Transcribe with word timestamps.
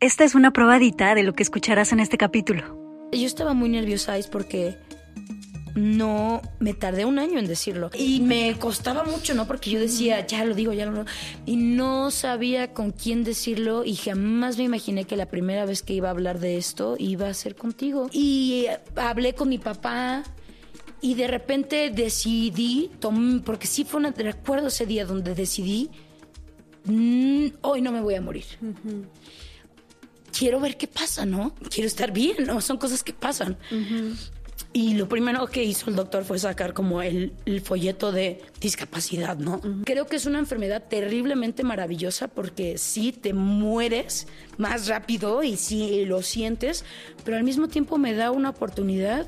Esta 0.00 0.22
es 0.22 0.36
una 0.36 0.52
probadita 0.52 1.12
de 1.16 1.24
lo 1.24 1.32
que 1.32 1.42
escucharás 1.42 1.90
en 1.90 1.98
este 1.98 2.18
capítulo. 2.18 3.08
Yo 3.10 3.26
estaba 3.26 3.52
muy 3.52 3.68
nerviosa, 3.68 4.16
es 4.16 4.28
porque 4.28 4.76
no 5.74 6.40
me 6.60 6.72
tardé 6.72 7.04
un 7.04 7.18
año 7.18 7.40
en 7.40 7.48
decirlo 7.48 7.90
y 7.98 8.20
me 8.20 8.56
costaba 8.60 9.02
mucho, 9.02 9.34
¿no? 9.34 9.48
Porque 9.48 9.70
yo 9.70 9.80
decía, 9.80 10.24
ya 10.24 10.44
lo 10.44 10.54
digo, 10.54 10.72
ya 10.72 10.86
lo 10.86 11.04
y 11.46 11.56
no 11.56 12.12
sabía 12.12 12.72
con 12.74 12.92
quién 12.92 13.24
decirlo 13.24 13.84
y 13.84 13.96
jamás 13.96 14.56
me 14.56 14.62
imaginé 14.62 15.04
que 15.04 15.16
la 15.16 15.26
primera 15.26 15.64
vez 15.64 15.82
que 15.82 15.94
iba 15.94 16.06
a 16.06 16.12
hablar 16.12 16.38
de 16.38 16.58
esto 16.58 16.94
iba 16.96 17.28
a 17.28 17.34
ser 17.34 17.56
contigo. 17.56 18.08
Y 18.12 18.66
hablé 18.94 19.34
con 19.34 19.48
mi 19.48 19.58
papá 19.58 20.22
y 21.00 21.14
de 21.14 21.26
repente 21.26 21.90
decidí, 21.90 22.92
porque 23.44 23.66
sí 23.66 23.84
fue 23.84 23.98
un 23.98 24.14
recuerdo 24.14 24.68
ese 24.68 24.86
día 24.86 25.04
donde 25.04 25.34
decidí, 25.34 25.90
mm, 26.84 27.46
hoy 27.62 27.82
no 27.82 27.90
me 27.90 28.00
voy 28.00 28.14
a 28.14 28.20
morir. 28.20 28.44
Quiero 30.36 30.60
ver 30.60 30.76
qué 30.76 30.86
pasa, 30.86 31.26
¿no? 31.26 31.54
Quiero 31.70 31.86
estar 31.86 32.12
bien, 32.12 32.44
¿no? 32.46 32.60
Son 32.60 32.76
cosas 32.78 33.02
que 33.02 33.12
pasan. 33.12 33.56
Y 34.72 34.94
lo 34.94 35.08
primero 35.08 35.46
que 35.46 35.64
hizo 35.64 35.88
el 35.88 35.96
doctor 35.96 36.24
fue 36.24 36.38
sacar 36.38 36.74
como 36.74 37.00
el, 37.00 37.32
folleto 37.64 38.12
de 38.12 38.42
discapacidad, 38.60 39.38
¿no? 39.38 39.60
Creo 39.84 40.06
que 40.06 40.16
es 40.16 40.26
una 40.26 40.38
enfermedad 40.38 40.84
terriblemente 40.88 41.64
maravillosa 41.64 42.28
porque 42.28 42.76
sí 42.76 43.12
te 43.12 43.32
mueres 43.32 44.26
más 44.58 44.86
rápido 44.86 45.42
y 45.42 45.56
sí 45.56 46.04
lo 46.04 46.22
sientes, 46.22 46.84
pero 47.24 47.36
al 47.36 47.44
mismo 47.44 47.68
tiempo 47.68 47.96
me 47.98 48.14
da 48.14 48.30
una 48.30 48.50
oportunidad 48.50 49.26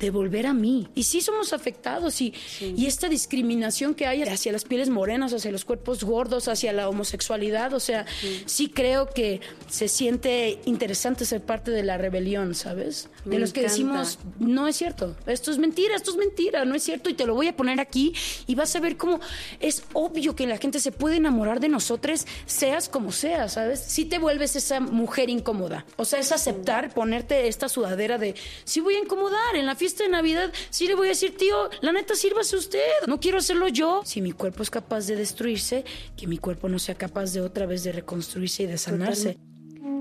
de 0.00 0.10
volver 0.10 0.46
a 0.46 0.54
mí. 0.54 0.88
Y 0.94 1.04
sí 1.04 1.20
somos 1.20 1.52
afectados 1.52 2.20
y, 2.20 2.34
y 2.60 2.86
esta 2.86 3.08
discriminación 3.08 3.94
que 3.94 4.06
hay 4.06 4.22
hacia 4.22 4.50
las 4.50 4.64
pieles 4.64 4.88
morenas, 4.88 5.32
hacia 5.32 5.52
los 5.52 5.64
cuerpos 5.64 6.02
gordos, 6.02 6.48
hacia 6.48 6.72
la 6.72 6.88
homosexualidad, 6.88 7.74
o 7.74 7.80
sea, 7.80 8.06
sí, 8.46 8.68
creo 8.68 9.10
que 9.10 9.40
se 9.68 9.88
siente 9.88 10.58
interesante 10.64 11.24
ser 11.24 11.42
parte 11.42 11.70
de 11.70 11.82
la 11.82 11.98
rebelión, 11.98 12.54
¿sabes? 12.54 13.08
de 13.24 13.38
los 13.38 13.52
que 13.52 13.62
decimos, 13.62 14.18
no 14.38 14.66
es 14.66 14.76
cierto, 14.76 15.14
esto 15.26 15.50
es 15.50 15.58
mentira, 15.58 15.94
esto 15.94 16.10
es 16.10 16.16
mentira, 16.16 16.64
no 16.64 16.74
es 16.74 16.82
cierto 16.82 17.10
y 17.10 17.14
te 17.14 17.26
lo 17.26 17.34
voy 17.34 17.48
a 17.48 17.56
poner 17.56 17.80
aquí 17.80 18.14
y 18.46 18.54
vas 18.54 18.74
a 18.76 18.80
ver 18.80 18.96
cómo 18.96 19.20
es 19.60 19.84
obvio 19.92 20.34
que 20.34 20.46
la 20.46 20.56
gente 20.56 20.80
se 20.80 20.90
puede 20.92 21.16
enamorar 21.16 21.60
de 21.60 21.68
nosotros, 21.68 22.26
seas 22.46 22.88
como 22.88 23.12
seas, 23.12 23.54
¿sabes? 23.54 23.80
Si 23.80 24.06
te 24.06 24.18
vuelves 24.18 24.56
esa 24.56 24.80
mujer 24.80 25.28
incómoda, 25.28 25.84
o 25.96 26.04
sea, 26.04 26.18
es 26.18 26.32
aceptar 26.32 26.94
ponerte 26.94 27.48
esta 27.48 27.68
sudadera 27.68 28.16
de, 28.16 28.34
sí 28.64 28.80
voy 28.80 28.94
a 28.94 29.00
incomodar 29.00 29.56
en 29.56 29.66
la 29.66 29.74
fiesta 29.74 29.89
de 29.98 30.08
Navidad, 30.08 30.52
sí 30.70 30.86
le 30.86 30.94
voy 30.94 31.06
a 31.06 31.10
decir, 31.10 31.36
tío, 31.36 31.68
la 31.80 31.92
neta, 31.92 32.14
sírvase 32.14 32.56
usted. 32.56 32.80
No 33.06 33.20
quiero 33.20 33.38
hacerlo 33.38 33.68
yo. 33.68 34.02
Si 34.04 34.20
mi 34.20 34.32
cuerpo 34.32 34.62
es 34.62 34.70
capaz 34.70 35.06
de 35.06 35.16
destruirse, 35.16 35.84
que 36.16 36.26
mi 36.26 36.38
cuerpo 36.38 36.68
no 36.68 36.78
sea 36.78 36.94
capaz 36.94 37.32
de 37.32 37.40
otra 37.40 37.66
vez 37.66 37.84
de 37.84 37.92
reconstruirse 37.92 38.64
y 38.64 38.66
de 38.66 38.78
sanarse. 38.78 39.38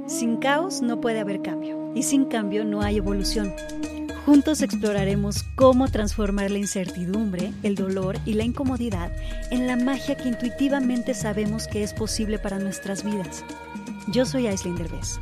Sin 0.08 0.38
caos 0.38 0.82
no 0.82 1.02
puede 1.02 1.20
haber 1.20 1.42
cambio. 1.42 1.92
Y 1.96 2.04
sin 2.04 2.26
cambio 2.26 2.64
no 2.66 2.82
hay 2.82 2.98
evolución. 2.98 3.54
Juntos 4.26 4.62
exploraremos 4.62 5.44
cómo 5.56 5.88
transformar 5.88 6.52
la 6.52 6.60
incertidumbre, 6.60 7.52
el 7.64 7.76
dolor 7.76 8.18
y 8.26 8.34
la 8.34 8.44
incomodidad 8.44 9.12
en 9.50 9.66
la 9.66 9.76
magia 9.76 10.16
que 10.16 10.28
intuitivamente 10.28 11.14
sabemos 11.14 11.68
que 11.68 11.84
es 11.84 11.94
posible 11.94 12.38
para 12.38 12.60
nuestras 12.60 13.04
vidas. 13.04 13.44
Yo 14.08 14.26
soy 14.26 14.48
Aislinn 14.48 14.76
Derbez 14.76 15.20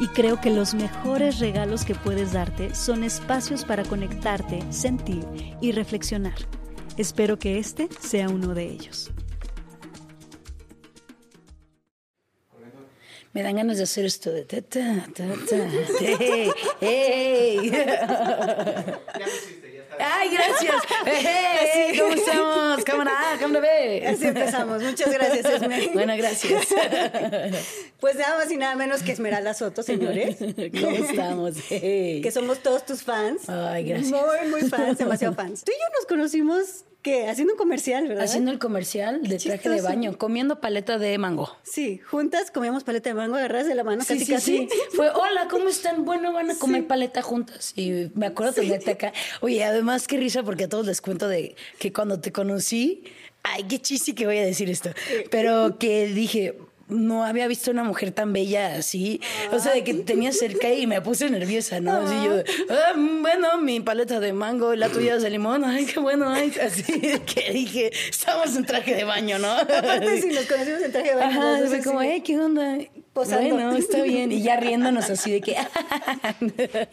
y 0.00 0.08
creo 0.08 0.40
que 0.40 0.50
los 0.50 0.74
mejores 0.74 1.38
regalos 1.38 1.84
que 1.84 1.94
puedes 1.94 2.32
darte 2.32 2.74
son 2.74 3.04
espacios 3.04 3.64
para 3.64 3.84
conectarte, 3.84 4.60
sentir 4.70 5.24
y 5.60 5.72
reflexionar. 5.72 6.34
Espero 6.96 7.38
que 7.38 7.58
este 7.58 7.88
sea 8.00 8.28
uno 8.28 8.54
de 8.54 8.64
ellos. 8.64 9.10
Me 13.32 13.42
dan 13.42 13.56
ganas 13.56 13.78
de 13.78 13.82
hacer 13.82 14.04
esto 14.04 14.30
de 14.30 14.44
ta, 14.44 14.62
ta, 14.62 15.08
ta, 15.12 15.26
hey, 16.00 16.50
hey. 16.80 17.72
Ay, 19.98 20.30
gracias. 20.30 20.82
Hey, 21.06 21.98
¿Cómo 21.98 22.12
estamos? 22.14 22.84
Cámara 22.84 23.32
A, 23.32 23.38
cámara 23.38 23.60
B. 23.60 24.06
Así 24.06 24.26
empezamos. 24.26 24.82
Muchas 24.82 25.12
gracias, 25.12 25.44
Esmeralda. 25.44 25.90
Bueno, 25.94 26.16
gracias. 26.16 26.66
Pues 28.00 28.16
nada 28.16 28.36
más 28.36 28.50
y 28.50 28.56
nada 28.58 28.74
menos 28.76 29.02
que 29.02 29.12
Esmeralda 29.12 29.54
Soto, 29.54 29.82
señores. 29.82 30.36
¿Cómo 30.38 30.96
estamos? 30.96 31.54
Que 31.68 32.30
somos 32.32 32.58
todos 32.62 32.84
tus 32.84 33.02
fans. 33.02 33.48
Ay, 33.48 33.84
gracias. 33.84 34.10
Muy, 34.10 34.50
muy 34.50 34.68
fans, 34.68 34.98
demasiado 34.98 35.34
fans. 35.34 35.64
Tú 35.64 35.72
y 35.72 35.74
yo 35.74 35.98
nos 35.98 36.06
conocimos 36.06 36.84
¿Qué? 37.04 37.28
Haciendo 37.28 37.52
un 37.52 37.58
comercial, 37.58 38.08
¿verdad? 38.08 38.24
Haciendo 38.24 38.50
el 38.50 38.58
comercial 38.58 39.20
de 39.20 39.38
traje 39.38 39.68
de 39.68 39.82
baño, 39.82 40.16
comiendo 40.16 40.62
paleta 40.62 40.96
de 40.96 41.18
mango. 41.18 41.54
Sí, 41.62 41.98
juntas 41.98 42.50
comíamos 42.50 42.82
paleta 42.82 43.10
de 43.10 43.14
mango, 43.14 43.36
agarradas 43.36 43.66
de 43.66 43.74
la 43.74 43.84
mano, 43.84 44.02
sí, 44.02 44.14
casi 44.14 44.24
sí, 44.24 44.32
casi. 44.32 44.56
Sí. 44.56 44.68
Fue, 44.96 45.10
hola, 45.10 45.46
¿cómo 45.50 45.68
están? 45.68 46.06
Bueno, 46.06 46.32
van 46.32 46.50
a 46.50 46.54
comer 46.54 46.86
paleta 46.86 47.20
juntas. 47.20 47.74
Y 47.76 48.10
me 48.14 48.24
acuerdo 48.24 48.54
tenerte 48.54 48.92
acá. 48.92 49.12
Oye, 49.42 49.62
además, 49.62 50.08
qué 50.08 50.16
risa, 50.16 50.42
porque 50.44 50.64
a 50.64 50.68
todos 50.70 50.86
les 50.86 51.02
cuento 51.02 51.28
de 51.28 51.56
que 51.78 51.92
cuando 51.92 52.20
te 52.20 52.32
conocí, 52.32 53.04
ay, 53.42 53.64
qué 53.64 53.78
chiste 53.80 54.14
que 54.14 54.24
voy 54.24 54.38
a 54.38 54.44
decir 54.46 54.70
esto, 54.70 54.88
pero 55.30 55.76
que 55.78 56.06
dije, 56.06 56.56
no 56.88 57.24
había 57.24 57.46
visto 57.46 57.70
una 57.70 57.84
mujer 57.84 58.12
tan 58.12 58.32
bella 58.32 58.76
así. 58.76 59.20
O 59.52 59.58
sea, 59.58 59.72
de 59.72 59.84
que 59.84 59.94
tenía 59.94 60.32
cerca 60.32 60.72
y 60.72 60.86
me 60.86 61.00
puse 61.00 61.30
nerviosa, 61.30 61.80
¿no? 61.80 61.92
Así 61.92 62.14
yo, 62.24 62.42
ah, 62.70 62.92
bueno, 62.94 63.58
mi 63.58 63.80
paleta 63.80 64.20
de 64.20 64.32
mango 64.32 64.74
la 64.74 64.88
tuya 64.88 65.16
de 65.16 65.30
limón, 65.30 65.64
ay, 65.64 65.86
qué 65.86 66.00
bueno, 66.00 66.28
ay, 66.28 66.52
así 66.62 66.82
que 67.26 67.52
dije, 67.52 67.92
estamos 68.08 68.56
en 68.56 68.64
traje 68.64 68.94
de 68.94 69.04
baño, 69.04 69.38
¿no? 69.38 69.50
Aparte, 69.52 70.20
si 70.20 70.28
nos 70.28 70.44
conocimos 70.46 70.82
en 70.82 70.92
traje 70.92 71.08
de 71.10 71.14
baño. 71.16 71.40
Ajá, 71.40 71.66
fue 71.66 71.82
como, 71.82 72.00
ay, 72.00 72.20
¿qué 72.20 72.38
onda? 72.38 72.78
Posando. 73.12 73.54
Bueno, 73.54 73.76
está 73.76 74.02
bien. 74.02 74.32
Y 74.32 74.42
ya 74.42 74.56
riéndonos 74.56 75.08
así 75.08 75.30
de 75.30 75.40
que... 75.40 75.56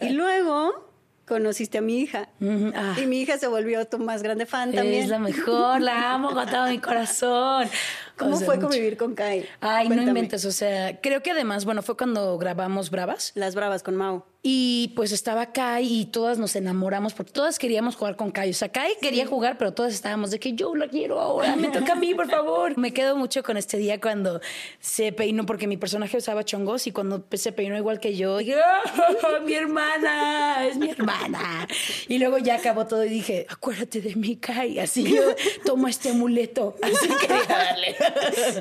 y 0.00 0.10
luego 0.10 0.92
conociste 1.26 1.78
a 1.78 1.80
mi 1.80 1.98
hija. 1.98 2.28
Ah. 2.74 2.96
Y 3.00 3.06
mi 3.06 3.20
hija 3.20 3.38
se 3.38 3.46
volvió 3.46 3.86
tu 3.86 3.98
más 3.98 4.22
grande 4.22 4.46
fan 4.46 4.72
también. 4.72 5.04
Es 5.04 5.08
la 5.08 5.18
mejor, 5.18 5.80
la 5.80 6.12
amo 6.12 6.32
con 6.32 6.48
todo 6.48 6.68
mi 6.68 6.78
corazón. 6.80 7.68
¿Cómo 8.22 8.40
fue 8.40 8.58
convivir 8.58 8.96
con 8.96 9.14
Kai? 9.14 9.46
Ay, 9.60 9.88
no 9.88 10.02
inventes, 10.02 10.44
o 10.44 10.52
sea, 10.52 11.00
creo 11.00 11.22
que 11.22 11.30
además, 11.30 11.64
bueno, 11.64 11.82
fue 11.82 11.96
cuando 11.96 12.38
grabamos 12.38 12.90
Bravas. 12.90 13.32
Las 13.34 13.54
Bravas 13.54 13.82
con 13.82 13.96
Mau. 13.96 14.24
Y 14.44 14.92
pues 14.96 15.12
estaba 15.12 15.52
Kai 15.52 16.00
y 16.00 16.06
todas 16.06 16.36
nos 16.36 16.56
enamoramos 16.56 17.14
porque 17.14 17.30
todas 17.30 17.60
queríamos 17.60 17.94
jugar 17.94 18.16
con 18.16 18.32
Kai. 18.32 18.50
O 18.50 18.54
sea, 18.54 18.70
Kai 18.70 18.94
quería 19.00 19.24
jugar, 19.24 19.56
pero 19.56 19.72
todas 19.72 19.94
estábamos 19.94 20.32
de 20.32 20.40
que 20.40 20.54
yo 20.54 20.74
la 20.74 20.88
quiero 20.88 21.20
ahora, 21.20 21.54
me 21.54 21.68
toca 21.68 21.92
a 21.92 21.96
mí, 21.96 22.12
por 22.12 22.28
favor. 22.28 22.76
Me 22.82 22.92
quedo 22.92 23.16
mucho 23.16 23.44
con 23.44 23.56
este 23.56 23.76
día 23.76 24.00
cuando 24.00 24.40
se 24.80 25.12
peinó, 25.12 25.46
porque 25.46 25.68
mi 25.68 25.76
personaje 25.76 26.16
usaba 26.16 26.44
chongos 26.44 26.86
y 26.88 26.92
cuando 26.92 27.24
se 27.32 27.52
peinó 27.52 27.76
igual 27.76 28.00
que 28.00 28.16
yo, 28.16 28.38
dije, 28.38 28.56
¡Oh, 28.56 29.40
mi 29.46 29.54
hermana, 29.54 30.66
es 30.66 30.76
mi 30.76 30.90
hermana. 30.90 31.68
Y 32.08 32.18
luego 32.18 32.38
ya 32.38 32.56
acabó 32.56 32.86
todo 32.86 33.04
y 33.04 33.10
dije, 33.10 33.46
acuérdate 33.48 34.00
de 34.00 34.16
mí, 34.16 34.36
Kai. 34.36 34.80
Así 34.80 35.04
yo 35.04 35.22
tomo 35.64 35.86
este 35.86 36.10
amuleto. 36.10 36.74
Así 36.82 37.08
que 37.20 37.28
darle. 37.28 37.96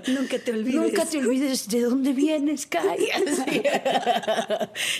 Nunca 0.07 0.37
te 0.37 0.51
olvides. 0.51 0.75
Nunca 0.75 1.05
te 1.05 1.17
olvides 1.17 1.67
de 1.67 1.81
dónde 1.81 2.13
vienes, 2.13 2.67
Kai. 2.67 3.09
Así. 3.09 3.63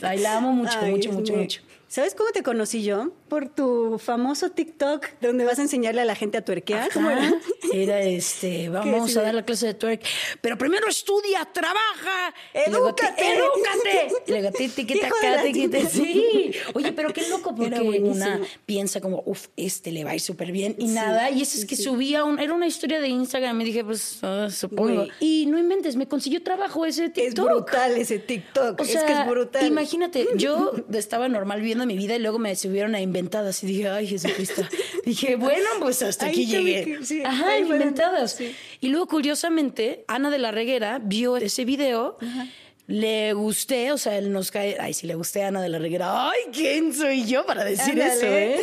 Ay, 0.01 0.19
la 0.19 0.37
amo 0.37 0.53
mucho, 0.53 0.70
Ay, 0.79 0.91
mucho, 0.91 1.09
es 1.09 1.15
mucho, 1.15 1.33
muy- 1.33 1.41
mucho. 1.43 1.61
¿Sabes 1.91 2.15
cómo 2.15 2.29
te 2.29 2.41
conocí 2.41 2.83
yo? 2.83 3.11
Por 3.27 3.49
tu 3.49 3.99
famoso 3.99 4.49
TikTok 4.49 5.07
donde 5.19 5.43
vas 5.43 5.59
a 5.59 5.63
enseñarle 5.63 5.99
a 5.99 6.05
la 6.05 6.15
gente 6.15 6.37
a 6.37 6.45
tuerquear. 6.45 6.89
¿Cómo 6.93 7.11
era? 7.11 7.33
Este, 7.73 8.67
vamos 8.69 9.11
sí, 9.11 9.17
a 9.17 9.21
dar 9.21 9.33
la 9.33 9.45
clase 9.45 9.67
de 9.67 9.73
twerk, 9.73 10.03
pero 10.41 10.57
primero 10.57 10.87
estudia, 10.89 11.47
trabaja, 11.53 12.33
¡Edúcate! 12.53 13.33
Edúcate. 13.33 14.13
Y 14.27 14.31
luego, 14.31 14.51
ti, 14.51 14.67
tiqui, 14.67 14.93
Hijo 14.97 15.05
de 15.05 15.11
taca, 15.11 15.35
la 15.37 15.43
tiqui, 15.43 15.69
chica. 15.69 15.89
sí. 15.89 16.51
Oye, 16.73 16.91
pero 16.91 17.13
qué 17.13 17.27
loco 17.29 17.55
porque 17.55 17.79
una 17.79 18.41
piensa 18.65 18.99
como, 18.99 19.23
uff, 19.25 19.47
este 19.55 19.91
le 19.91 20.03
va 20.03 20.11
a 20.11 20.15
ir 20.15 20.21
súper 20.21 20.51
bien 20.51 20.75
y 20.79 20.87
nada. 20.87 21.29
Y 21.29 21.41
eso 21.41 21.57
es 21.57 21.65
que 21.65 21.77
subía, 21.77 22.25
un, 22.25 22.39
era 22.39 22.53
una 22.53 22.67
historia 22.67 22.99
de 22.99 23.07
Instagram 23.07 23.61
y 23.61 23.65
dije, 23.65 23.85
pues, 23.85 24.19
ah, 24.21 24.49
supongo. 24.49 25.07
Y 25.21 25.45
no 25.45 25.57
inventes, 25.57 25.95
me 25.95 26.07
consiguió 26.07 26.43
trabajo 26.43 26.85
ese 26.85 27.05
Es 27.05 27.13
TikTok. 27.13 27.45
brutal 27.45 27.95
ese 27.95 28.19
TikTok. 28.19 28.81
O 28.81 28.85
sea, 28.85 28.99
es 29.01 29.05
que 29.05 29.13
es 29.13 29.27
brutal. 29.27 29.65
imagínate, 29.65 30.27
yo 30.35 30.73
estaba 30.93 31.29
normal 31.29 31.61
mi 31.85 31.97
vida 31.97 32.15
y 32.15 32.19
luego 32.19 32.39
me 32.39 32.55
subieron 32.55 32.95
a 32.95 33.01
inventadas 33.01 33.63
y 33.63 33.67
dije, 33.67 33.89
ay, 33.89 34.07
Jesucristo. 34.07 34.63
dije, 35.05 35.35
bueno, 35.35 35.67
pues 35.79 36.01
hasta 36.01 36.27
aquí 36.27 36.45
llegué. 36.45 36.83
que- 36.85 37.05
sí, 37.05 37.21
Ajá, 37.25 37.57
inventadas. 37.57 38.33
sí. 38.35 38.55
Y 38.79 38.89
luego, 38.89 39.07
curiosamente, 39.07 40.03
Ana 40.07 40.29
de 40.29 40.37
la 40.39 40.51
Reguera 40.51 40.99
vio 41.03 41.37
ese 41.37 41.65
video. 41.65 42.17
Le 42.91 43.31
gusté, 43.33 43.91
o 43.93 43.97
sea, 43.97 44.17
él 44.17 44.31
nos 44.33 44.51
cae. 44.51 44.75
Ay, 44.79 44.93
si 44.93 45.07
le 45.07 45.15
gusté 45.15 45.43
a 45.43 45.47
Ana 45.47 45.61
de 45.61 45.69
la 45.69 45.79
Reguera. 45.79 46.29
Ay, 46.29 46.39
¿quién 46.51 46.93
soy 46.93 47.25
yo 47.25 47.45
para 47.45 47.63
decir 47.63 47.93
Ándale. 48.01 48.13
eso, 48.13 48.25
eh? 48.27 48.59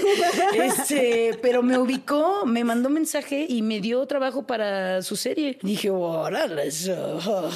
Este, 0.67 1.39
pero 1.41 1.63
me 1.63 1.79
ubicó, 1.79 2.45
me 2.45 2.63
mandó 2.63 2.91
mensaje 2.91 3.47
y 3.49 3.63
me 3.63 3.81
dio 3.81 4.05
trabajo 4.07 4.47
para 4.47 5.01
su 5.03 5.17
serie. 5.17 5.59
Dije, 5.63 5.89
órale. 5.91 6.71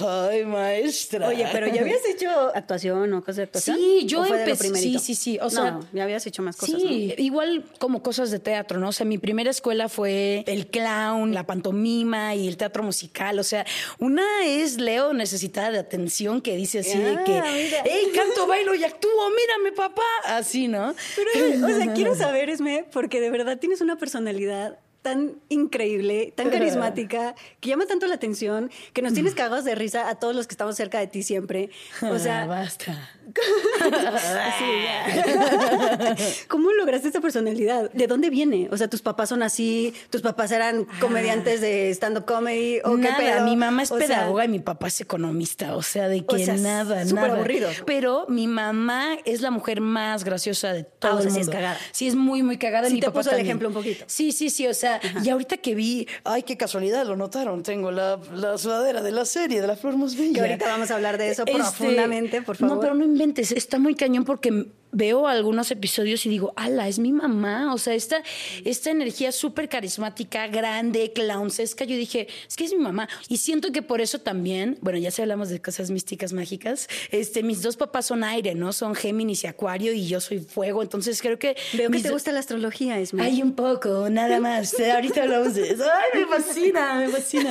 Ay, 0.07 0.45
maestra. 0.47 1.29
Oye, 1.29 1.47
pero 1.53 1.67
ya 1.69 1.83
habías 1.83 2.07
hecho 2.09 2.31
actuación 2.55 3.13
o 3.13 3.21
cosas 3.21 3.37
de 3.37 3.43
actuación. 3.43 3.77
Sí, 3.77 4.07
yo 4.07 4.23
¿O 4.23 4.25
fue 4.25 4.39
de 4.39 4.47
lo 4.47 4.53
empecé. 4.53 4.75
Sí, 4.77 4.99
sí, 4.99 5.15
sí. 5.15 5.39
O 5.43 5.51
sea, 5.51 5.73
no, 5.73 5.87
ya 5.93 6.05
habías 6.05 6.27
hecho 6.27 6.43
más 6.43 6.57
cosas. 6.57 6.81
sí, 6.81 7.15
igual 7.19 7.65
como 7.79 8.03
cosas 8.03 8.31
de 8.31 8.39
teatro, 8.39 8.79
¿no? 8.79 8.89
O 8.89 8.93
sea, 8.93 9.05
mi 9.05 9.19
primera 9.19 9.51
escuela 9.51 9.89
fue 9.89 10.45
el 10.47 10.69
clown, 10.69 11.35
la 11.35 11.45
pantomima 11.45 12.35
y 12.35 12.49
el 12.49 12.57
teatro 12.57 12.83
musical. 12.83 13.39
O 13.39 13.45
sea, 13.45 13.67
una 13.99 14.25
es 14.47 14.79
Leo 14.79 15.13
necesitada 15.13 15.71
de 15.71 15.79
atención 15.79 16.41
que 16.41 16.62
dice 16.63 16.79
así 16.81 16.99
de 16.99 17.23
que, 17.25 17.39
Ah, 17.39 17.53
mira. 17.53 17.83
hey, 17.85 18.11
canto, 18.15 18.47
bailo 18.47 18.75
y 18.75 18.85
actúo, 18.85 19.31
mírame, 19.31 19.73
papá. 19.77 20.03
Así, 20.25 20.69
¿no? 20.69 20.95
Pero, 21.17 21.67
o 21.67 21.69
sea, 21.77 21.93
quiero 21.95 22.15
saber, 22.15 22.49
Esme, 22.51 22.85
porque 22.93 23.21
de 23.21 23.31
verdad 23.31 23.59
tienes 23.59 23.81
una 23.81 23.97
personalidad 23.97 24.79
tan 25.03 25.41
increíble, 25.49 26.33
tan 26.37 26.49
carismática, 26.51 27.35
que 27.59 27.69
llama 27.71 27.87
tanto 27.87 28.07
la 28.07 28.15
atención, 28.15 28.71
que 28.93 29.03
nos 29.03 29.13
tienes 29.15 29.35
cagados 29.35 29.65
de 29.65 29.75
risa 29.75 30.09
a 30.09 30.15
todos 30.15 30.33
los 30.37 30.47
que 30.47 30.53
estamos 30.55 30.77
cerca 30.77 31.01
de 31.01 31.09
ti 31.09 31.25
siempre. 31.25 31.71
O 32.03 32.07
Ah, 32.15 32.19
sea, 32.21 32.47
basta. 32.47 33.11
¿cómo 36.49 36.73
lograste 36.73 37.09
esta 37.09 37.21
personalidad? 37.21 37.91
¿De 37.93 38.07
dónde 38.07 38.31
viene? 38.31 38.69
O 38.71 38.77
sea, 38.77 38.89
tus 38.89 39.03
papás 39.03 39.29
son 39.29 39.43
así, 39.43 39.95
tus 40.11 40.23
papás 40.23 40.53
eran 40.53 40.87
comediantes 41.01 41.61
de 41.61 41.91
stand-up 41.91 42.25
comedy, 42.25 42.81
o 42.85 42.97
qué 42.97 43.03
nada, 43.03 43.17
pedo? 43.19 43.45
mi 43.45 43.57
mamá 43.57 43.83
es 43.83 43.91
O 43.91 43.99
sea, 43.99 44.07
pedagoga 44.07 44.45
y 44.45 44.49
mi 44.49 44.61
papá 44.61 44.89
es 44.89 45.01
economista, 45.01 45.77
o 45.77 45.83
sea, 45.83 46.09
de 46.09 46.25
que 46.25 46.37
O 46.37 46.39
sea, 46.39 46.57
nada, 46.57 47.05
súper 47.07 47.25
nada. 47.25 47.35
aburrido. 47.37 47.69
Pero 47.87 48.27
mi 48.29 48.47
mamá 48.47 49.17
es 49.25 49.41
la 49.41 49.51
mujer 49.51 49.81
más 49.81 50.25
graciosa 50.25 50.73
de 50.73 50.85
todo 50.85 51.13
Ah, 51.13 51.17
o 51.17 51.21
sea, 51.21 51.29
el 51.29 51.35
sí 51.35 51.41
es 51.41 51.49
cagada. 51.49 51.79
Sí, 51.93 52.07
es 52.09 52.15
muy, 52.15 52.43
muy 52.43 52.59
cagada. 52.59 52.89
Sí 52.89 52.95
mi 52.95 53.01
te 53.01 53.07
papá 53.07 53.21
puso 53.21 53.31
el 53.33 53.41
ejemplo 53.41 53.69
un 53.69 53.75
poquito. 53.75 54.05
Sí, 54.07 54.33
sí, 54.33 54.51
sí, 54.51 54.67
o 54.67 54.75
sea, 54.75 55.01
y 55.23 55.29
ahorita 55.29 55.57
que 55.59 55.75
vi, 55.75 56.07
ay, 56.25 56.43
qué 56.43 56.57
casualidad, 56.57 57.07
lo 57.07 57.17
notaron, 57.17 57.63
tengo 57.63 57.91
la, 57.91 58.19
la 58.35 58.59
sudadera 58.59 59.03
de 59.03 59.13
la 59.13 59.25
serie, 59.25 59.61
de 59.61 59.67
la 59.67 59.77
flor 59.77 59.97
más 59.97 60.17
bella. 60.17 60.35
Que 60.35 60.41
ahorita 60.41 60.67
vamos 60.67 60.91
a 60.91 60.95
hablar 60.95 61.19
de 61.19 61.31
eso 61.31 61.43
Este, 61.47 61.55
profundamente, 61.59 62.43
por 62.43 62.57
favor. 62.57 62.77
No, 62.77 62.81
pero 62.81 62.95
no 62.95 63.05
está 63.25 63.79
muy 63.79 63.95
cañón 63.95 64.25
porque 64.25 64.73
veo 64.93 65.27
algunos 65.27 65.71
episodios 65.71 66.25
y 66.27 66.29
digo, 66.29 66.53
ala, 66.57 66.87
es 66.87 66.99
mi 66.99 67.13
mamá. 67.13 67.75
O 67.75 67.79
sea, 67.79 67.95
esta, 67.95 68.23
esta 68.65 68.91
energía 68.91 69.33
súper 69.33 69.69
carismática, 69.69 70.47
grande, 70.47 71.13
clownsesca. 71.13 71.85
Yo 71.85 71.97
dije, 71.97 72.29
es 72.47 72.57
que 72.57 72.65
es 72.65 72.73
mi 72.73 72.79
mamá. 72.79 73.09
Y 73.29 73.39
siento 73.39 73.73
que 73.73 73.83
por 73.83 74.01
eso 74.01 74.21
también, 74.21 74.79
bueno, 74.83 74.99
ya 74.99 75.11
si 75.11 75.23
hablamos 75.23 75.49
de 75.49 75.61
cosas 75.61 75.91
místicas, 75.91 76.33
mágicas, 76.33 76.89
este, 77.11 77.43
mis 77.43 77.63
dos 77.63 77.77
papás 77.77 78.07
son 78.07 78.23
aire, 78.23 78.55
¿no? 78.55 78.73
Son 78.73 78.95
Géminis 78.95 79.45
y 79.45 79.47
Acuario 79.47 79.93
y 79.93 80.07
yo 80.07 80.21
soy 80.21 80.41
fuego. 80.41 80.83
Entonces 80.83 81.21
creo 81.23 81.39
que. 81.39 81.57
Veo 81.73 81.91
que 81.91 82.01
te 82.01 82.11
gusta 82.11 82.31
la 82.33 82.41
astrología, 82.41 82.99
Esme. 82.99 83.23
Hay 83.23 83.43
un 83.43 83.55
poco, 83.55 84.11
nada 84.11 84.39
más. 84.41 84.79
Ahorita 84.79 85.23
hablamos 85.23 85.55
de 85.55 85.71
eso. 85.71 85.85
Ay, 85.85 86.21
me 86.21 86.27
fascina, 86.27 86.95
me 86.97 87.09
fascina. 87.09 87.51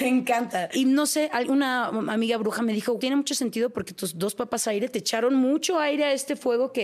Me 0.00 0.08
encanta. 0.08 0.68
Y 0.72 0.84
no 0.86 1.06
sé, 1.06 1.30
alguna 1.32 1.86
amiga 1.86 2.36
bruja 2.36 2.62
me 2.62 2.72
dijo, 2.72 2.96
tiene 2.96 3.16
mucho 3.16 3.34
sentido 3.34 3.70
porque 3.70 3.94
tus 3.94 4.18
dos 4.18 4.34
papás 4.34 4.66
aire 4.66 4.88
te 4.88 4.98
echaron 4.98 5.34
mucho 5.34 5.78
aire 5.78 6.04
a 6.04 6.12
este 6.12 6.36
fuego 6.36 6.72
que 6.72 6.79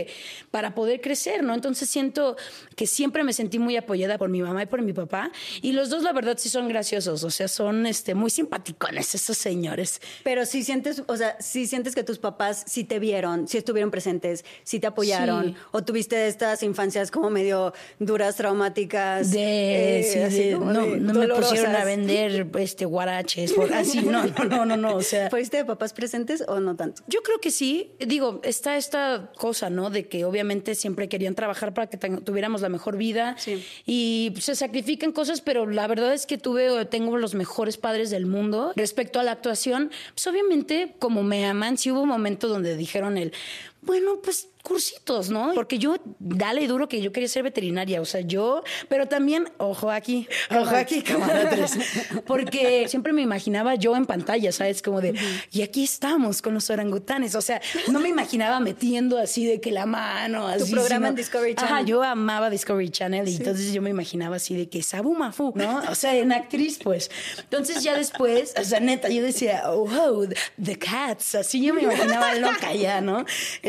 para 0.50 0.74
poder 0.74 1.00
crecer, 1.00 1.42
¿no? 1.42 1.54
Entonces 1.54 1.88
siento 1.88 2.36
que 2.76 2.86
siempre 2.86 3.24
me 3.24 3.32
sentí 3.32 3.58
muy 3.58 3.76
apoyada 3.76 4.18
por 4.18 4.28
mi 4.28 4.42
mamá 4.42 4.62
y 4.62 4.66
por 4.66 4.82
mi 4.82 4.92
papá. 4.92 5.30
Y 5.62 5.72
los 5.72 5.88
dos, 5.90 6.02
la 6.02 6.12
verdad, 6.12 6.36
sí 6.38 6.48
son 6.48 6.68
graciosos. 6.68 7.24
O 7.24 7.30
sea, 7.30 7.48
son 7.48 7.86
este, 7.86 8.14
muy 8.14 8.30
simpaticones 8.30 9.14
esos 9.14 9.36
señores. 9.38 10.00
Pero 10.24 10.44
si 10.46 10.62
sientes, 10.64 11.02
o 11.06 11.16
sea, 11.16 11.36
si 11.40 11.66
sientes 11.66 11.94
que 11.94 12.02
tus 12.04 12.18
papás 12.18 12.64
sí 12.66 12.84
te 12.84 12.98
vieron, 12.98 13.48
sí 13.48 13.58
estuvieron 13.58 13.90
presentes, 13.90 14.44
sí 14.64 14.78
te 14.80 14.86
apoyaron, 14.86 15.46
Sí. 15.52 15.56
o 15.72 15.82
tuviste 15.84 16.26
estas 16.26 16.62
infancias 16.62 17.10
como 17.10 17.30
medio 17.30 17.72
duras, 17.98 18.36
traumáticas. 18.36 19.30
De, 19.30 20.00
eh, 20.00 20.02
sí, 20.02 20.18
así 20.20 20.42
de- 20.50 20.52
como 20.56 20.72
no, 20.72 20.82
de 20.82 20.96
no 20.98 21.12
me 21.14 21.28
pusieron 21.28 21.74
a 21.76 21.84
vender 21.84 22.46
este 22.58 22.84
guaraches, 22.84 23.52
por- 23.52 23.72
así, 23.72 24.00
no, 24.02 24.24
no, 24.26 24.44
no, 24.44 24.64
no, 24.66 24.76
no, 24.76 24.96
o 24.96 25.02
sea. 25.02 25.30
¿Fuiste 25.30 25.58
de 25.58 25.64
papás 25.64 25.92
presentes 25.92 26.42
o 26.48 26.60
no 26.60 26.74
tanto? 26.76 27.02
Yo 27.06 27.22
creo 27.22 27.40
que 27.40 27.50
sí. 27.50 27.92
Digo, 27.98 28.40
está 28.44 28.76
esta 28.76 29.30
cosa, 29.36 29.70
¿no? 29.70 29.85
De 29.90 30.08
que 30.08 30.24
obviamente 30.24 30.74
siempre 30.74 31.08
querían 31.08 31.34
trabajar 31.34 31.74
para 31.74 31.88
que 31.88 31.96
tuviéramos 31.96 32.60
la 32.60 32.68
mejor 32.68 32.96
vida. 32.96 33.36
Sí. 33.38 33.64
Y 33.86 34.34
se 34.40 34.54
sacrifican 34.54 35.12
cosas, 35.12 35.40
pero 35.40 35.66
la 35.66 35.86
verdad 35.86 36.12
es 36.12 36.26
que 36.26 36.38
tuve, 36.38 36.84
tengo 36.86 37.16
los 37.16 37.34
mejores 37.34 37.76
padres 37.76 38.10
del 38.10 38.26
mundo. 38.26 38.72
Respecto 38.76 39.20
a 39.20 39.22
la 39.22 39.32
actuación, 39.32 39.90
pues 40.14 40.26
obviamente, 40.26 40.94
como 40.98 41.22
me 41.22 41.46
aman, 41.46 41.78
sí 41.78 41.90
hubo 41.90 42.02
un 42.02 42.08
momento 42.08 42.48
donde 42.48 42.76
dijeron 42.76 43.18
el, 43.18 43.32
bueno, 43.86 44.20
pues 44.22 44.48
cursitos, 44.62 45.30
¿no? 45.30 45.52
Porque 45.54 45.78
yo, 45.78 45.94
dale 46.18 46.66
duro 46.66 46.88
que 46.88 47.00
yo 47.00 47.12
quería 47.12 47.28
ser 47.28 47.44
veterinaria, 47.44 48.00
o 48.00 48.04
sea, 48.04 48.20
yo, 48.22 48.64
pero 48.88 49.06
también, 49.06 49.48
ojo 49.58 49.92
aquí, 49.92 50.26
ojo 50.50 50.74
aquí, 50.74 51.02
cámara 51.02 51.48
tres, 51.50 51.78
porque 52.26 52.88
siempre 52.88 53.12
me 53.12 53.22
imaginaba 53.22 53.76
yo 53.76 53.94
en 53.94 54.06
pantalla, 54.06 54.50
¿sabes? 54.50 54.82
Como 54.82 55.00
de, 55.00 55.14
y 55.52 55.62
aquí 55.62 55.84
estamos 55.84 56.42
con 56.42 56.52
los 56.52 56.68
orangutanes, 56.68 57.36
o 57.36 57.40
sea, 57.42 57.60
no 57.92 58.00
me 58.00 58.08
imaginaba 58.08 58.58
metiendo 58.58 59.18
así 59.18 59.46
de 59.46 59.60
que 59.60 59.70
la 59.70 59.86
mano, 59.86 60.48
así. 60.48 60.72
programa 60.72 60.96
sino- 60.96 61.08
en 61.10 61.14
Discovery 61.14 61.54
Ajá, 61.56 61.66
Channel. 61.68 61.86
yo 61.86 62.02
amaba 62.02 62.50
Discovery 62.50 62.90
Channel 62.90 63.28
y 63.28 63.36
entonces 63.36 63.72
yo 63.72 63.80
me 63.82 63.90
imaginaba 63.90 64.34
así 64.34 64.56
de 64.56 64.68
que 64.68 64.82
Sabu 64.82 65.14
Mafu, 65.14 65.52
¿no? 65.54 65.84
O 65.88 65.94
sea, 65.94 66.16
en 66.16 66.32
actriz, 66.32 66.80
pues. 66.82 67.08
Entonces 67.38 67.84
ya 67.84 67.96
después, 67.96 68.52
o 68.60 68.64
sea, 68.64 68.80
neta, 68.80 69.10
yo 69.10 69.22
decía, 69.22 69.62
oh, 69.66 69.86
wow, 69.86 70.28
the 70.60 70.76
cats, 70.76 71.36
así 71.36 71.64
yo 71.64 71.72
me 71.72 71.82
imaginaba 71.82 72.34
loca 72.34 72.74
ya, 72.74 73.00
¿no? 73.00 73.24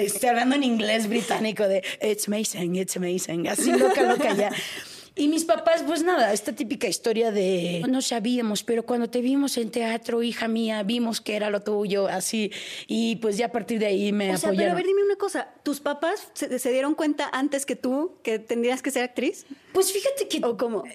Este, 0.08 0.30
hablando 0.30 0.56
en 0.56 0.64
inglés 0.64 1.08
británico 1.08 1.68
de 1.68 1.84
it's 2.02 2.28
amazing, 2.28 2.76
it's 2.76 2.96
amazing, 2.96 3.48
así 3.48 3.72
loca, 3.72 4.04
loca 4.04 4.34
ya. 4.34 4.52
Y 5.18 5.28
mis 5.30 5.46
papás, 5.46 5.84
pues 5.86 6.04
nada, 6.04 6.32
esta 6.32 6.54
típica 6.54 6.88
historia 6.88 7.32
de 7.32 7.84
no 7.90 8.02
sabíamos, 8.04 8.64
pero 8.64 8.86
cuando 8.86 9.10
te 9.10 9.20
vimos 9.20 9.58
en 9.58 9.72
teatro, 9.72 10.22
hija 10.22 10.48
mía, 10.48 10.84
vimos 10.84 11.22
que 11.22 11.36
era 11.36 11.50
lo 11.50 11.64
tuyo, 11.64 12.08
así. 12.08 12.52
Y 12.86 13.16
pues 13.16 13.36
ya 13.36 13.48
a 13.48 13.52
partir 13.52 13.80
de 13.80 13.88
ahí 13.88 14.12
me 14.12 14.32
O 14.32 14.38
sea, 14.38 14.52
pero 14.52 14.54
apoyaron. 14.54 14.74
a 14.74 14.76
ver, 14.76 14.86
dime 14.86 15.04
una 15.04 15.16
cosa. 15.16 15.50
¿Tus 15.64 15.80
papás 15.80 16.30
se, 16.34 16.60
se 16.60 16.72
dieron 16.72 16.94
cuenta 16.94 17.30
antes 17.34 17.66
que 17.66 17.76
tú 17.76 18.18
que 18.22 18.38
tendrías 18.38 18.84
que 18.84 18.92
ser 18.92 19.04
actriz? 19.04 19.48
Pues 19.78 19.94
fíjate 19.94 20.28
que 20.28 20.42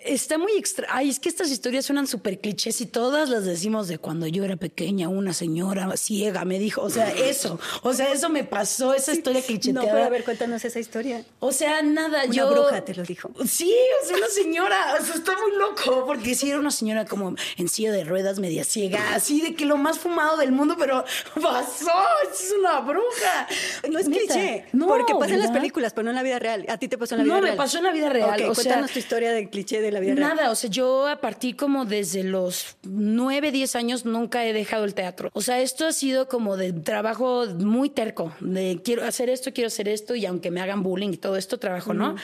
está 0.06 0.38
muy 0.38 0.55
extra. 0.56 0.88
Ay, 0.90 1.08
es 1.08 1.20
que 1.20 1.29
estas 1.29 1.52
historias 1.52 1.87
suenan 1.87 2.08
súper 2.08 2.40
clichés 2.40 2.81
y 2.81 2.87
todas 2.87 3.29
las 3.29 3.44
decimos 3.44 3.87
de 3.87 3.99
cuando 3.99 4.26
yo 4.26 4.43
era 4.43 4.56
pequeña, 4.56 5.08
una 5.08 5.32
señora 5.32 5.96
ciega 5.96 6.44
me 6.44 6.58
dijo, 6.58 6.82
o 6.82 6.90
sea, 6.90 7.08
eso, 7.12 7.61
o 7.84 7.94
sea, 7.94 8.12
eso 8.12 8.29
me 8.29 8.43
pasó, 8.43 8.93
esa 8.93 9.12
historia 9.12 9.38
No, 9.40 9.46
clicheteada. 9.46 9.88
pero 9.93 10.05
a 10.05 10.08
ver, 10.08 10.25
cuéntanos 10.25 10.64
esa 10.64 10.81
historia. 10.81 11.25
O 11.38 11.52
sea, 11.52 11.81
nada, 11.82 12.25
Una 12.25 12.34
yo. 12.34 12.50
bruja 12.50 12.84
te 12.84 12.93
lo 12.96 13.05
dijo. 13.05 13.31
Sí, 13.46 13.73
o 14.02 14.06
sea, 14.08 14.17
una 14.17 14.26
señora. 14.26 14.96
O 15.00 15.05
sea, 15.05 15.14
está 15.14 15.31
muy 15.38 15.56
loco. 15.61 16.05
Porque 16.05 16.35
sí 16.35 16.50
era 16.50 16.58
una 16.58 16.73
señora 16.73 17.05
como 17.05 17.37
en 17.58 17.69
silla 17.69 17.93
de 17.93 18.02
ruedas, 18.02 18.40
media 18.40 18.64
ciega, 18.64 19.14
así 19.14 19.43
de 19.43 19.55
que 19.55 19.64
lo 19.64 19.76
más 19.76 20.00
fumado 20.00 20.37
del 20.38 20.50
mundo, 20.50 20.75
pero 20.76 21.05
pasó. 21.40 21.87
Es 22.32 22.52
una 22.58 22.81
bruja. 22.81 23.46
No 23.88 24.00
es 24.00 24.08
Neta. 24.08 24.35
cliché. 24.35 24.64
No, 24.73 24.88
porque 24.88 25.14
pasa 25.14 25.35
en 25.35 25.38
las 25.40 25.52
películas, 25.52 25.93
pero 25.93 26.02
no 26.02 26.11
en 26.11 26.17
la 26.17 26.25
vida 26.25 26.40
real. 26.40 26.67
A 26.69 26.78
ti 26.78 26.88
te 26.88 26.99
pasó 26.99 27.14
en 27.14 27.19
la 27.20 27.25
vida 27.26 27.35
No, 27.35 27.40
me 27.40 27.46
real. 27.46 27.56
pasó 27.56 27.78
en 27.78 27.85
la 27.85 27.93
vida 27.93 28.08
real, 28.08 28.43
Ok, 28.43 28.50
o 28.50 28.55
sea- 28.56 28.72
cuéntanos 28.73 28.93
tu 28.93 28.99
historia 28.99 29.33
de 29.33 29.49
cliché 29.49 29.81
de 29.81 29.93
la 29.93 30.01
vida 30.01 30.15
real. 30.15 30.37
Nada, 30.37 30.51
o 30.51 30.55
sea, 30.55 30.71
yo 30.71 31.07
a 31.07 31.21
partir 31.21 31.57
como 31.57 31.85
desde 31.85 32.25
los 32.25 32.77
9, 32.83 33.53
10 33.53 33.77
años 33.77 34.05
nunca 34.05 34.45
he 34.47 34.53
dejado 34.53 34.85
el 34.85 34.95
teatro. 34.95 35.31
O 35.33 35.41
sea, 35.41 35.61
esto 35.61 35.87
ha 35.87 35.93
sido 35.93 36.29
como 36.29 36.57
de 36.57 36.73
trabajo 36.73 37.47
muy 37.47 37.91
terco, 37.91 38.33
de 38.41 38.81
quiero 38.85 39.05
hacer 39.05 39.31
esto, 39.31 39.53
quiero 39.53 39.69
hacer 39.69 39.89
esto, 39.89 40.14
y 40.14 40.26
aunque 40.26 40.50
me 40.50 40.61
hagan 40.61 40.83
bullying 40.83 41.11
y 41.11 41.17
todo 41.17 41.37
esto, 41.37 41.59
trabajo, 41.59 41.95
¿no? 41.95 42.17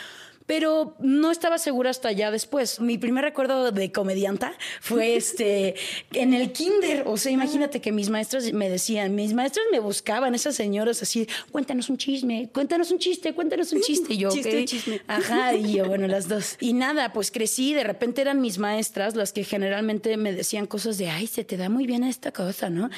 Pero 0.49 0.97
no 0.99 1.31
estaba 1.31 1.59
segura 1.59 1.91
hasta 1.91 2.11
ya 2.11 2.31
después. 2.31 2.81
Mi 2.81 2.97
primer 2.97 3.23
recuerdo 3.23 3.71
de 3.71 3.93
comedianta 3.93 4.55
fue 4.81 5.15
este 5.17 5.75
en 6.15 6.33
el 6.33 6.53
kinder. 6.53 7.05
O 7.07 7.19
sea, 7.19 7.31
imagínate 7.31 7.83
que 7.83 7.93
mis 7.93 8.09
maestras 8.09 8.51
me 8.55 8.71
decían, 8.71 9.15
mis 9.15 9.35
maestras 9.35 9.67
me 9.71 9.79
buscaban, 9.79 10.35
esas 10.35 10.57
señoras 10.57 11.03
así, 11.03 11.29
cuéntanos 11.53 11.91
un 11.91 11.99
chisme, 11.99 12.49
cuéntanos 12.53 12.91
un 12.91 12.99
chiste, 12.99 13.35
cuéntanos 13.35 13.73
un 13.73 13.83
chiste. 13.83 14.15
Y 14.15 14.17
yo, 14.17 14.31
Chiste 14.31 14.49
"Ok". 14.57 14.63
o 14.63 14.65
chisme. 14.65 15.03
Ajá, 15.07 15.55
y 15.55 15.75
yo, 15.75 15.85
bueno, 15.85 16.09
las 16.09 16.29
dos. 16.29 16.57
Y 16.61 16.73
nada, 16.73 17.13
pues 17.13 17.31
crecí, 17.31 17.75
de 17.75 17.85
repente 17.85 18.23
eran 18.23 18.41
mis 18.41 18.57
maestras 18.57 19.17
las 19.17 19.35
que 19.35 19.45
generalmente 19.45 20.17
me 20.17 20.33
decían 20.33 20.65
cosas 20.67 20.97
de, 20.97 21.11
ay, 21.11 21.27
se 21.27 21.45
te 21.45 21.59
da 21.59 21.69
muy 21.69 21.87
bien 21.87 22.05
esta 22.05 22.33
cosa, 22.33 22.71
¿no? 22.71 22.89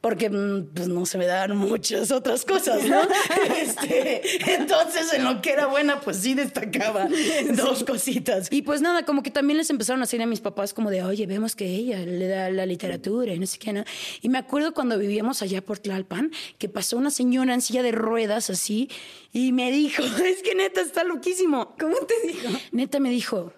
Porque 0.00 0.28
mm, 0.28 0.70
pues 0.74 0.88
no 0.88 1.06
se 1.06 1.18
me 1.18 1.26
daban 1.26 1.56
muchas 1.56 2.10
otras 2.10 2.44
cosas, 2.44 2.82
¿no? 2.84 3.00
Este, 3.60 4.22
entonces, 4.54 5.12
en 5.12 5.22
lo 5.22 5.40
que 5.40 5.52
era 5.52 5.66
buena, 5.66 6.00
pues 6.00 6.16
sí 6.16 6.34
destacaba 6.34 6.95
dos 7.56 7.84
cositas. 7.84 8.48
Y 8.50 8.62
pues 8.62 8.80
nada, 8.80 9.04
como 9.04 9.22
que 9.22 9.30
también 9.30 9.56
les 9.56 9.70
empezaron 9.70 10.00
a 10.00 10.04
decir 10.04 10.22
a 10.22 10.26
mis 10.26 10.40
papás 10.40 10.74
como 10.74 10.90
de, 10.90 11.02
oye, 11.02 11.26
vemos 11.26 11.56
que 11.56 11.66
ella 11.66 11.98
le 12.00 12.28
da 12.28 12.50
la 12.50 12.66
literatura 12.66 13.34
y 13.34 13.38
no 13.38 13.46
sé 13.46 13.58
qué, 13.58 13.72
¿no? 13.72 13.84
Y 14.22 14.28
me 14.28 14.38
acuerdo 14.38 14.74
cuando 14.74 14.98
vivíamos 14.98 15.42
allá 15.42 15.62
por 15.62 15.78
Tlalpan, 15.78 16.32
que 16.58 16.68
pasó 16.68 16.96
una 16.96 17.10
señora 17.10 17.54
en 17.54 17.60
silla 17.60 17.82
de 17.82 17.92
ruedas 17.92 18.50
así 18.50 18.90
y 19.32 19.52
me 19.52 19.70
dijo, 19.70 20.02
es 20.24 20.42
que 20.42 20.54
neta 20.54 20.80
está 20.80 21.04
loquísimo. 21.04 21.74
¿Cómo 21.78 21.96
te 21.98 22.26
dijo? 22.26 22.48
Neta 22.72 23.00
me 23.00 23.10
dijo, 23.10 23.52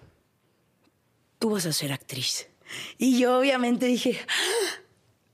tú 1.39 1.51
vas 1.51 1.65
a 1.65 1.73
ser 1.73 1.91
actriz. 1.91 2.47
Y 2.97 3.19
yo 3.19 3.39
obviamente 3.39 3.87
dije, 3.87 4.19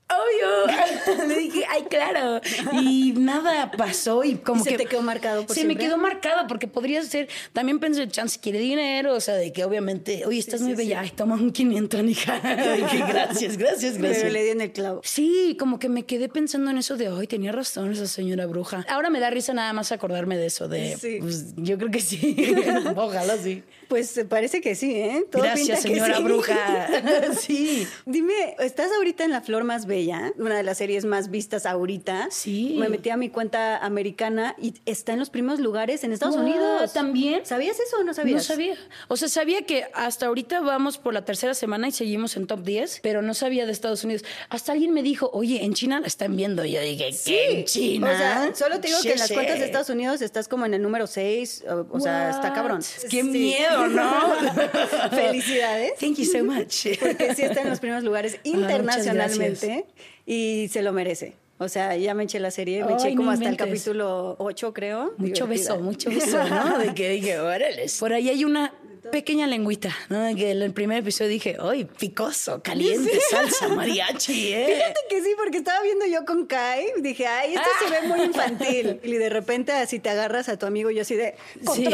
obvio. 0.09 1.27
Le 1.27 1.35
dije, 1.39 1.65
ay, 1.69 1.83
claro. 1.83 2.41
Y 2.73 3.13
nada 3.13 3.71
pasó 3.71 4.23
y 4.23 4.35
como 4.35 4.63
se 4.63 4.71
que... 4.71 4.77
te 4.77 4.85
quedó 4.85 5.01
marcado 5.01 5.45
por 5.45 5.55
Se 5.55 5.65
me 5.65 5.75
quedó 5.75 5.97
marcado 5.97 6.47
porque 6.47 6.67
podría 6.67 7.01
ser... 7.03 7.27
También 7.53 7.79
pensé, 7.79 8.07
chance 8.07 8.39
quiere 8.39 8.59
dinero, 8.59 9.13
o 9.15 9.19
sea, 9.19 9.35
de 9.35 9.51
que 9.51 9.63
obviamente, 9.63 10.25
oye, 10.25 10.39
estás 10.39 10.61
muy 10.61 10.71
sí, 10.71 10.77
bella, 10.77 11.01
ay, 11.01 11.11
toma 11.11 11.35
un 11.35 11.51
500, 11.51 12.03
hija. 12.03 12.39
Dije, 12.75 13.03
gracias, 13.07 13.57
gracias, 13.57 13.97
gracias. 13.97 14.21
Pero 14.21 14.29
le 14.29 14.43
di 14.43 14.49
en 14.49 14.61
el 14.61 14.71
clavo. 14.71 15.01
Sí, 15.03 15.55
como 15.59 15.79
que 15.79 15.89
me 15.89 16.03
quedé 16.05 16.29
pensando 16.29 16.71
en 16.71 16.77
eso 16.77 16.97
de, 16.97 17.07
ay, 17.07 17.27
tenía 17.27 17.51
razón 17.51 17.91
esa 17.91 18.07
señora 18.07 18.45
bruja. 18.45 18.85
Ahora 18.89 19.09
me 19.09 19.19
da 19.19 19.29
risa 19.29 19.53
nada 19.53 19.73
más 19.73 19.91
acordarme 19.91 20.37
de 20.37 20.47
eso, 20.47 20.67
de, 20.67 20.97
Sí. 20.97 21.17
pues, 21.19 21.53
yo 21.57 21.77
creo 21.77 21.91
que 21.91 22.01
sí. 22.01 22.35
Ojalá 22.95 23.37
sí. 23.37 23.63
Pues 23.87 24.17
eh, 24.17 24.25
parece 24.25 24.61
que 24.61 24.75
sí, 24.75 24.95
¿eh? 24.95 25.25
Todo 25.31 25.41
pinta 25.43 25.55
Gracias, 25.55 25.81
que 25.83 25.89
señora 25.89 26.17
sí. 26.17 26.23
bruja. 26.23 26.87
sí. 27.39 27.87
Dime, 28.05 28.55
¿estás 28.59 28.91
ahorita 28.97 29.23
en 29.23 29.31
La 29.31 29.41
Flor 29.41 29.63
Más 29.63 29.85
Bella? 29.85 30.33
Una 30.37 30.57
de 30.57 30.63
las 30.63 30.77
series 30.77 31.05
más 31.05 31.29
vistas 31.29 31.65
ahorita. 31.65 32.27
Sí. 32.31 32.75
Me 32.79 32.89
metí 32.89 33.09
a 33.09 33.17
mi 33.17 33.29
cuenta 33.29 33.77
americana 33.77 34.55
y 34.61 34.73
está 34.85 35.13
en 35.13 35.19
los 35.19 35.29
primeros 35.29 35.59
lugares 35.59 36.03
en 36.03 36.11
Estados? 36.13 36.35
Unidos. 36.35 36.93
¿También? 36.93 37.45
¿Sabías 37.45 37.79
eso 37.79 37.97
o 37.99 38.03
no 38.03 38.13
sabías? 38.13 38.35
No 38.37 38.41
sabía. 38.43 38.75
O 39.07 39.17
sea, 39.17 39.27
sabía 39.29 39.61
que 39.63 39.85
hasta 39.93 40.25
ahorita 40.27 40.59
vamos 40.61 40.97
por 40.97 41.13
la 41.13 41.23
tercera 41.25 41.53
semana 41.53 41.87
y 41.87 41.91
seguimos 41.91 42.35
en 42.37 42.47
top 42.47 42.63
10, 42.63 42.99
pero 43.03 43.21
no 43.21 43.33
sabía 43.33 43.65
de 43.65 43.71
Estados 43.71 44.03
Unidos. 44.03 44.23
Hasta 44.49 44.71
alguien 44.71 44.91
me 44.93 45.03
dijo, 45.03 45.29
oye, 45.33 45.63
en 45.63 45.73
China 45.73 45.99
la 45.99 46.07
están 46.07 46.35
viendo. 46.35 46.65
Y 46.65 46.71
yo 46.71 46.81
dije, 46.81 47.09
¿qué? 47.25 47.59
¿En 47.59 47.65
China? 47.65 48.11
O 48.11 48.17
sea, 48.17 48.55
solo 48.55 48.79
te 48.79 48.87
digo 48.87 48.99
que 49.01 49.13
en 49.13 49.19
las 49.19 49.31
cuentas 49.31 49.59
de 49.59 49.65
Estados 49.65 49.89
Unidos 49.89 50.21
estás 50.21 50.47
como 50.47 50.65
en 50.65 50.73
el 50.73 50.81
número 50.81 51.07
6. 51.07 51.63
O, 51.69 51.87
o 51.97 51.99
sea, 51.99 52.29
está 52.31 52.53
cabrón. 52.53 52.79
Qué 53.09 53.21
Sí. 53.21 53.23
miedo, 53.23 53.74
¿no? 53.87 55.09
Felicidades. 55.11 55.93
Thank 55.99 56.17
you 56.17 56.25
so 56.25 56.43
much. 56.43 56.87
Porque 56.99 57.35
sí 57.35 57.43
está 57.43 57.61
en 57.61 57.69
los 57.69 57.79
primeros 57.79 58.03
lugares 58.03 58.39
muchas 58.43 58.61
internacionalmente 58.61 59.85
y 60.25 60.69
se 60.71 60.81
lo 60.81 60.93
merece. 60.93 61.35
O 61.57 61.69
sea, 61.69 61.95
ya 61.95 62.13
me 62.13 62.25
eché 62.25 62.39
la 62.39 62.51
serie, 62.51 62.83
me 62.83 62.89
Ay, 62.89 62.95
eché 62.99 63.09
no 63.11 63.17
como 63.17 63.31
hasta 63.31 63.47
el 63.47 63.55
capítulo 63.55 64.35
8, 64.39 64.73
creo. 64.73 65.13
Mucho 65.17 65.45
Divertida. 65.45 65.73
beso, 65.73 65.79
mucho 65.79 66.09
beso, 66.09 66.43
¿no? 66.43 66.77
De 66.79 66.93
que 66.93 67.09
dije, 67.11 67.39
órale. 67.39 67.85
Por 67.97 68.11
ahí 68.11 68.27
hay 68.29 68.43
una 68.43 68.73
pequeña 69.11 69.47
lengüita, 69.47 69.95
¿no? 70.09 70.35
Que 70.35 70.51
en 70.51 70.61
el 70.61 70.71
primer 70.73 70.99
episodio 70.99 71.29
dije, 71.29 71.57
¡ay, 71.59 71.85
picoso, 71.85 72.61
caliente, 72.61 73.11
salsa, 73.29 73.67
mariachi, 73.69 74.53
eh! 74.53 74.65
Fíjate 74.75 74.99
que 75.09 75.21
sí, 75.23 75.29
porque 75.37 75.57
estaba 75.57 75.81
viendo 75.83 76.05
yo 76.05 76.25
con 76.25 76.45
Kai, 76.45 76.85
dije, 77.01 77.27
ay, 77.27 77.55
esto 77.55 77.69
se 77.83 77.89
ve 77.91 78.07
muy 78.07 78.21
infantil. 78.21 78.99
Y 79.05 79.13
de 79.13 79.29
repente 79.29 79.71
así 79.71 79.99
te 79.99 80.09
agarras 80.09 80.49
a 80.49 80.57
tu 80.57 80.65
amigo 80.65 80.89
y 80.89 80.95
yo 80.95 81.01
así 81.03 81.15
de, 81.15 81.35
control, 81.63 81.91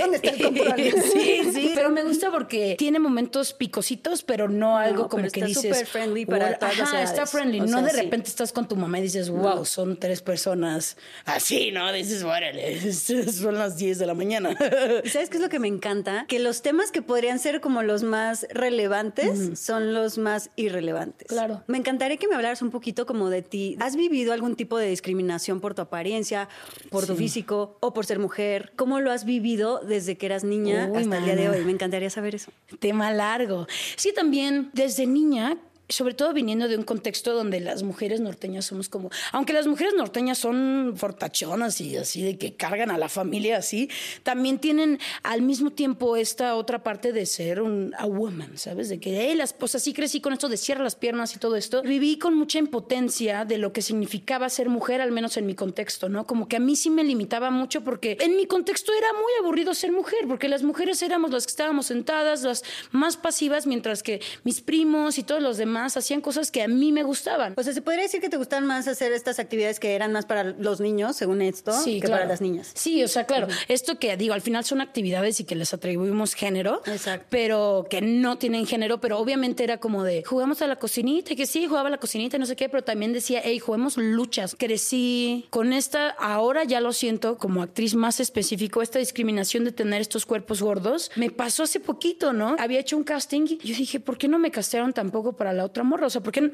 ¿dónde 0.00 0.16
está 0.16 0.30
el 0.30 0.42
control? 0.42 0.74
Sí, 1.12 1.42
sí. 1.52 1.72
Pero 1.74 1.90
me 1.90 2.02
gusta 2.02 2.30
porque 2.30 2.74
tiene 2.78 2.98
momentos 2.98 3.52
picositos, 3.52 4.22
pero 4.22 4.48
no 4.48 4.76
algo 4.78 5.08
como 5.08 5.22
pero 5.22 5.32
que 5.32 5.40
está 5.40 5.46
dices. 5.46 5.62
súper 5.62 5.86
friendly 5.86 6.26
para 6.26 6.48
"Wow". 6.50 6.58
todas 6.58 6.80
Ajá, 6.80 7.02
está 7.02 7.26
friendly. 7.26 7.60
O 7.60 7.66
no 7.66 7.82
de 7.82 7.90
sí. 7.90 7.96
repente 7.96 8.28
estás 8.28 8.52
con 8.52 8.66
tu 8.68 8.76
mamá 8.76 8.98
y 8.98 9.02
dices, 9.02 9.30
wow, 9.30 9.64
son 9.64 9.96
tres 9.98 10.22
personas. 10.22 10.96
Así, 11.24 11.70
¿no? 11.72 11.92
Dices, 11.92 12.22
órale, 12.22 12.92
son 12.92 13.58
las 13.58 13.76
10 13.76 13.98
de 13.98 14.06
la 14.06 14.14
mañana. 14.14 14.56
¿Y 15.04 15.08
sabes 15.08 15.28
qué 15.30 15.36
es 15.36 15.42
lo 15.42 15.48
que 15.48 15.58
me 15.58 15.68
encanta? 15.68 16.24
Que 16.28 16.38
los 16.46 16.62
temas 16.62 16.92
que 16.92 17.02
podrían 17.02 17.40
ser 17.40 17.60
como 17.60 17.82
los 17.82 18.04
más 18.04 18.46
relevantes 18.50 19.58
son 19.58 19.92
los 19.92 20.16
más 20.16 20.50
irrelevantes. 20.54 21.26
Claro. 21.26 21.64
Me 21.66 21.76
encantaría 21.76 22.18
que 22.18 22.28
me 22.28 22.36
hablaras 22.36 22.62
un 22.62 22.70
poquito 22.70 23.04
como 23.04 23.30
de 23.30 23.42
ti. 23.42 23.76
¿Has 23.80 23.96
vivido 23.96 24.32
algún 24.32 24.54
tipo 24.54 24.78
de 24.78 24.88
discriminación 24.88 25.60
por 25.60 25.74
tu 25.74 25.82
apariencia, 25.82 26.48
por 26.88 27.04
tu 27.04 27.16
físico 27.16 27.78
o 27.80 27.92
por 27.92 28.06
ser 28.06 28.20
mujer? 28.20 28.72
¿Cómo 28.76 29.00
lo 29.00 29.10
has 29.10 29.24
vivido 29.24 29.80
desde 29.80 30.16
que 30.16 30.26
eras 30.26 30.44
niña 30.44 30.88
Uy, 30.88 30.98
hasta 30.98 31.18
el 31.18 31.24
día 31.24 31.34
de 31.34 31.48
hoy? 31.48 31.64
Me 31.64 31.72
encantaría 31.72 32.10
saber 32.10 32.36
eso. 32.36 32.52
Tema 32.78 33.10
largo. 33.10 33.66
Sí, 33.96 34.12
también 34.14 34.70
desde 34.72 35.04
niña, 35.08 35.58
sobre 35.88 36.14
todo 36.14 36.32
viniendo 36.32 36.68
de 36.68 36.76
un 36.76 36.82
contexto 36.82 37.32
donde 37.32 37.60
las 37.60 37.82
mujeres 37.82 38.20
norteñas 38.20 38.64
somos 38.64 38.88
como, 38.88 39.10
aunque 39.32 39.52
las 39.52 39.66
mujeres 39.66 39.94
norteñas 39.96 40.38
son 40.38 40.94
fortachonas 40.96 41.80
y 41.80 41.96
así 41.96 42.22
de 42.22 42.38
que 42.38 42.54
cargan 42.56 42.90
a 42.90 42.98
la 42.98 43.08
familia 43.08 43.58
así, 43.58 43.88
también 44.22 44.58
tienen 44.58 44.98
al 45.22 45.42
mismo 45.42 45.70
tiempo 45.70 46.16
esta 46.16 46.56
otra 46.56 46.82
parte 46.82 47.12
de 47.12 47.24
ser 47.26 47.62
un 47.62 47.94
a 47.98 48.06
woman, 48.06 48.58
¿sabes? 48.58 48.88
De 48.88 48.98
que, 48.98 49.20
hey, 49.20 49.36
las, 49.36 49.52
pues 49.52 49.74
así 49.74 49.92
crecí 49.92 50.20
con 50.20 50.32
esto 50.32 50.48
de 50.48 50.56
cierra 50.56 50.82
las 50.82 50.96
piernas 50.96 51.34
y 51.36 51.38
todo 51.38 51.56
esto. 51.56 51.82
Viví 51.82 52.18
con 52.18 52.34
mucha 52.34 52.58
impotencia 52.58 53.44
de 53.44 53.58
lo 53.58 53.72
que 53.72 53.82
significaba 53.82 54.48
ser 54.48 54.68
mujer, 54.68 55.00
al 55.00 55.12
menos 55.12 55.36
en 55.36 55.46
mi 55.46 55.54
contexto, 55.54 56.08
¿no? 56.08 56.26
Como 56.26 56.48
que 56.48 56.56
a 56.56 56.60
mí 56.60 56.74
sí 56.74 56.90
me 56.90 57.04
limitaba 57.04 57.50
mucho 57.50 57.82
porque 57.84 58.16
en 58.20 58.36
mi 58.36 58.46
contexto 58.46 58.92
era 58.92 59.12
muy 59.12 59.32
aburrido 59.40 59.72
ser 59.74 59.92
mujer, 59.92 60.26
porque 60.26 60.48
las 60.48 60.62
mujeres 60.62 61.00
éramos 61.02 61.30
las 61.30 61.46
que 61.46 61.50
estábamos 61.50 61.86
sentadas, 61.86 62.42
las 62.42 62.64
más 62.90 63.16
pasivas, 63.16 63.66
mientras 63.66 64.02
que 64.02 64.20
mis 64.42 64.60
primos 64.60 65.18
y 65.18 65.22
todos 65.22 65.42
los 65.42 65.56
demás 65.56 65.75
hacían 65.84 66.20
cosas 66.20 66.50
que 66.50 66.62
a 66.62 66.68
mí 66.68 66.92
me 66.92 67.02
gustaban. 67.02 67.54
O 67.56 67.62
sea, 67.62 67.72
¿se 67.72 67.82
podría 67.82 68.02
decir 68.02 68.20
que 68.20 68.28
te 68.28 68.36
gustan 68.36 68.66
más 68.66 68.88
hacer 68.88 69.12
estas 69.12 69.38
actividades 69.38 69.80
que 69.80 69.94
eran 69.94 70.12
más 70.12 70.26
para 70.26 70.44
los 70.44 70.80
niños, 70.80 71.16
según 71.16 71.42
esto, 71.42 71.72
Sí, 71.72 71.94
que 72.00 72.06
claro. 72.06 72.14
para 72.22 72.26
las 72.28 72.40
niñas? 72.40 72.70
Sí, 72.74 73.02
o 73.02 73.08
sea, 73.08 73.26
claro. 73.26 73.48
Esto 73.68 73.98
que 73.98 74.16
digo, 74.16 74.34
al 74.34 74.40
final 74.42 74.64
son 74.64 74.80
actividades 74.80 75.40
y 75.40 75.44
que 75.44 75.54
les 75.54 75.74
atribuimos 75.74 76.34
género, 76.34 76.82
Exacto. 76.86 77.26
pero 77.30 77.86
que 77.90 78.00
no 78.00 78.38
tienen 78.38 78.66
género, 78.66 79.00
pero 79.00 79.18
obviamente 79.18 79.64
era 79.64 79.78
como 79.78 80.04
de 80.04 80.22
jugamos 80.24 80.62
a 80.62 80.66
la 80.66 80.76
cocinita, 80.76 81.32
y 81.32 81.36
que 81.36 81.46
sí, 81.46 81.66
jugaba 81.66 81.88
a 81.88 81.90
la 81.90 81.98
cocinita 81.98 82.38
no 82.38 82.46
sé 82.46 82.56
qué, 82.56 82.68
pero 82.68 82.82
también 82.84 83.12
decía, 83.12 83.40
hey, 83.44 83.58
juguemos 83.58 83.96
luchas. 83.96 84.54
Crecí 84.58 85.46
con 85.50 85.72
esta, 85.72 86.10
ahora 86.10 86.64
ya 86.64 86.80
lo 86.80 86.92
siento 86.92 87.38
como 87.38 87.62
actriz 87.62 87.94
más 87.94 88.20
específico, 88.20 88.82
esta 88.82 88.98
discriminación 88.98 89.64
de 89.64 89.72
tener 89.72 90.00
estos 90.00 90.26
cuerpos 90.26 90.62
gordos. 90.62 91.10
Me 91.16 91.30
pasó 91.30 91.62
hace 91.64 91.80
poquito, 91.80 92.32
¿no? 92.32 92.56
Había 92.58 92.80
hecho 92.80 92.96
un 92.96 93.04
casting 93.04 93.42
y 93.48 93.56
yo 93.58 93.76
dije, 93.76 94.00
¿por 94.00 94.18
qué 94.18 94.28
no 94.28 94.38
me 94.38 94.50
castearon 94.50 94.92
tampoco 94.92 95.34
para 95.34 95.52
la 95.52 95.64
otra 95.66 95.84
morra? 95.84 96.06
O 96.06 96.10
sea, 96.10 96.22
¿por 96.22 96.32
qué 96.32 96.50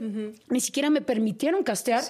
ni 0.48 0.60
siquiera 0.60 0.90
me 0.90 1.00
permitieron 1.00 1.62
castear 1.62 2.02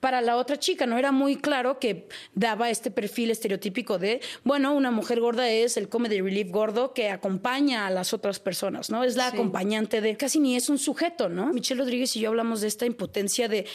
para 0.00 0.20
la 0.20 0.36
otra 0.36 0.58
chica? 0.58 0.86
No 0.86 0.98
era 0.98 1.12
muy 1.12 1.36
claro 1.36 1.78
que 1.78 2.08
daba 2.34 2.70
este 2.70 2.90
perfil 2.90 3.30
estereotípico 3.30 3.98
de, 3.98 4.20
bueno, 4.44 4.74
una 4.74 4.90
mujer 4.90 5.20
gorda 5.20 5.48
es 5.48 5.76
el 5.76 5.88
comedy 5.88 6.20
relief 6.20 6.50
gordo 6.50 6.92
que 6.92 7.10
acompaña 7.10 7.86
a 7.86 7.90
las 7.90 8.12
otras 8.12 8.40
personas, 8.40 8.90
¿no? 8.90 9.04
Es 9.04 9.16
la 9.16 9.28
acompañante 9.28 10.00
de, 10.00 10.16
casi 10.16 10.40
ni 10.40 10.56
es 10.56 10.68
un 10.68 10.78
sujeto, 10.78 11.28
¿no? 11.28 11.52
Michelle 11.52 11.80
Rodríguez 11.80 12.14
y 12.16 12.20
yo 12.20 12.28
hablamos 12.30 12.60
de 12.60 12.68
esta 12.68 12.86
impotencia 12.86 13.48
de, 13.48 13.66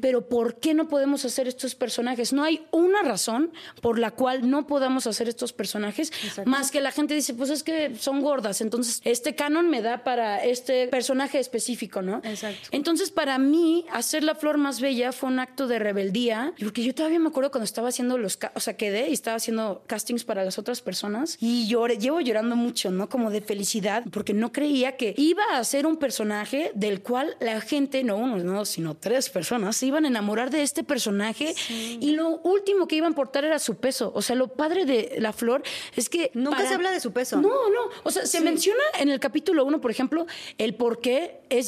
pero 0.00 0.28
¿por 0.28 0.56
qué 0.56 0.74
no 0.74 0.88
podemos 0.88 1.24
hacer 1.24 1.48
estos 1.48 1.74
personajes? 1.74 2.32
No 2.32 2.44
hay 2.44 2.66
una 2.70 3.02
razón 3.02 3.52
por 3.80 3.98
la 3.98 4.10
cual 4.10 4.48
no 4.48 4.66
podamos 4.66 5.06
hacer 5.06 5.28
estos 5.28 5.52
personajes, 5.52 6.12
más 6.44 6.70
que 6.70 6.80
la 6.80 6.92
gente 6.92 7.14
dice, 7.14 7.34
pues 7.34 7.50
es 7.50 7.62
que 7.62 7.94
son 7.96 8.20
gordas, 8.20 8.60
entonces 8.60 9.00
este 9.04 9.34
canon 9.34 9.70
me 9.70 9.82
da 9.82 10.04
para 10.04 10.44
este 10.44 10.88
personaje 10.88 11.38
específico, 11.38 12.02
¿no? 12.02 12.19
Exacto. 12.24 12.68
Entonces, 12.72 13.10
para 13.10 13.38
mí, 13.38 13.86
hacer 13.92 14.24
la 14.24 14.34
flor 14.34 14.58
más 14.58 14.80
bella 14.80 15.12
fue 15.12 15.28
un 15.28 15.38
acto 15.38 15.66
de 15.66 15.78
rebeldía, 15.78 16.52
porque 16.62 16.82
yo 16.82 16.94
todavía 16.94 17.18
me 17.18 17.28
acuerdo 17.28 17.50
cuando 17.50 17.64
estaba 17.64 17.88
haciendo 17.88 18.18
los, 18.18 18.38
o 18.54 18.60
sea, 18.60 18.76
quedé 18.76 19.08
y 19.08 19.12
estaba 19.12 19.36
haciendo 19.36 19.82
castings 19.86 20.24
para 20.24 20.44
las 20.44 20.58
otras 20.58 20.80
personas 20.80 21.36
y 21.40 21.66
lloré, 21.68 21.98
llevo 21.98 22.20
llorando 22.20 22.56
mucho, 22.56 22.90
¿no? 22.90 23.08
Como 23.08 23.30
de 23.30 23.40
felicidad, 23.40 24.04
porque 24.12 24.32
no 24.32 24.52
creía 24.52 24.96
que 24.96 25.14
iba 25.16 25.42
a 25.52 25.64
ser 25.64 25.86
un 25.86 25.96
personaje 25.96 26.72
del 26.74 27.02
cual 27.02 27.36
la 27.40 27.60
gente, 27.60 28.02
no 28.04 28.16
uno, 28.16 28.36
no, 28.38 28.64
sino 28.64 28.96
tres 28.96 29.28
personas, 29.30 29.76
se 29.76 29.86
iban 29.86 30.04
a 30.04 30.08
enamorar 30.08 30.50
de 30.50 30.62
este 30.62 30.84
personaje 30.84 31.54
y 31.68 32.12
lo 32.12 32.38
último 32.38 32.86
que 32.88 32.96
iban 32.96 33.08
a 33.08 33.10
importar 33.10 33.44
era 33.44 33.58
su 33.58 33.76
peso. 33.76 34.12
O 34.14 34.22
sea, 34.22 34.36
lo 34.36 34.48
padre 34.48 34.84
de 34.84 35.16
la 35.18 35.32
flor 35.32 35.62
es 35.96 36.08
que... 36.08 36.30
Nunca 36.34 36.58
para- 36.58 36.68
se 36.68 36.74
habla 36.74 36.90
de 36.90 37.00
su 37.00 37.12
peso. 37.12 37.40
No, 37.40 37.48
no. 37.48 37.80
O 38.04 38.10
sea, 38.10 38.26
se 38.26 38.40
menciona 38.40 38.82
en 38.98 39.08
el 39.08 39.20
capítulo 39.20 39.64
uno, 39.64 39.80
por 39.80 39.90
ejemplo, 39.90 40.26
el 40.58 40.74
por 40.74 41.00
qué 41.00 41.40
es 41.50 41.66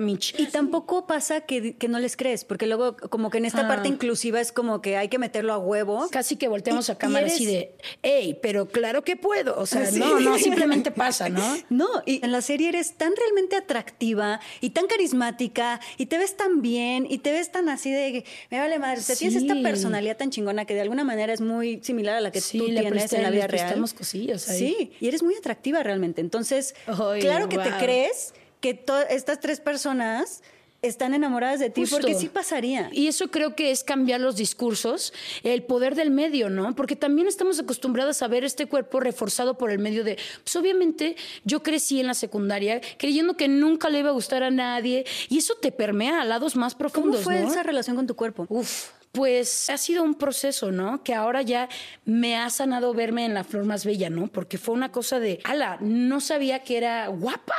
Mitch. 0.00 0.34
Y 0.38 0.46
tampoco 0.46 1.06
pasa 1.06 1.42
que, 1.42 1.76
que 1.76 1.88
no 1.88 1.98
les 1.98 2.16
crees, 2.16 2.44
porque 2.44 2.66
luego 2.66 2.96
como 2.96 3.30
que 3.30 3.38
en 3.38 3.44
esta 3.44 3.62
Ah. 3.62 3.68
parte 3.68 3.88
inclusiva 3.88 4.40
es 4.40 4.52
como 4.52 4.80
que 4.82 4.96
hay 4.96 5.08
que 5.08 5.18
meterlo 5.18 5.52
a 5.52 5.58
huevo. 5.58 6.06
Casi 6.10 6.36
que 6.36 6.48
volteamos 6.48 6.88
Y- 6.88 6.92
a 6.92 6.98
cámara 6.98 7.22
y 7.26 7.30
eres- 7.30 7.34
así 7.34 7.46
de, 7.46 7.74
hey, 8.02 8.38
pero 8.42 8.68
claro 8.68 9.02
que 9.04 9.16
puedo. 9.16 9.58
O 9.58 9.66
sea, 9.66 9.86
Sí. 9.86 9.98
no, 9.98 10.20
no, 10.20 10.38
simplemente 10.38 10.90
pasa, 10.90 11.28
¿no? 11.28 11.42
No, 11.70 11.88
y 12.06 12.24
en 12.24 12.32
la 12.32 12.40
serie 12.42 12.68
eres 12.68 12.94
tan 12.96 13.12
realmente 13.16 13.56
atractiva 13.56 14.40
y 14.60 14.70
tan 14.70 14.86
carismática 14.86 15.80
y 15.98 16.06
te 16.06 16.18
ves 16.18 16.36
tan 16.36 16.62
bien 16.62 17.06
y 17.08 17.18
te 17.18 17.32
ves 17.32 17.50
tan 17.52 17.68
así 17.68 17.90
de, 17.90 18.24
me 18.50 18.58
vale 18.58 18.78
madre, 18.78 19.00
o 19.00 19.02
sea, 19.02 19.16
tienes 19.16 19.36
esta 19.42 19.54
personalidad 19.62 20.16
tan 20.16 20.30
chingona 20.30 20.64
que 20.64 20.74
de 20.74 20.80
alguna 20.80 21.04
manera 21.04 21.32
es 21.32 21.40
muy 21.40 21.80
similar 21.82 22.16
a 22.16 22.20
la 22.20 22.30
que 22.30 22.40
Sí, 22.40 22.58
tú 22.58 22.66
tienes 22.66 22.92
presté- 22.92 23.16
en 23.16 23.22
la 23.22 23.30
vida 23.30 23.46
real. 23.46 23.80
cosillas 23.96 24.48
ahí. 24.48 24.58
Sí, 24.58 24.92
y 25.00 25.08
eres 25.08 25.22
muy 25.22 25.34
atractiva 25.34 25.82
realmente. 25.82 26.20
Entonces, 26.20 26.74
claro 27.20 27.48
que 27.48 27.58
te 27.58 27.70
crees 27.78 28.34
que 28.62 28.82
estas 29.10 29.40
tres 29.40 29.60
personas 29.60 30.42
están 30.82 31.14
enamoradas 31.14 31.60
de 31.60 31.70
ti 31.70 31.82
Justo. 31.82 31.98
porque 31.98 32.14
sí 32.14 32.28
pasaría. 32.28 32.90
Y 32.92 33.06
eso 33.06 33.30
creo 33.30 33.54
que 33.54 33.70
es 33.70 33.84
cambiar 33.84 34.20
los 34.20 34.34
discursos, 34.34 35.12
el 35.44 35.62
poder 35.62 35.94
del 35.94 36.10
medio, 36.10 36.50
¿no? 36.50 36.74
Porque 36.74 36.96
también 36.96 37.28
estamos 37.28 37.60
acostumbradas 37.60 38.20
a 38.22 38.28
ver 38.28 38.42
este 38.42 38.66
cuerpo 38.66 38.98
reforzado 38.98 39.56
por 39.56 39.70
el 39.70 39.78
medio 39.78 40.02
de, 40.02 40.18
pues 40.42 40.56
obviamente 40.56 41.16
yo 41.44 41.62
crecí 41.62 42.00
en 42.00 42.08
la 42.08 42.14
secundaria 42.14 42.80
creyendo 42.98 43.36
que 43.36 43.46
nunca 43.46 43.88
le 43.90 44.00
iba 44.00 44.08
a 44.08 44.12
gustar 44.12 44.42
a 44.42 44.50
nadie 44.50 45.04
y 45.28 45.38
eso 45.38 45.54
te 45.54 45.70
permea 45.70 46.20
a 46.20 46.24
lados 46.24 46.56
más 46.56 46.74
¿Cómo 46.74 46.90
profundos, 46.90 47.22
fue 47.22 47.40
¿no? 47.40 47.48
esa 47.48 47.62
relación 47.62 47.94
con 47.94 48.08
tu 48.08 48.16
cuerpo? 48.16 48.46
Uf, 48.48 48.88
pues 49.12 49.68
ha 49.68 49.76
sido 49.76 50.02
un 50.02 50.14
proceso, 50.14 50.72
¿no? 50.72 51.04
Que 51.04 51.12
ahora 51.12 51.42
ya 51.42 51.68
me 52.06 52.36
ha 52.36 52.48
sanado 52.48 52.94
verme 52.94 53.26
en 53.26 53.34
la 53.34 53.44
flor 53.44 53.64
más 53.64 53.84
bella, 53.84 54.08
¿no? 54.08 54.28
Porque 54.28 54.56
fue 54.56 54.74
una 54.74 54.90
cosa 54.90 55.20
de, 55.20 55.38
ala, 55.44 55.76
no 55.80 56.20
sabía 56.20 56.64
que 56.64 56.78
era 56.78 57.08
guapa. 57.08 57.54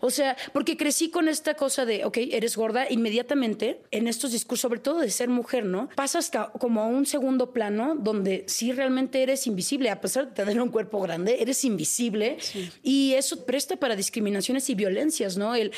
O 0.00 0.10
sea, 0.10 0.36
porque 0.52 0.76
crecí 0.76 1.10
con 1.10 1.28
esta 1.28 1.54
cosa 1.54 1.86
de, 1.86 2.04
ok, 2.04 2.18
eres 2.30 2.56
gorda, 2.56 2.86
inmediatamente 2.90 3.80
en 3.90 4.06
estos 4.06 4.32
discursos, 4.32 4.60
sobre 4.60 4.80
todo 4.80 5.00
de 5.00 5.10
ser 5.10 5.30
mujer, 5.30 5.64
¿no? 5.64 5.88
Pasas 5.96 6.30
como 6.58 6.82
a 6.82 6.86
un 6.86 7.06
segundo 7.06 7.52
plano 7.52 7.94
donde 7.98 8.44
sí 8.46 8.72
realmente 8.72 9.22
eres 9.22 9.46
invisible, 9.46 9.88
a 9.88 10.00
pesar 10.02 10.28
de 10.28 10.34
tener 10.34 10.60
un 10.60 10.68
cuerpo 10.68 11.00
grande, 11.00 11.40
eres 11.40 11.64
invisible. 11.64 12.36
Y 12.82 13.14
eso 13.14 13.46
presta 13.46 13.76
para 13.76 13.96
discriminaciones 13.96 14.68
y 14.68 14.74
violencias, 14.74 15.38
¿no? 15.38 15.54
El, 15.54 15.72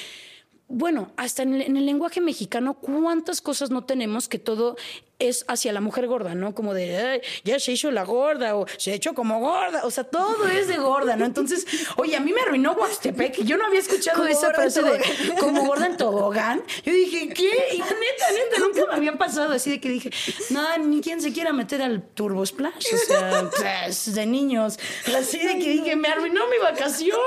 bueno, 0.71 1.13
hasta 1.17 1.43
en 1.43 1.77
el, 1.77 1.85
lenguaje 1.85 2.21
mexicano, 2.21 2.75
¿cuántas 2.75 3.41
cosas 3.41 3.71
no 3.71 3.85
tenemos 3.85 4.29
que 4.29 4.39
todo 4.39 4.77
es 5.19 5.45
hacia 5.49 5.73
la 5.73 5.81
mujer 5.81 6.07
gorda, 6.07 6.37
¿no? 6.37 6.55
Como 6.55 6.75
de, 6.75 7.21
ya 7.45 7.59
se 7.59 7.73
hizo 7.73 7.91
la 7.91 8.05
gorda 8.05 8.57
o 8.57 8.67
se 8.79 8.93
ha 8.93 8.95
hecho 8.95 9.13
como 9.13 9.41
gorda, 9.41 9.85
o 9.85 9.91
sea, 9.91 10.05
todo 10.05 10.47
es 10.47 10.69
de 10.69 10.77
gorda, 10.77 11.17
¿no? 11.17 11.25
Entonces, 11.25 11.67
oye, 11.97 12.17
a 12.17 12.21
mí 12.21 12.33
me 12.33 12.41
arruinó 12.41 12.73
Huastepec, 12.73 13.43
yo 13.43 13.57
no 13.57 13.67
había 13.67 13.81
escuchado 13.81 14.25
esa 14.29 14.55
frase 14.55 14.81
de 14.83 15.01
como 15.41 15.65
gorda 15.67 15.87
en 15.87 15.97
tobogán. 15.97 16.63
Yo 16.85 16.93
dije, 16.93 17.29
¿qué? 17.31 17.51
Y 17.73 17.79
neta, 17.79 17.91
neta, 18.33 18.61
nunca 18.61 18.87
me 18.87 18.95
había 18.95 19.19
pasado 19.19 19.53
así 19.53 19.71
de 19.71 19.81
que 19.81 19.89
dije, 19.89 20.11
no, 20.51 20.79
ni 20.79 21.01
quien 21.01 21.21
se 21.21 21.33
quiera 21.33 21.53
meter 21.53 21.83
al 21.83 22.01
Turbo 22.03 22.47
Splash, 22.47 22.87
o 22.95 22.97
sea, 22.97 23.51
pues, 23.57 24.15
de 24.15 24.25
niños, 24.25 24.79
así 25.19 25.39
de 25.39 25.59
que 25.59 25.69
dije, 25.69 25.97
me 25.97 26.09
arruinó 26.09 26.47
mi 26.47 26.59
vacación. 26.59 27.19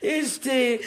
Este... 0.00 0.80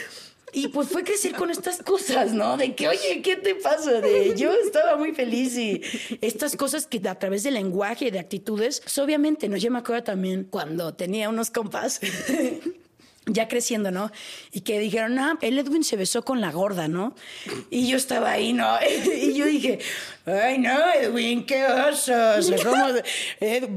Y 0.53 0.67
pues 0.67 0.89
fue 0.89 1.03
crecer 1.03 1.33
con 1.33 1.49
estas 1.49 1.81
cosas, 1.81 2.31
¿no? 2.31 2.57
De 2.57 2.75
que, 2.75 2.87
oye, 2.87 3.21
¿qué 3.23 3.35
te 3.35 3.55
pasa? 3.55 4.01
De 4.01 4.35
yo 4.37 4.51
estaba 4.51 4.95
muy 4.95 5.13
feliz 5.13 5.57
y 5.57 5.81
estas 6.21 6.55
cosas 6.55 6.85
que 6.85 7.01
a 7.09 7.15
través 7.17 7.43
del 7.43 7.55
lenguaje 7.55 8.05
y 8.05 8.11
de 8.11 8.19
actitudes, 8.19 8.79
pues 8.79 8.97
obviamente, 8.99 9.49
¿no? 9.49 9.57
Yo 9.57 9.71
me 9.71 9.79
acuerdo 9.79 10.03
también 10.03 10.43
cuando 10.43 10.93
tenía 10.93 11.27
unos 11.27 11.49
compas 11.49 11.99
ya 13.25 13.47
creciendo, 13.47 13.89
¿no? 13.91 14.11
Y 14.51 14.61
que 14.61 14.79
dijeron, 14.79 15.17
ah, 15.17 15.37
el 15.41 15.57
Edwin 15.57 15.83
se 15.83 15.95
besó 15.95 16.23
con 16.23 16.41
la 16.41 16.51
gorda, 16.51 16.87
¿no? 16.87 17.15
Y 17.69 17.87
yo 17.87 17.97
estaba 17.97 18.31
ahí, 18.31 18.53
¿no? 18.53 18.77
Y 19.13 19.33
yo 19.33 19.45
dije, 19.45 19.79
ay, 20.25 20.57
no, 20.57 20.79
Edwin, 20.93 21.45
qué 21.45 21.65
oso. 21.65 22.13
como, 22.63 22.85
Ed, 23.39 23.69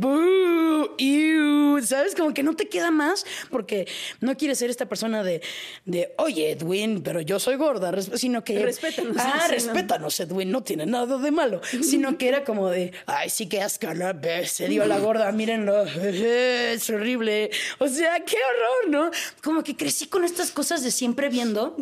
¿sabes? 1.84 2.14
Como 2.14 2.32
que 2.34 2.42
no 2.42 2.54
te 2.54 2.68
queda 2.68 2.90
más 2.90 3.24
porque 3.50 3.86
no 4.20 4.36
quieres 4.36 4.58
ser 4.58 4.70
esta 4.70 4.86
persona 4.86 5.22
de, 5.22 5.42
de 5.84 6.14
oye, 6.18 6.52
Edwin, 6.52 7.02
pero 7.02 7.20
yo 7.20 7.38
soy 7.38 7.56
gorda, 7.56 7.92
sino 8.16 8.44
que... 8.44 8.58
Respétanos. 8.58 9.16
Ah, 9.18 9.46
respétanos, 9.48 10.18
Edwin, 10.20 10.50
no 10.50 10.62
tiene 10.62 10.86
nada 10.86 11.18
de 11.18 11.30
malo. 11.30 11.60
Sino 11.82 12.18
que 12.18 12.28
era 12.28 12.44
como 12.44 12.68
de, 12.68 12.92
ay, 13.06 13.30
sí 13.30 13.48
que 13.48 13.62
asco, 13.62 13.92
¿no? 13.94 14.06
Se 14.44 14.68
dio 14.68 14.86
la 14.86 14.98
gorda, 14.98 15.30
mírenlo, 15.32 15.82
es 16.02 16.88
horrible. 16.90 17.50
O 17.78 17.88
sea, 17.88 18.20
qué 18.24 18.36
horror, 18.36 18.90
¿no? 18.90 19.10
como 19.42 19.62
que 19.62 19.76
crecí 19.76 20.06
con 20.06 20.24
estas 20.24 20.50
cosas 20.50 20.82
de 20.82 20.90
siempre 20.90 21.28
viendo 21.28 21.76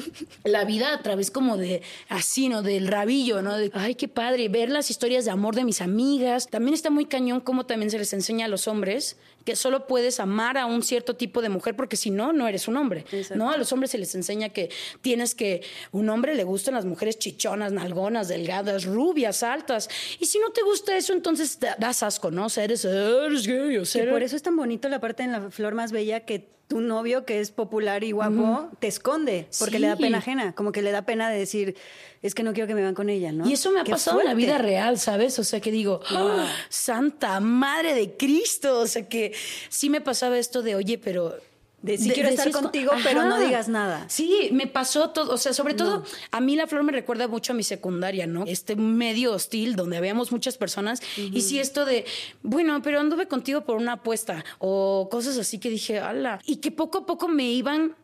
la 0.44 0.64
vida 0.64 0.92
a 0.92 1.02
través 1.02 1.30
como 1.30 1.56
de 1.56 1.82
así, 2.08 2.48
¿no? 2.48 2.62
Del 2.62 2.88
rabillo, 2.88 3.42
¿no? 3.42 3.56
De, 3.56 3.70
ay, 3.74 3.94
qué 3.94 4.08
padre, 4.08 4.48
ver 4.54 4.70
las 4.70 4.88
historias 4.88 5.24
de 5.24 5.32
amor 5.32 5.56
de 5.56 5.64
mis 5.64 5.80
amigas. 5.80 6.46
También 6.46 6.74
está 6.74 6.88
muy 6.88 7.06
cañón 7.06 7.40
como 7.40 7.66
también 7.66 7.90
se 7.90 7.98
les 7.98 8.12
enseña 8.12 8.46
a 8.46 8.48
los 8.48 8.68
hombres 8.68 9.16
que 9.44 9.56
solo 9.56 9.88
puedes 9.88 10.20
amar 10.20 10.56
a 10.56 10.64
un 10.66 10.84
cierto 10.84 11.16
tipo 11.16 11.42
de 11.42 11.48
mujer 11.48 11.74
porque 11.74 11.96
si 11.96 12.10
no, 12.10 12.32
no 12.32 12.46
eres 12.46 12.68
un 12.68 12.76
hombre, 12.76 13.04
¿no? 13.34 13.50
A 13.50 13.56
los 13.56 13.72
hombres 13.72 13.90
se 13.90 13.98
les 13.98 14.14
enseña 14.14 14.50
que 14.50 14.70
tienes 15.02 15.34
que, 15.34 15.62
un 15.90 16.08
hombre 16.08 16.36
le 16.36 16.44
gustan 16.44 16.74
las 16.74 16.84
mujeres 16.84 17.18
chichonas, 17.18 17.72
nalgonas, 17.72 18.28
delgadas, 18.28 18.84
rubias, 18.84 19.42
altas. 19.42 19.90
Y 20.20 20.26
si 20.26 20.38
no 20.38 20.50
te 20.50 20.62
gusta 20.62 20.96
eso, 20.96 21.12
entonces 21.12 21.58
das 21.78 22.04
asco, 22.04 22.30
¿no? 22.30 22.46
O 22.46 22.48
sea, 22.48 22.62
eres, 22.62 22.86
gay, 22.86 23.76
o 23.76 23.84
sea... 23.84 24.08
Por 24.08 24.22
eso 24.22 24.36
es 24.36 24.42
tan 24.42 24.54
bonito 24.54 24.88
la 24.88 25.00
parte 25.00 25.24
en 25.24 25.32
la 25.32 25.50
flor 25.50 25.74
más 25.74 25.90
bella 25.90 26.20
que 26.20 26.54
tu 26.68 26.80
novio 26.80 27.24
que 27.24 27.40
es 27.40 27.50
popular 27.50 28.04
y 28.04 28.12
guapo 28.12 28.70
te 28.78 28.86
esconde 28.86 29.46
porque 29.58 29.78
le 29.78 29.88
da 29.88 29.96
pena 29.96 30.18
ajena, 30.18 30.54
como 30.54 30.72
que 30.72 30.82
le 30.82 30.92
da 30.92 31.02
pena 31.02 31.28
de 31.28 31.38
decir, 31.38 31.76
es 32.24 32.34
que 32.34 32.42
no 32.42 32.54
quiero 32.54 32.66
que 32.66 32.74
me 32.74 32.82
van 32.82 32.94
con 32.94 33.10
ella, 33.10 33.32
¿no? 33.32 33.46
Y 33.46 33.52
eso 33.52 33.70
me 33.70 33.80
ha 33.80 33.84
pasado 33.84 34.18
en 34.20 34.26
la 34.26 34.32
vida 34.32 34.56
real, 34.56 34.98
¿sabes? 34.98 35.38
O 35.38 35.44
sea, 35.44 35.60
que 35.60 35.70
digo, 35.70 36.00
¡Ah! 36.08 36.50
Santa 36.70 37.38
Madre 37.38 37.92
de 37.92 38.16
Cristo, 38.16 38.80
o 38.80 38.86
sea, 38.86 39.06
que 39.06 39.34
sí 39.68 39.90
me 39.90 40.00
pasaba 40.00 40.38
esto 40.38 40.62
de, 40.62 40.74
oye, 40.74 40.96
pero 40.96 41.36
de 41.82 41.98
si 41.98 42.08
quiero 42.08 42.30
estar 42.30 42.50
contigo, 42.50 42.92
pero 43.02 43.24
no 43.24 43.38
digas 43.38 43.68
nada. 43.68 44.06
Sí, 44.08 44.48
me 44.52 44.66
pasó 44.66 45.10
todo, 45.10 45.34
o 45.34 45.36
sea, 45.36 45.52
sobre 45.52 45.74
todo 45.74 46.02
a 46.30 46.40
mí 46.40 46.56
la 46.56 46.66
flor 46.66 46.82
me 46.82 46.92
recuerda 46.92 47.28
mucho 47.28 47.52
a 47.52 47.56
mi 47.56 47.62
secundaria, 47.62 48.26
¿no? 48.26 48.44
Este 48.46 48.74
medio 48.74 49.34
hostil 49.34 49.76
donde 49.76 49.98
habíamos 49.98 50.32
muchas 50.32 50.56
personas 50.56 51.02
y 51.18 51.42
sí 51.42 51.58
esto 51.58 51.84
de, 51.84 52.06
bueno, 52.42 52.80
pero 52.80 53.00
anduve 53.00 53.28
contigo 53.28 53.66
por 53.66 53.76
una 53.76 53.92
apuesta 53.92 54.46
o 54.60 55.08
cosas 55.10 55.36
así 55.36 55.58
que 55.58 55.68
dije, 55.68 55.98
ala, 55.98 56.40
y 56.46 56.56
que 56.56 56.70
poco 56.70 57.00
a 57.00 57.06
poco 57.06 57.28
me 57.28 57.50
iban 57.50 57.94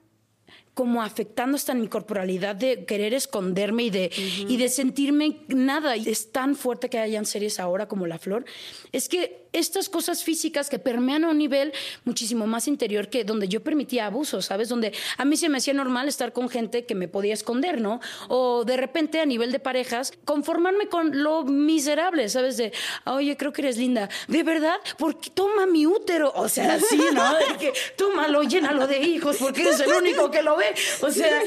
como 0.81 1.03
afectando 1.03 1.57
hasta 1.57 1.73
en 1.73 1.83
mi 1.83 1.89
corporalidad 1.89 2.57
de 2.57 2.87
querer 2.87 3.13
esconderme 3.13 3.83
y 3.83 3.91
de, 3.91 4.11
y 4.49 4.57
de 4.57 4.71
sentirme 4.71 5.41
nada. 5.49 5.95
Y 5.95 6.09
es 6.09 6.33
tan 6.33 6.57
fuerte 6.57 6.89
que 6.89 6.99
hayan 6.99 7.27
series 7.27 7.61
ahora 7.61 7.87
como 7.87 8.07
La 8.07 8.19
Flor. 8.19 8.47
Es 8.91 9.11
que 9.11 9.50
estas 9.53 9.89
cosas 9.89 10.23
físicas 10.23 10.69
que 10.69 10.79
permean 10.79 11.25
a 11.25 11.31
un 11.31 11.39
nivel 11.39 11.73
muchísimo 12.05 12.47
más 12.47 12.69
interior 12.69 13.09
que 13.09 13.25
donde 13.25 13.49
yo 13.49 13.63
permitía 13.63 14.07
abusos, 14.07 14.47
¿sabes? 14.47 14.69
Donde 14.69 14.93
a 15.17 15.25
mí 15.25 15.37
se 15.37 15.49
me 15.49 15.59
hacía 15.59 15.75
normal 15.75 16.09
estar 16.09 16.33
con 16.33 16.49
gente 16.49 16.85
que 16.87 16.95
me 16.95 17.09
podía 17.09 17.35
esconder, 17.35 17.81
¿no? 17.81 18.01
O 18.29 18.65
de 18.65 18.77
repente 18.77 19.21
a 19.21 19.27
nivel 19.27 19.53
de 19.53 19.59
parejas, 19.59 20.13
conformarme 20.25 20.89
con 20.89 21.23
lo 21.23 21.45
miserable, 21.45 22.29
¿sabes? 22.29 22.57
De, 22.57 22.73
oye, 23.07 23.37
creo 23.37 23.53
que 23.53 23.63
eres 23.63 23.77
linda. 23.77 24.09
¿De 24.29 24.43
verdad? 24.43 24.77
Porque 24.99 25.31
toma 25.31 25.67
mi 25.67 25.87
útero. 25.87 26.33
O 26.35 26.49
sea, 26.49 26.75
así, 26.75 27.01
¿no? 27.13 27.35
De 27.35 27.57
que 27.59 27.73
tómalo, 27.97 28.43
llénalo 28.43 28.87
de 28.87 29.01
hijos 29.01 29.37
porque 29.39 29.63
eres 29.63 29.81
el 29.81 29.93
único 29.93 30.31
que 30.31 30.43
lo 30.43 30.57
ve. 30.57 30.75
O 31.03 31.11
sea, 31.11 31.43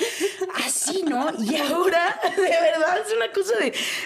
así, 0.65 1.03
¿no? 1.03 1.31
Y 1.43 1.55
ahora, 1.57 2.19
de 2.35 2.41
verdad, 2.41 3.01
es 3.05 3.13
una 3.13 3.31
cosa 3.31 3.53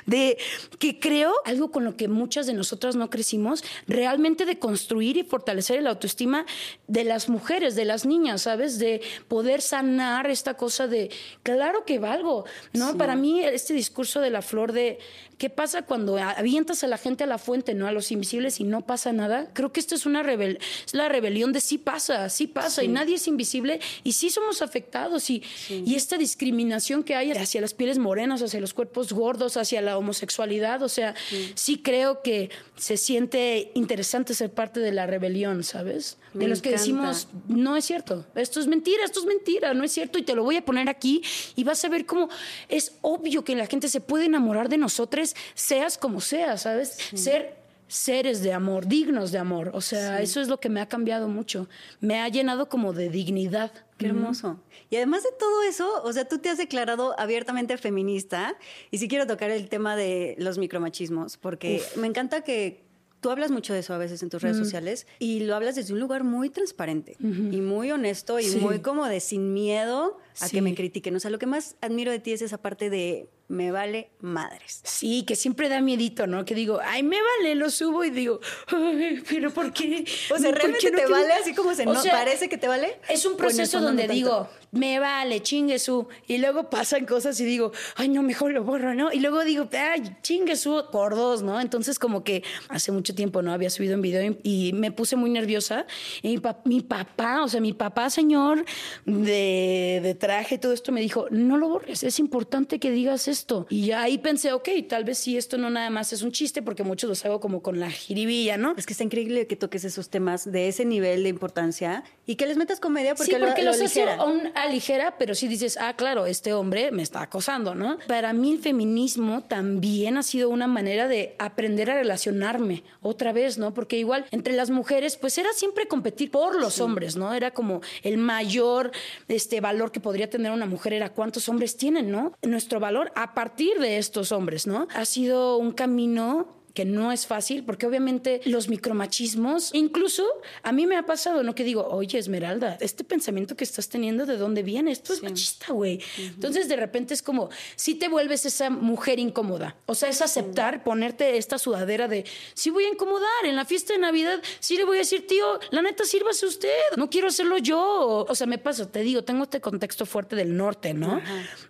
de 0.05 0.37
que 0.79 0.99
creo 0.99 1.33
algo 1.45 1.71
con 1.71 1.83
lo 1.83 1.95
que 1.95 2.07
muchas 2.07 2.47
de 2.47 2.53
nosotras 2.53 2.95
no 2.95 3.09
crecimos, 3.09 3.63
realmente 3.87 4.45
de 4.45 4.59
construir 4.59 5.17
y 5.17 5.23
fortalecer 5.23 5.79
el 5.79 5.87
autoestima 5.87 6.45
de 6.87 7.03
las 7.03 7.29
mujeres, 7.29 7.75
de 7.75 7.85
las 7.85 8.05
niñas, 8.05 8.43
¿sabes? 8.43 8.79
De 8.79 9.01
poder 9.27 9.61
sanar 9.61 10.29
esta 10.29 10.55
cosa 10.55 10.87
de, 10.87 11.09
claro 11.43 11.85
que 11.85 11.99
valgo, 11.99 12.45
¿no? 12.73 12.97
Para 12.97 13.15
mí 13.15 13.41
este 13.41 13.73
discurso 13.73 14.19
de 14.21 14.29
la 14.29 14.41
flor 14.41 14.71
de, 14.71 14.99
¿qué 15.37 15.49
pasa 15.49 15.83
cuando 15.83 16.17
avientas 16.17 16.83
a 16.83 16.87
la 16.87 16.97
gente 16.97 17.23
a 17.23 17.27
la 17.27 17.37
fuente, 17.37 17.73
¿no? 17.73 17.87
A 17.87 17.91
los 17.91 18.11
invisibles 18.11 18.59
y 18.59 18.63
no 18.63 18.85
pasa 18.85 19.13
nada? 19.13 19.49
Creo 19.53 19.71
que 19.71 19.79
esto 19.79 19.95
es 19.95 20.05
una 20.05 20.23
rebel 20.23 20.59
es 20.85 20.93
la 20.93 21.09
rebelión 21.09 21.53
de 21.53 21.61
sí 21.61 21.77
pasa, 21.77 22.29
sí 22.29 22.47
pasa 22.47 22.83
y 22.83 22.87
nadie 22.87 23.15
es 23.15 23.27
invisible 23.27 23.79
y 24.03 24.13
sí 24.13 24.29
somos 24.29 24.61
afectados 24.61 25.29
y, 25.29 25.43
y 25.69 25.95
esta 25.95 26.17
discriminación 26.17 27.03
que 27.03 27.15
hay 27.15 27.31
hacia 27.31 27.61
las 27.61 27.73
pieles 27.73 27.97
morenas, 27.97 28.41
hacia 28.41 28.59
los 28.59 28.73
cuerpos 28.73 29.13
gordos, 29.13 29.57
hacia 29.57 29.81
la 29.81 29.97
homosexualidad, 29.97 30.81
o 30.83 30.89
sea, 30.89 31.15
sí 31.55 31.81
creo 31.81 32.21
que 32.21 32.49
se 32.75 32.97
siente 32.97 33.71
interesante 33.77 34.33
ser 34.33 34.51
parte 34.51 34.79
de 34.79 34.91
la 34.91 35.05
rebelión, 35.05 35.63
¿sabes? 35.63 36.17
de 36.33 36.47
los 36.47 36.61
que 36.61 36.71
decimos, 36.71 37.29
no 37.47 37.75
es 37.75 37.85
cierto, 37.85 38.25
esto 38.35 38.59
es 38.59 38.67
mentira, 38.67 39.03
esto 39.05 39.19
es 39.19 39.25
mentira, 39.25 39.73
no 39.73 39.83
es 39.83 39.91
cierto, 39.91 40.17
y 40.17 40.23
te 40.23 40.35
lo 40.35 40.43
voy 40.43 40.57
a 40.57 40.65
poner 40.65 40.89
aquí 40.89 41.21
y 41.55 41.63
vas 41.63 41.83
a 41.85 41.89
ver 41.89 42.05
cómo 42.05 42.27
es 42.69 42.97
obvio 43.01 43.43
que 43.43 43.55
la 43.55 43.67
gente 43.67 43.87
se 43.87 44.01
puede 44.01 44.25
enamorar 44.25 44.67
de 44.67 44.77
nosotros, 44.77 45.35
seas 45.53 45.97
como 45.97 46.21
seas, 46.21 46.63
¿sabes? 46.63 46.97
Ser 47.13 47.55
seres 47.87 48.41
de 48.41 48.51
amor, 48.51 48.87
dignos 48.87 49.31
de 49.31 49.37
amor. 49.37 49.71
O 49.73 49.81
sea, 49.81 50.21
eso 50.21 50.41
es 50.41 50.49
lo 50.49 50.59
que 50.59 50.67
me 50.67 50.81
ha 50.81 50.89
cambiado 50.89 51.29
mucho. 51.29 51.69
Me 52.01 52.19
ha 52.19 52.27
llenado 52.27 52.67
como 52.67 52.91
de 52.91 53.09
dignidad. 53.09 53.71
Qué 53.97 54.07
hermoso. 54.07 54.59
Y 54.89 54.97
además 54.97 55.23
de 55.23 55.29
todo 55.39 55.63
eso, 55.63 56.03
o 56.03 56.11
sea, 56.11 56.27
tú 56.27 56.37
te 56.39 56.49
has 56.49 56.57
declarado 56.57 57.17
abiertamente 57.17 57.77
feminista. 57.77 58.57
Y 58.91 58.97
sí 58.97 59.07
quiero 59.07 59.25
tocar 59.25 59.51
el 59.51 59.69
tema 59.69 59.95
de 59.95 60.35
los 60.37 60.57
micromachismos, 60.57 61.37
porque 61.37 61.81
me 61.95 62.07
encanta 62.07 62.41
que 62.41 62.86
Tú 63.19 63.31
hablas 63.31 63.49
mucho 63.51 63.73
de 63.73 63.79
eso 63.79 63.93
a 63.93 63.97
veces 63.97 64.21
en 64.21 64.29
tus 64.29 64.41
redes 64.41 64.57
sociales 64.57 65.07
y 65.19 65.39
lo 65.41 65.55
hablas 65.55 65.75
desde 65.75 65.93
un 65.93 65.99
lugar 65.99 66.23
muy 66.23 66.49
transparente 66.49 67.15
y 67.19 67.61
muy 67.61 67.91
honesto 67.91 68.39
y 68.39 68.47
muy 68.57 68.79
como 68.79 69.05
de 69.07 69.19
sin 69.19 69.53
miedo 69.53 70.17
a 70.39 70.49
que 70.49 70.61
me 70.61 70.75
critiquen. 70.75 71.15
O 71.15 71.19
sea, 71.19 71.31
lo 71.31 71.39
que 71.39 71.45
más 71.45 71.75
admiro 71.81 72.11
de 72.11 72.19
ti 72.19 72.33
es 72.33 72.41
esa 72.41 72.57
parte 72.57 72.89
de 72.89 73.29
me 73.47 73.71
vale 73.71 74.09
madres. 74.19 74.81
Sí, 74.83 75.23
que 75.23 75.35
siempre 75.35 75.69
da 75.69 75.79
miedito, 75.79 76.27
¿no? 76.27 76.43
Que 76.43 76.53
digo, 76.53 76.79
ay, 76.83 77.03
me 77.03 77.17
vale, 77.21 77.55
lo 77.55 77.69
subo 77.69 78.03
y 78.03 78.09
digo, 78.09 78.41
ay, 78.67 79.23
pero 79.29 79.53
¿por 79.53 79.71
qué? 79.71 80.05
O 80.33 80.37
sea, 80.37 80.51
¿realmente 80.51 80.91
te 80.91 81.07
vale 81.07 81.33
así 81.33 81.53
como 81.53 81.73
se 81.73 81.85
no, 81.85 81.93
parece 82.11 82.49
que 82.49 82.57
te 82.57 82.67
vale? 82.67 82.99
Es 83.09 83.25
un 83.25 83.37
proceso 83.37 83.79
donde 83.79 84.07
digo, 84.07 84.49
me 84.71 84.99
vale, 84.99 85.41
chingue 85.41 85.79
su. 85.79 86.07
Y 86.27 86.39
luego 86.39 86.69
pasan 86.69 87.05
cosas 87.05 87.39
y 87.39 87.45
digo, 87.45 87.71
ay, 87.95 88.09
no, 88.09 88.21
mejor 88.21 88.51
lo 88.51 88.63
borro, 88.63 88.93
¿no? 88.93 89.13
Y 89.13 89.21
luego 89.21 89.43
digo, 89.45 89.69
ay, 89.71 90.17
chingue 90.21 90.57
su 90.57 90.83
por 90.91 91.15
dos, 91.15 91.41
¿no? 91.41 91.61
Entonces, 91.61 91.99
como 91.99 92.23
que 92.25 92.43
hace 92.67 92.91
mucho 92.91 93.15
tiempo, 93.15 93.41
¿no? 93.41 93.53
Había 93.53 93.69
subido 93.69 93.95
un 93.95 94.01
video 94.01 94.37
y, 94.43 94.73
me 94.73 94.91
puse 94.91 95.15
muy 95.15 95.29
nerviosa. 95.29 95.85
Y 96.21 96.39
mi, 96.65 96.81
papá, 96.81 97.43
o 97.43 97.47
sea, 97.47 97.61
mi 97.61 97.73
papá, 97.73 98.09
señor 98.09 98.65
de, 99.05 100.01
de 100.03 100.15
traje, 100.27 100.57
todo 100.57 100.73
esto, 100.73 100.91
me 100.91 100.99
dijo, 100.99 101.27
no 101.31 101.55
lo 101.55 101.69
borres, 101.69 102.03
es 102.03 102.19
importante 102.19 102.79
que 102.79 102.91
digas 102.91 103.29
esto. 103.29 103.65
Y 103.69 103.91
ahí 103.91 104.17
pensé, 104.17 104.51
ok, 104.51 104.67
tal 104.89 105.05
vez 105.05 105.19
sí, 105.19 105.37
esto 105.37 105.57
no 105.57 105.69
nada 105.69 105.89
más 105.89 106.11
es 106.11 106.21
un 106.21 106.33
chiste, 106.33 106.61
porque 106.61 106.83
muchos 106.83 107.07
los 107.07 107.23
hago 107.23 107.39
como 107.39 107.61
con 107.61 107.79
la 107.79 107.89
jiribilla, 107.89 108.57
¿no? 108.57 108.73
Es 108.75 108.85
que 108.85 108.91
está 108.91 109.05
increíble 109.05 109.47
que 109.47 109.55
toques 109.55 109.85
esos 109.85 110.09
temas 110.09 110.51
de 110.51 110.67
ese 110.67 110.83
nivel 110.83 111.23
de 111.23 111.29
importancia 111.29 112.03
y 112.25 112.35
que 112.35 112.45
les 112.45 112.57
metas 112.57 112.81
comedia 112.81 113.15
porque, 113.15 113.31
sí, 113.31 113.37
porque 113.39 113.63
lo, 113.63 113.71
los 113.71 113.81
hace 113.81 114.03
aligera. 114.03 114.51
a 114.53 114.67
ligera, 114.67 115.17
pero 115.17 115.33
sí 115.33 115.47
dices, 115.47 115.77
ah, 115.79 115.95
claro, 115.95 116.25
este 116.25 116.51
hombre 116.51 116.91
me 116.91 117.03
está 117.03 117.21
acosando, 117.21 117.73
¿no? 117.73 117.97
Para 118.07 118.33
mí 118.33 118.51
el 118.51 118.59
feminismo 118.59 119.43
también 119.43 120.17
ha 120.17 120.23
sido 120.23 120.49
una 120.49 120.67
manera 120.67 121.07
de 121.07 121.37
aprender 121.39 121.89
a 121.89 121.93
relacionarme 121.93 122.83
otra 123.01 123.31
vez, 123.31 123.57
¿no? 123.57 123.73
Porque 123.73 123.97
igual 123.97 124.25
entre 124.31 124.55
las 124.55 124.71
mujeres, 124.71 125.15
pues 125.15 125.37
era 125.37 125.53
siempre 125.53 125.87
competir 125.87 126.31
por 126.31 126.59
los 126.59 126.81
hombres, 126.81 127.15
¿no? 127.15 127.33
Era 127.33 127.51
como 127.51 127.79
el 128.03 128.17
mayor 128.17 128.91
este, 129.29 129.61
valor 129.61 129.93
que 129.93 130.01
podría 130.17 130.31
tener 130.31 130.51
una 130.51 130.65
mujer, 130.65 130.93
era 130.93 131.09
cuántos 131.09 131.47
hombres 131.47 131.77
tienen, 131.77 132.09
¿no? 132.09 132.33
Nuestro 132.41 132.79
valor 132.79 133.11
a 133.13 133.35
partir 133.35 133.77
de 133.77 133.99
estos 133.99 134.31
hombres, 134.31 134.65
¿no? 134.65 134.87
Ha 134.95 135.05
sido 135.05 135.57
un 135.57 135.71
camino 135.73 136.56
que 136.77 136.85
no 136.85 137.11
es 137.11 137.25
fácil, 137.25 137.63
porque 137.63 137.87
obviamente 137.87 138.39
los 138.45 138.69
micromachismos, 138.69 139.71
incluso 139.73 140.23
a 140.61 140.71
mí 140.71 140.85
me 140.85 140.95
ha 140.95 141.07
pasado, 141.07 141.41
¿no? 141.41 141.55
Que 141.55 141.63
digo, 141.63 141.87
oye, 141.87 142.19
Esmeralda, 142.19 142.77
este 142.81 143.03
pensamiento 143.03 143.57
que 143.57 143.63
estás 143.63 143.89
teniendo, 143.89 144.27
¿de 144.27 144.37
dónde 144.37 144.61
viene? 144.61 144.91
Esto 144.91 145.11
es 145.11 145.23
machista, 145.23 145.73
güey. 145.73 145.99
Entonces, 146.19 146.69
de 146.69 146.75
repente 146.75 147.15
es 147.15 147.23
como, 147.23 147.49
si 147.75 147.95
te 147.95 148.09
vuelves 148.09 148.45
esa 148.45 148.69
mujer 148.69 149.17
incómoda. 149.17 149.75
O 149.87 149.95
sea, 149.95 150.09
es 150.09 150.21
aceptar, 150.21 150.83
ponerte 150.83 151.37
esta 151.37 151.57
sudadera 151.57 152.07
de, 152.07 152.25
sí 152.53 152.69
voy 152.69 152.83
a 152.83 152.89
incomodar, 152.89 153.45
en 153.45 153.55
la 153.55 153.65
fiesta 153.65 153.93
de 153.93 153.99
Navidad, 153.99 154.39
sí 154.59 154.77
le 154.77 154.83
voy 154.83 154.97
a 154.97 154.99
decir, 154.99 155.25
tío, 155.25 155.59
la 155.71 155.81
neta, 155.81 156.05
sírvase 156.05 156.45
usted, 156.45 156.69
no 156.95 157.09
quiero 157.09 157.29
hacerlo 157.29 157.57
yo. 157.57 158.23
O 158.29 158.35
sea, 158.35 158.45
me 158.45 158.59
pasa, 158.59 158.87
te 158.91 158.99
digo, 158.99 159.23
tengo 159.23 159.45
este 159.45 159.61
contexto 159.61 160.05
fuerte 160.05 160.35
del 160.35 160.55
norte, 160.55 160.93
¿no? 160.93 161.23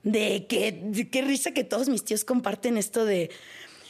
De 0.04 0.48
que, 0.48 1.08
qué 1.10 1.22
risa 1.22 1.54
que 1.54 1.64
todos 1.64 1.88
mis 1.88 2.04
tíos 2.04 2.26
comparten 2.26 2.76
esto 2.76 3.06
de 3.06 3.32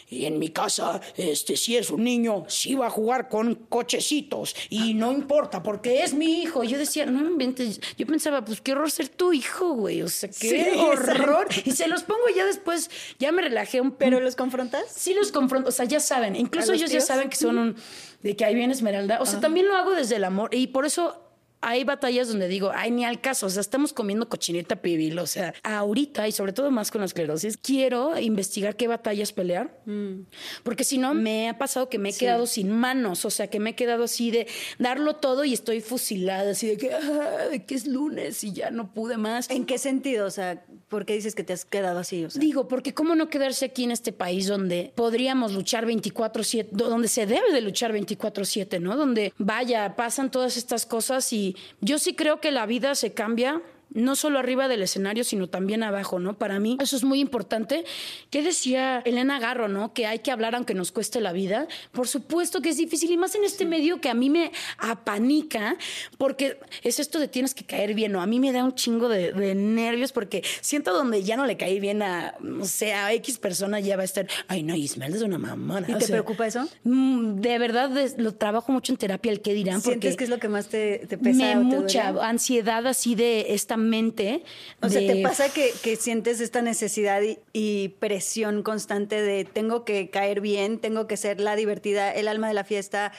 y 0.09 0.25
en 0.25 0.39
mi 0.39 0.49
casa, 0.49 1.01
este, 1.17 1.57
si 1.57 1.75
es 1.75 1.89
un 1.89 2.03
niño, 2.03 2.45
sí 2.47 2.75
va 2.75 2.87
a 2.87 2.89
jugar 2.89 3.27
con 3.27 3.55
cochecitos 3.55 4.55
y 4.69 4.93
no 4.93 5.11
importa 5.11 5.61
porque 5.61 6.03
es 6.03 6.13
mi 6.13 6.41
hijo. 6.41 6.63
yo 6.63 6.77
decía, 6.77 7.05
no 7.05 7.19
inventes. 7.29 7.81
Yo 7.97 8.07
pensaba, 8.07 8.45
pues 8.45 8.61
qué 8.61 8.71
horror 8.71 8.89
ser 8.89 9.09
tu 9.09 9.33
hijo, 9.33 9.73
güey. 9.73 10.01
O 10.01 10.07
sea, 10.07 10.29
qué 10.29 10.71
horror. 10.77 11.47
Y 11.65 11.71
se 11.71 11.87
los 11.87 12.03
pongo 12.03 12.23
ya 12.33 12.45
después, 12.45 12.89
ya 13.19 13.31
me 13.31 13.41
relajé 13.41 13.81
un 13.81 13.91
¿Pero 13.91 14.19
los 14.19 14.35
confrontas? 14.35 14.85
Sí, 14.95 15.13
los 15.13 15.31
confronto. 15.31 15.69
O 15.69 15.71
sea, 15.71 15.85
ya 15.85 15.99
saben. 15.99 16.35
Incluso 16.35 16.73
ellos 16.73 16.91
ya 16.91 17.01
saben 17.01 17.29
que 17.29 17.35
son 17.35 17.57
un. 17.57 17.75
de 18.21 18.35
que 18.35 18.45
ahí 18.45 18.55
viene 18.55 18.73
Esmeralda. 18.73 19.19
O 19.21 19.25
sea, 19.25 19.39
también 19.39 19.67
lo 19.67 19.75
hago 19.75 19.91
desde 19.91 20.15
el 20.15 20.23
amor. 20.23 20.53
Y 20.53 20.67
por 20.67 20.85
eso 20.85 21.26
hay 21.61 21.83
batallas 21.83 22.29
donde 22.29 22.47
digo, 22.47 22.71
ay, 22.73 22.91
ni 22.91 23.05
al 23.05 23.21
caso, 23.21 23.47
o 23.47 23.49
sea, 23.49 23.61
estamos 23.61 23.93
comiendo 23.93 24.29
cochineta 24.29 24.77
pibil, 24.77 25.17
o 25.19 25.27
sea, 25.27 25.53
ahorita 25.63 26.27
y 26.27 26.31
sobre 26.31 26.53
todo 26.53 26.71
más 26.71 26.91
con 26.91 27.01
la 27.01 27.05
esclerosis, 27.05 27.57
quiero 27.57 28.17
investigar 28.19 28.75
qué 28.75 28.87
batallas 28.87 29.33
pelear, 29.33 29.79
mm. 29.85 30.21
porque 30.63 30.83
si 30.83 30.97
no, 30.97 31.13
me 31.13 31.49
ha 31.49 31.57
pasado 31.57 31.89
que 31.89 31.99
me 31.99 32.09
he 32.09 32.13
quedado 32.13 32.45
sin 32.45 32.71
manos, 32.71 33.25
o 33.25 33.29
sea, 33.29 33.47
que 33.47 33.59
me 33.59 33.71
he 33.71 33.75
quedado 33.75 34.03
así 34.03 34.31
de 34.31 34.47
darlo 34.77 35.15
todo 35.15 35.45
y 35.45 35.53
estoy 35.53 35.81
fusilada, 35.81 36.51
así 36.51 36.67
de 36.67 36.77
que, 36.77 36.93
ah, 36.93 37.47
de 37.49 37.65
que 37.65 37.75
es 37.75 37.87
lunes 37.87 38.43
y 38.43 38.53
ya 38.53 38.71
no 38.71 38.93
pude 38.93 39.17
más. 39.17 39.49
¿En 39.49 39.65
qué 39.65 39.77
sentido? 39.77 40.25
O 40.25 40.31
sea, 40.31 40.63
¿por 40.89 41.05
qué 41.05 41.13
dices 41.13 41.35
que 41.35 41.43
te 41.43 41.53
has 41.53 41.65
quedado 41.65 41.99
así? 41.99 42.25
O 42.25 42.29
sea? 42.29 42.39
Digo, 42.39 42.67
porque 42.67 42.93
cómo 42.93 43.15
no 43.15 43.29
quedarse 43.29 43.65
aquí 43.65 43.83
en 43.83 43.91
este 43.91 44.11
país 44.11 44.47
donde 44.47 44.91
podríamos 44.95 45.53
luchar 45.53 45.85
24/7, 45.85 46.69
donde 46.71 47.07
se 47.07 47.25
debe 47.25 47.51
de 47.51 47.61
luchar 47.61 47.93
24/7, 47.93 48.79
¿no? 48.79 48.95
Donde, 48.95 49.33
vaya, 49.37 49.95
pasan 49.95 50.31
todas 50.31 50.57
estas 50.57 50.85
cosas 50.85 51.31
y 51.33 51.46
yo 51.81 51.99
sí 51.99 52.13
creo 52.15 52.39
que 52.41 52.51
la 52.51 52.65
vida 52.65 52.95
se 52.95 53.13
cambia 53.13 53.61
no 53.91 54.15
solo 54.15 54.39
arriba 54.39 54.67
del 54.67 54.81
escenario, 54.83 55.23
sino 55.23 55.47
también 55.47 55.83
abajo, 55.83 56.19
¿no? 56.19 56.37
Para 56.37 56.59
mí 56.59 56.77
eso 56.81 56.95
es 56.95 57.03
muy 57.03 57.19
importante. 57.19 57.83
¿Qué 58.29 58.43
decía 58.43 59.01
Elena 59.05 59.39
Garro, 59.39 59.67
¿no? 59.67 59.93
Que 59.93 60.05
hay 60.05 60.19
que 60.19 60.31
hablar 60.31 60.55
aunque 60.55 60.73
nos 60.73 60.91
cueste 60.91 61.21
la 61.21 61.31
vida. 61.31 61.67
Por 61.91 62.07
supuesto 62.07 62.61
que 62.61 62.69
es 62.69 62.77
difícil 62.77 63.11
y 63.11 63.17
más 63.17 63.35
en 63.35 63.43
este 63.43 63.65
medio 63.65 64.01
que 64.01 64.09
a 64.09 64.13
mí 64.13 64.29
me 64.29 64.51
apanica 64.77 65.77
porque 66.17 66.59
es 66.83 66.99
esto 66.99 67.19
de 67.19 67.27
tienes 67.27 67.53
que 67.53 67.63
caer 67.65 67.93
bien, 67.93 68.11
¿no? 68.11 68.21
A 68.21 68.27
mí 68.27 68.39
me 68.39 68.51
da 68.51 68.63
un 68.63 68.75
chingo 68.75 69.09
de, 69.09 69.55
nervios 69.55 70.11
porque 70.11 70.43
siento 70.61 70.93
donde 70.93 71.23
ya 71.23 71.37
no 71.37 71.45
le 71.45 71.57
caí 71.57 71.79
bien 71.79 72.01
a, 72.01 72.35
no 72.41 72.65
sé, 72.65 72.93
a 72.93 73.13
X 73.13 73.37
persona 73.37 73.79
ya 73.79 73.95
va 73.95 74.01
a 74.01 74.05
estar, 74.05 74.27
ay, 74.47 74.63
no, 74.63 74.75
Ismael 74.75 75.15
es 75.15 75.21
una 75.21 75.37
mamona. 75.37 75.87
¿Y 75.89 75.93
te 75.95 76.07
preocupa 76.07 76.45
eso? 76.45 76.67
Mm, 76.83 77.39
de 77.39 77.59
verdad 77.59 77.89
lo 78.17 78.33
trabajo 78.35 78.71
mucho 78.71 78.91
en 78.91 78.97
terapia, 78.97 79.31
el 79.31 79.41
qué 79.41 79.53
dirán. 79.53 79.81
¿Sientes 79.81 80.17
que 80.17 80.23
es 80.23 80.29
lo 80.29 80.39
que 80.39 80.49
más 80.49 80.67
te, 80.67 81.05
te 81.07 81.17
pesa? 81.17 81.37
Me 81.37 81.55
mucha 81.55 82.09
ansiedad 82.27 82.85
así 82.85 83.15
de 83.15 83.53
esta 83.53 83.76
mente. 83.77 84.43
O 84.81 84.89
sea, 84.89 85.01
¿te 85.01 85.21
pasa 85.21 85.49
que, 85.49 85.71
que 85.81 85.95
sientes 85.95 86.41
esta 86.41 86.61
necesidad 86.61 87.21
y, 87.53 87.87
presión 87.99 88.63
constante 88.63 89.21
de 89.21 89.45
tengo 89.45 89.85
que 89.85 90.09
caer 90.09 90.41
bien, 90.41 90.79
tengo 90.79 91.07
que 91.07 91.17
ser 91.17 91.39
la 91.39 91.55
divertida, 91.55 92.11
el 92.11 92.27
alma 92.27 92.47
de 92.47 92.53
la 92.53 92.63
fiesta? 92.63 93.13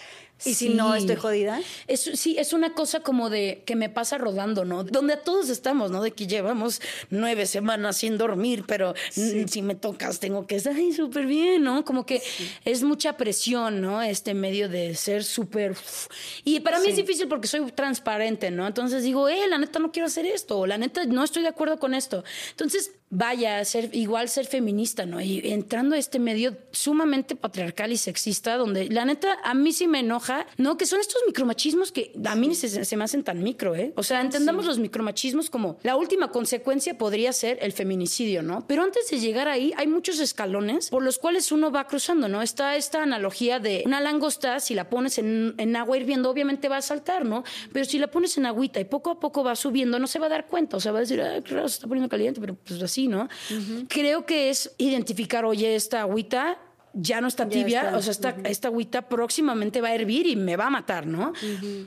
Y 0.44 0.54
si 0.54 0.68
no, 0.70 0.94
estoy 0.94 1.16
jodida. 1.16 1.60
Es, 1.86 2.00
sí, 2.14 2.36
es 2.38 2.52
una 2.52 2.74
cosa 2.74 3.00
como 3.00 3.30
de 3.30 3.62
que 3.66 3.76
me 3.76 3.88
pasa 3.88 4.18
rodando, 4.18 4.64
¿no? 4.64 4.84
Donde 4.84 5.16
todos 5.16 5.48
estamos, 5.48 5.90
¿no? 5.90 6.02
De 6.02 6.12
que 6.12 6.26
llevamos 6.26 6.80
nueve 7.10 7.46
semanas 7.46 7.96
sin 7.96 8.18
dormir, 8.18 8.64
pero 8.66 8.94
si 9.10 9.62
me 9.62 9.74
tocas 9.74 10.20
tengo 10.20 10.46
que 10.46 10.56
estar 10.56 10.74
súper 10.94 11.26
bien, 11.26 11.64
¿no? 11.64 11.84
Como 11.84 12.06
que 12.06 12.22
es 12.64 12.82
mucha 12.82 13.16
presión, 13.16 13.80
¿no? 13.80 14.02
Este 14.02 14.34
medio 14.34 14.68
de 14.68 14.94
ser 14.94 15.24
súper... 15.24 15.76
Y 16.44 16.60
para 16.60 16.80
mí 16.80 16.88
es 16.90 16.96
difícil 16.96 17.28
porque 17.28 17.48
soy 17.48 17.70
transparente, 17.72 18.50
¿no? 18.50 18.66
Entonces 18.66 19.02
digo, 19.02 19.28
eh, 19.28 19.46
la 19.48 19.58
neta 19.58 19.78
no 19.78 19.92
quiero 19.92 20.06
hacer 20.06 20.26
esto, 20.26 20.58
o 20.58 20.66
la 20.66 20.78
neta 20.78 21.04
no 21.04 21.24
estoy 21.24 21.42
de 21.42 21.48
acuerdo 21.48 21.78
con 21.78 21.94
esto. 21.94 22.24
Entonces, 22.50 22.92
vaya, 23.10 23.64
ser, 23.64 23.90
igual 23.94 24.28
ser 24.28 24.46
feminista, 24.46 25.06
¿no? 25.06 25.20
Y 25.20 25.40
entrando 25.52 25.94
a 25.94 25.98
este 25.98 26.18
medio 26.18 26.56
sumamente 26.72 27.36
patriarcal 27.36 27.92
y 27.92 27.96
sexista, 27.96 28.56
donde 28.56 28.88
la 28.88 29.04
neta 29.04 29.38
a 29.42 29.54
mí 29.54 29.72
sí 29.72 29.86
me 29.86 30.00
enoja, 30.00 30.46
¿no? 30.56 30.76
Que 30.76 30.86
son 30.86 31.00
estos 31.00 31.22
micromachismos 31.26 31.92
que 31.92 32.12
a 32.24 32.34
mí 32.34 32.54
se, 32.54 32.96
me 32.96 33.04
hacen 33.04 33.24
tan 33.24 33.42
micro, 33.42 33.74
¿eh? 33.74 33.92
O 33.96 34.02
sea, 34.02 34.20
entendamos 34.20 34.66
los 34.66 34.78
micromachismos 34.78 35.50
como 35.50 35.78
la 35.82 35.96
última 35.96 36.30
consecuencia 36.30 36.98
podría 36.98 37.32
ser 37.32 37.58
el 37.62 37.72
feminicidio, 37.72 38.42
¿no? 38.42 38.66
Pero 38.66 38.82
antes 38.82 39.10
de 39.10 39.18
llegar 39.18 39.48
ahí 39.48 39.72
hay 39.76 39.86
muchos 39.86 40.20
escalones 40.20 40.90
por 40.90 41.02
los 41.02 41.18
cuales 41.18 41.50
uno 41.52 41.70
va 41.70 41.86
cruzando, 41.86 42.28
¿no? 42.28 42.42
Está 42.42 42.76
esta 42.76 43.02
analogía 43.02 43.58
de 43.58 43.82
una 43.86 44.00
langosta, 44.00 44.60
si 44.60 44.74
la 44.74 44.90
pones 44.90 45.18
en, 45.18 45.54
en 45.56 45.76
agua 45.76 45.96
hirviendo, 45.96 46.30
obviamente 46.30 46.68
va 46.68 46.78
a 46.78 46.82
saltar, 46.82 47.24
¿no? 47.24 47.44
Pero 47.72 47.84
si 47.84 47.98
la 47.98 48.08
pones 48.08 48.36
en 48.36 48.46
agüita 48.46 48.80
y 48.80 48.84
poco 48.84 49.10
a 49.10 49.20
poco 49.20 49.42
va 49.42 49.56
subiendo, 49.56 49.98
no 49.98 50.06
se 50.06 50.18
va 50.18 50.26
a 50.26 50.30
dar 50.30 50.46
cuenta, 50.46 50.76
o 50.76 50.80
sea, 50.80 50.92
va 50.92 50.98
a 50.98 51.00
decir, 51.00 51.20
ah, 51.22 51.40
claro, 51.42 51.68
se 51.68 51.76
está 51.76 51.86
poniendo 51.86 52.08
caliente, 52.08 52.40
pero 52.40 52.54
pues 52.54 52.82
así 52.82 52.97
¿no? 53.06 53.28
Creo 53.88 54.26
que 54.26 54.50
es 54.50 54.74
identificar, 54.78 55.44
oye, 55.44 55.76
esta 55.76 56.00
agüita 56.00 56.58
ya 56.94 57.20
no 57.20 57.28
está 57.28 57.48
tibia, 57.48 57.96
o 57.96 58.02
sea, 58.02 58.10
esta, 58.10 58.36
esta, 58.44 58.68
agüita 58.68 59.02
próximamente 59.02 59.80
va 59.80 59.88
a 59.88 59.94
hervir 59.94 60.26
y 60.26 60.36
me 60.36 60.56
va 60.56 60.66
a 60.66 60.70
matar, 60.70 61.06
¿no? 61.06 61.32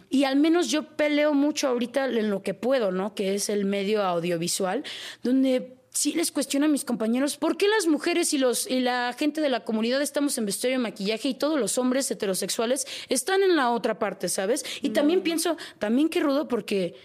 Y 0.09 0.23
al 0.23 0.37
menos 0.37 0.69
yo 0.69 0.83
peleo 0.83 1.33
mucho 1.33 1.67
ahorita 1.67 2.05
en 2.05 2.29
lo 2.29 2.41
que 2.43 2.53
puedo, 2.53 2.91
¿no? 2.91 3.13
Que 3.13 3.35
es 3.35 3.49
el 3.49 3.65
medio 3.65 4.03
audiovisual, 4.03 4.83
donde 5.23 5.75
sí 5.89 6.13
les 6.13 6.31
cuestiono 6.31 6.65
a 6.65 6.69
mis 6.69 6.85
compañeros 6.85 7.37
por 7.37 7.57
qué 7.57 7.67
las 7.67 7.87
mujeres 7.87 8.33
y, 8.33 8.37
los, 8.37 8.69
y 8.69 8.79
la 8.79 9.13
gente 9.17 9.41
de 9.41 9.49
la 9.49 9.65
comunidad 9.65 10.01
estamos 10.01 10.37
en 10.37 10.45
vestuario 10.45 10.79
y 10.79 10.81
maquillaje 10.81 11.29
y 11.29 11.33
todos 11.33 11.59
los 11.59 11.77
hombres 11.77 12.09
heterosexuales 12.09 12.87
están 13.09 13.43
en 13.43 13.55
la 13.55 13.71
otra 13.71 13.99
parte, 13.99 14.29
¿sabes? 14.29 14.63
Y 14.81 14.91
también 14.91 15.21
pienso, 15.21 15.57
también 15.79 16.09
qué 16.09 16.21
rudo 16.21 16.47
porque 16.47 16.95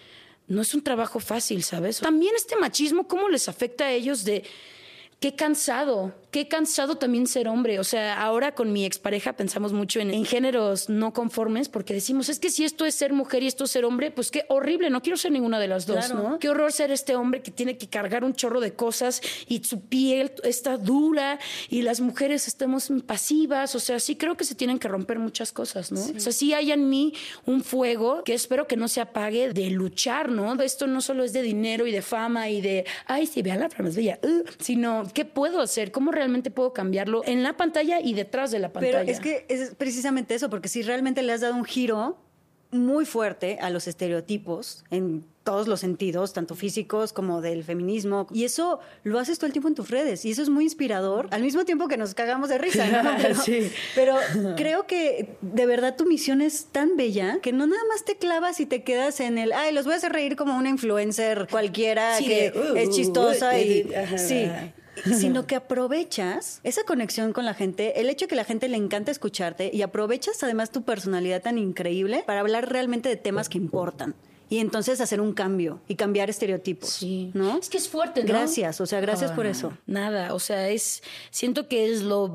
no 0.48 0.62
es 0.62 0.74
un 0.74 0.82
trabajo 0.82 1.20
fácil, 1.20 1.62
¿sabes? 1.62 1.98
También 2.00 2.34
este 2.36 2.56
machismo, 2.56 3.08
¿cómo 3.08 3.28
les 3.28 3.48
afecta 3.48 3.86
a 3.86 3.92
ellos 3.92 4.24
de 4.24 4.44
qué 5.20 5.34
cansado, 5.34 6.14
qué 6.36 6.48
cansado 6.48 6.96
también 6.96 7.26
ser 7.26 7.48
hombre. 7.48 7.78
O 7.78 7.84
sea, 7.84 8.20
ahora 8.20 8.54
con 8.54 8.70
mi 8.70 8.84
expareja 8.84 9.32
pensamos 9.32 9.72
mucho 9.72 10.00
en, 10.00 10.26
géneros 10.26 10.90
no 10.90 11.14
conformes 11.14 11.70
porque 11.70 11.94
decimos, 11.94 12.28
es 12.28 12.38
que 12.38 12.50
si 12.50 12.62
esto 12.62 12.84
es 12.84 12.94
ser 12.94 13.14
mujer 13.14 13.42
y 13.42 13.46
esto 13.46 13.64
es 13.64 13.70
ser 13.70 13.86
hombre, 13.86 14.10
pues 14.10 14.30
qué 14.30 14.44
horrible, 14.50 14.90
no 14.90 15.00
quiero 15.00 15.16
ser 15.16 15.32
ninguna 15.32 15.58
de 15.58 15.68
las 15.68 15.86
dos, 15.86 16.12
¿no? 16.12 16.38
Qué 16.38 16.50
horror 16.50 16.72
ser 16.72 16.90
este 16.90 17.16
hombre 17.16 17.40
que 17.40 17.50
tiene 17.50 17.78
que 17.78 17.86
cargar 17.86 18.22
un 18.22 18.34
chorro 18.34 18.60
de 18.60 18.74
cosas 18.74 19.22
y 19.48 19.64
su 19.64 19.86
piel 19.86 20.30
está 20.44 20.76
dura 20.76 21.38
y 21.70 21.80
las 21.80 22.02
mujeres 22.02 22.48
estamos 22.48 22.92
pasivas. 23.06 23.74
O 23.74 23.80
sea, 23.80 23.98
sí 23.98 24.16
creo 24.16 24.36
que 24.36 24.44
se 24.44 24.54
tienen 24.54 24.78
que 24.78 24.88
romper 24.88 25.18
muchas 25.18 25.52
cosas, 25.52 25.90
¿no? 25.90 26.02
O 26.02 26.20
sea, 26.20 26.32
sí 26.32 26.52
hay 26.52 26.70
en 26.70 26.90
mí 26.90 27.14
un 27.46 27.64
fuego 27.64 28.24
que 28.24 28.34
espero 28.34 28.66
que 28.66 28.76
no 28.76 28.88
se 28.88 29.00
apague 29.00 29.54
de 29.54 29.70
luchar, 29.70 30.28
¿no? 30.28 30.52
Esto 30.60 30.86
no 30.86 31.00
solo 31.00 31.24
es 31.24 31.32
de 31.32 31.40
dinero 31.40 31.86
y 31.86 31.92
de 31.92 32.02
fama 32.02 32.50
y 32.50 32.60
de, 32.60 32.84
ay, 33.06 33.26
si 33.26 33.40
vean 33.40 33.60
la 33.60 33.70
más 33.78 33.96
bella, 33.96 34.18
uh, 34.22 34.42
sino 34.58 35.04
qué 35.14 35.24
puedo 35.24 35.62
hacer, 35.62 35.90
cómo 35.92 36.12
realmente 36.12 36.25
puedo 36.50 36.72
cambiarlo 36.72 37.22
en 37.26 37.42
la 37.42 37.56
pantalla 37.56 38.00
y 38.00 38.14
detrás 38.14 38.50
de 38.50 38.58
la 38.58 38.72
pantalla. 38.72 39.00
Pero 39.00 39.10
es 39.10 39.20
que 39.20 39.44
es 39.48 39.74
precisamente 39.74 40.34
eso, 40.34 40.50
porque 40.50 40.68
si 40.68 40.82
realmente 40.82 41.22
le 41.22 41.32
has 41.32 41.40
dado 41.40 41.54
un 41.54 41.64
giro 41.64 42.18
muy 42.72 43.06
fuerte 43.06 43.58
a 43.60 43.70
los 43.70 43.86
estereotipos 43.86 44.84
en 44.90 45.24
todos 45.44 45.68
los 45.68 45.78
sentidos, 45.78 46.32
tanto 46.32 46.56
físicos 46.56 47.12
como 47.12 47.40
del 47.40 47.62
feminismo. 47.62 48.26
Y 48.32 48.42
eso 48.44 48.80
lo 49.04 49.20
haces 49.20 49.38
todo 49.38 49.46
el 49.46 49.52
tiempo 49.52 49.68
en 49.68 49.76
tus 49.76 49.90
redes. 49.90 50.24
Y 50.24 50.32
eso 50.32 50.42
es 50.42 50.48
muy 50.48 50.64
inspirador, 50.64 51.28
al 51.30 51.42
mismo 51.42 51.64
tiempo 51.64 51.86
que 51.86 51.96
nos 51.96 52.14
cagamos 52.14 52.48
de 52.48 52.58
risa. 52.58 52.84
¿no? 53.02 53.10
Pero, 53.22 53.34
Sí. 53.42 53.70
pero 53.94 54.16
creo 54.56 54.88
que 54.88 55.36
de 55.42 55.66
verdad 55.66 55.94
tu 55.96 56.04
misión 56.04 56.40
es 56.40 56.66
tan 56.72 56.96
bella 56.96 57.38
que 57.40 57.52
no 57.52 57.68
nada 57.68 57.80
más 57.88 58.04
te 58.04 58.16
clavas 58.16 58.58
y 58.58 58.66
te 58.66 58.82
quedas 58.82 59.20
en 59.20 59.38
el, 59.38 59.52
ay, 59.52 59.72
los 59.72 59.84
voy 59.84 59.94
a 59.94 59.98
hacer 59.98 60.12
reír 60.12 60.34
como 60.34 60.56
una 60.56 60.68
influencer 60.68 61.46
cualquiera 61.48 62.18
Sí, 62.18 62.26
que 62.26 62.50
de, 62.50 62.58
uh, 62.72 62.76
es 62.76 62.90
chistosa 62.90 63.50
uh, 63.54 63.58
y 63.58 63.86
uh, 63.88 63.98
ajá. 64.02 64.18
sí. 64.18 64.48
Sino 65.04 65.46
que 65.46 65.56
aprovechas 65.56 66.60
esa 66.64 66.84
conexión 66.84 67.32
con 67.32 67.44
la 67.44 67.54
gente, 67.54 68.00
el 68.00 68.08
hecho 68.08 68.26
de 68.26 68.28
que 68.28 68.36
la 68.36 68.44
gente 68.44 68.68
le 68.68 68.76
encanta 68.76 69.10
escucharte 69.10 69.70
y 69.72 69.82
aprovechas 69.82 70.42
además 70.42 70.70
tu 70.70 70.82
personalidad 70.82 71.42
tan 71.42 71.58
increíble 71.58 72.24
para 72.26 72.40
hablar 72.40 72.70
realmente 72.70 73.08
de 73.08 73.16
temas 73.16 73.48
que 73.48 73.58
importan. 73.58 74.14
Y 74.48 74.58
entonces 74.58 75.00
hacer 75.00 75.20
un 75.20 75.32
cambio 75.32 75.80
y 75.88 75.96
cambiar 75.96 76.30
estereotipos. 76.30 76.88
Sí. 76.90 77.30
¿No? 77.34 77.58
Es 77.58 77.68
que 77.68 77.78
es 77.78 77.88
fuerte, 77.88 78.22
¿no? 78.22 78.28
Gracias, 78.28 78.80
o 78.80 78.86
sea, 78.86 79.00
gracias 79.00 79.32
por 79.32 79.46
Ah, 79.46 79.50
eso. 79.50 79.72
Nada, 79.86 80.34
o 80.34 80.38
sea, 80.38 80.68
es 80.68 81.02
siento 81.30 81.66
que 81.68 81.90
es 81.92 82.02
lo 82.02 82.28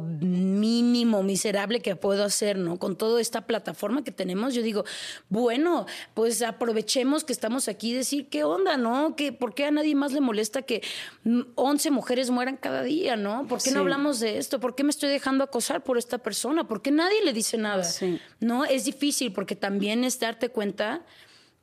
mínimo 0.52 1.24
miserable 1.24 1.80
que 1.82 1.95
puedo 1.95 2.24
hacer, 2.24 2.58
¿no? 2.58 2.78
Con 2.80 2.95
toda 2.97 3.21
esta 3.21 3.41
plataforma 3.47 4.04
que 4.04 4.12
tenemos, 4.12 4.54
yo 4.54 4.62
digo, 4.62 4.84
bueno, 5.30 5.86
pues 6.13 6.41
aprovechemos 6.41 7.24
que 7.24 7.34
estamos 7.34 7.67
aquí 7.67 7.91
y 7.91 7.93
decir 7.95 8.28
qué 8.28 8.43
onda, 8.43 8.78
¿no? 8.78 9.15
Que 9.15 9.32
por 9.32 9.54
qué 9.54 9.65
a 9.65 9.71
nadie 9.71 9.95
más 9.95 10.12
le 10.12 10.21
molesta 10.21 10.62
que 10.63 10.82
mm, 11.24 11.41
11 11.56 11.91
mujeres 11.91 12.30
mueran 12.30 12.58
cada 12.58 12.84
día, 12.84 13.15
¿no? 13.15 13.47
¿Por 13.47 13.60
qué 13.60 13.69
Sí. 13.69 13.74
no 13.74 13.82
hablamos 13.82 14.19
de 14.19 14.38
esto? 14.38 14.60
¿Por 14.60 14.76
qué 14.76 14.84
me 14.84 14.89
estoy 14.89 15.10
dejando 15.10 15.43
acosar 15.43 15.84
por 15.84 15.97
esta 15.97 16.17
persona? 16.17 16.67
¿Por 16.67 16.82
qué 16.82 16.91
nadie 16.91 17.24
le 17.24 17.34
dice 17.34 17.58
nada? 17.58 17.84
Sí. 17.84 18.19
No, 18.39 18.65
es 18.65 18.86
difícil 18.86 19.32
porque 19.32 19.56
también 19.56 20.04
es 20.04 20.19
darte 20.19 20.50
cuenta 20.50 21.02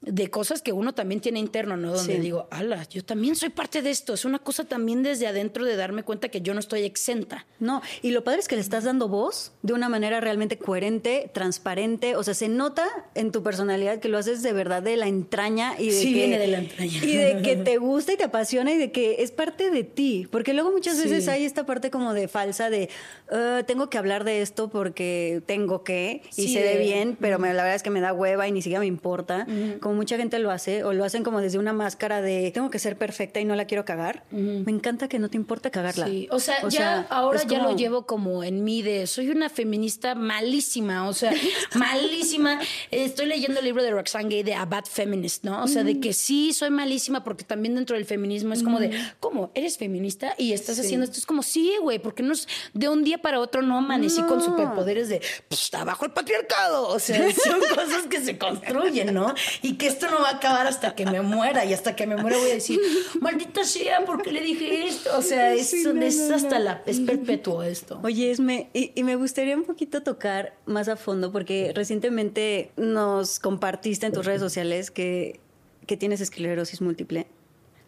de 0.01 0.31
cosas 0.31 0.63
que 0.63 0.73
uno 0.73 0.95
también 0.95 1.21
tiene 1.21 1.41
interno, 1.41 1.77
¿no? 1.77 1.93
Donde 1.93 2.15
Sí. 2.15 2.21
digo, 2.21 2.47
ala, 2.53 2.85
yo 2.89 3.05
también 3.05 3.35
soy 3.35 3.49
parte 3.49 3.83
de 3.83 3.91
esto. 3.91 4.15
Es 4.15 4.25
una 4.25 4.39
cosa 4.39 4.65
también 4.65 5.03
desde 5.03 5.27
adentro 5.27 5.65
de 5.65 5.75
darme 5.75 6.05
cuenta 6.05 6.29
que 6.29 6.41
yo 6.41 6.55
no 6.55 6.61
estoy 6.61 6.85
exenta. 6.85 7.47
No, 7.59 7.83
y 8.01 8.13
lo 8.13 8.23
padre 8.23 8.39
es 8.39 8.47
que 8.47 8.55
le 8.55 8.61
estás 8.61 8.85
dando 8.85 9.09
voz 9.09 9.53
de 9.63 9.73
una 9.73 9.89
manera 9.89 10.21
realmente 10.21 10.57
coherente, 10.57 11.29
transparente, 11.35 12.15
o 12.15 12.23
sea, 12.23 12.35
se 12.35 12.49
nota 12.49 12.87
en 13.17 13.33
tu 13.33 13.43
personalidad 13.43 13.99
que 13.99 14.09
lo 14.09 14.19
haces 14.19 14.43
de 14.45 14.53
verdad 14.53 14.83
de 14.85 14.97
la 14.97 15.09
entraña 15.09 15.75
y 15.79 15.87
de 15.87 15.93
Sí, 15.93 16.09
que 16.13 16.15
viene 16.15 16.39
de 16.39 16.47
la 16.47 16.59
entraña. 16.59 17.05
y 17.05 17.17
de 17.17 17.43
que 17.43 17.57
te 17.65 17.79
gusta 17.79 18.13
y 18.13 18.17
te 18.17 18.25
apasiona 18.25 18.73
y 18.73 18.79
de 18.79 18.93
que 18.93 19.17
es 19.23 19.33
parte 19.33 19.71
de 19.73 19.83
ti, 19.83 20.29
porque 20.31 20.55
luego 20.55 20.71
muchas 20.71 20.97
Sí. 20.97 21.09
veces 21.09 21.27
hay 21.27 21.45
esta 21.45 21.67
parte 21.67 21.91
como 21.91 22.15
de 22.15 22.29
falsa 22.29 22.71
de 22.71 22.89
"Ah, 23.33 23.63
tengo 23.67 23.91
que 23.91 23.99
hablar 23.99 24.23
de 24.23 24.43
esto 24.43 24.69
porque 24.71 25.43
tengo 25.47 25.83
que 25.83 26.23
y 26.37 26.53
se 26.55 26.63
ve 26.63 26.79
bien, 26.79 27.17
pero 27.21 27.41
me- 27.41 27.49
la 27.53 27.63
verdad 27.65 27.75
es 27.75 27.83
que 27.83 27.91
me 27.91 28.01
da 28.01 28.13
hueva 28.13 28.47
y 28.47 28.53
ni 28.53 28.63
siquiera 28.63 28.79
me 28.81 28.87
importa, 28.87 29.45
como 29.89 29.97
mucha 29.97 30.19
gente 30.19 30.39
lo 30.39 30.51
hace 30.51 30.85
o 30.85 30.93
lo 30.93 31.03
hacen 31.03 31.25
como 31.25 31.41
desde 31.41 31.59
una 31.59 31.73
máscara 31.73 32.21
de 32.21 32.51
tengo 32.53 32.69
que 32.69 32.79
ser 32.79 32.99
perfecta 32.99 33.41
y 33.41 33.47
no 33.47 33.57
la 33.57 33.65
quiero 33.65 33.87
cagar. 33.87 34.25
Me 34.31 34.71
encanta 34.71 35.09
que 35.09 35.19
no 35.19 35.31
te 35.31 35.39
importa 35.39 35.71
cagarla. 35.71 36.07
Sí, 36.07 36.29
o 36.31 36.39
sea, 36.41 36.69
ya 36.69 37.07
ahora 37.09 37.43
ya 37.43 37.59
como- 37.59 37.71
lo 37.71 37.77
llevo 37.77 38.05
como 38.07 38.45
en 38.45 38.65
mí 38.65 38.83
de 38.83 39.07
soy 39.07 39.31
una 39.31 39.49
feminista 39.49 40.15
malísima, 40.15 41.09
o 41.09 41.15
sea, 41.15 41.33
malísima. 41.75 42.61
Estoy 42.91 43.27
leyendo 43.27 43.61
el 43.61 43.65
libro 43.65 43.83
de 43.83 43.91
Roxane 43.91 44.29
Gay 44.29 44.43
de 44.43 44.55
A 44.55 44.67
Bad 44.67 44.85
Feminist, 44.85 45.45
¿no? 45.45 45.63
O 45.65 45.69
sea, 45.69 45.85
de 45.85 46.01
que 46.01 46.13
sí 46.13 46.53
soy 46.53 46.69
malísima 46.71 47.25
porque 47.25 47.45
también 47.45 47.75
dentro 47.75 47.97
del 47.97 48.05
feminismo 48.05 48.53
es 48.53 48.63
como 48.63 48.79
de, 48.81 48.91
¿cómo? 49.21 49.51
¿Eres 49.55 49.79
feminista? 49.79 50.35
Y 50.37 50.53
estás 50.53 50.79
haciendo 50.79 51.05
esto. 51.05 51.19
Es 51.19 51.25
como, 51.27 51.43
sí, 51.43 51.73
güey, 51.81 51.99
porque 51.99 52.23
no 52.23 52.33
es 52.35 52.47
de 52.75 52.89
un 52.89 53.05
día 53.05 53.19
para 53.19 53.41
otro 53.41 53.63
no 53.63 53.79
amanecí 53.79 54.21
con 54.23 54.43
superpoderes 54.43 55.09
de, 55.09 55.23
pues 55.49 55.63
está 55.63 55.85
bajo 55.85 56.05
el 56.05 56.11
patriarcado. 56.13 56.89
O 56.89 56.99
sea, 56.99 57.19
son 57.33 57.61
cosas 57.75 58.07
que 58.11 58.21
se 58.21 58.37
construyen, 58.37 59.15
¿no? 59.15 59.35
Y 59.63 59.75
que 59.79 59.87
esto 59.87 60.11
no 60.11 60.21
va 60.21 60.31
a 60.31 60.37
acabar 60.37 60.67
hasta 60.67 60.95
que 60.95 61.07
me 61.07 61.23
muera 61.23 61.65
y 61.65 61.73
hasta 61.73 61.97
que 61.97 62.07
me 62.07 62.17
muera 62.17 62.37
voy 62.37 62.51
a 62.51 62.55
decir, 62.55 62.79
maldita 63.21 63.65
sea, 63.65 64.05
¿por 64.05 64.23
qué 64.23 64.33
le 64.33 64.43
dije 64.43 64.87
esto? 64.87 65.17
O 65.17 65.23
sea, 65.23 65.55
es, 65.55 65.71
Sí, 65.71 65.85
no, 65.85 66.03
es 66.03 66.31
hasta 66.31 66.59
la, 66.59 66.83
es 66.85 67.01
perpetuo 67.01 67.63
esto. 67.63 68.01
Oye, 68.03 68.31
Esme, 68.31 68.69
y, 68.75 68.93
y 68.95 69.05
me 69.05 69.17
gustaría 69.17 69.57
un 69.57 69.65
poquito 69.65 70.03
tocar 70.03 70.55
más 70.67 70.89
a 70.89 70.97
fondo, 70.97 71.33
porque 71.33 71.73
recientemente 71.75 72.73
nos 72.77 73.39
compartiste 73.39 74.07
en 74.07 74.13
tus 74.13 74.27
redes 74.27 74.41
sociales 74.41 74.91
que, 74.91 75.41
que 75.87 75.97
tienes 75.97 76.21
esclerosis 76.21 76.81
múltiple, 76.81 77.27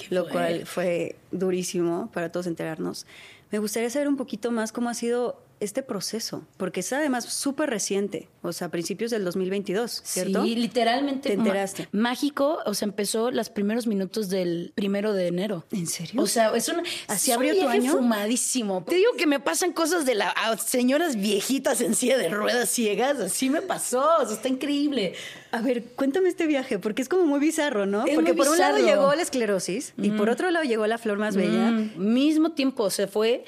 lo 0.08 0.28
cual 0.28 0.66
fue 0.66 1.16
durísimo 1.30 2.10
para 2.12 2.30
todos 2.32 2.46
enterarnos. 2.46 3.06
Me 3.50 3.58
gustaría 3.58 3.90
saber 3.90 4.08
un 4.08 4.16
poquito 4.16 4.50
más 4.50 4.72
cómo 4.72 4.88
ha 4.88 4.94
sido 4.94 5.42
este 5.60 5.82
proceso, 5.82 6.44
porque 6.56 6.80
es 6.80 6.92
además 6.92 7.24
súper 7.24 7.70
reciente, 7.70 8.28
o 8.42 8.52
sea, 8.52 8.68
a 8.68 8.70
principios 8.70 9.10
del 9.10 9.24
2022, 9.24 10.02
¿cierto? 10.04 10.42
Sí, 10.42 10.56
literalmente. 10.56 11.28
Te 11.28 11.34
enteraste. 11.34 11.88
mágico, 11.92 12.58
o 12.66 12.74
sea, 12.74 12.86
empezó 12.86 13.30
los 13.30 13.50
primeros 13.50 13.86
minutos 13.86 14.28
del 14.28 14.72
primero 14.74 15.12
de 15.12 15.28
enero. 15.28 15.64
¿En 15.70 15.86
serio? 15.86 16.20
O 16.20 16.26
sea, 16.26 16.54
es 16.56 16.68
una. 16.68 16.82
¿Así 17.06 17.30
es 17.30 17.36
un 17.36 17.44
abrió 17.44 17.62
tu 17.62 17.68
año? 17.68 17.92
fumadísimo. 17.92 18.84
Te 18.88 18.96
digo 18.96 19.12
que 19.16 19.26
me 19.26 19.40
pasan 19.40 19.72
cosas 19.72 20.06
de 20.06 20.14
las 20.14 20.34
señoras 20.64 21.16
viejitas 21.16 21.80
en 21.80 21.94
silla 21.94 22.18
de 22.18 22.28
ruedas 22.28 22.68
ciegas. 22.70 23.20
Así 23.20 23.50
me 23.50 23.62
pasó. 23.62 24.04
O 24.20 24.26
sea, 24.26 24.34
está 24.34 24.48
increíble. 24.48 25.14
A 25.52 25.60
ver, 25.60 25.84
cuéntame 25.94 26.28
este 26.28 26.46
viaje, 26.46 26.78
porque 26.78 27.02
es 27.02 27.08
como 27.08 27.24
muy 27.24 27.40
bizarro, 27.40 27.84
¿no? 27.84 28.06
Es 28.06 28.14
porque 28.14 28.34
por 28.34 28.48
un 28.48 28.58
lado 28.58 28.78
llegó 28.78 29.14
la 29.14 29.22
esclerosis 29.22 29.94
y 29.98 30.10
por 30.10 30.30
otro 30.30 30.50
lado 30.50 30.64
llegó 30.64 30.86
la 30.86 30.98
flor 30.98 31.18
más 31.18 31.36
bella. 31.36 31.70
Mm, 31.70 31.92
mismo 31.96 32.52
tiempo, 32.52 32.88
se 32.90 33.06
fue. 33.06 33.44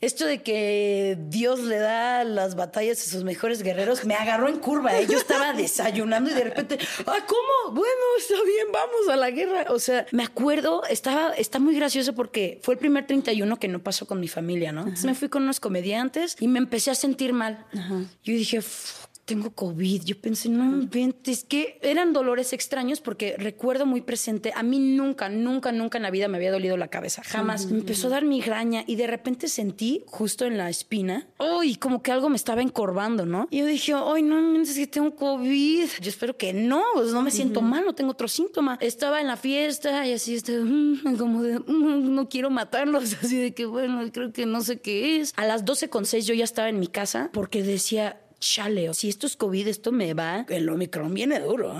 Esto 0.00 0.26
de 0.26 0.42
que 0.42 1.16
Dios 1.28 1.60
le 1.60 1.78
da 1.78 2.24
las 2.24 2.54
batallas 2.54 3.00
a 3.06 3.10
sus 3.10 3.24
mejores 3.24 3.62
guerreros 3.62 4.04
me 4.04 4.14
agarró 4.14 4.48
en 4.48 4.58
curva. 4.58 4.98
¿eh? 4.98 5.06
Yo 5.08 5.16
estaba 5.18 5.52
desayunando 5.52 6.30
y 6.30 6.34
de 6.34 6.44
repente, 6.44 6.78
¡ay, 7.06 7.20
cómo! 7.26 7.74
Bueno, 7.74 7.92
está 8.18 8.34
bien, 8.44 8.66
vamos 8.72 9.08
a 9.10 9.16
la 9.16 9.30
guerra. 9.30 9.66
O 9.70 9.78
sea, 9.78 10.06
me 10.12 10.22
acuerdo, 10.24 10.84
estaba, 10.84 11.32
está 11.34 11.58
muy 11.58 11.74
gracioso 11.74 12.14
porque 12.14 12.60
fue 12.62 12.74
el 12.74 12.78
primer 12.78 13.06
31 13.06 13.58
que 13.58 13.68
no 13.68 13.80
pasó 13.82 14.06
con 14.06 14.20
mi 14.20 14.28
familia, 14.28 14.72
¿no? 14.72 14.80
Entonces 14.82 15.04
me 15.04 15.14
fui 15.14 15.28
con 15.28 15.42
unos 15.42 15.60
comediantes 15.60 16.36
y 16.40 16.48
me 16.48 16.58
empecé 16.58 16.90
a 16.90 16.94
sentir 16.94 17.32
mal. 17.32 17.64
Yo 17.72 18.32
dije, 18.34 18.60
"Fuck, 18.62 19.05
tengo 19.26 19.50
COVID. 19.50 20.04
Yo 20.04 20.18
pensé, 20.18 20.48
no 20.48 20.64
inventes, 20.64 21.44
que 21.44 21.78
eran 21.82 22.12
dolores 22.12 22.52
extraños 22.52 23.00
porque 23.00 23.34
recuerdo 23.36 23.84
muy 23.84 24.00
presente, 24.00 24.52
a 24.54 24.62
mí 24.62 24.78
nunca, 24.78 25.28
nunca, 25.28 25.72
nunca 25.72 25.98
en 25.98 26.02
la 26.02 26.10
vida 26.10 26.28
me 26.28 26.36
había 26.38 26.52
dolido 26.52 26.76
la 26.76 26.88
cabeza, 26.88 27.22
jamás. 27.24 27.66
Me 27.66 27.78
empezó 27.80 28.06
a 28.06 28.10
dar 28.10 28.24
migraña 28.24 28.84
y 28.86 28.94
de 28.94 29.08
repente 29.08 29.48
sentí 29.48 30.04
justo 30.06 30.46
en 30.46 30.56
la 30.56 30.70
espina, 30.70 31.26
uy, 31.38 31.74
como 31.74 32.02
que 32.02 32.12
algo 32.12 32.28
me 32.28 32.36
estaba 32.36 32.62
encorvando, 32.62 33.26
¿no? 33.26 33.48
Y 33.50 33.58
yo 33.58 33.66
dije, 33.66 33.94
ay, 33.94 34.22
no 34.22 34.38
inventes 34.38 34.76
que 34.76 34.86
tengo 34.86 35.14
COVID. 35.16 35.88
Yo 36.00 36.08
espero 36.08 36.36
que 36.36 36.52
no, 36.52 36.82
pues 36.94 37.12
no 37.12 37.20
me 37.20 37.32
siento 37.32 37.60
mal, 37.62 37.84
no 37.84 37.94
tengo 37.94 38.12
otro 38.12 38.28
síntoma. 38.28 38.78
Estaba 38.80 39.20
en 39.20 39.26
la 39.26 39.36
fiesta 39.36 40.06
y 40.06 40.12
así, 40.12 40.36
estaba, 40.36 40.58
mm, 40.64 41.16
como 41.18 41.42
de, 41.42 41.58
mm, 41.58 42.14
no 42.14 42.28
quiero 42.28 42.50
matarlos, 42.50 43.12
así 43.22 43.36
de 43.36 43.54
que, 43.54 43.66
bueno, 43.66 44.00
creo 44.12 44.32
que 44.32 44.46
no 44.46 44.60
sé 44.60 44.78
qué 44.78 45.20
es. 45.20 45.32
A 45.36 45.44
las 45.44 45.64
12 45.64 45.88
con 45.88 46.06
6 46.06 46.26
yo 46.26 46.34
ya 46.34 46.44
estaba 46.44 46.68
en 46.68 46.78
mi 46.78 46.86
casa 46.86 47.30
porque 47.32 47.64
decía, 47.64 48.20
chale, 48.46 48.92
si 48.94 49.08
esto 49.08 49.26
es 49.26 49.36
COVID, 49.36 49.68
esto 49.68 49.92
me 49.92 50.14
va. 50.14 50.46
El 50.48 50.68
Omicron 50.68 51.12
viene 51.12 51.40
duro. 51.40 51.74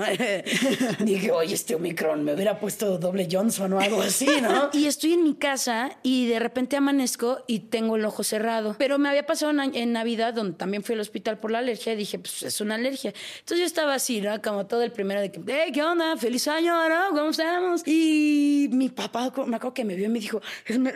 Dije, 1.01 1.31
oye, 1.31 1.55
este 1.55 1.75
Omicron 1.75 2.25
me 2.25 2.35
hubiera 2.35 2.59
puesto 2.59 2.99
doble 2.99 3.29
Johnson 3.31 3.73
o 3.73 3.81
algo 3.81 4.03
así, 4.03 4.29
¿no? 4.43 4.71
y 4.73 4.87
estoy 4.87 5.13
en 5.13 5.23
mi 5.23 5.35
casa 5.35 5.97
y 6.03 6.27
de 6.27 6.39
repente 6.39 6.77
amanezco 6.77 7.39
y 7.47 7.61
tengo 7.61 7.97
el 7.97 8.05
ojo 8.05 8.25
cerrado. 8.25 8.75
Pero 8.79 8.99
me 8.99 9.09
había 9.09 9.27
pasado 9.27 9.53
en, 9.53 9.93
Navidad, 9.93 10.35
donde 10.35 10.57
también 10.57 10.83
fui 10.83 10.95
al 10.95 11.01
hospital 11.01 11.39
por 11.39 11.51
la 11.51 11.59
alergia, 11.59 11.93
y 11.93 11.97
dije, 11.97 12.19
pues 12.19 12.43
es 12.43 12.61
una 12.61 12.75
alergia. 12.75 13.15
Entonces 13.39 13.59
yo 13.59 13.65
estaba 13.65 13.95
así, 13.95 14.21
¿no? 14.21 14.41
Como 14.43 14.67
todo 14.67 14.83
el 14.83 14.91
primero 14.91 15.21
de 15.21 15.31
que, 15.31 15.41
hey, 15.47 15.71
¿qué 15.73 15.83
onda? 15.83 16.17
Feliz 16.17 16.49
año, 16.49 16.89
¿no? 16.89 17.11
¿Cómo 17.11 17.31
estamos? 17.31 17.83
Y 17.87 18.69
mi 18.73 18.89
papá, 18.89 19.33
me 19.47 19.57
acuerdo 19.57 19.75
que 19.75 19.85
me 19.85 19.95
vio 19.95 20.07
y 20.07 20.09
me 20.09 20.19
dijo, 20.19 20.41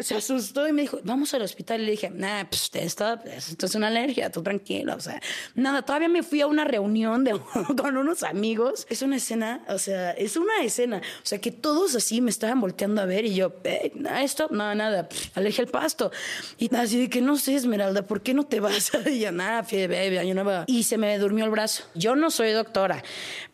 se 0.00 0.16
asustó 0.16 0.66
y 0.66 0.72
me 0.72 0.82
dijo, 0.82 0.98
vamos 1.04 1.32
al 1.34 1.42
hospital. 1.42 1.80
Y 1.82 1.84
le 1.84 1.90
dije, 1.92 2.10
nah, 2.10 2.44
pues 2.44 2.70
esto, 2.74 3.18
esto 3.24 3.66
es 3.66 3.74
una 3.74 3.86
alergia, 3.86 4.30
tú 4.30 4.42
tranquilo, 4.42 4.96
o 4.96 5.00
sea, 5.00 5.20
nada, 5.60 5.82
todavía 5.82 6.08
me 6.08 6.22
fui 6.22 6.40
a 6.40 6.46
una 6.46 6.64
reunión 6.64 7.24
de, 7.24 7.38
con 7.76 7.96
unos 7.96 8.22
amigos. 8.22 8.86
Es 8.90 9.02
una 9.02 9.16
escena, 9.16 9.62
o 9.68 9.78
sea, 9.78 10.10
es 10.12 10.36
una 10.36 10.62
escena. 10.62 10.98
O 10.98 11.26
sea, 11.26 11.40
que 11.40 11.50
todos 11.50 11.94
así 11.94 12.20
me 12.20 12.30
estaban 12.30 12.60
volteando 12.60 13.00
a 13.00 13.04
ver 13.06 13.24
y 13.24 13.34
yo, 13.34 13.52
"Eh, 13.64 13.92
esto, 14.22 14.48
no, 14.50 14.74
nada, 14.74 15.08
pff, 15.08 15.36
alergia 15.36 15.64
al 15.64 15.70
pasto. 15.70 16.10
Y 16.58 16.74
así 16.74 16.98
de 17.00 17.08
que 17.10 17.20
no 17.20 17.36
sé, 17.36 17.54
Esmeralda, 17.54 18.02
¿por 18.06 18.22
qué 18.22 18.34
no 18.34 18.44
te 18.46 18.60
vas? 18.60 18.90
Y 19.10 19.18
ya, 19.20 19.32
nada, 19.32 19.62
baby, 19.62 20.26
yo 20.26 20.34
no 20.34 20.44
va. 20.44 20.64
Y 20.66 20.84
se 20.84 20.96
me 20.98 21.18
durmió 21.18 21.44
el 21.44 21.50
brazo. 21.50 21.84
Yo 21.94 22.14
no 22.16 22.30
soy 22.30 22.52
doctora, 22.52 23.02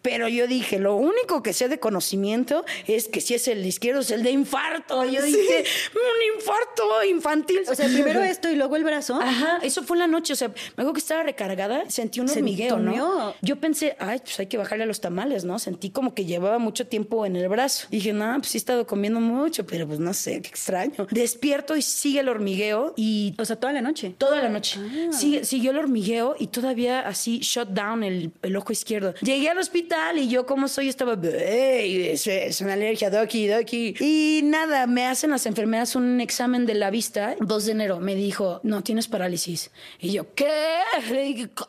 pero 0.02 0.28
yo 0.28 0.46
dije, 0.46 0.78
lo 0.78 0.96
único 0.96 1.42
que 1.42 1.52
sé 1.52 1.68
de 1.68 1.78
conocimiento 1.80 2.64
es 2.86 3.08
que 3.08 3.20
si 3.20 3.34
es 3.34 3.48
el 3.48 3.64
izquierdo 3.64 4.00
es 4.00 4.10
el 4.10 4.22
de 4.22 4.30
infarto. 4.30 5.04
Yo 5.04 5.22
dije, 5.22 5.64
un 5.94 6.36
infarto 6.36 7.04
infantil. 7.04 7.60
O 7.68 7.74
sea, 7.74 7.86
primero 7.86 8.22
esto 8.22 8.50
y 8.50 8.56
luego 8.56 8.76
el 8.76 8.84
brazo. 8.84 9.18
Ajá, 9.20 9.58
eso 9.62 9.82
fue 9.82 9.96
en 9.96 10.00
la 10.00 10.06
noche. 10.06 10.32
O 10.34 10.36
sea, 10.36 10.48
me 10.48 10.54
acuerdo 10.74 10.92
que 10.92 11.00
estaba 11.00 11.22
recargada 11.22 11.85
sentí 11.88 12.20
un 12.20 12.26
hormigueo, 12.38 12.76
¿no? 12.78 13.34
Yo 13.42 13.56
pensé, 13.60 13.96
ay, 13.98 14.18
pues 14.20 14.38
hay 14.40 14.46
que 14.46 14.56
bajarle 14.58 14.84
a 14.84 14.86
los 14.86 15.00
tamales, 15.00 15.44
¿no? 15.44 15.58
Sentí 15.58 15.90
como 15.90 16.14
que 16.14 16.24
llevaba 16.24 16.58
mucho 16.58 16.86
tiempo 16.86 17.26
en 17.26 17.36
el 17.36 17.48
brazo. 17.48 17.86
Dije, 17.90 18.12
no, 18.12 18.34
pues 18.38 18.48
sí 18.48 18.58
he 18.58 18.60
estado 18.60 18.86
comiendo 18.86 19.20
mucho, 19.20 19.66
pero 19.66 19.86
pues 19.86 19.98
no 20.00 20.12
sé, 20.14 20.40
qué 20.42 20.48
extraño. 20.48 21.06
Despierto 21.10 21.76
y 21.76 21.82
sigue 21.82 22.20
el 22.20 22.28
hormigueo 22.28 22.94
y 22.96 23.34
O 23.38 23.44
sea, 23.44 23.56
toda 23.56 23.72
la 23.72 23.82
noche. 23.82 24.14
Toda 24.18 24.42
la 24.42 24.48
noche. 24.48 24.78
Sigue- 25.12 25.44
siguió 25.44 25.70
el 25.72 25.78
hormigueo 25.78 26.36
y 26.38 26.48
todavía 26.48 27.00
así 27.06 27.38
shut 27.40 27.68
down 27.70 28.02
el, 28.02 28.32
el 28.42 28.56
ojo 28.56 28.72
izquierdo. 28.72 29.14
Llegué 29.22 29.48
al 29.50 29.58
hospital 29.58 30.18
y 30.18 30.28
yo, 30.28 30.46
como 30.46 30.68
soy, 30.68 30.88
estaba, 30.88 31.18
"Ey, 31.22 32.08
es, 32.08 32.26
es 32.26 32.60
una 32.60 32.74
alergia, 32.74 33.10
doki, 33.10 33.46
doki. 33.46 33.94
Y 34.00 34.40
nada, 34.44 34.86
me 34.86 35.06
hacen 35.06 35.30
las 35.30 35.46
enfermeras 35.46 35.96
un 35.96 36.20
examen 36.20 36.66
de 36.66 36.74
la 36.74 36.90
vista. 36.90 37.36
2 37.40 37.66
de 37.66 37.72
enero 37.72 38.00
me 38.00 38.14
dijo, 38.14 38.60
no, 38.62 38.82
tienes 38.82 39.08
parálisis. 39.08 39.70
Y 40.00 40.12
yo, 40.12 40.34
¿qué? 40.34 40.46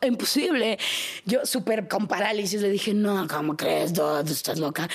Imposible. 0.08 0.78
Yo, 1.24 1.44
súper 1.44 1.88
con 1.88 2.06
parálisis, 2.06 2.60
le 2.60 2.70
dije, 2.70 2.94
no, 2.94 3.26
¿cómo 3.28 3.56
crees? 3.56 3.92
Tú 3.92 4.02
estás 4.26 4.58
loca. 4.58 4.88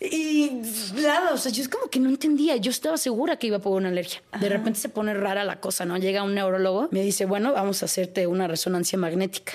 Y 0.00 0.50
nada, 0.94 1.32
o 1.32 1.38
sea, 1.38 1.52
yo 1.52 1.62
es 1.62 1.68
como 1.68 1.88
que 1.88 2.00
no 2.00 2.08
entendía. 2.08 2.56
Yo 2.56 2.70
estaba 2.70 2.96
segura 2.96 3.36
que 3.36 3.46
iba 3.46 3.58
por 3.58 3.72
una 3.72 3.88
alergia. 3.88 4.22
De 4.40 4.48
repente 4.48 4.80
se 4.80 4.88
pone 4.88 5.14
rara 5.14 5.44
la 5.44 5.60
cosa, 5.60 5.84
¿no? 5.84 5.96
Llega 5.96 6.22
un 6.22 6.34
neurólogo, 6.34 6.88
me 6.90 7.02
dice, 7.02 7.26
bueno, 7.26 7.52
vamos 7.52 7.82
a 7.82 7.86
hacerte 7.86 8.26
una 8.26 8.46
resonancia 8.48 8.98
magnética. 8.98 9.52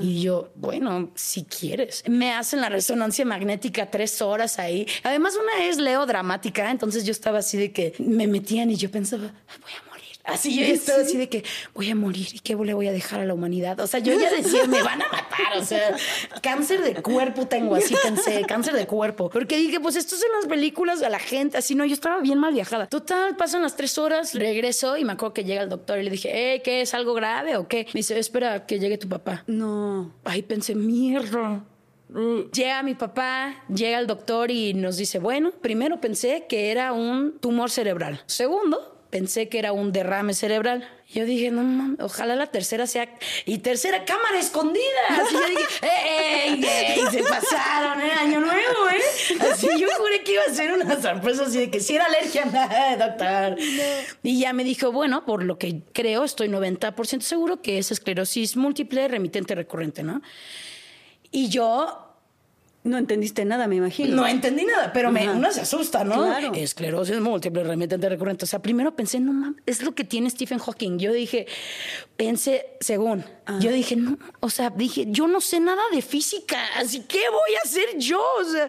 Y 0.00 0.22
yo, 0.22 0.52
bueno, 0.54 1.10
si 1.16 1.44
quieres. 1.44 2.04
Me 2.06 2.32
hacen 2.32 2.60
la 2.60 2.68
resonancia 2.68 3.24
magnética 3.24 3.90
tres 3.90 4.22
horas 4.22 4.60
ahí. 4.60 4.86
Además, 5.02 5.34
una 5.34 5.66
es 5.66 5.78
leo 5.78 6.06
dramática, 6.06 6.70
entonces 6.70 7.04
yo 7.04 7.10
estaba 7.10 7.40
así 7.40 7.58
de 7.58 7.72
que 7.72 7.92
me 7.98 8.28
metían 8.28 8.70
y 8.70 8.76
yo 8.76 8.90
pensaba, 8.90 9.22
voy 9.22 9.72
a 9.72 9.88
morir. 9.88 9.93
Así 10.24 10.56
yo 10.56 10.64
estaba 10.64 11.02
así 11.02 11.18
de 11.18 11.28
que 11.28 11.44
voy 11.74 11.90
a 11.90 11.94
morir 11.94 12.28
y 12.32 12.38
qué 12.38 12.56
le 12.56 12.72
voy 12.72 12.88
a 12.88 12.92
dejar 12.92 13.20
a 13.20 13.26
la 13.26 13.34
humanidad. 13.34 13.78
O 13.80 13.86
sea, 13.86 14.00
yo 14.00 14.18
ya 14.18 14.30
decía, 14.30 14.66
me 14.66 14.82
van 14.82 15.02
a 15.02 15.08
matar. 15.08 15.58
O 15.58 15.64
sea, 15.64 15.94
cáncer 16.42 16.82
de 16.82 17.02
cuerpo 17.02 17.46
tengo, 17.46 17.74
así 17.74 17.94
pensé, 18.02 18.42
cáncer 18.46 18.74
de 18.74 18.86
cuerpo. 18.86 19.28
Porque 19.28 19.58
dije, 19.58 19.80
pues 19.80 19.96
esto 19.96 20.14
es 20.14 20.22
en 20.22 20.32
las 20.40 20.46
películas 20.46 21.02
a 21.02 21.10
la 21.10 21.18
gente, 21.18 21.58
así 21.58 21.74
no, 21.74 21.84
yo 21.84 21.92
estaba 21.92 22.20
bien 22.20 22.38
mal 22.38 22.54
viajada. 22.54 22.86
Total, 22.86 23.36
pasan 23.36 23.62
las 23.62 23.76
tres 23.76 23.98
horas, 23.98 24.34
regreso 24.34 24.96
y 24.96 25.04
me 25.04 25.12
acuerdo 25.12 25.34
que 25.34 25.44
llega 25.44 25.62
el 25.62 25.68
doctor 25.68 25.98
y 25.98 26.04
le 26.04 26.10
dije, 26.10 26.54
eh, 26.54 26.62
¿qué 26.62 26.80
es 26.80 26.94
algo 26.94 27.12
grave 27.12 27.56
o 27.56 27.68
qué? 27.68 27.86
Me 27.88 27.98
dice, 27.98 28.18
espera 28.18 28.64
que 28.64 28.78
llegue 28.78 28.96
tu 28.96 29.08
papá. 29.08 29.44
No. 29.46 30.14
Ay, 30.24 30.42
pensé, 30.42 30.74
mierda. 30.74 31.64
Llega 32.52 32.82
mi 32.84 32.94
papá, 32.94 33.64
llega 33.68 33.98
el 33.98 34.06
doctor 34.06 34.50
y 34.50 34.72
nos 34.72 34.96
dice, 34.96 35.18
bueno, 35.18 35.50
primero 35.50 36.00
pensé 36.00 36.46
que 36.48 36.70
era 36.70 36.92
un 36.92 37.38
tumor 37.40 37.70
cerebral. 37.70 38.22
Segundo, 38.26 38.93
pensé 39.14 39.48
que 39.48 39.60
era 39.60 39.72
un 39.72 39.92
derrame 39.92 40.34
cerebral. 40.34 40.88
Yo 41.08 41.24
dije, 41.24 41.52
no 41.52 41.62
mames, 41.62 42.00
ojalá 42.00 42.34
la 42.34 42.48
tercera 42.48 42.84
sea. 42.88 43.08
Y 43.46 43.58
tercera, 43.58 44.04
cámara 44.04 44.40
escondida. 44.40 44.82
Así 45.08 45.34
yo 45.34 45.46
dije, 45.50 45.64
¡ey, 45.82 46.64
ey! 46.64 47.00
Se 47.12 47.22
pasaron, 47.22 48.02
¿eh? 48.02 48.10
Año 48.10 48.40
nuevo, 48.40 48.90
¿eh? 48.90 49.38
Así 49.52 49.68
yo 49.78 49.86
juré 49.96 50.24
que 50.24 50.32
iba 50.32 50.42
a 50.42 50.52
ser 50.52 50.72
una 50.72 51.00
sorpresa 51.00 51.44
así 51.44 51.58
de 51.58 51.70
que 51.70 51.78
si 51.78 51.94
era 51.94 52.06
alergia, 52.06 52.44
doctor. 52.98 53.56
Y 54.24 54.40
ya 54.40 54.52
me 54.52 54.64
dijo, 54.64 54.90
bueno, 54.90 55.24
por 55.24 55.44
lo 55.44 55.58
que 55.58 55.82
creo, 55.92 56.24
estoy 56.24 56.48
90% 56.48 57.20
seguro 57.20 57.62
que 57.62 57.78
es 57.78 57.92
esclerosis 57.92 58.56
múltiple 58.56 59.06
remitente 59.06 59.54
recurrente, 59.54 60.02
¿no? 60.02 60.22
Y 61.30 61.50
yo 61.50 62.03
No 62.84 62.98
entendiste 62.98 63.44
nada, 63.46 63.66
me 63.66 63.76
imagino. 63.76 64.14
no 64.14 64.26
entendí 64.26 64.64
nada, 64.64 64.92
pero 64.92 65.10
me, 65.10 65.28
uno 65.30 65.50
se 65.50 65.62
asusta, 65.62 66.04
¿no? 66.04 66.22
Claro. 66.22 66.52
Esclerosis 66.54 67.18
múltiple 67.18 67.64
remitente 67.64 68.08
recurrente. 68.10 68.44
O 68.44 68.48
sea, 68.48 68.60
primero 68.60 68.94
pensé, 68.94 69.20
no 69.20 69.32
mames, 69.32 69.62
es 69.64 69.82
lo 69.82 69.94
que 69.94 70.04
tiene 70.04 70.28
Stephen 70.28 70.58
Hawking. 70.58 70.98
Yo 70.98 71.12
dije, 71.12 71.46
pensé, 72.16 72.66
según, 72.80 73.24
Ah. 73.46 73.58
yo 73.60 73.70
dije, 73.70 73.94
no, 73.96 74.18
o 74.40 74.48
sea, 74.48 74.70
dije, 74.70 75.04
yo 75.08 75.28
no 75.28 75.40
sé 75.42 75.60
nada 75.60 75.82
de 75.92 76.00
física, 76.00 76.58
así 76.76 77.00
que 77.00 77.18
voy 77.28 77.54
a 77.62 77.66
hacer 77.66 77.98
yo. 77.98 78.18
O 78.40 78.44
sea, 78.44 78.68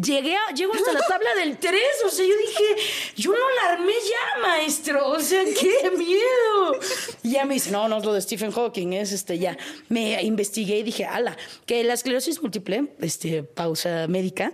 llegué 0.00 0.36
a, 0.36 0.54
llego 0.54 0.72
hasta 0.74 0.92
la 0.92 1.00
tabla 1.08 1.34
del 1.34 1.58
3, 1.58 1.74
o 2.06 2.08
sea, 2.08 2.24
yo 2.24 2.34
dije, 2.36 2.82
yo 3.16 3.32
no 3.32 3.38
la 3.38 3.72
armé 3.72 3.92
ya, 3.92 4.40
maestro. 4.42 5.08
O 5.08 5.18
sea, 5.20 5.42
qué 5.44 5.90
miedo. 5.98 6.78
Y 7.24 7.30
ya 7.32 7.44
me 7.44 7.54
dice, 7.54 7.70
no, 7.72 7.88
no 7.88 7.98
es 7.98 8.04
lo 8.04 8.12
de 8.12 8.20
Stephen 8.20 8.52
Hawking, 8.52 8.92
es 8.92 9.10
este, 9.12 9.38
ya. 9.38 9.56
Me 9.88 10.22
investigué 10.22 10.78
y 10.78 10.82
dije, 10.84 11.04
ala, 11.04 11.36
que 11.66 11.82
la 11.82 11.94
esclerosis 11.94 12.40
múltiple, 12.42 12.92
este, 13.00 13.42
pausa 13.54 14.06
médica. 14.08 14.52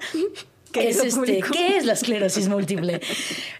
Es 0.75 1.03
este. 1.03 1.41
¿Qué 1.53 1.77
es 1.77 1.87
la 1.87 1.95
esclerosis 1.95 2.49
múltiple? 2.49 3.01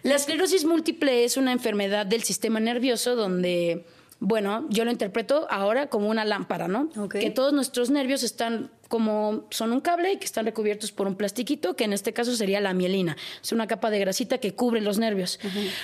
La 0.03 0.17
esclerosis 0.17 0.65
múltiple 0.65 1.25
es 1.25 1.37
una 1.37 1.53
enfermedad 1.53 2.07
del 2.07 2.23
sistema 2.23 2.61
nervioso 2.61 3.17
donde, 3.17 3.85
bueno, 4.21 4.67
yo 4.69 4.85
lo 4.85 4.91
interpreto 4.91 5.47
ahora 5.49 5.89
como 5.89 6.09
una 6.09 6.25
lámpara, 6.25 6.67
¿no? 6.67 6.89
Que 7.09 7.31
todos 7.31 7.53
nuestros 7.53 7.91
nervios 7.91 8.23
están 8.23 8.71
como 8.89 9.47
son 9.51 9.73
un 9.73 9.81
cable 9.81 10.13
y 10.13 10.17
que 10.17 10.25
están 10.25 10.47
recubiertos 10.47 10.93
por 10.93 11.07
un 11.07 11.15
plastiquito, 11.15 11.77
que 11.77 11.85
en 11.85 11.93
este 11.93 12.13
caso 12.13 12.35
sería 12.35 12.61
la 12.61 12.73
mielina. 12.73 13.17
Es 13.43 13.53
una 13.53 13.67
capa 13.67 13.91
de 13.91 13.99
grasita 13.99 14.39
que 14.39 14.55
cubre 14.55 14.81
los 14.81 14.99
nervios. 14.99 15.39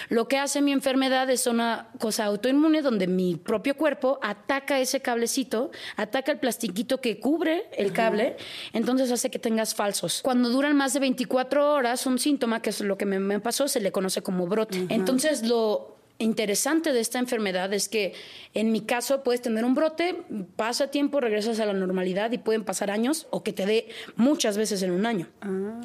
Lo 0.08 0.26
que 0.26 0.38
hace 0.38 0.62
mi 0.62 0.72
enfermedad 0.72 1.28
es 1.30 1.46
una 1.46 1.90
cosa 1.98 2.24
autoinmune 2.24 2.82
donde 2.82 3.06
mi 3.06 3.36
propio 3.36 3.76
cuerpo 3.76 4.18
ataca 4.22 4.80
ese 4.80 5.00
cablecito, 5.00 5.70
ataca 5.96 6.32
el 6.32 6.38
plastiquito 6.38 7.00
que 7.00 7.20
cubre 7.20 7.68
el 7.76 7.92
cable, 7.92 8.36
entonces 8.72 9.12
hace 9.12 9.30
que 9.30 9.38
tengas 9.38 9.74
falsos. 9.74 10.20
Cuando 10.22 10.48
duran 10.48 10.74
más 10.74 10.94
de 10.94 11.00
24 11.00 11.74
horas, 11.74 12.06
un 12.06 12.18
síntoma, 12.18 12.62
que 12.62 12.70
es 12.70 12.80
lo 12.80 12.96
que 12.96 13.06
me, 13.06 13.20
me 13.20 13.38
pasó, 13.38 13.68
se 13.68 13.80
le 13.80 13.92
conoce 13.92 14.22
como 14.22 14.46
brote. 14.46 14.86
Entonces 14.88 15.46
lo 15.46 15.93
interesante 16.24 16.92
de 16.92 17.00
esta 17.00 17.18
enfermedad 17.18 17.72
es 17.72 17.88
que 17.88 18.14
en 18.54 18.72
mi 18.72 18.80
caso 18.80 19.22
puedes 19.22 19.42
tener 19.42 19.64
un 19.64 19.74
brote, 19.74 20.24
pasa 20.56 20.88
tiempo, 20.90 21.20
regresas 21.20 21.60
a 21.60 21.66
la 21.66 21.72
normalidad 21.72 22.32
y 22.32 22.38
pueden 22.38 22.64
pasar 22.64 22.90
años 22.90 23.26
o 23.30 23.42
que 23.42 23.52
te 23.52 23.66
dé 23.66 23.88
muchas 24.16 24.56
veces 24.56 24.82
en 24.82 24.90
un 24.90 25.06
año. 25.06 25.28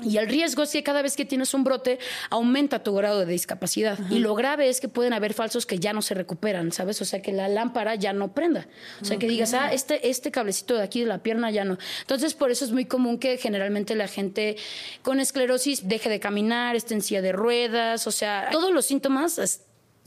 Y 0.03 0.17
el 0.17 0.27
riesgo 0.27 0.63
es 0.63 0.71
que 0.71 0.83
cada 0.83 1.01
vez 1.01 1.15
que 1.15 1.25
tienes 1.25 1.53
un 1.53 1.63
brote 1.63 1.99
aumenta 2.29 2.83
tu 2.83 2.93
grado 2.95 3.19
de 3.19 3.31
discapacidad. 3.31 3.99
Y 4.09 4.19
lo 4.19 4.35
grave 4.35 4.69
es 4.69 4.81
que 4.81 4.87
pueden 4.87 5.13
haber 5.13 5.33
falsos 5.33 5.65
que 5.65 5.79
ya 5.79 5.93
no 5.93 6.01
se 6.01 6.13
recuperan, 6.13 6.71
¿sabes? 6.71 7.01
O 7.01 7.05
sea, 7.05 7.21
que 7.21 7.31
la 7.31 7.47
lámpara 7.47 7.95
ya 7.95 8.13
no 8.13 8.33
prenda. 8.33 8.67
O 9.01 9.05
sea, 9.05 9.17
que 9.17 9.27
digas, 9.27 9.53
ah, 9.53 9.73
este, 9.73 10.09
este 10.09 10.31
cablecito 10.31 10.75
de 10.75 10.83
aquí 10.83 11.01
de 11.01 11.07
la 11.07 11.21
pierna 11.23 11.51
ya 11.51 11.65
no. 11.65 11.77
Entonces, 12.01 12.33
por 12.33 12.51
eso 12.51 12.65
es 12.65 12.71
muy 12.71 12.85
común 12.85 13.19
que 13.19 13.37
generalmente 13.37 13.95
la 13.95 14.07
gente 14.07 14.57
con 15.01 15.19
esclerosis 15.19 15.87
deje 15.87 16.09
de 16.09 16.19
caminar, 16.19 16.75
esté 16.75 16.93
en 16.93 17.01
silla 17.01 17.21
de 17.21 17.31
ruedas, 17.31 18.07
o 18.07 18.11
sea, 18.11 18.49
todos 18.51 18.71
los 18.71 18.85
síntomas 18.85 19.37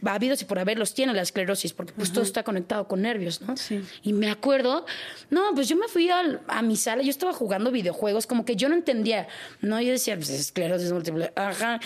habidos 0.05 0.43
y 0.43 0.45
por 0.45 0.59
haberlos 0.59 0.95
tiene 0.95 1.13
la 1.15 1.23
esclerosis, 1.23 1.73
porque 1.73 1.93
pues 1.93 2.13
todo 2.13 2.25
está 2.25 2.43
conectado 2.43 2.89
con 2.89 3.03
nervios, 3.03 3.41
¿no? 3.43 3.57
Sí. 3.57 3.83
Y 4.03 4.13
me 4.13 4.31
acuerdo, 4.31 4.85
no, 5.31 5.55
pues 5.55 5.69
yo 5.69 5.77
me 5.77 5.89
fui 5.89 6.09
al- 6.11 6.41
a 6.49 6.63
mi 6.63 6.77
sala, 6.77 7.03
yo 7.03 7.11
estaba 7.11 7.33
jugando 7.33 7.71
videojuegos, 7.71 8.27
como 8.27 8.45
que 8.45 8.57
yo 8.57 8.69
no 8.69 8.75
entendía, 8.75 9.29
¿no? 9.61 9.81
Yo 9.81 9.93
decía, 9.93 10.17
pues 10.17 10.31
esclerosis 10.31 10.93
múltiple, 10.93 11.33
ajá. 11.37 11.81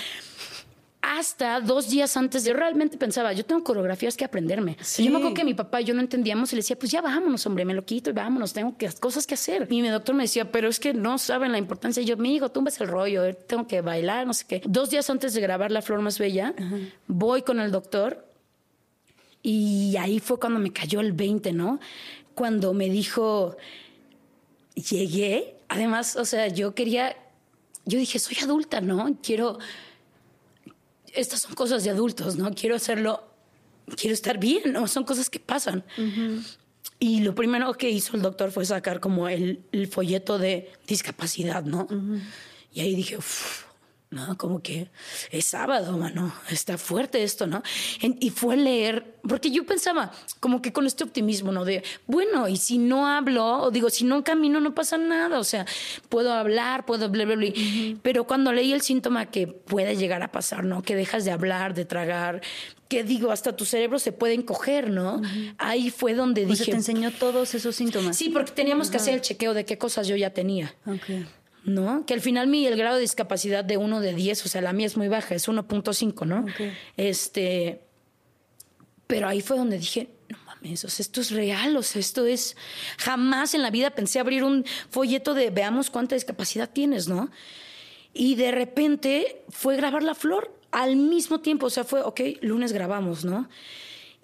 Hasta 1.08 1.60
dos 1.60 1.88
días 1.88 2.16
antes 2.16 2.42
de 2.42 2.52
realmente 2.52 2.98
pensaba, 2.98 3.32
yo 3.32 3.44
tengo 3.44 3.62
coreografías 3.62 4.16
que 4.16 4.24
aprenderme. 4.24 4.76
Sí. 4.80 5.04
Yo 5.04 5.12
me 5.12 5.18
acuerdo 5.18 5.34
que 5.34 5.44
mi 5.44 5.54
papá 5.54 5.80
y 5.80 5.84
yo 5.84 5.94
no 5.94 6.00
entendíamos 6.00 6.52
y 6.52 6.56
le 6.56 6.62
decía, 6.62 6.76
pues 6.76 6.90
ya 6.90 7.00
vámonos, 7.00 7.46
hombre, 7.46 7.64
me 7.64 7.74
lo 7.74 7.84
quito 7.84 8.10
y 8.10 8.12
vámonos, 8.12 8.52
tengo 8.52 8.76
que, 8.76 8.90
cosas 8.94 9.24
que 9.24 9.34
hacer. 9.34 9.68
Y 9.70 9.82
mi 9.82 9.88
doctor 9.88 10.16
me 10.16 10.24
decía, 10.24 10.50
pero 10.50 10.68
es 10.68 10.80
que 10.80 10.94
no 10.94 11.18
saben 11.18 11.52
la 11.52 11.58
importancia. 11.58 12.02
Y 12.02 12.06
yo, 12.06 12.16
mi 12.16 12.34
hijo, 12.34 12.50
tumbas 12.50 12.80
el 12.80 12.88
rollo, 12.88 13.24
eh, 13.24 13.34
tengo 13.34 13.68
que 13.68 13.82
bailar, 13.82 14.26
no 14.26 14.34
sé 14.34 14.46
qué. 14.48 14.62
Dos 14.66 14.90
días 14.90 15.08
antes 15.08 15.32
de 15.32 15.40
grabar 15.40 15.70
La 15.70 15.80
Flor 15.80 16.00
Más 16.00 16.18
Bella, 16.18 16.52
voy 17.06 17.42
con 17.42 17.60
el 17.60 17.70
doctor 17.70 18.26
y 19.44 19.96
ahí 19.98 20.18
fue 20.18 20.40
cuando 20.40 20.58
me 20.58 20.72
cayó 20.72 20.98
el 20.98 21.12
20, 21.12 21.52
¿no? 21.52 21.78
Cuando 22.34 22.74
me 22.74 22.90
dijo, 22.90 23.56
llegué, 24.74 25.54
además, 25.68 26.16
o 26.16 26.24
sea, 26.24 26.48
yo 26.48 26.74
quería, 26.74 27.16
yo 27.84 27.96
dije, 27.96 28.18
soy 28.18 28.38
adulta, 28.42 28.80
¿no? 28.80 29.16
Quiero, 29.22 29.60
estas 31.16 31.40
son 31.42 31.54
cosas 31.54 31.82
de 31.84 31.90
adultos, 31.90 32.36
¿no? 32.36 32.52
Quiero 32.54 32.76
hacerlo, 32.76 33.22
quiero 33.96 34.14
estar 34.14 34.38
bien, 34.38 34.72
¿no? 34.72 34.86
Son 34.88 35.04
cosas 35.04 35.28
que 35.30 35.40
pasan. 35.40 35.84
Y 36.98 37.20
lo 37.20 37.34
primero 37.34 37.74
que 37.74 37.90
hizo 37.90 38.16
el 38.16 38.22
doctor 38.22 38.50
fue 38.52 38.64
sacar 38.64 39.00
como 39.00 39.28
el, 39.28 39.60
el 39.72 39.86
folleto 39.88 40.38
de 40.38 40.70
discapacidad, 40.86 41.62
¿no? 41.64 41.86
Y 42.72 42.80
ahí 42.80 42.94
dije, 42.94 43.16
"Uf, 43.18 43.64
no, 44.10 44.38
como 44.38 44.62
que 44.62 44.88
es 45.30 45.46
sábado, 45.46 45.96
mano, 45.98 46.32
está 46.50 46.78
fuerte 46.78 47.22
esto, 47.24 47.46
¿no? 47.46 47.62
En- 48.00 48.16
y 48.20 48.30
fue 48.30 48.56
leer, 48.56 49.16
porque 49.28 49.50
yo 49.50 49.66
pensaba, 49.66 50.12
como 50.38 50.62
que 50.62 50.72
con 50.72 50.86
este 50.86 51.02
optimismo, 51.02 51.50
¿no? 51.50 51.64
De, 51.64 51.82
bueno, 52.06 52.46
y 52.48 52.56
si 52.56 52.78
no 52.78 53.08
hablo, 53.08 53.62
o 53.62 53.70
digo, 53.72 53.90
si 53.90 54.04
no 54.04 54.22
camino, 54.22 54.60
no 54.60 54.74
pasa 54.74 54.96
nada, 54.96 55.38
o 55.40 55.44
sea, 55.44 55.66
puedo 56.08 56.32
hablar, 56.32 56.86
puedo 56.86 57.08
bla, 57.10 57.24
bla, 57.24 57.34
bla. 57.34 57.48
Pero 58.02 58.24
cuando 58.28 58.52
leí 58.52 58.72
el 58.72 58.80
síntoma 58.80 59.26
que 59.26 59.48
puede 59.48 59.96
llegar 59.96 60.22
a 60.22 60.30
pasar, 60.30 60.64
¿no? 60.64 60.82
Que 60.82 60.94
dejas 60.94 61.24
de 61.24 61.32
hablar, 61.32 61.74
de 61.74 61.84
tragar, 61.84 62.42
que 62.88 63.02
digo, 63.02 63.32
hasta 63.32 63.56
tu 63.56 63.64
cerebro 63.64 63.98
se 63.98 64.12
puede 64.12 64.34
encoger, 64.34 64.88
¿no? 64.90 65.20
Ahí 65.58 65.90
fue 65.90 66.14
donde 66.14 66.46
dije... 66.46 66.66
te 66.66 66.70
enseñó 66.76 67.10
todos 67.10 67.54
esos 67.56 67.74
síntomas. 67.74 68.16
Sí, 68.16 68.28
porque 68.28 68.52
teníamos 68.52 68.90
que 68.90 68.98
hacer 68.98 69.14
el 69.14 69.20
chequeo 69.20 69.52
de 69.52 69.64
qué 69.64 69.76
cosas 69.78 70.06
yo 70.06 70.14
ya 70.14 70.30
tenía. 70.30 70.74
Ok. 70.86 71.26
¿No? 71.66 72.06
Que 72.06 72.14
al 72.14 72.20
final 72.20 72.46
mi 72.46 72.64
el 72.66 72.76
grado 72.76 72.94
de 72.94 73.02
discapacidad 73.02 73.64
de 73.64 73.76
1 73.76 74.00
de 74.00 74.14
10, 74.14 74.46
o 74.46 74.48
sea, 74.48 74.60
la 74.62 74.72
mía 74.72 74.86
es 74.86 74.96
muy 74.96 75.08
baja, 75.08 75.34
es 75.34 75.48
1.5, 75.48 76.26
¿no? 76.26 76.46
Este, 76.96 77.82
pero 79.06 79.28
ahí 79.28 79.40
fue 79.40 79.58
donde 79.58 79.78
dije, 79.78 80.08
no 80.28 80.38
mames, 80.38 80.62
mames, 80.62 80.84
o 80.84 80.88
sea, 80.88 81.02
esto 81.02 81.20
es 81.20 81.32
real, 81.32 81.76
o 81.76 81.82
sea, 81.82 82.00
esto 82.00 82.24
es, 82.24 82.56
jamás 82.98 83.54
en 83.54 83.62
la 83.62 83.70
vida 83.70 83.90
pensé 83.90 84.20
abrir 84.20 84.44
un 84.44 84.64
folleto 84.90 85.34
de 85.34 85.50
veamos 85.50 85.90
cuánta 85.90 86.14
discapacidad 86.14 86.70
tienes, 86.70 87.08
¿no? 87.08 87.30
Y 88.14 88.36
de 88.36 88.52
repente 88.52 89.44
fue 89.48 89.76
grabar 89.76 90.02
la 90.02 90.14
flor 90.14 90.56
al 90.70 90.96
mismo 90.96 91.40
tiempo, 91.40 91.66
o 91.66 91.70
sea, 91.70 91.84
fue, 91.84 92.00
ok, 92.02 92.20
lunes 92.42 92.72
grabamos, 92.72 93.24
¿no? 93.24 93.48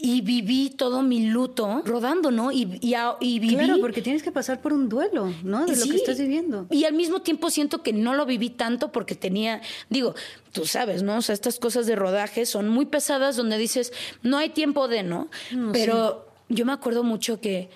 Y 0.04 0.20
viví 0.20 0.70
todo 0.70 1.02
mi 1.02 1.26
luto 1.26 1.80
rodando, 1.84 2.32
¿no? 2.32 2.50
Y, 2.50 2.78
y, 2.80 2.94
y 3.20 3.38
viví... 3.38 3.54
Claro, 3.54 3.80
porque 3.80 4.02
tienes 4.02 4.24
que 4.24 4.32
pasar 4.32 4.60
por 4.60 4.72
un 4.72 4.88
duelo, 4.88 5.32
¿no? 5.44 5.64
De 5.64 5.76
lo 5.76 5.86
que 5.86 5.94
estás 5.94 6.18
viviendo. 6.18 6.66
Y 6.70 6.84
al 6.84 6.94
mismo 6.94 7.22
tiempo 7.22 7.50
siento 7.50 7.84
que 7.84 7.92
no 7.92 8.12
lo 8.14 8.26
viví 8.26 8.50
tanto 8.50 8.90
porque 8.90 9.14
tenía, 9.14 9.62
digo, 9.90 10.16
tú 10.50 10.66
sabes, 10.66 11.04
¿no? 11.04 11.18
O 11.18 11.22
sea, 11.22 11.34
estas 11.34 11.60
cosas 11.60 11.86
de 11.86 11.94
rodaje 11.94 12.46
son 12.46 12.68
muy 12.68 12.84
pesadas 12.84 13.36
donde 13.36 13.56
dices, 13.58 13.92
no 14.24 14.38
hay 14.38 14.50
tiempo 14.50 14.88
de, 14.88 15.04
¿no? 15.04 15.28
Pero 15.72 16.26
yo 16.48 16.66
me 16.66 16.72
acuerdo 16.72 17.04
mucho 17.04 17.40
que 17.40 17.70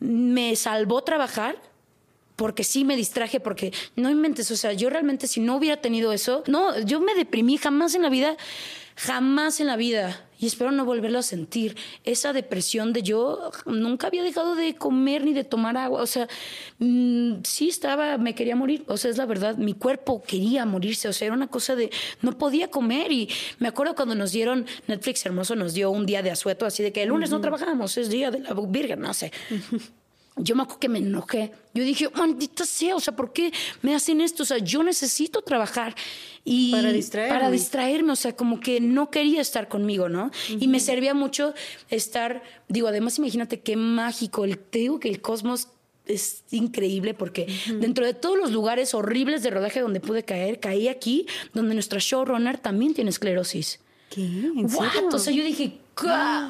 me 0.00 0.56
salvó 0.56 1.02
trabajar 1.02 1.60
porque 2.34 2.64
sí 2.64 2.84
me 2.84 2.96
distraje, 2.96 3.40
porque 3.40 3.72
no 3.96 4.08
inventes, 4.10 4.50
o 4.52 4.56
sea, 4.56 4.72
yo 4.72 4.88
realmente 4.88 5.26
si 5.26 5.40
no 5.40 5.56
hubiera 5.56 5.80
tenido 5.80 6.12
eso, 6.12 6.44
no, 6.46 6.78
yo 6.80 7.00
me 7.00 7.14
deprimí 7.16 7.56
jamás 7.56 7.96
en 7.96 8.02
la 8.02 8.10
vida, 8.10 8.36
jamás 8.98 9.60
en 9.60 9.68
la 9.68 9.76
vida 9.76 10.28
y 10.40 10.46
espero 10.46 10.70
no 10.72 10.84
volverlo 10.84 11.18
a 11.18 11.22
sentir. 11.22 11.76
Esa 12.04 12.32
depresión 12.32 12.92
de 12.92 13.02
yo 13.02 13.50
nunca 13.66 14.08
había 14.08 14.22
dejado 14.22 14.54
de 14.54 14.74
comer 14.74 15.24
ni 15.24 15.32
de 15.32 15.44
tomar 15.44 15.76
agua. 15.76 16.02
O 16.02 16.06
sea, 16.06 16.28
mm, 16.78 17.42
sí 17.42 17.68
estaba, 17.68 18.18
me 18.18 18.34
quería 18.34 18.54
morir. 18.54 18.84
O 18.86 18.96
sea, 18.96 19.10
es 19.10 19.16
la 19.16 19.26
verdad, 19.26 19.56
mi 19.56 19.74
cuerpo 19.74 20.22
quería 20.22 20.64
morirse. 20.64 21.08
O 21.08 21.12
sea, 21.12 21.26
era 21.26 21.34
una 21.34 21.48
cosa 21.48 21.74
de 21.74 21.90
no 22.22 22.38
podía 22.38 22.70
comer. 22.70 23.10
Y 23.10 23.28
me 23.58 23.68
acuerdo 23.68 23.94
cuando 23.94 24.14
nos 24.14 24.32
dieron, 24.32 24.66
Netflix 24.86 25.26
hermoso 25.26 25.56
nos 25.56 25.74
dio 25.74 25.90
un 25.90 26.06
día 26.06 26.22
de 26.22 26.30
asueto, 26.30 26.66
así 26.66 26.82
de 26.82 26.92
que 26.92 27.02
el 27.02 27.08
lunes 27.08 27.30
no 27.30 27.40
trabajamos, 27.40 27.96
es 27.98 28.08
día 28.08 28.30
de 28.30 28.40
la 28.40 28.54
Virgen, 28.54 29.00
no 29.00 29.14
sé 29.14 29.32
yo 30.38 30.54
me 30.54 30.62
acuerdo 30.62 30.80
que 30.80 30.88
me 30.88 30.98
enojé. 30.98 31.52
Yo 31.74 31.84
dije, 31.84 32.08
maldita 32.14 32.64
sea, 32.64 32.96
o 32.96 33.00
sea, 33.00 33.14
¿por 33.14 33.32
qué 33.32 33.52
me 33.82 33.94
hacen 33.94 34.20
esto? 34.20 34.42
O 34.42 34.46
sea, 34.46 34.58
yo 34.58 34.82
necesito 34.82 35.42
trabajar. 35.42 35.94
Y 36.44 36.72
para 36.72 36.92
distraerme. 36.92 37.34
Para 37.34 37.50
distraerme, 37.50 38.12
o 38.12 38.16
sea, 38.16 38.34
como 38.34 38.60
que 38.60 38.80
no 38.80 39.10
quería 39.10 39.40
estar 39.40 39.68
conmigo, 39.68 40.08
¿no? 40.08 40.30
Y 40.48 40.68
me 40.68 40.80
servía 40.80 41.14
mucho 41.14 41.54
estar, 41.90 42.42
digo, 42.68 42.88
además 42.88 43.18
imagínate 43.18 43.60
qué 43.60 43.76
mágico, 43.76 44.44
el, 44.44 44.58
te 44.58 44.78
digo 44.78 44.98
que 44.98 45.08
el 45.08 45.20
cosmos 45.20 45.68
es 46.08 46.42
increíble 46.50 47.12
porque 47.12 47.46
dentro 47.80 48.06
de 48.06 48.14
todos 48.14 48.38
los 48.38 48.50
lugares 48.50 48.94
horribles 48.94 49.42
de 49.42 49.50
rodaje 49.50 49.80
donde 49.80 50.00
pude 50.00 50.24
caer, 50.24 50.58
caí 50.58 50.88
aquí, 50.88 51.26
donde 51.52 51.74
nuestra 51.74 51.98
showrunner 52.00 52.58
también 52.58 52.94
tiene 52.94 53.10
esclerosis. 53.10 53.80
¿Qué? 54.08 54.22
¿En 54.22 54.66
O 55.12 55.18
sea, 55.18 55.32
yo 55.32 55.44
dije, 55.44 55.78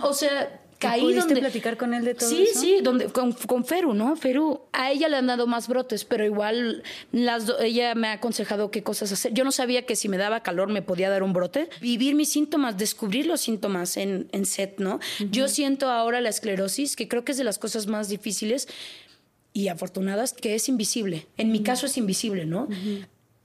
o 0.02 0.14
sea, 0.14 0.60
caí 0.78 1.00
¿Pudiste 1.00 1.34
donde... 1.34 1.40
platicar 1.40 1.76
con 1.76 1.94
él 1.94 2.04
de 2.04 2.14
todo 2.14 2.28
sí, 2.28 2.42
eso? 2.42 2.60
Sí, 2.60 2.66
sí, 2.76 2.82
donde, 2.82 3.06
con, 3.06 3.32
con, 3.32 3.64
Feru, 3.64 3.94
¿no? 3.94 4.16
Feru, 4.16 4.62
a 4.72 4.90
ella 4.90 5.08
le 5.08 5.16
han 5.16 5.26
dado 5.26 5.46
más 5.46 5.68
brotes, 5.68 6.04
pero 6.04 6.24
igual 6.24 6.82
las 7.12 7.52
ella 7.60 7.94
me 7.94 8.08
ha 8.08 8.12
aconsejado 8.12 8.70
qué 8.70 8.82
cosas 8.82 9.12
hacer. 9.12 9.32
Yo 9.34 9.44
no 9.44 9.52
sabía 9.52 9.86
que 9.86 9.96
si 9.96 10.08
me 10.08 10.16
daba 10.16 10.42
calor 10.42 10.68
me 10.68 10.82
podía 10.82 11.10
dar 11.10 11.22
un 11.22 11.32
brote. 11.32 11.68
Vivir 11.80 12.14
mis 12.14 12.30
síntomas, 12.30 12.78
descubrir 12.78 13.26
los 13.26 13.40
síntomas 13.40 13.96
en, 13.96 14.28
en 14.32 14.46
set, 14.46 14.78
¿no? 14.78 15.00
Yo 15.30 15.48
siento 15.48 15.90
ahora 15.90 16.20
la 16.20 16.28
esclerosis, 16.28 16.96
que 16.96 17.08
creo 17.08 17.24
que 17.24 17.32
es 17.32 17.38
de 17.38 17.44
las 17.44 17.58
cosas 17.58 17.86
más 17.86 18.08
difíciles 18.08 18.68
y 19.52 19.68
afortunadas, 19.68 20.32
que 20.32 20.54
es 20.54 20.68
invisible. 20.68 21.26
En 21.36 21.50
mi 21.50 21.62
caso 21.62 21.86
es 21.86 21.96
invisible, 21.96 22.46
¿no? 22.46 22.68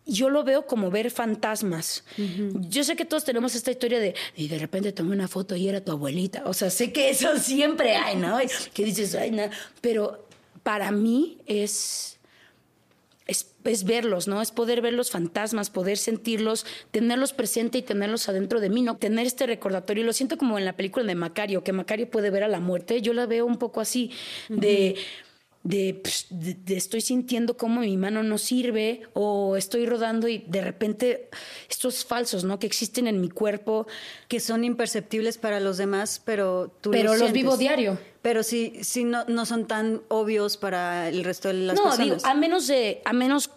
Yo 0.05 0.29
lo 0.29 0.43
veo 0.43 0.65
como 0.65 0.91
ver 0.91 1.11
fantasmas. 1.11 2.03
Yo 2.69 2.83
sé 2.83 2.95
que 2.95 3.05
todos 3.05 3.23
tenemos 3.23 3.55
esta 3.55 3.71
historia 3.71 3.99
de, 3.99 4.15
y 4.35 4.47
de 4.47 4.59
repente 4.59 4.91
tomé 4.91 5.13
una 5.13 5.27
foto 5.27 5.55
y 5.55 5.67
era 5.67 5.81
tu 5.81 5.91
abuelita. 5.91 6.43
O 6.45 6.53
sea, 6.53 6.69
sé 6.69 6.91
que 6.91 7.09
eso 7.09 7.37
siempre 7.39 7.95
hay, 7.95 8.17
¿no? 8.17 8.37
Que 8.73 8.83
dices, 8.83 9.15
ay, 9.15 9.31
no. 9.31 9.43
Pero 9.81 10.27
para 10.63 10.91
mí 10.91 11.37
es, 11.45 12.19
es, 13.27 13.55
es, 13.63 13.83
verlos, 13.85 14.27
¿no? 14.27 14.41
Es 14.41 14.51
poder 14.51 14.81
ver 14.81 14.93
los 14.93 15.09
fantasmas, 15.09 15.69
poder 15.69 15.97
sentirlos, 15.97 16.65
tenerlos 16.91 17.31
presente 17.31 17.77
y 17.77 17.81
tenerlos 17.81 18.27
adentro 18.27 18.59
de 18.59 18.69
mí, 18.69 18.81
¿no? 18.81 18.97
Tener 18.97 19.25
este 19.25 19.47
recordatorio. 19.47 20.03
Lo 20.03 20.13
siento 20.13 20.37
como 20.37 20.57
en 20.59 20.65
la 20.65 20.75
película 20.75 21.05
de 21.05 21.15
Macario, 21.15 21.63
que 21.63 21.71
Macario 21.71 22.09
puede 22.09 22.29
ver 22.29 22.43
a 22.43 22.49
la 22.49 22.59
muerte. 22.59 23.01
Yo 23.01 23.13
la 23.13 23.25
veo 23.25 23.45
un 23.45 23.57
poco 23.57 23.79
así, 23.79 24.11
de 24.49 24.95
pues, 25.63 26.27
de, 26.29 26.55
de, 26.55 26.75
estoy 26.75 26.99
sintiendo 26.99 27.55
como 27.55 27.79
mi 27.81 27.95
mano 27.95 28.21
no 28.21 28.37
sirve 28.37 29.03
o 29.13 29.55
estoy 29.55 29.85
rodando 29.85 30.27
y 30.27 30.39
de 30.39 30.61
repente 30.61 31.29
estos 31.69 32.03
falsos, 32.03 32.43
¿no? 32.43 32.59
Que 32.59 32.67
existen 32.67 33.07
en 33.07 33.21
mi 33.21 33.29
cuerpo. 33.29 33.87
Que 34.27 34.39
son 34.39 34.65
imperceptibles 34.65 35.37
para 35.37 35.59
los 35.61 35.77
demás, 35.77 36.21
pero 36.23 36.75
tú 36.81 36.91
Pero 36.91 37.11
los, 37.11 37.21
los 37.21 37.31
vivo 37.31 37.55
diario. 37.55 37.97
Pero 38.21 38.43
sí, 38.43 38.73
sí 38.81 39.05
no, 39.05 39.23
no 39.25 39.45
son 39.45 39.65
tan 39.65 40.01
obvios 40.09 40.57
para 40.57 41.07
el 41.07 41.23
resto 41.23 41.47
de 41.47 41.53
las 41.55 41.79
personas. 41.79 41.99
No, 41.99 42.03
digo, 42.03 42.17
a 42.23 42.33
menos 42.33 42.67
de, 42.67 43.01
a 43.05 43.13
menos 43.13 43.49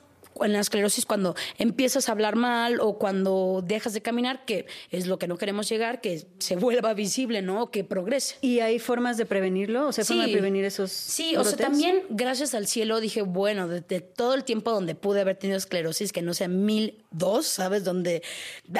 en 0.42 0.52
la 0.52 0.60
esclerosis 0.60 1.06
cuando 1.06 1.34
empiezas 1.58 2.08
a 2.08 2.12
hablar 2.12 2.36
mal 2.36 2.80
o 2.80 2.98
cuando 2.98 3.62
dejas 3.64 3.92
de 3.94 4.02
caminar, 4.02 4.44
que 4.44 4.66
es 4.90 5.06
lo 5.06 5.18
que 5.18 5.28
no 5.28 5.36
queremos 5.38 5.68
llegar, 5.68 6.00
que 6.00 6.26
se 6.38 6.56
vuelva 6.56 6.94
visible, 6.94 7.42
¿no? 7.42 7.70
Que 7.70 7.84
progrese. 7.84 8.36
¿Y 8.40 8.60
hay 8.60 8.78
formas 8.78 9.16
de 9.16 9.26
prevenirlo? 9.26 9.88
O 9.88 9.92
sea, 9.92 10.04
¿formas 10.04 10.26
de 10.26 10.32
prevenir 10.32 10.64
esos 10.64 10.92
Sí, 10.92 11.36
o 11.36 11.44
sea, 11.44 11.56
también 11.56 12.02
gracias 12.10 12.54
al 12.54 12.66
cielo 12.66 13.00
dije, 13.00 13.22
bueno, 13.22 13.68
desde 13.68 14.00
todo 14.00 14.34
el 14.34 14.44
tiempo 14.44 14.70
donde 14.70 14.94
pude 14.94 15.20
haber 15.20 15.36
tenido 15.36 15.58
esclerosis, 15.58 16.12
que 16.12 16.22
no 16.22 16.34
sea 16.34 16.48
mil 16.48 17.04
dos, 17.10 17.46
¿sabes? 17.46 17.84
Donde 17.84 18.22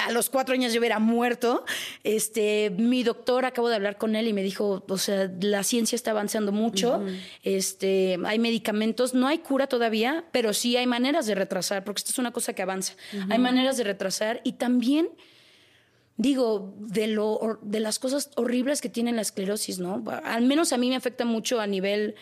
a 0.04 0.10
los 0.12 0.30
cuatro 0.30 0.54
años 0.54 0.72
yo 0.72 0.80
hubiera 0.80 0.98
muerto, 0.98 1.64
este, 2.04 2.70
mi 2.70 3.02
doctor, 3.02 3.44
acabo 3.44 3.68
de 3.68 3.76
hablar 3.76 3.98
con 3.98 4.16
él 4.16 4.28
y 4.28 4.32
me 4.32 4.42
dijo, 4.42 4.84
o 4.88 4.98
sea, 4.98 5.30
la 5.40 5.62
ciencia 5.62 5.96
está 5.96 6.10
avanzando 6.10 6.52
mucho, 6.52 7.02
este, 7.42 8.18
hay 8.24 8.38
medicamentos, 8.38 9.14
no 9.14 9.26
hay 9.26 9.38
cura 9.38 9.66
todavía, 9.66 10.24
pero 10.32 10.52
sí 10.52 10.76
hay 10.76 10.86
maneras 10.86 11.26
de 11.26 11.34
retrasar, 11.46 11.84
porque 11.84 12.00
esto 12.00 12.12
es 12.12 12.18
una 12.18 12.32
cosa 12.32 12.52
que 12.52 12.62
avanza. 12.62 12.94
Hay 13.30 13.38
maneras 13.38 13.76
de 13.76 13.84
retrasar 13.84 14.40
y 14.44 14.52
también 14.52 15.08
digo, 16.16 16.74
de, 16.78 17.08
lo, 17.08 17.58
de 17.62 17.80
las 17.80 17.98
cosas 17.98 18.30
horribles 18.36 18.80
que 18.80 18.88
tiene 18.88 19.12
la 19.12 19.22
esclerosis, 19.22 19.78
¿no? 19.78 20.02
Al 20.24 20.44
menos 20.44 20.72
a 20.72 20.78
mí 20.78 20.88
me 20.88 20.96
afecta 20.96 21.24
mucho 21.24 21.60
a 21.60 21.66
nivel 21.66 22.14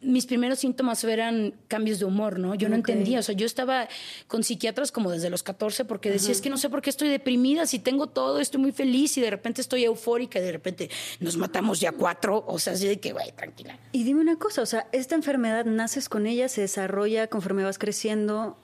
mis 0.00 0.26
primeros 0.26 0.58
síntomas 0.58 1.02
eran 1.04 1.54
cambios 1.68 1.98
de 1.98 2.04
humor, 2.04 2.38
¿no? 2.38 2.54
Yo 2.54 2.68
no 2.68 2.76
entendía, 2.76 3.20
o 3.20 3.22
sea, 3.22 3.34
yo 3.34 3.46
estaba 3.46 3.88
con 4.26 4.44
psiquiatras 4.44 4.92
como 4.92 5.10
desde 5.10 5.30
los 5.30 5.42
14 5.42 5.84
porque 5.84 6.10
decía, 6.10 6.32
es 6.32 6.40
que 6.40 6.50
no 6.50 6.58
sé 6.58 6.68
por 6.68 6.82
qué 6.82 6.90
estoy 6.90 7.08
deprimida, 7.08 7.66
si 7.66 7.78
tengo 7.78 8.06
todo, 8.06 8.40
estoy 8.40 8.60
muy 8.60 8.72
feliz 8.72 9.16
y 9.16 9.22
de 9.22 9.30
repente 9.30 9.60
estoy 9.60 9.84
eufórica 9.84 10.38
y 10.38 10.42
de 10.42 10.52
repente 10.52 10.90
nos 11.20 11.36
matamos 11.36 11.80
ya 11.80 11.92
cuatro, 11.92 12.44
o 12.46 12.58
sea, 12.58 12.74
así 12.74 12.86
de 12.86 13.00
que, 13.00 13.12
güey, 13.12 13.32
tranquila. 13.32 13.78
Y 13.92 14.04
dime 14.04 14.20
una 14.20 14.36
cosa, 14.36 14.62
o 14.62 14.66
sea, 14.66 14.88
¿esta 14.92 15.14
enfermedad 15.14 15.64
naces 15.64 16.08
con 16.08 16.26
ella, 16.26 16.48
se 16.48 16.60
desarrolla 16.60 17.28
conforme 17.28 17.64
vas 17.64 17.78
creciendo? 17.78 18.58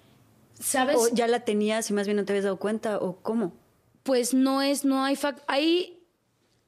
¿Sabes? 0.61 0.97
¿O 0.97 1.09
ya 1.13 1.27
la 1.27 1.41
tenías 1.41 1.91
y 1.91 1.95
más 1.95 2.07
bien 2.07 2.19
no 2.19 2.25
te 2.25 2.33
habías 2.33 2.45
dado 2.45 2.59
cuenta 2.59 2.99
o 2.99 3.17
cómo? 3.23 3.55
Pues 4.03 4.35
no 4.35 4.63
es, 4.63 4.85
no 4.85 5.05
hay, 5.05 5.19
hay 5.47 6.02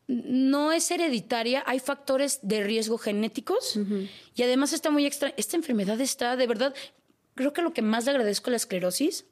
no 0.06 0.72
es 0.72 0.90
hereditaria, 0.90 1.62
hay 1.66 1.80
factores 1.80 2.40
de 2.42 2.62
riesgo 2.62 2.98
genéticos 2.98 3.78
y 4.34 4.42
además 4.42 4.72
está 4.72 4.90
muy 4.90 5.06
extra. 5.06 5.32
Esta 5.36 5.56
enfermedad 5.56 6.00
está, 6.00 6.36
de 6.36 6.46
verdad, 6.46 6.74
creo 7.34 7.52
que 7.52 7.62
lo 7.62 7.72
que 7.72 7.82
más 7.82 8.04
le 8.04 8.10
agradezco 8.10 8.50
a 8.50 8.52
la 8.52 8.56
esclerosis, 8.56 9.24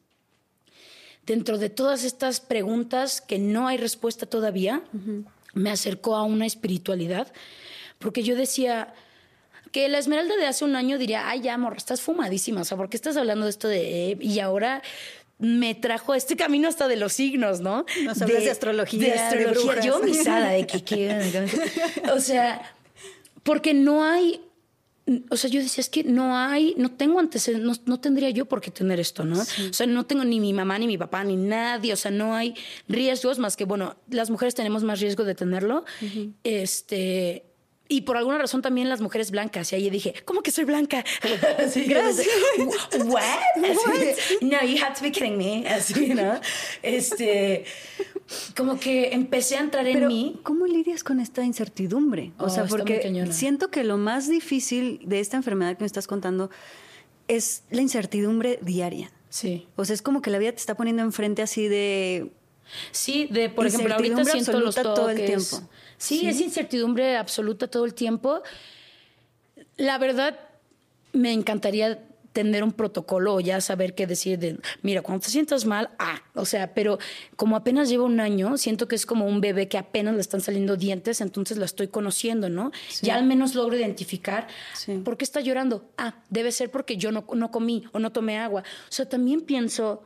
dentro 1.27 1.59
de 1.59 1.71
todas 1.71 2.05
estas 2.05 2.41
preguntas 2.41 3.21
que 3.21 3.39
no 3.39 3.69
hay 3.69 3.77
respuesta 3.77 4.27
todavía, 4.27 4.83
me 5.55 5.71
acercó 5.71 6.17
a 6.17 6.23
una 6.23 6.47
espiritualidad, 6.47 7.33
porque 7.99 8.23
yo 8.23 8.35
decía 8.35 8.95
que 9.71 9.89
la 9.89 9.99
Esmeralda 9.99 10.37
de 10.37 10.47
hace 10.47 10.65
un 10.65 10.77
año 10.77 10.99
diría, 10.99 11.29
ay, 11.29 11.41
ya, 11.41 11.57
morra, 11.57 11.77
estás 11.77 12.01
fumadísima, 12.01 12.61
o 12.61 12.65
sea, 12.65 12.77
¿por 12.77 12.91
qué 12.91 12.97
estás 12.97 13.17
hablando 13.17 13.47
de 13.47 13.51
esto 13.51 13.69
de... 13.69 14.19
y 14.21 14.39
ahora 14.41 14.83
me 15.43 15.75
trajo 15.75 16.15
este 16.15 16.37
camino 16.37 16.69
hasta 16.69 16.87
de 16.87 16.97
los 16.97 17.15
signos, 17.15 17.61
¿no? 17.61 17.85
Nos 18.05 18.21
de, 18.21 18.27
de 18.27 18.51
astrología. 18.51 19.01
De 19.01 19.13
astrología. 19.13 19.83
Yo 19.83 20.01
misada 20.01 20.51
de 20.51 20.67
que, 20.67 20.85
que 20.85 21.49
o 22.13 22.21
sea, 22.21 22.63
porque 23.43 23.75
no 23.75 24.05
hay 24.05 24.41
o 25.31 25.37
sea, 25.37 25.51
yo 25.51 25.61
decía, 25.61 25.81
es 25.81 25.89
que 25.89 26.05
no 26.05 26.37
hay, 26.37 26.75
no 26.79 26.93
tengo 26.93 27.19
antecedentes, 27.19 27.83
no, 27.87 28.01
tendría 28.01 28.31
yo 28.31 28.47
por 28.47 28.61
qué 28.61 28.71
tener 28.71 29.01
esto, 29.01 29.25
¿no? 29.25 29.41
O 29.41 29.73
sea, 29.73 29.87
no 29.87 30.07
tengo 30.07 30.25
ni 30.25 30.39
mi 30.39 30.53
mamá, 30.53 30.79
ni 30.79 30.87
mi 30.87 30.97
papá, 30.97 31.25
ni 31.25 31.37
nadie, 31.37 31.93
o 31.93 31.97
sea, 31.97 32.13
no 32.13 32.37
hay 32.37 32.55
riesgos 32.89 33.41
más 33.41 33.57
que, 33.57 33.65
bueno, 33.65 33.97
las 34.09 34.31
mujeres 34.31 34.55
tenemos 34.55 34.85
más 34.85 35.01
riesgo 35.01 35.25
de 35.25 35.35
tenerlo. 35.35 35.85
Este, 36.45 37.52
y 37.93 38.01
por 38.03 38.17
alguna 38.17 38.39
razón 38.39 38.63
también 38.63 38.89
las 38.89 39.01
mujeres 39.03 39.31
blancas. 39.31 39.71
Y 39.73 39.77
ahí 39.77 39.91
dije, 39.91 40.15
¿cómo 40.25 40.43
que 40.43 40.51
soy 40.51 40.65
blanca? 40.65 41.05
Así, 41.59 41.85
Gracias. 41.85 42.27
What? 43.05 43.23
no, 44.41 44.63
you 44.65 44.83
have 44.83 44.95
to 44.97 45.03
be 45.03 45.13
kidding 45.13 45.37
me. 45.37 45.69
Así, 45.69 46.09
¿no? 46.15 46.41
Este, 46.83 47.65
como 48.57 48.79
que 48.81 49.13
empecé 49.13 49.57
a 49.57 49.61
entrar 49.61 49.87
en 49.87 50.07
mí. 50.07 50.41
¿Cómo 50.43 50.67
lidias 50.67 51.05
con 51.05 51.21
esta 51.21 51.45
incertidumbre? 51.45 52.33
O 52.39 52.45
Oh, 52.47 52.49
sea, 52.49 52.65
muy 52.65 52.71
porque 52.71 53.27
siento 53.31 53.69
que 53.71 53.85
lo 53.85 53.99
más 53.99 54.29
difícil 54.29 55.01
de 55.05 55.21
esta 55.21 55.37
enfermedad 55.37 55.77
que 55.77 55.83
me 55.83 55.87
estás 55.87 56.07
contando 56.07 56.51
es 57.29 57.65
la 57.71 57.83
incertidumbre 57.83 58.59
diaria. 58.63 59.11
Sí. 59.29 59.67
O 59.77 59.85
sea, 59.85 59.95
es 59.95 60.03
como 60.03 60.23
que 60.23 60.31
la 60.31 60.39
vida 60.39 60.53
te 60.53 60.59
está 60.59 60.77
poniendo 60.77 61.03
enfrente 61.03 61.43
así 61.43 61.69
de 61.69 62.31
Sí, 62.91 63.29
de 63.31 63.51
por 63.51 63.67
ejemplo, 63.67 63.95
ahorita 63.95 64.25
siento 64.25 64.59
los 64.61 64.75
toques. 64.75 64.95
todo 64.95 65.11
el 65.11 65.25
tiempo. 65.27 65.61
Sí, 66.03 66.27
es 66.27 66.41
incertidumbre 66.41 67.17
absoluta 67.17 67.69
todo 67.69 67.85
el 67.85 67.95
tiempo. 67.95 68.43
La 69.77 69.99
verdad, 69.99 70.37
me 71.13 71.33
encantaría 71.33 72.03
tener 72.33 72.65
un 72.65 72.73
protocolo 72.73 73.35
o 73.35 73.41
ya 73.41 73.61
saber 73.61 73.95
qué 73.95 74.07
decir 74.09 74.39
de, 74.39 74.59
mira, 74.83 75.03
cuando 75.03 75.25
te 75.25 75.31
sientas 75.31 75.65
mal, 75.65 75.91
ah, 76.01 76.21
o 76.35 76.45
sea, 76.45 76.75
pero 76.75 76.99
como 77.37 77.55
apenas 77.55 77.89
llevo 77.89 78.05
un 78.05 78.19
año, 78.19 78.57
siento 78.57 78.89
que 78.89 78.97
es 78.97 79.07
como 79.07 79.27
un 79.27 79.41
bebé 79.41 79.69
que 79.69 79.79
apenas 79.79 80.15
le 80.15 80.21
están 80.21 80.41
saliendo 80.41 80.77
dientes, 80.77 81.21
entonces 81.21 81.57
la 81.59 81.67
estoy 81.67 81.87
conociendo, 81.89 82.49
¿no? 82.49 82.73
Ya 83.03 83.15
al 83.15 83.25
menos 83.25 83.55
logro 83.55 83.77
identificar 83.77 84.49
por 85.05 85.17
qué 85.17 85.25
está 85.25 85.41
llorando. 85.41 85.89
Ah, 85.99 86.17
debe 86.31 86.51
ser 86.51 86.71
porque 86.71 86.97
yo 86.97 87.13
no, 87.13 87.25
no 87.33 87.51
comí 87.53 87.85
o 87.93 88.01
no 88.01 88.11
tomé 88.11 88.39
agua. 88.39 88.63
O 88.63 88.93
sea, 88.93 89.09
también 89.09 89.43
pienso, 89.43 90.03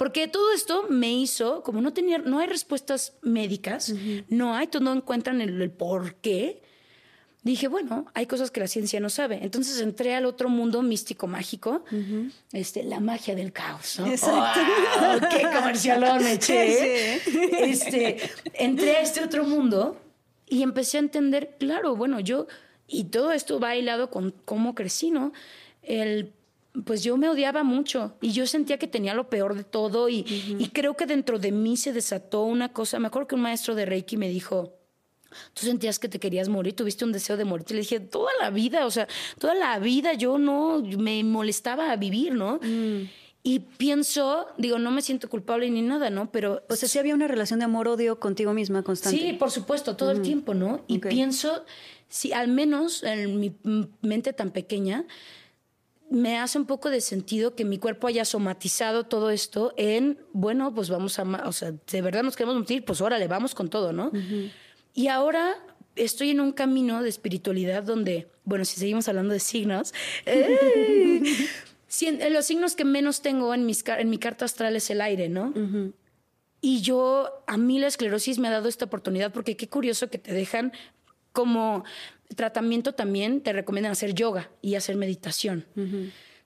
porque 0.00 0.28
todo 0.28 0.50
esto 0.54 0.86
me 0.88 1.12
hizo, 1.12 1.62
como 1.62 1.82
no 1.82 1.92
tenía, 1.92 2.16
no 2.16 2.38
hay 2.38 2.46
respuestas 2.46 3.18
médicas, 3.20 3.92
no 4.30 4.54
hay, 4.56 4.66
no 4.80 4.94
encuentran 4.94 5.42
el, 5.42 5.60
el 5.60 5.70
por 5.70 6.14
qué 6.14 6.62
dije, 7.42 7.68
bueno, 7.68 8.06
hay 8.14 8.24
cosas 8.24 8.50
que 8.50 8.60
la 8.60 8.66
ciencia 8.66 8.98
no 8.98 9.10
sabe. 9.10 9.40
Entonces 9.42 9.78
entré 9.78 10.14
al 10.14 10.24
otro 10.24 10.48
mundo 10.48 10.80
místico 10.80 11.26
mágico, 11.26 11.84
este, 12.50 12.82
la 12.82 12.98
magia 12.98 13.34
del 13.34 13.52
caos. 13.52 13.98
¿no? 13.98 14.06
Exacto. 14.06 14.60
¡Qué 15.30 15.42
comercialón 15.54 16.24
me 16.24 16.32
eché! 16.40 17.16
Este, 17.70 18.22
entré 18.54 18.96
a 18.96 19.00
este 19.02 19.22
otro 19.22 19.44
mundo 19.44 20.00
y 20.46 20.62
empecé 20.62 20.96
a 20.96 21.00
entender, 21.00 21.56
claro, 21.58 21.94
bueno, 21.94 22.20
yo, 22.20 22.46
y 22.86 23.04
todo 23.04 23.32
esto 23.32 23.60
va 23.60 23.76
hilado 23.76 24.08
con 24.08 24.30
cómo 24.46 24.74
crecí, 24.74 25.10
¿no? 25.10 25.34
El 25.82 26.32
pues 26.84 27.02
yo 27.02 27.16
me 27.16 27.28
odiaba 27.28 27.62
mucho 27.64 28.16
y 28.20 28.32
yo 28.32 28.46
sentía 28.46 28.78
que 28.78 28.86
tenía 28.86 29.14
lo 29.14 29.28
peor 29.28 29.54
de 29.54 29.64
todo 29.64 30.08
y, 30.08 30.24
y 30.58 30.68
creo 30.68 30.96
que 30.96 31.06
dentro 31.06 31.38
de 31.38 31.52
mí 31.52 31.76
se 31.76 31.92
desató 31.92 32.42
una 32.42 32.72
cosa. 32.72 32.98
Me 32.98 33.08
acuerdo 33.08 33.28
que 33.28 33.34
un 33.34 33.42
maestro 33.42 33.74
de 33.74 33.86
Reiki 33.86 34.16
me 34.16 34.28
dijo, 34.28 34.80
tú 35.54 35.66
sentías 35.66 35.98
que 35.98 36.08
te 36.08 36.18
querías 36.18 36.48
morir, 36.48 36.74
tuviste 36.74 37.04
un 37.04 37.12
deseo 37.12 37.36
de 37.36 37.44
morir. 37.44 37.66
Y 37.70 37.74
le 37.74 37.80
dije, 37.80 38.00
toda 38.00 38.30
la 38.40 38.50
vida, 38.50 38.86
o 38.86 38.90
sea, 38.90 39.08
toda 39.38 39.54
la 39.54 39.78
vida 39.78 40.14
yo 40.14 40.38
no 40.38 40.80
me 40.80 41.24
molestaba 41.24 41.90
a 41.90 41.96
vivir, 41.96 42.34
¿no? 42.34 42.60
Mm. 42.62 43.08
Y 43.42 43.60
pienso, 43.60 44.48
digo, 44.58 44.78
no 44.78 44.90
me 44.90 45.00
siento 45.00 45.30
culpable 45.30 45.70
ni 45.70 45.80
nada, 45.80 46.10
¿no? 46.10 46.30
Pero... 46.30 46.62
O 46.68 46.76
sea, 46.76 46.88
sí 46.88 46.98
había 46.98 47.14
una 47.14 47.26
relación 47.26 47.60
de 47.60 47.64
amor-odio 47.64 48.20
contigo 48.20 48.52
misma 48.52 48.82
constante. 48.82 49.18
Sí, 49.18 49.32
por 49.32 49.50
supuesto, 49.50 49.96
todo 49.96 50.10
el 50.10 50.20
tiempo, 50.20 50.52
¿no? 50.52 50.84
Y 50.86 50.98
pienso, 50.98 51.64
si 52.08 52.34
al 52.34 52.48
menos 52.48 53.02
en 53.02 53.40
mi 53.40 53.56
mente 54.02 54.34
tan 54.34 54.50
pequeña, 54.50 55.06
me 56.10 56.38
hace 56.38 56.58
un 56.58 56.66
poco 56.66 56.90
de 56.90 57.00
sentido 57.00 57.54
que 57.54 57.64
mi 57.64 57.78
cuerpo 57.78 58.08
haya 58.08 58.24
somatizado 58.24 59.04
todo 59.04 59.30
esto 59.30 59.72
en, 59.76 60.18
bueno, 60.32 60.74
pues 60.74 60.90
vamos 60.90 61.18
a, 61.20 61.22
o 61.46 61.52
sea, 61.52 61.72
de 61.72 62.02
verdad 62.02 62.24
nos 62.24 62.36
queremos 62.36 62.56
morir, 62.58 62.84
pues 62.84 63.00
órale, 63.00 63.28
vamos 63.28 63.54
con 63.54 63.70
todo, 63.70 63.92
¿no? 63.92 64.10
Y 64.92 65.06
ahora 65.06 65.54
estoy 65.94 66.30
en 66.30 66.40
un 66.40 66.50
camino 66.50 67.00
de 67.02 67.08
espiritualidad 67.08 67.84
donde, 67.84 68.28
bueno, 68.44 68.64
si 68.64 68.80
seguimos 68.80 69.06
hablando 69.06 69.32
de 69.32 69.38
signos, 69.38 69.94
eh, 70.26 71.22
los 72.30 72.44
signos 72.44 72.74
que 72.74 72.84
menos 72.84 73.22
tengo 73.22 73.54
en, 73.54 73.64
mis, 73.64 73.84
en 73.86 74.10
mi 74.10 74.18
carta 74.18 74.44
astral 74.44 74.74
es 74.74 74.90
el 74.90 75.00
aire, 75.00 75.28
¿no? 75.28 75.54
Y 76.60 76.80
yo, 76.80 77.44
a 77.46 77.56
mí 77.56 77.78
la 77.78 77.86
esclerosis 77.86 78.38
me 78.40 78.48
ha 78.48 78.50
dado 78.50 78.68
esta 78.68 78.86
oportunidad 78.86 79.32
porque 79.32 79.56
qué 79.56 79.68
curioso 79.68 80.10
que 80.10 80.18
te 80.18 80.34
dejan 80.34 80.72
como 81.32 81.84
tratamiento 82.36 82.92
también, 82.92 83.40
te 83.40 83.52
recomiendan 83.52 83.92
hacer 83.92 84.14
yoga 84.14 84.50
y 84.62 84.74
hacer 84.74 84.96
meditación. 84.96 85.66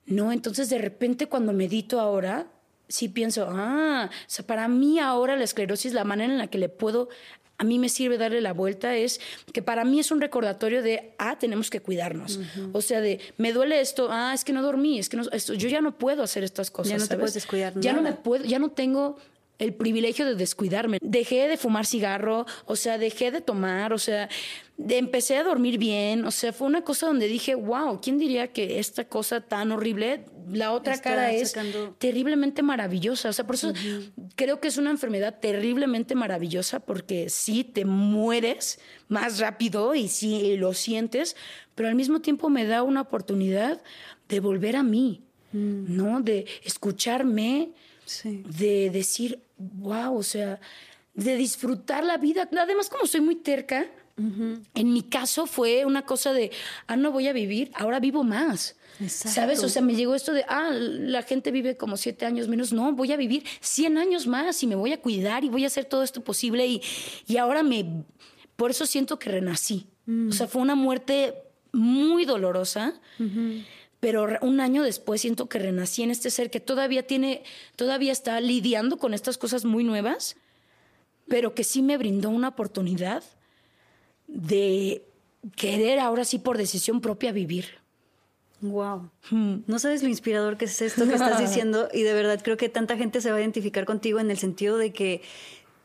No, 0.05 0.31
entonces 0.31 0.69
de 0.69 0.77
repente 0.77 1.27
cuando 1.27 1.53
medito 1.53 1.99
ahora, 1.99 2.47
sí 2.87 3.09
pienso, 3.09 3.47
ah, 3.49 4.09
o 4.11 4.29
sea, 4.29 4.45
para 4.45 4.67
mí 4.67 4.99
ahora 4.99 5.35
la 5.35 5.43
esclerosis, 5.43 5.93
la 5.93 6.03
manera 6.03 6.31
en 6.31 6.37
la 6.37 6.47
que 6.47 6.57
le 6.57 6.69
puedo 6.69 7.09
a 7.57 7.63
mí 7.63 7.79
me 7.79 7.89
sirve 7.89 8.17
darle 8.17 8.41
la 8.41 8.53
vuelta 8.53 8.95
es 8.95 9.21
que 9.53 9.61
para 9.61 9.85
mí 9.85 9.99
es 9.99 10.11
un 10.11 10.19
recordatorio 10.19 10.81
de, 10.81 11.13
ah, 11.17 11.37
tenemos 11.39 11.69
que 11.69 11.81
cuidarnos. 11.81 12.39
O 12.73 12.81
sea, 12.81 12.99
de, 12.99 13.19
me 13.37 13.53
duele 13.53 13.79
esto, 13.79 14.09
ah, 14.11 14.33
es 14.33 14.43
que 14.43 14.51
no 14.51 14.61
dormí, 14.61 14.99
es 14.99 15.07
que 15.09 15.17
no, 15.17 15.23
esto, 15.31 15.53
yo 15.53 15.69
ya 15.69 15.81
no 15.81 15.97
puedo 15.97 16.23
hacer 16.23 16.43
estas 16.43 16.69
cosas. 16.69 16.91
Ya 16.91 16.97
no 16.97 17.07
te 17.07 17.15
puedes 17.15 17.33
descuidar. 17.33 17.79
Ya 17.79 17.93
no 17.93 18.01
me 18.01 18.13
puedo, 18.13 18.43
ya 18.43 18.59
no 18.59 18.71
tengo 18.71 19.17
el 19.59 19.73
privilegio 19.73 20.25
de 20.25 20.35
descuidarme. 20.35 20.97
Dejé 21.01 21.47
de 21.47 21.57
fumar 21.57 21.85
cigarro, 21.85 22.45
o 22.65 22.75
sea, 22.75 22.97
dejé 22.97 23.31
de 23.31 23.41
tomar, 23.41 23.93
o 23.93 23.97
sea, 23.97 24.29
empecé 24.77 25.37
a 25.37 25.43
dormir 25.43 25.77
bien, 25.77 26.25
o 26.25 26.31
sea, 26.31 26.51
fue 26.51 26.67
una 26.67 26.83
cosa 26.83 27.07
donde 27.07 27.27
dije, 27.27 27.55
wow, 27.55 27.99
¿quién 28.01 28.17
diría 28.17 28.51
que 28.51 28.79
esta 28.79 29.07
cosa 29.07 29.41
tan 29.41 29.71
horrible, 29.71 30.25
la 30.51 30.73
otra 30.73 30.99
cara 30.99 31.31
es 31.31 31.55
terriblemente 31.97 32.61
maravillosa? 32.61 33.29
O 33.29 33.33
sea, 33.33 33.45
por 33.45 33.55
eso 33.55 33.73
creo 34.35 34.59
que 34.59 34.67
es 34.67 34.77
una 34.77 34.91
enfermedad 34.91 35.39
terriblemente 35.39 36.15
maravillosa 36.15 36.81
porque 36.81 37.29
sí 37.29 37.63
te 37.63 37.85
mueres 37.85 38.79
más 39.07 39.39
rápido 39.39 39.95
y 39.95 40.07
sí 40.09 40.57
lo 40.57 40.73
sientes, 40.73 41.35
pero 41.75 41.87
al 41.87 41.95
mismo 41.95 42.19
tiempo 42.19 42.49
me 42.49 42.65
da 42.65 42.83
una 42.83 43.01
oportunidad 43.01 43.81
de 44.27 44.39
volver 44.39 44.75
a 44.75 44.83
mí, 44.83 45.21
mm. 45.53 45.95
¿no? 45.95 46.21
De 46.21 46.45
escucharme 46.63 47.71
de 48.23 48.89
decir, 48.91 49.39
wow, 49.57 50.17
o 50.17 50.23
sea, 50.23 50.59
de 51.13 51.35
disfrutar 51.37 52.03
la 52.03 52.17
vida. 52.17 52.49
Además, 52.57 52.89
como 52.89 53.05
soy 53.05 53.21
muy 53.21 53.35
terca, 53.35 53.85
en 54.17 54.93
mi 54.93 55.03
caso 55.03 55.45
fue 55.45 55.85
una 55.85 56.03
cosa 56.03 56.31
de, 56.31 56.51
ah, 56.87 56.95
no 56.95 57.11
voy 57.11 57.27
a 57.27 57.33
vivir, 57.33 57.71
ahora 57.75 57.99
vivo 57.99 58.23
más. 58.23 58.75
¿Sabes? 59.07 59.61
O 59.61 59.67
sea, 59.67 59.81
me 59.81 59.93
llegó 59.93 60.15
esto 60.15 60.31
de, 60.31 60.45
ah, 60.47 60.69
la 60.71 61.21
gente 61.21 61.51
vive 61.51 61.75
como 61.75 61.97
siete 61.97 62.25
años 62.25 62.47
menos. 62.47 62.71
No, 62.71 62.93
voy 62.93 63.11
a 63.11 63.17
vivir 63.17 63.43
cien 63.59 63.97
años 63.97 64.25
más 64.25 64.63
y 64.63 64.67
me 64.67 64.75
voy 64.75 64.93
a 64.93 65.01
cuidar 65.01 65.43
y 65.43 65.49
voy 65.49 65.65
a 65.65 65.67
hacer 65.67 65.83
todo 65.83 66.03
esto 66.03 66.23
posible. 66.23 66.65
Y, 66.65 66.81
y 67.27 67.37
ahora 67.37 67.61
me. 67.61 68.05
Por 68.55 68.71
eso 68.71 68.85
siento 68.85 69.19
que 69.19 69.29
renací. 69.29 69.87
O 70.29 70.31
sea, 70.31 70.47
fue 70.47 70.61
una 70.61 70.75
muerte 70.75 71.33
muy 71.73 72.25
dolorosa 72.25 72.93
pero 74.05 74.27
un 74.41 74.59
año 74.59 74.83
después 74.83 75.21
siento 75.21 75.49
que 75.49 75.57
renací 75.57 76.03
en 76.03 76.11
este 76.11 76.29
ser 76.29 76.51
que 76.51 76.59
todavía 76.59 77.07
tiene, 77.07 77.41
todavía 77.75 78.11
está 78.11 78.39
lidiando 78.39 78.97
con 78.97 79.15
estas 79.15 79.39
cosas 79.39 79.65
muy 79.65 79.83
nuevas, 79.83 80.35
pero 81.27 81.55
que 81.55 81.63
sí 81.63 81.81
me 81.81 81.97
brindó 81.97 82.29
una 82.29 82.49
oportunidad 82.49 83.23
de 84.27 85.07
querer 85.55 85.97
ahora 85.97 86.23
sí 86.23 86.37
por 86.37 86.59
decisión 86.59 87.01
propia 87.01 87.31
vivir. 87.31 87.79
Wow. 88.61 89.09
Hmm. 89.31 89.61
No 89.65 89.79
sabes 89.79 90.03
lo 90.03 90.09
inspirador 90.09 90.55
que 90.57 90.65
es 90.65 90.83
esto 90.83 91.07
que 91.07 91.15
estás 91.15 91.39
diciendo 91.49 91.89
y 91.91 92.03
de 92.03 92.13
verdad 92.13 92.39
creo 92.43 92.57
que 92.57 92.69
tanta 92.69 92.97
gente 92.97 93.21
se 93.21 93.31
va 93.31 93.37
a 93.37 93.41
identificar 93.41 93.85
contigo 93.85 94.19
en 94.19 94.29
el 94.29 94.37
sentido 94.37 94.77
de 94.77 94.93
que 94.93 95.23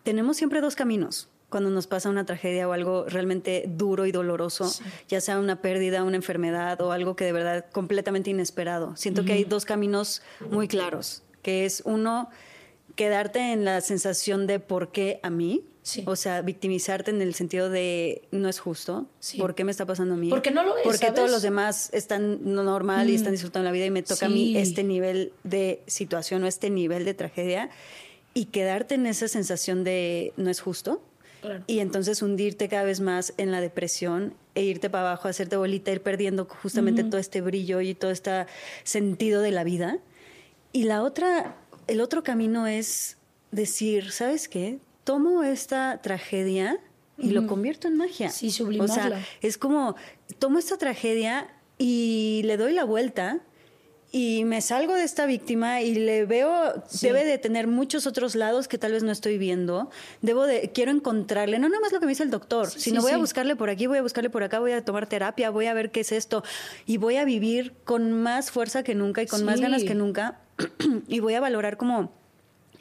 tenemos 0.02 0.36
siempre 0.36 0.60
dos 0.60 0.76
caminos 0.76 1.30
cuando 1.50 1.68
nos 1.68 1.86
pasa 1.86 2.08
una 2.08 2.24
tragedia 2.24 2.68
o 2.68 2.72
algo 2.72 3.04
realmente 3.06 3.64
duro 3.66 4.06
y 4.06 4.12
doloroso, 4.12 4.72
ya 5.08 5.20
sea 5.20 5.38
una 5.38 5.60
pérdida, 5.60 6.04
una 6.04 6.16
enfermedad 6.16 6.80
o 6.80 6.92
algo 6.92 7.16
que 7.16 7.24
de 7.24 7.32
verdad 7.32 7.66
completamente 7.70 8.30
inesperado. 8.30 8.96
Siento 8.96 9.24
que 9.24 9.32
hay 9.32 9.44
dos 9.44 9.64
caminos 9.64 10.22
muy 10.50 10.68
claros, 10.68 11.22
que 11.42 11.66
es 11.66 11.82
uno, 11.84 12.30
quedarte 12.94 13.52
en 13.52 13.64
la 13.64 13.80
sensación 13.80 14.46
de 14.46 14.60
por 14.60 14.92
qué 14.92 15.20
a 15.22 15.30
mí, 15.30 15.64
O 16.04 16.14
sea, 16.14 16.42
victimizarte 16.42 17.10
en 17.10 17.20
el 17.20 17.34
sentido 17.34 17.68
de 17.68 18.22
no 18.30 18.48
es 18.48 18.60
justo. 18.60 19.06
¿Por 19.38 19.54
qué 19.54 19.64
me 19.64 19.72
está 19.72 19.86
pasando 19.86 20.14
a 20.14 20.16
mí? 20.16 20.28
Porque 20.28 20.50
no 20.50 20.62
lo 20.62 20.76
es. 20.76 20.84
Porque 20.84 21.10
todos 21.10 21.30
los 21.30 21.42
demás 21.42 21.90
están 21.92 22.54
normal 22.54 23.10
y 23.10 23.14
están 23.14 23.32
disfrutando 23.32 23.64
la 23.64 23.72
vida 23.72 23.86
y 23.86 23.90
me 23.90 24.02
toca 24.02 24.26
a 24.26 24.28
mí 24.28 24.56
este 24.56 24.84
nivel 24.84 25.32
de 25.42 25.82
situación 25.86 26.44
o 26.44 26.46
este 26.46 26.70
nivel 26.70 27.04
de 27.04 27.14
tragedia. 27.14 27.70
Y 28.34 28.44
quedarte 28.46 28.94
en 28.94 29.06
esa 29.06 29.26
sensación 29.26 29.82
de 29.82 30.32
no 30.36 30.50
es 30.50 30.60
justo. 30.60 31.02
Y 31.66 31.80
entonces 31.80 32.22
hundirte 32.22 32.68
cada 32.68 32.84
vez 32.84 33.00
más 33.00 33.34
en 33.36 33.50
la 33.50 33.60
depresión 33.60 34.34
e 34.54 34.62
irte 34.62 34.90
para 34.90 35.08
abajo, 35.08 35.28
hacerte 35.28 35.56
bolita, 35.56 35.90
ir 35.90 36.02
perdiendo 36.02 36.44
justamente 36.44 37.04
todo 37.04 37.18
este 37.18 37.40
brillo 37.40 37.80
y 37.80 37.94
todo 37.94 38.10
este 38.10 38.46
sentido 38.84 39.40
de 39.40 39.50
la 39.50 39.64
vida. 39.64 39.98
Y 40.72 40.84
la 40.84 41.02
otra, 41.02 41.56
el 41.86 42.00
otro 42.00 42.22
camino 42.22 42.66
es 42.66 43.16
decir, 43.50 44.12
¿sabes 44.12 44.48
qué? 44.48 44.78
Tomo 45.04 45.42
esta 45.42 46.00
tragedia 46.02 46.78
y 47.18 47.30
lo 47.30 47.46
convierto 47.46 47.88
en 47.88 47.96
magia. 47.96 48.30
Sí, 48.30 48.50
sublimarla. 48.50 48.92
O 48.92 48.96
sea, 48.96 49.26
es 49.42 49.58
como, 49.58 49.94
tomo 50.38 50.58
esta 50.58 50.78
tragedia 50.78 51.48
y 51.78 52.42
le 52.44 52.56
doy 52.56 52.72
la 52.72 52.84
vuelta 52.84 53.40
y 54.12 54.44
me 54.44 54.60
salgo 54.60 54.94
de 54.94 55.04
esta 55.04 55.24
víctima 55.26 55.82
y 55.82 55.94
le 55.94 56.24
veo, 56.24 56.82
debe 57.00 57.24
de 57.24 57.38
tener 57.38 57.68
muchos 57.68 58.08
otros 58.08 58.34
lados 58.34 58.66
que 58.66 58.76
tal 58.76 58.92
vez 58.92 59.04
no 59.04 59.12
estoy 59.12 59.38
viendo. 59.38 59.88
Debo 60.20 60.46
de, 60.46 60.72
quiero 60.74 60.90
encontrarle, 60.90 61.60
no 61.60 61.68
nada 61.68 61.80
más 61.80 61.92
lo 61.92 62.00
que 62.00 62.06
me 62.06 62.10
dice 62.12 62.24
el 62.24 62.30
doctor, 62.30 62.68
sino 62.68 63.02
voy 63.02 63.12
a 63.12 63.18
buscarle 63.18 63.54
por 63.54 63.70
aquí, 63.70 63.86
voy 63.86 63.98
a 63.98 64.02
buscarle 64.02 64.28
por 64.28 64.42
acá, 64.42 64.58
voy 64.58 64.72
a 64.72 64.84
tomar 64.84 65.06
terapia, 65.06 65.50
voy 65.50 65.66
a 65.66 65.74
ver 65.74 65.92
qué 65.92 66.00
es 66.00 66.10
esto 66.10 66.42
y 66.86 66.96
voy 66.96 67.16
a 67.16 67.24
vivir 67.24 67.72
con 67.84 68.12
más 68.12 68.50
fuerza 68.50 68.82
que 68.82 68.96
nunca 68.96 69.22
y 69.22 69.26
con 69.26 69.44
más 69.44 69.60
ganas 69.60 69.84
que 69.84 69.94
nunca 69.94 70.40
y 71.08 71.20
voy 71.20 71.34
a 71.34 71.40
valorar 71.40 71.76
como 71.76 72.12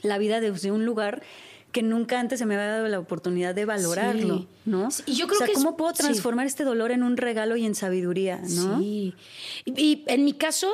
la 0.01 0.17
vida 0.17 0.39
desde 0.39 0.71
un 0.71 0.85
lugar 0.85 1.21
que 1.71 1.83
nunca 1.83 2.19
antes 2.19 2.39
se 2.39 2.47
me 2.47 2.55
había 2.55 2.67
dado 2.67 2.87
la 2.87 2.97
oportunidad 2.97 3.53
de 3.53 3.65
valorarlo, 3.65 4.47
¿no? 4.65 4.89
y 5.05 5.13
yo 5.13 5.27
creo 5.27 5.39
o 5.39 5.45
sea, 5.45 5.53
¿cómo 5.53 5.77
puedo 5.77 5.93
transformar 5.93 6.47
este 6.47 6.63
dolor 6.63 6.89
en 6.89 7.03
un 7.03 7.15
regalo 7.17 7.55
y 7.55 7.65
en 7.67 7.75
sabiduría, 7.75 8.41
no? 8.41 8.79
Sí. 8.79 9.13
y 9.65 10.03
en 10.07 10.25
mi 10.25 10.33
caso, 10.33 10.71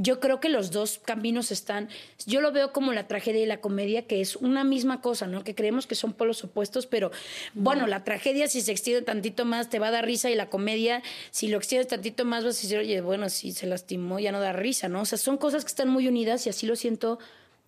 yo 0.00 0.20
creo 0.20 0.38
que 0.38 0.48
los 0.48 0.70
dos 0.70 1.00
caminos 1.04 1.50
están, 1.50 1.88
yo 2.24 2.40
lo 2.40 2.52
veo 2.52 2.72
como 2.72 2.92
la 2.92 3.08
tragedia 3.08 3.42
y 3.42 3.46
la 3.46 3.60
comedia, 3.60 4.06
que 4.06 4.20
es 4.20 4.36
una 4.36 4.62
misma 4.62 5.00
cosa, 5.00 5.26
¿no? 5.26 5.42
Que 5.42 5.56
creemos 5.56 5.88
que 5.88 5.96
son 5.96 6.12
polos 6.12 6.44
opuestos, 6.44 6.86
pero 6.86 7.10
bueno, 7.54 7.88
la 7.88 8.04
tragedia 8.04 8.46
si 8.46 8.60
se 8.60 8.70
extiende 8.70 9.02
tantito 9.02 9.44
más 9.44 9.68
te 9.68 9.80
va 9.80 9.88
a 9.88 9.90
dar 9.90 10.06
risa 10.06 10.30
y 10.30 10.36
la 10.36 10.48
comedia, 10.48 11.02
si 11.32 11.48
lo 11.48 11.58
extiendes 11.58 11.88
tantito 11.88 12.24
más 12.24 12.44
vas 12.44 12.58
a 12.58 12.62
decir, 12.62 12.78
oye, 12.78 13.00
bueno, 13.00 13.28
si 13.28 13.50
se 13.50 13.66
lastimó 13.66 14.20
ya 14.20 14.30
no 14.30 14.38
da 14.40 14.52
risa, 14.52 14.88
¿no? 14.88 15.00
O 15.00 15.04
sea, 15.04 15.18
son 15.18 15.36
cosas 15.36 15.64
que 15.64 15.68
están 15.68 15.88
muy 15.88 16.06
unidas 16.06 16.46
y 16.46 16.50
así 16.50 16.64
lo 16.64 16.76
siento 16.76 17.18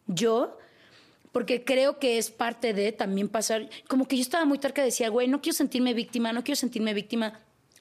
yo 0.07 0.57
porque 1.33 1.65
creo 1.65 1.99
que 1.99 2.19
es 2.19 2.31
parte 2.31 2.75
de 2.75 2.93
también 2.93 3.29
pasar, 3.29 3.69
como 3.89 4.07
que 4.07 4.17
yo 4.17 4.23
estaba 4.23 4.45
muy 4.45 4.59
tarca, 4.59 4.85
decía, 4.85 5.09
güey, 5.09 5.27
no 5.27 5.41
quiero 5.41 5.57
sentirme 5.57 5.95
víctima, 5.95 6.33
no 6.33 6.45
quiero 6.45 6.57
sentirme 6.57 6.95
víctima, 6.95 7.41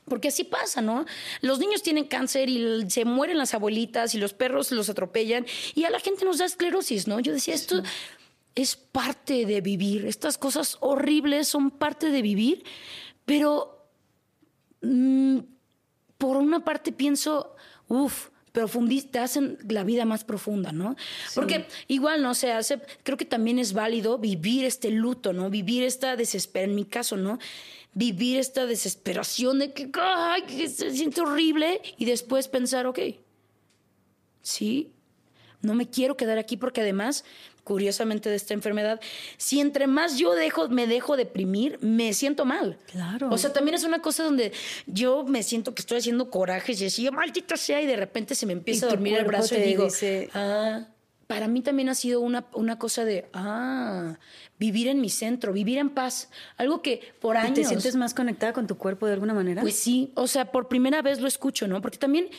porque 0.10 0.28
así 0.30 0.44
pasa, 0.44 0.82
¿no? 0.82 1.06
Los 1.42 1.60
niños 1.60 1.84
tienen 1.84 2.06
cáncer 2.06 2.50
y 2.50 2.90
se 2.90 3.06
mueren 3.06 3.38
las 3.38 3.54
abuelitas 3.54 4.16
y 4.16 4.18
los 4.18 4.34
perros 4.34 4.72
los 4.72 4.90
atropellan 4.90 5.46
y 5.76 5.86
a 5.86 5.90
la 5.90 6.00
gente 6.00 6.26
nos 6.26 6.40
da 6.40 6.46
esclerosis, 6.46 7.08
¿no? 7.08 7.20
Yo 7.20 7.32
decía, 7.32 7.54
esto 7.54 7.82
es 8.56 8.76
parte 8.76 9.46
de 9.46 9.62
vivir, 9.62 10.06
estas 10.06 10.38
cosas 10.38 10.78
horribles 10.82 11.48
son 11.48 11.72
parte 11.72 12.10
de 12.10 12.22
vivir, 12.22 12.64
pero 13.26 13.88
mm, 14.82 15.40
por 16.18 16.38
una 16.38 16.66
parte 16.66 16.92
pienso, 16.92 17.56
uff, 17.88 18.30
te 19.12 19.20
hacen 19.20 19.58
la 19.68 19.84
vida 19.84 20.06
más 20.06 20.24
profunda, 20.24 20.72
¿no? 20.72 20.96
Porque 21.36 21.66
igual, 21.88 22.22
¿no? 22.22 22.34
Se 22.34 22.52
hace, 22.52 22.82
creo 23.04 23.18
que 23.18 23.26
también 23.26 23.60
es 23.60 23.74
válido 23.74 24.18
vivir 24.18 24.66
este 24.66 24.92
luto, 24.92 25.34
¿no? 25.34 25.50
Vivir 25.50 25.84
esta 25.84 26.16
desesperación, 26.16 26.72
en 26.72 26.76
mi 26.76 26.86
caso, 26.86 27.16
¿no? 27.16 27.40
Vivir 27.94 28.38
esta 28.38 28.66
desesperación 28.66 29.60
de 29.60 29.74
que, 29.74 29.90
ay, 30.02 30.44
que 30.44 30.70
se 30.70 30.92
siente 30.92 31.22
horrible 31.22 31.82
y 31.98 32.06
después 32.06 32.48
pensar, 32.48 32.86
ok, 32.88 33.00
sí, 34.42 34.92
no 35.62 35.74
me 35.74 35.90
quiero 35.90 36.16
quedar 36.16 36.38
aquí 36.38 36.56
porque 36.56 36.82
además 36.82 37.26
curiosamente 37.70 38.32
de 38.32 38.36
esta 38.36 38.56
enfermedad, 38.56 39.00
si 39.38 39.60
entre 39.60 39.86
más 39.86 40.18
yo 40.18 40.34
dejo, 40.34 40.70
me 40.70 40.88
dejo 40.88 41.16
deprimir, 41.16 41.78
me 41.82 42.14
siento 42.14 42.44
mal. 42.44 42.80
Claro. 42.88 43.30
O 43.30 43.38
sea, 43.38 43.54
también 43.54 43.76
es 43.76 43.84
una 43.84 44.02
cosa 44.02 44.24
donde 44.24 44.52
yo 44.88 45.24
me 45.24 45.44
siento 45.44 45.76
que 45.76 45.82
estoy 45.82 46.00
haciendo 46.00 46.32
corajes 46.32 46.82
y 46.82 46.88
así, 46.88 47.08
maldita 47.12 47.58
sea, 47.58 47.80
y 47.80 47.86
de 47.86 47.96
repente 47.96 48.34
se 48.34 48.48
me 48.48 48.54
empieza 48.54 48.88
a 48.88 48.90
dormir 48.90 49.20
el 49.20 49.26
brazo 49.26 49.56
y 49.56 49.62
digo, 49.62 49.88
ah, 50.34 50.88
para 51.30 51.48
mí 51.48 51.62
también 51.62 51.90
ha 51.90 51.94
sido 51.94 52.22
una, 52.22 52.48
una 52.54 52.80
cosa 52.80 53.06
de, 53.06 53.30
ah, 53.34 54.18
vivir 54.58 54.88
en 54.88 55.00
mi 55.00 55.12
centro, 55.12 55.54
vivir 55.54 55.78
en 55.78 55.92
paz. 55.92 56.32
Algo 56.58 56.82
que 56.82 57.02
por 57.22 57.38
años... 57.38 57.54
¿Te 57.54 57.66
sientes 57.66 57.96
más 57.96 58.16
conectada 58.16 58.52
con 58.52 58.66
tu 58.66 58.80
cuerpo 58.80 59.06
de 59.06 59.14
alguna 59.14 59.36
manera? 59.36 59.62
Pues 59.62 59.76
sí, 59.76 60.12
o 60.16 60.26
sea, 60.26 60.52
por 60.52 60.68
primera 60.68 61.04
vez 61.04 61.22
lo 61.22 61.28
escucho, 61.28 61.68
¿no? 61.68 61.84
Porque 61.84 62.00
también 62.00 62.32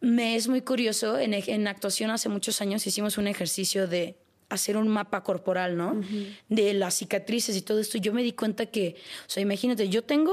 me 0.00 0.36
es 0.36 0.48
muy 0.48 0.62
curioso, 0.62 1.18
en, 1.18 1.68
actuación 1.68 2.10
hace 2.10 2.30
muchos 2.30 2.62
años 2.62 2.86
hicimos 2.86 3.18
un 3.18 3.26
ejercicio 3.26 3.86
de 3.88 4.16
hacer 4.48 4.78
un 4.78 4.88
mapa 4.88 5.22
corporal, 5.22 5.76
¿no? 5.76 6.00
De 6.48 6.72
las 6.72 6.94
cicatrices 6.94 7.54
y 7.56 7.60
todo 7.60 7.78
esto. 7.78 7.98
Yo 7.98 8.14
me 8.14 8.22
di 8.22 8.32
cuenta 8.32 8.64
que, 8.64 8.96
o 9.26 9.30
sea, 9.30 9.42
imagínate, 9.42 9.90
yo 9.90 10.02
tengo 10.02 10.32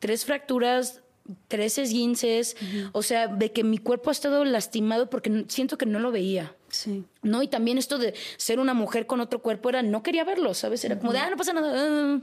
tres 0.00 0.26
fracturas, 0.26 1.01
tres 1.48 1.78
esguinces, 1.78 2.56
o 2.92 3.02
sea, 3.02 3.28
de 3.28 3.52
que 3.52 3.64
mi 3.64 3.78
cuerpo 3.78 4.10
ha 4.10 4.12
estado 4.12 4.44
lastimado 4.44 5.08
porque 5.08 5.44
siento 5.48 5.78
que 5.78 5.86
no 5.86 5.98
lo 5.98 6.10
veía. 6.10 6.54
Sí. 6.68 7.04
¿No? 7.22 7.42
Y 7.42 7.48
también 7.48 7.78
esto 7.78 7.98
de 7.98 8.14
ser 8.36 8.58
una 8.58 8.74
mujer 8.74 9.06
con 9.06 9.20
otro 9.20 9.40
cuerpo 9.40 9.68
era, 9.68 9.82
no 9.82 10.02
quería 10.02 10.24
verlo, 10.24 10.54
¿sabes? 10.54 10.84
Era 10.84 10.98
como 10.98 11.12
de, 11.12 11.18
ah, 11.18 11.30
no 11.30 11.36
pasa 11.36 11.52
nada, 11.52 11.72
ah, 11.76 12.20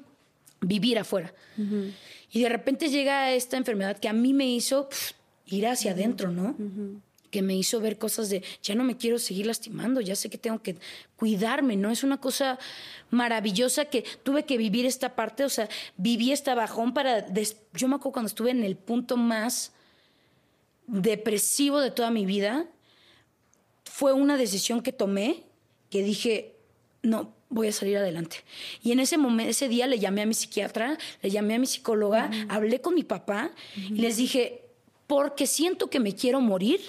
vivir 0.61 0.99
afuera. 0.99 1.33
Y 2.31 2.41
de 2.41 2.49
repente 2.49 2.89
llega 2.89 3.31
esta 3.31 3.57
enfermedad 3.57 3.97
que 3.97 4.09
a 4.09 4.13
mí 4.13 4.33
me 4.33 4.47
hizo 4.47 4.89
ir 5.45 5.67
hacia 5.67 5.91
adentro, 5.91 6.31
¿no? 6.31 6.55
Que 7.31 7.41
me 7.41 7.55
hizo 7.55 7.79
ver 7.79 7.97
cosas 7.97 8.29
de, 8.29 8.43
ya 8.63 8.75
no 8.75 8.83
me 8.83 8.97
quiero 8.97 9.19
seguir 9.19 9.45
lastimando, 9.45 10.01
ya 10.01 10.15
sé 10.15 10.29
que 10.29 10.37
tengo 10.37 10.61
que 10.61 10.77
cuidarme, 11.15 11.75
¿no? 11.75 11.91
Es 11.91 12.03
una 12.03 12.19
cosa 12.19 12.57
maravillosa 13.11 13.85
que 13.85 14.03
tuve 14.23 14.45
que 14.45 14.57
vivir 14.57 14.85
esta 14.85 15.15
parte, 15.15 15.43
o 15.43 15.49
sea, 15.49 15.69
viví 15.97 16.31
esta 16.31 16.55
bajón 16.55 16.93
para... 16.93 17.27
Yo 17.73 17.87
me 17.87 17.95
acuerdo 17.95 18.13
cuando 18.13 18.27
estuve 18.27 18.51
en 18.51 18.63
el 18.63 18.75
punto 18.75 19.17
más 19.17 19.73
depresivo 20.87 21.79
de 21.79 21.91
toda 21.91 22.09
mi 22.09 22.25
vida, 22.25 22.67
fue 23.83 24.13
una 24.13 24.37
decisión 24.37 24.81
que 24.81 24.91
tomé, 24.91 25.43
que 25.89 26.03
dije, 26.03 26.55
no, 27.01 27.33
voy 27.49 27.67
a 27.67 27.71
salir 27.71 27.97
adelante. 27.97 28.37
Y 28.81 28.91
en 28.91 28.99
ese 28.99 29.17
momento, 29.17 29.51
ese 29.51 29.67
día 29.67 29.87
le 29.87 29.99
llamé 29.99 30.21
a 30.21 30.25
mi 30.25 30.33
psiquiatra, 30.33 30.97
le 31.21 31.29
llamé 31.29 31.55
a 31.55 31.59
mi 31.59 31.65
psicóloga, 31.65 32.29
hablé 32.47 32.81
con 32.81 32.95
mi 32.95 33.03
papá 33.03 33.51
y 33.75 33.95
les 33.95 34.17
dije, 34.17 34.63
porque 35.07 35.47
siento 35.47 35.89
que 35.89 35.99
me 35.99 36.15
quiero 36.15 36.39
morir, 36.41 36.79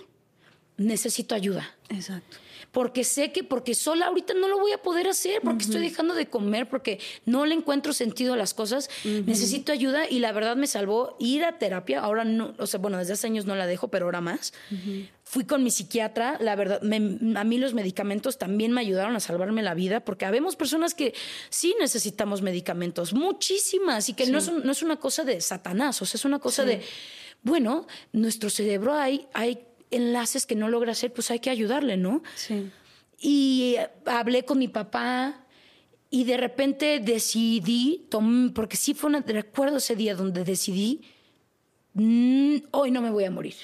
necesito 0.80 1.34
ayuda. 1.34 1.74
Exacto. 1.90 2.38
Porque 2.72 3.02
sé 3.02 3.32
que, 3.32 3.42
porque 3.42 3.74
sola 3.74 4.06
ahorita 4.06 4.32
no 4.34 4.46
lo 4.46 4.58
voy 4.60 4.70
a 4.70 4.78
poder 4.80 5.08
hacer, 5.08 5.40
porque 5.42 5.64
estoy 5.64 5.80
dejando 5.80 6.14
de 6.14 6.26
comer, 6.26 6.68
porque 6.68 7.00
no 7.26 7.44
le 7.44 7.56
encuentro 7.56 7.92
sentido 7.92 8.34
a 8.34 8.36
las 8.36 8.54
cosas, 8.54 8.88
necesito 9.04 9.72
ayuda 9.72 10.08
y 10.08 10.20
la 10.20 10.30
verdad 10.30 10.54
me 10.54 10.68
salvó 10.68 11.16
ir 11.18 11.44
a 11.44 11.58
terapia. 11.58 12.00
Ahora 12.00 12.24
no, 12.24 12.54
o 12.58 12.68
sea, 12.68 12.78
bueno, 12.78 12.98
desde 12.98 13.14
hace 13.14 13.26
años 13.26 13.44
no 13.44 13.56
la 13.56 13.66
dejo, 13.66 13.88
pero 13.88 14.04
ahora 14.04 14.20
más. 14.20 14.52
Fui 15.24 15.44
con 15.44 15.64
mi 15.64 15.72
psiquiatra, 15.72 16.38
la 16.40 16.54
verdad, 16.54 16.80
a 16.80 17.44
mí 17.44 17.58
los 17.58 17.74
medicamentos 17.74 18.38
también 18.38 18.70
me 18.70 18.80
ayudaron 18.80 19.16
a 19.16 19.20
salvarme 19.20 19.62
la 19.62 19.74
vida, 19.74 20.04
porque 20.04 20.24
habemos 20.24 20.54
personas 20.54 20.94
que 20.94 21.12
sí 21.48 21.74
necesitamos 21.80 22.40
medicamentos, 22.40 23.14
muchísimas, 23.14 24.08
y 24.08 24.14
que 24.14 24.26
no, 24.26 24.38
es 24.38 24.48
no, 24.48 24.70
es 24.70 24.82
una 24.82 24.96
cosa 24.96 25.24
de 25.24 25.40
satanás, 25.40 26.00
o 26.02 26.06
sea, 26.06 26.18
es 26.18 26.24
una 26.24 26.38
cosa 26.38 26.64
de 26.64 26.82
bueno, 27.42 27.86
nuestro 28.12 28.50
cerebro 28.50 28.94
hay, 28.94 29.26
hay 29.32 29.66
enlaces 29.91 30.47
que 30.47 30.55
no 30.55 30.68
logra 30.68 30.93
hacer, 30.93 31.12
pues 31.12 31.30
hay 31.30 31.41
que 31.41 31.51
ayudarle, 31.51 31.97
¿no? 31.97 32.22
Sí. 32.34 32.70
Y 33.18 33.74
eh, 33.78 33.88
hablé 34.07 34.45
con 34.45 34.59
mi 34.59 34.68
papá 34.68 35.45
y 36.11 36.24
de 36.24 36.36
repente 36.36 37.01
decidí, 37.01 38.09
porque 38.55 38.76
sí 38.76 38.95
fue 38.95 39.11
un 39.11 39.22
recuerdo 39.22 39.76
ese 39.76 39.95
día 39.95 40.14
donde 40.14 40.45
decidí, 40.45 41.03
mm, 41.95 42.57
hoy 42.72 42.91
no 42.91 43.01
me 43.01 43.11
voy 43.11 43.24
a 43.24 43.30
morir. 43.30 43.55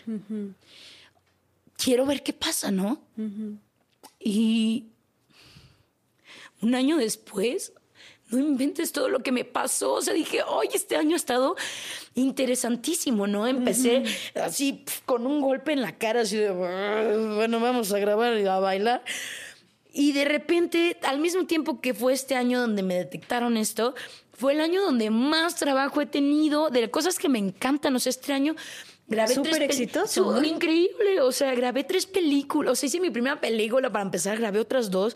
Quiero 1.76 2.06
ver 2.06 2.22
qué 2.22 2.32
pasa, 2.32 2.70
¿no? 2.70 3.02
Y 4.20 4.84
un 6.62 6.74
año 6.74 6.96
después, 6.98 7.72
no 8.30 8.38
inventes 8.38 8.92
todo 8.92 9.08
lo 9.08 9.20
que 9.20 9.32
me 9.32 9.44
pasó. 9.44 9.94
O 9.94 10.02
sea, 10.02 10.14
dije, 10.14 10.42
hoy 10.42 10.68
este 10.74 10.96
año 10.96 11.14
ha 11.14 11.16
estado 11.16 11.56
interesantísimo, 12.14 13.26
¿no? 13.26 13.46
Empecé 13.46 14.04
así 14.34 14.84
con 15.04 15.26
un 15.26 15.40
golpe 15.40 15.72
en 15.72 15.82
la 15.82 15.96
cara, 15.96 16.22
así 16.22 16.36
de, 16.36 16.50
bueno, 16.50 17.60
vamos 17.60 17.92
a 17.92 17.98
grabar 17.98 18.38
y 18.38 18.46
a 18.46 18.58
bailar. 18.58 19.04
Y 19.92 20.12
de 20.12 20.24
repente, 20.26 20.98
al 21.02 21.20
mismo 21.20 21.46
tiempo 21.46 21.80
que 21.80 21.94
fue 21.94 22.12
este 22.12 22.34
año 22.34 22.60
donde 22.60 22.82
me 22.82 22.96
detectaron 22.96 23.56
esto, 23.56 23.94
fue 24.32 24.52
el 24.52 24.60
año 24.60 24.82
donde 24.82 25.08
más 25.08 25.56
trabajo 25.56 26.02
he 26.02 26.06
tenido 26.06 26.68
de 26.68 26.90
cosas 26.90 27.18
que 27.18 27.30
me 27.30 27.38
encantan. 27.38 27.96
O 27.96 27.98
sea, 27.98 28.10
este 28.10 28.34
año 28.34 28.54
Grabé 29.08 29.34
Súper 29.34 29.62
exitoso. 29.62 30.42
Increíble. 30.42 31.20
O 31.20 31.30
sea, 31.30 31.54
grabé 31.54 31.84
tres 31.84 32.06
películas. 32.06 32.72
O 32.72 32.76
sea, 32.76 32.88
hice 32.88 33.00
mi 33.00 33.10
primera 33.10 33.40
película 33.40 33.90
para 33.90 34.04
empezar, 34.04 34.38
grabé 34.38 34.58
otras 34.58 34.90
dos. 34.90 35.14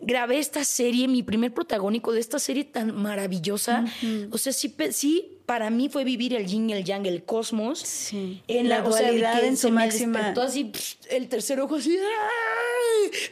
Grabé 0.00 0.38
esta 0.38 0.64
serie, 0.64 1.06
mi 1.06 1.22
primer 1.22 1.52
protagónico 1.52 2.12
de 2.12 2.20
esta 2.20 2.38
serie 2.38 2.64
tan 2.64 2.94
maravillosa. 2.94 3.84
O 4.30 4.38
sea, 4.38 4.52
sí, 4.52 4.74
sí, 4.90 5.38
para 5.44 5.68
mí 5.68 5.88
fue 5.88 6.04
vivir 6.04 6.34
el 6.34 6.46
yin 6.46 6.70
y 6.70 6.72
el 6.72 6.84
yang, 6.84 7.06
el 7.06 7.24
cosmos. 7.24 7.80
Sí. 7.80 8.42
En 8.48 8.70
la, 8.70 8.80
dualidad 8.80 9.44
en 9.44 9.56
su 9.56 9.70
máxima. 9.70 10.34
así, 10.42 10.72
el 11.10 11.28
tercer 11.28 11.60
ojo 11.60 11.76
así. 11.76 11.98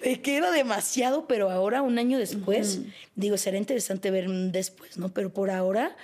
Me 0.05 0.21
queda 0.21 0.51
demasiado, 0.51 1.27
pero 1.27 1.51
ahora, 1.51 1.81
un 1.81 1.99
año 1.99 2.19
después, 2.19 2.81
digo, 3.17 3.39
será 3.39 3.57
interesante 3.57 4.11
ver 4.11 4.29
después, 4.29 4.99
¿no? 4.99 5.13
Pero 5.13 5.33
por 5.33 5.51
ahora 5.51 5.97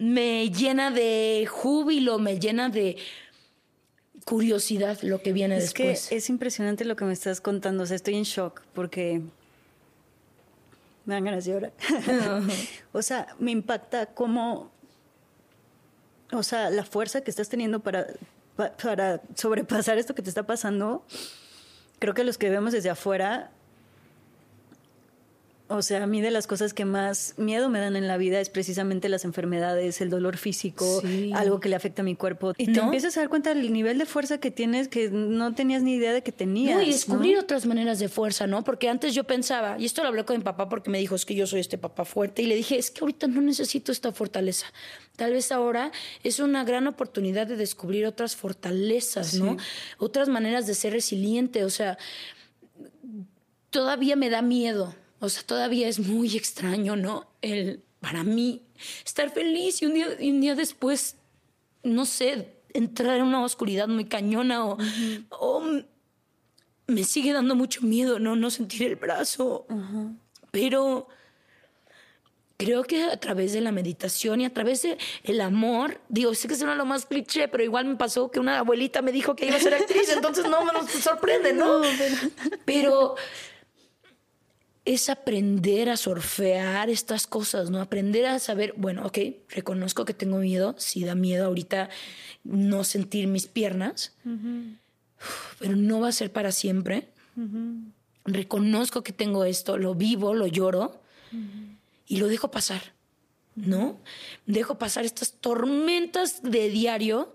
me 0.00 0.50
llena 0.50 0.90
de 0.90 1.46
júbilo, 1.46 2.18
me 2.18 2.40
llena 2.40 2.70
de 2.70 2.96
curiosidad 4.24 4.98
lo 5.02 5.20
que 5.20 5.34
viene 5.34 5.56
después. 5.56 6.04
Es 6.04 6.08
que 6.08 6.16
es 6.16 6.30
impresionante 6.30 6.86
lo 6.86 6.96
que 6.96 7.04
me 7.04 7.12
estás 7.12 7.42
contando, 7.42 7.82
o 7.82 7.86
sea, 7.86 7.96
estoy 7.96 8.14
en 8.14 8.22
shock 8.22 8.62
porque 8.72 9.20
me 11.04 11.14
dan 11.14 11.24
ganas 11.24 11.44
de 11.44 11.52
llorar. 11.52 11.72
o 12.92 13.02
sea, 13.02 13.36
me 13.38 13.50
impacta 13.50 14.06
cómo, 14.06 14.70
o 16.32 16.42
sea, 16.42 16.70
la 16.70 16.84
fuerza 16.84 17.20
que 17.20 17.30
estás 17.30 17.50
teniendo 17.50 17.80
para, 17.80 18.06
para 18.56 19.20
sobrepasar 19.34 19.98
esto 19.98 20.14
que 20.14 20.22
te 20.22 20.30
está 20.30 20.46
pasando. 20.46 21.04
Creo 21.98 22.14
que 22.14 22.24
los 22.24 22.38
que 22.38 22.48
vemos 22.48 22.72
desde 22.72 22.88
afuera 22.88 23.50
O 25.72 25.82
sea, 25.82 26.02
a 26.02 26.06
mí 26.08 26.20
de 26.20 26.32
las 26.32 26.48
cosas 26.48 26.74
que 26.74 26.84
más 26.84 27.34
miedo 27.36 27.68
me 27.68 27.78
dan 27.78 27.94
en 27.94 28.08
la 28.08 28.16
vida 28.16 28.40
es 28.40 28.50
precisamente 28.50 29.08
las 29.08 29.24
enfermedades, 29.24 30.00
el 30.00 30.10
dolor 30.10 30.36
físico, 30.36 31.00
algo 31.32 31.60
que 31.60 31.68
le 31.68 31.76
afecta 31.76 32.02
a 32.02 32.04
mi 32.04 32.16
cuerpo. 32.16 32.54
Y 32.58 32.72
te 32.72 32.80
empiezas 32.80 33.16
a 33.16 33.20
dar 33.20 33.28
cuenta 33.28 33.54
del 33.54 33.72
nivel 33.72 33.96
de 33.96 34.04
fuerza 34.04 34.38
que 34.38 34.50
tienes 34.50 34.88
que 34.88 35.10
no 35.10 35.54
tenías 35.54 35.84
ni 35.84 35.94
idea 35.94 36.12
de 36.12 36.24
que 36.24 36.32
tenías. 36.32 36.74
No, 36.74 36.82
y 36.82 36.90
descubrir 36.90 37.38
otras 37.38 37.66
maneras 37.66 38.00
de 38.00 38.08
fuerza, 38.08 38.48
¿no? 38.48 38.64
Porque 38.64 38.88
antes 38.88 39.14
yo 39.14 39.22
pensaba, 39.22 39.78
y 39.78 39.84
esto 39.84 40.02
lo 40.02 40.08
hablé 40.08 40.24
con 40.24 40.36
mi 40.38 40.42
papá 40.42 40.68
porque 40.68 40.90
me 40.90 40.98
dijo, 40.98 41.14
es 41.14 41.24
que 41.24 41.36
yo 41.36 41.46
soy 41.46 41.60
este 41.60 41.78
papá 41.78 42.04
fuerte, 42.04 42.42
y 42.42 42.46
le 42.46 42.56
dije, 42.56 42.76
es 42.76 42.90
que 42.90 43.02
ahorita 43.02 43.28
no 43.28 43.40
necesito 43.40 43.92
esta 43.92 44.10
fortaleza. 44.10 44.66
Tal 45.14 45.32
vez 45.32 45.52
ahora 45.52 45.92
es 46.24 46.40
una 46.40 46.64
gran 46.64 46.88
oportunidad 46.88 47.46
de 47.46 47.54
descubrir 47.54 48.06
otras 48.06 48.34
fortalezas, 48.34 49.34
¿no? 49.34 49.56
Otras 49.98 50.28
maneras 50.28 50.66
de 50.66 50.74
ser 50.74 50.94
resiliente, 50.94 51.62
o 51.62 51.70
sea, 51.70 51.96
todavía 53.70 54.16
me 54.16 54.30
da 54.30 54.42
miedo 54.42 54.96
o 55.20 55.28
sea, 55.28 55.42
todavía 55.42 55.88
es 55.88 55.98
muy 55.98 56.36
extraño, 56.36 56.96
¿no? 56.96 57.30
El, 57.42 57.82
para 58.00 58.24
mí, 58.24 58.62
estar 59.04 59.30
feliz 59.30 59.82
y 59.82 59.86
un 59.86 59.94
día, 59.94 60.06
y 60.18 60.30
un 60.30 60.40
día 60.40 60.54
después, 60.54 61.16
no 61.82 62.06
sé, 62.06 62.56
entrar 62.72 63.18
en 63.18 63.24
una 63.24 63.44
oscuridad 63.44 63.86
muy 63.88 64.06
cañona 64.06 64.64
o, 64.64 64.78
o 65.30 65.62
me 66.86 67.04
sigue 67.04 67.32
dando 67.32 67.54
mucho 67.54 67.82
miedo, 67.82 68.18
¿no? 68.18 68.34
No 68.34 68.50
sentir 68.50 68.82
el 68.84 68.96
brazo. 68.96 69.66
Pero 70.50 71.06
creo 72.56 72.82
que 72.84 73.04
a 73.04 73.16
través 73.18 73.52
de 73.52 73.60
la 73.60 73.72
meditación 73.72 74.40
y 74.40 74.44
a 74.44 74.52
través 74.52 74.82
del 74.82 74.98
el 75.24 75.40
amor, 75.40 76.00
digo, 76.08 76.34
sé 76.34 76.48
que 76.48 76.54
suena 76.54 76.74
lo 76.74 76.84
más 76.84 77.06
cliché, 77.06 77.48
pero 77.48 77.64
igual 77.64 77.86
me 77.86 77.96
pasó 77.96 78.30
que 78.30 78.40
una 78.40 78.58
abuelita 78.58 79.00
me 79.02 79.12
dijo 79.12 79.34
que 79.34 79.46
iba 79.46 79.56
a 79.56 79.60
ser 79.60 79.74
actriz, 79.74 80.10
entonces 80.10 80.46
no 80.48 80.64
me 80.64 80.72
sorprende, 80.88 81.52
¿no? 81.52 81.80
pero 82.64 83.14
es 84.84 85.10
aprender 85.10 85.90
a 85.90 85.96
surfear 85.96 86.88
estas 86.88 87.26
cosas, 87.26 87.70
¿no? 87.70 87.80
Aprender 87.80 88.26
a 88.26 88.38
saber, 88.38 88.74
bueno, 88.76 89.06
ok, 89.06 89.18
reconozco 89.48 90.04
que 90.04 90.14
tengo 90.14 90.38
miedo, 90.38 90.74
si 90.78 91.04
da 91.04 91.14
miedo 91.14 91.46
ahorita 91.46 91.90
no 92.44 92.84
sentir 92.84 93.26
mis 93.26 93.46
piernas, 93.46 94.14
pero 95.58 95.76
no 95.76 96.00
va 96.00 96.08
a 96.08 96.12
ser 96.12 96.32
para 96.32 96.50
siempre. 96.52 97.08
Reconozco 98.24 99.02
que 99.02 99.12
tengo 99.12 99.44
esto, 99.44 99.76
lo 99.76 99.94
vivo, 99.94 100.34
lo 100.34 100.46
lloro 100.46 101.00
y 102.06 102.16
lo 102.16 102.28
dejo 102.28 102.50
pasar, 102.50 102.94
¿no? 103.54 104.00
Dejo 104.46 104.78
pasar 104.78 105.04
estas 105.04 105.32
tormentas 105.32 106.42
de 106.42 106.70
diario 106.70 107.34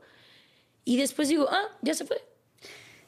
y 0.84 0.98
después 0.98 1.30
digo, 1.30 1.48
ah, 1.50 1.70
ya 1.82 1.94
se 1.94 2.06
fue. 2.06 2.18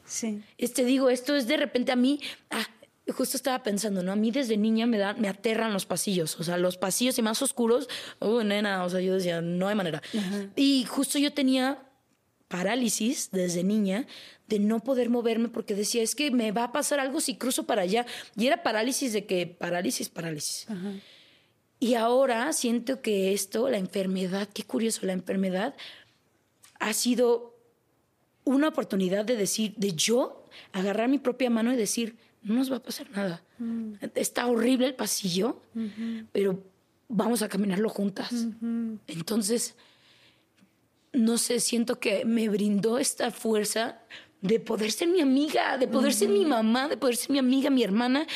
Sí. 0.04 0.42
Este 0.56 0.84
digo, 0.84 1.10
esto 1.10 1.36
es 1.36 1.46
de 1.46 1.56
repente 1.56 1.92
a 1.92 1.96
mí, 1.96 2.20
ah, 2.50 2.66
justo 3.12 3.36
estaba 3.36 3.62
pensando, 3.62 4.02
¿no? 4.02 4.12
A 4.12 4.16
mí 4.16 4.30
desde 4.30 4.56
niña 4.56 4.86
me, 4.86 4.98
da, 4.98 5.14
me 5.14 5.28
aterran 5.28 5.72
los 5.72 5.86
pasillos, 5.86 6.38
o 6.38 6.44
sea, 6.44 6.56
los 6.56 6.76
pasillos 6.76 7.18
y 7.18 7.22
más 7.22 7.40
oscuros, 7.42 7.88
oh, 8.18 8.42
nena, 8.42 8.84
o 8.84 8.90
sea, 8.90 9.00
yo 9.00 9.14
decía, 9.14 9.40
no 9.40 9.68
hay 9.68 9.74
manera. 9.74 10.02
Y 10.56 10.84
justo 10.84 11.18
yo 11.18 11.32
tenía 11.32 11.82
parálisis 12.48 13.30
desde 13.30 13.62
niña 13.62 14.06
de 14.48 14.58
no 14.58 14.80
poder 14.80 15.10
moverme 15.10 15.48
porque 15.48 15.74
decía, 15.74 16.02
es 16.02 16.14
que 16.14 16.30
me 16.30 16.52
va 16.52 16.64
a 16.64 16.72
pasar 16.72 17.00
algo 17.00 17.20
si 17.20 17.36
cruzo 17.36 17.64
para 17.64 17.82
allá. 17.82 18.06
Y 18.36 18.46
era 18.46 18.62
parálisis 18.62 19.12
de 19.12 19.26
que, 19.26 19.46
parálisis, 19.46 20.08
parálisis. 20.08 20.66
Y 21.78 21.94
ahora 21.94 22.52
siento 22.52 23.02
que 23.02 23.32
esto, 23.32 23.68
la 23.68 23.78
enfermedad, 23.78 24.48
qué 24.52 24.64
curioso, 24.64 25.06
la 25.06 25.12
enfermedad 25.12 25.74
ha 26.80 26.92
sido 26.92 27.54
una 28.44 28.68
oportunidad 28.68 29.24
de 29.24 29.36
decir, 29.36 29.74
de 29.76 29.92
yo 29.92 30.48
agarrar 30.72 31.08
mi 31.08 31.18
propia 31.18 31.50
mano 31.50 31.72
y 31.72 31.76
decir, 31.76 32.16
no 32.42 32.54
nos 32.54 32.70
va 32.70 32.76
a 32.76 32.82
pasar 32.82 33.10
nada. 33.10 33.42
Mm. 33.58 33.94
Está 34.14 34.46
horrible 34.46 34.86
el 34.86 34.94
pasillo, 34.94 35.60
pero 36.32 36.62
vamos 37.08 37.42
a 37.42 37.48
caminarlo 37.48 37.88
juntas. 37.88 38.46
Entonces, 39.06 39.74
no 41.12 41.38
sé, 41.38 41.60
siento 41.60 41.98
que 41.98 42.24
me 42.24 42.48
brindó 42.48 42.98
esta 42.98 43.30
fuerza 43.30 44.00
de 44.40 44.60
poder 44.60 44.92
ser 44.92 45.08
mi 45.08 45.20
amiga, 45.20 45.78
de 45.78 45.88
poder 45.88 46.12
ser 46.12 46.28
mi 46.28 46.44
mamá, 46.44 46.88
de 46.88 46.96
poder 46.96 47.16
ser 47.16 47.30
mi 47.30 47.38
amiga, 47.38 47.70
mi 47.70 47.82
hermana, 47.82 48.26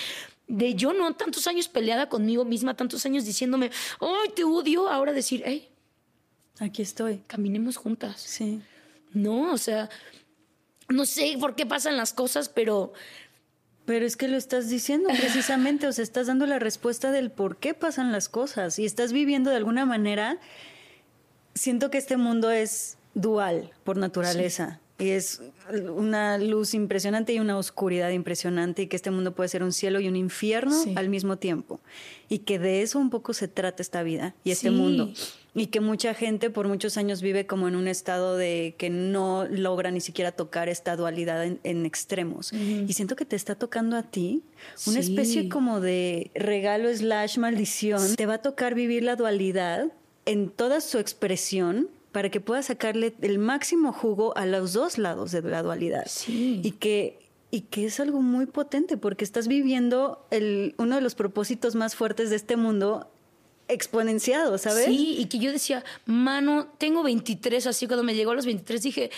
de 0.48 0.74
yo 0.74 0.92
no 0.92 1.14
tantos 1.14 1.46
años 1.46 1.68
peleada 1.68 2.08
conmigo 2.08 2.44
misma, 2.44 2.76
tantos 2.76 3.06
años 3.06 3.24
diciéndome, 3.24 3.70
ay, 4.00 4.30
te 4.34 4.44
odio, 4.44 4.88
ahora 4.88 5.12
decir, 5.12 5.42
hey, 5.46 5.68
aquí 6.58 6.82
estoy. 6.82 7.22
Caminemos 7.26 7.76
juntas. 7.76 8.20
Sí. 8.20 8.60
No, 9.12 9.52
o 9.52 9.58
sea, 9.58 9.88
no 10.88 11.06
sé 11.06 11.36
por 11.38 11.54
qué 11.54 11.66
pasan 11.66 11.96
las 11.96 12.12
cosas, 12.12 12.48
pero 12.48 12.92
pero 13.84 14.06
es 14.06 14.16
que 14.16 14.28
lo 14.28 14.36
estás 14.36 14.68
diciendo 14.68 15.08
precisamente, 15.08 15.86
o 15.86 15.92
sea, 15.92 16.02
estás 16.02 16.26
dando 16.26 16.46
la 16.46 16.58
respuesta 16.58 17.10
del 17.10 17.30
por 17.30 17.56
qué 17.56 17.74
pasan 17.74 18.12
las 18.12 18.28
cosas 18.28 18.78
y 18.78 18.84
estás 18.84 19.12
viviendo 19.12 19.50
de 19.50 19.56
alguna 19.56 19.86
manera. 19.86 20.38
Siento 21.54 21.90
que 21.90 21.98
este 21.98 22.16
mundo 22.16 22.50
es 22.50 22.96
dual 23.14 23.70
por 23.84 23.96
naturaleza. 23.96 24.80
Y 24.98 25.10
es 25.10 25.42
una 25.70 26.38
luz 26.38 26.74
impresionante 26.74 27.32
y 27.32 27.40
una 27.40 27.56
oscuridad 27.56 28.10
impresionante 28.10 28.82
y 28.82 28.86
que 28.86 28.96
este 28.96 29.10
mundo 29.10 29.34
puede 29.34 29.48
ser 29.48 29.62
un 29.62 29.72
cielo 29.72 30.00
y 30.00 30.08
un 30.08 30.16
infierno 30.16 30.76
al 30.96 31.08
mismo 31.08 31.36
tiempo. 31.36 31.80
Y 32.28 32.40
que 32.40 32.58
de 32.58 32.82
eso 32.82 32.98
un 32.98 33.10
poco 33.10 33.34
se 33.34 33.48
trata 33.48 33.82
esta 33.82 34.02
vida 34.02 34.34
y 34.44 34.50
este 34.50 34.70
mundo. 34.70 35.12
Y 35.54 35.66
que 35.66 35.80
mucha 35.80 36.14
gente 36.14 36.48
por 36.48 36.66
muchos 36.66 36.96
años 36.96 37.20
vive 37.20 37.46
como 37.46 37.68
en 37.68 37.76
un 37.76 37.86
estado 37.86 38.36
de 38.36 38.74
que 38.78 38.88
no 38.88 39.46
logra 39.50 39.90
ni 39.90 40.00
siquiera 40.00 40.32
tocar 40.32 40.68
esta 40.68 40.96
dualidad 40.96 41.44
en, 41.44 41.86
extremos. 41.86 42.52
Y 42.52 42.92
siento 42.94 43.16
que 43.16 43.24
te 43.24 43.36
está 43.36 43.54
tocando 43.54 43.96
a 43.96 44.02
ti 44.02 44.42
una 44.86 45.00
especie 45.00 45.48
como 45.48 45.80
de 45.80 46.30
regalo 46.34 46.94
slash 46.94 47.38
maldición. 47.38 48.16
Te 48.16 48.26
va 48.26 48.34
a 48.34 48.42
tocar 48.42 48.74
vivir 48.74 49.02
la 49.02 49.16
dualidad 49.16 49.92
en 50.24 50.50
toda 50.50 50.80
su 50.80 50.98
expresión 50.98 51.88
para 52.12 52.30
que 52.30 52.40
puedas 52.40 52.66
sacarle 52.66 53.14
el 53.22 53.38
máximo 53.38 53.92
jugo 53.92 54.36
a 54.36 54.46
los 54.46 54.74
dos 54.74 54.98
lados 54.98 55.32
de 55.32 55.42
la 55.42 55.62
dualidad. 55.62 56.06
Y 56.28 56.72
que 56.72 57.18
y 57.54 57.62
que 57.62 57.84
es 57.84 58.00
algo 58.00 58.22
muy 58.22 58.46
potente 58.46 58.96
porque 58.96 59.24
estás 59.24 59.46
viviendo 59.46 60.26
el, 60.30 60.74
uno 60.78 60.96
de 60.96 61.02
los 61.02 61.14
propósitos 61.14 61.74
más 61.74 61.94
fuertes 61.94 62.30
de 62.30 62.36
este 62.36 62.56
mundo 62.56 63.11
exponenciado, 63.72 64.58
¿sabes? 64.58 64.86
Sí, 64.86 65.16
y 65.18 65.26
que 65.26 65.38
yo 65.38 65.52
decía, 65.52 65.84
mano, 66.06 66.72
tengo 66.78 67.02
23, 67.02 67.66
así 67.66 67.86
cuando 67.86 68.02
me 68.02 68.14
llegó 68.14 68.32
a 68.32 68.34
los 68.34 68.46
23 68.46 68.82
dije, 68.82 69.10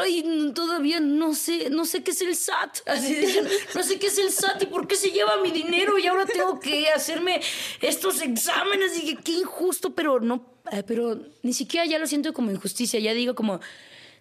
ay, 0.00 0.52
todavía 0.54 1.00
no 1.00 1.34
sé, 1.34 1.70
no 1.70 1.84
sé 1.84 2.02
qué 2.02 2.12
es 2.12 2.20
el 2.20 2.34
SAT. 2.36 2.78
Así 2.86 3.26
no 3.74 3.82
sé 3.82 3.98
qué 3.98 4.06
es 4.06 4.18
el 4.18 4.30
SAT 4.30 4.62
y 4.62 4.66
por 4.66 4.86
qué 4.86 4.96
se 4.96 5.10
lleva 5.10 5.40
mi 5.42 5.50
dinero 5.50 5.98
y 5.98 6.06
ahora 6.06 6.26
tengo 6.26 6.58
que 6.60 6.88
hacerme 6.88 7.40
estos 7.80 8.22
exámenes. 8.22 8.94
Dije, 8.94 9.18
qué 9.22 9.32
injusto, 9.32 9.94
pero 9.94 10.20
no 10.20 10.54
eh, 10.72 10.82
pero 10.86 11.20
ni 11.42 11.52
siquiera 11.52 11.84
ya 11.84 11.98
lo 11.98 12.06
siento 12.06 12.32
como 12.32 12.50
injusticia, 12.50 12.98
ya 12.98 13.12
digo 13.12 13.34
como, 13.34 13.60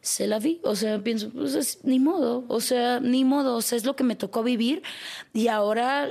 se 0.01 0.27
la 0.27 0.39
vi, 0.39 0.59
o 0.63 0.75
sea, 0.75 1.01
pienso, 1.01 1.29
pues 1.29 1.79
ni 1.83 1.99
modo, 1.99 2.43
o 2.49 2.59
sea, 2.59 2.99
ni 2.99 3.23
modo, 3.23 3.55
o 3.55 3.61
sea, 3.61 3.77
es 3.77 3.85
lo 3.85 3.95
que 3.95 4.03
me 4.03 4.15
tocó 4.15 4.43
vivir 4.43 4.83
y 5.33 5.47
ahora 5.47 6.09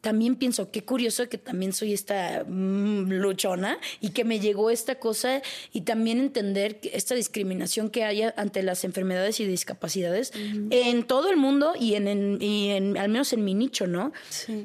también 0.00 0.36
pienso, 0.36 0.70
qué 0.70 0.82
curioso 0.82 1.28
que 1.28 1.38
también 1.38 1.72
soy 1.72 1.92
esta 1.92 2.44
mm, 2.46 3.10
luchona 3.12 3.78
y 4.00 4.10
que 4.10 4.24
me 4.24 4.40
llegó 4.40 4.70
esta 4.70 4.96
cosa 4.96 5.42
y 5.72 5.82
también 5.82 6.18
entender 6.18 6.80
esta 6.92 7.14
discriminación 7.14 7.90
que 7.90 8.04
hay 8.04 8.22
ante 8.36 8.62
las 8.62 8.84
enfermedades 8.84 9.40
y 9.40 9.44
discapacidades 9.46 10.32
en 10.34 11.04
todo 11.04 11.30
el 11.30 11.36
mundo 11.36 11.74
y 11.78 11.94
en, 11.94 12.38
y 12.40 12.70
en, 12.70 12.96
al 12.96 13.08
menos 13.08 13.32
en 13.32 13.44
mi 13.44 13.54
nicho, 13.54 13.86
¿no? 13.86 14.12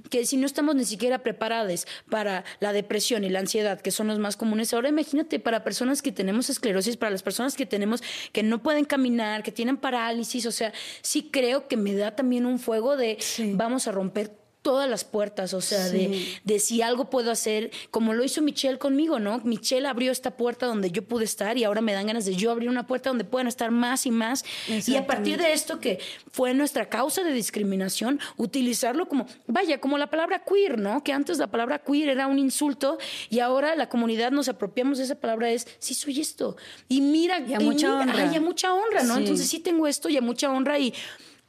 Que 0.10 0.26
si 0.26 0.38
no 0.38 0.46
estamos 0.46 0.76
ni 0.76 0.86
siquiera 0.86 1.20
preparados 1.20 1.86
para 2.10 2.44
la 2.60 2.74
depresión 2.74 3.24
y 3.24 3.30
la 3.30 3.40
ansiedad, 3.40 3.82
que 3.82 3.92
son 3.92 4.08
los 4.08 4.20
más 4.20 4.38
comunes, 4.38 4.74
ahora 4.74 4.90
imagínate 4.90 5.40
para 5.40 5.64
personas 5.64 6.02
que 6.02 6.12
tenemos 6.12 6.50
esclerosis, 6.50 6.98
para 6.98 7.12
las 7.12 7.24
personas 7.24 7.56
que 7.56 7.66
tenemos 7.66 8.04
que 8.32 8.44
no 8.44 8.62
pueden 8.62 8.86
caminar, 8.86 9.44
que 9.44 9.52
tienen 9.52 9.78
parálisis, 9.78 10.46
o 10.46 10.52
sea, 10.52 10.74
sí 11.02 11.30
creo 11.32 11.68
que 11.68 11.78
me 11.78 11.94
da 11.94 12.16
también 12.16 12.46
un 12.46 12.60
fuego 12.60 12.98
de 12.98 13.18
vamos 13.56 13.88
a 13.88 13.92
romper 13.92 14.45
todas 14.66 14.90
las 14.90 15.04
puertas, 15.04 15.54
o 15.54 15.62
sea, 15.62 15.90
de, 15.90 16.26
de, 16.44 16.60
si 16.60 16.82
algo 16.82 17.12
puedo 17.12 17.30
hacer, 17.30 17.70
como 17.92 18.16
lo 18.16 18.24
hizo 18.24 18.42
Michelle 18.42 18.80
conmigo, 18.80 19.20
¿no? 19.20 19.40
Michelle 19.44 19.88
abrió 19.88 20.12
esta 20.12 20.38
puerta 20.38 20.66
donde 20.66 20.90
yo 20.90 21.04
pude 21.04 21.24
estar 21.24 21.56
y 21.56 21.64
ahora 21.64 21.82
me 21.82 21.94
dan 21.94 22.08
ganas 22.08 22.26
de 22.26 22.36
yo 22.36 22.50
abrir 22.50 22.68
una 22.68 22.88
puerta 22.88 23.12
donde 23.12 23.26
puedan 23.26 23.46
estar 23.46 23.70
más 23.70 24.08
y 24.08 24.12
más. 24.12 24.44
Y 24.88 24.96
a 24.96 25.06
partir 25.06 25.38
de 25.38 25.54
esto 25.54 25.80
que 25.80 26.00
fue 26.32 26.56
nuestra 26.56 26.90
causa 26.90 27.24
de 27.24 27.32
discriminación, 27.32 28.20
utilizarlo 28.38 29.08
como, 29.08 29.28
vaya, 29.46 29.80
como 29.80 30.00
la 30.00 30.10
palabra 30.10 30.44
queer, 30.44 30.80
¿no? 30.80 31.04
Que 31.04 31.14
antes 31.14 31.38
la 31.38 31.46
palabra 31.46 31.84
queer 31.84 32.10
era 32.10 32.26
un 32.26 32.40
insulto 32.40 32.98
y 33.30 33.42
ahora 33.42 33.76
la 33.76 33.88
comunidad 33.88 34.32
nos 34.32 34.50
apropiamos 34.50 34.98
de 34.98 35.04
esa 35.04 35.20
palabra 35.20 35.52
es, 35.52 35.68
sí 35.78 35.94
soy 35.94 36.20
esto. 36.22 36.58
Y 36.90 37.02
mira, 37.02 37.40
y 37.40 37.54
a 37.54 37.60
mucha 37.60 38.00
honra. 38.00 38.34
y 38.34 38.36
a 38.36 38.42
mucha 38.42 38.74
honra, 38.74 39.04
¿no? 39.04 39.16
Entonces 39.18 39.48
sí 39.48 39.60
tengo 39.60 39.86
esto 39.86 40.10
y 40.10 40.18
a 40.18 40.22
mucha 40.22 40.50
honra 40.50 40.80
y, 40.80 40.92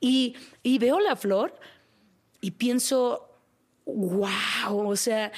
y, 0.02 0.36
y 0.62 0.76
veo 0.76 1.00
la 1.00 1.16
flor 1.16 1.58
y 2.46 2.52
pienso, 2.52 3.28
wow, 3.86 4.88
o 4.88 4.94
sea, 4.94 5.32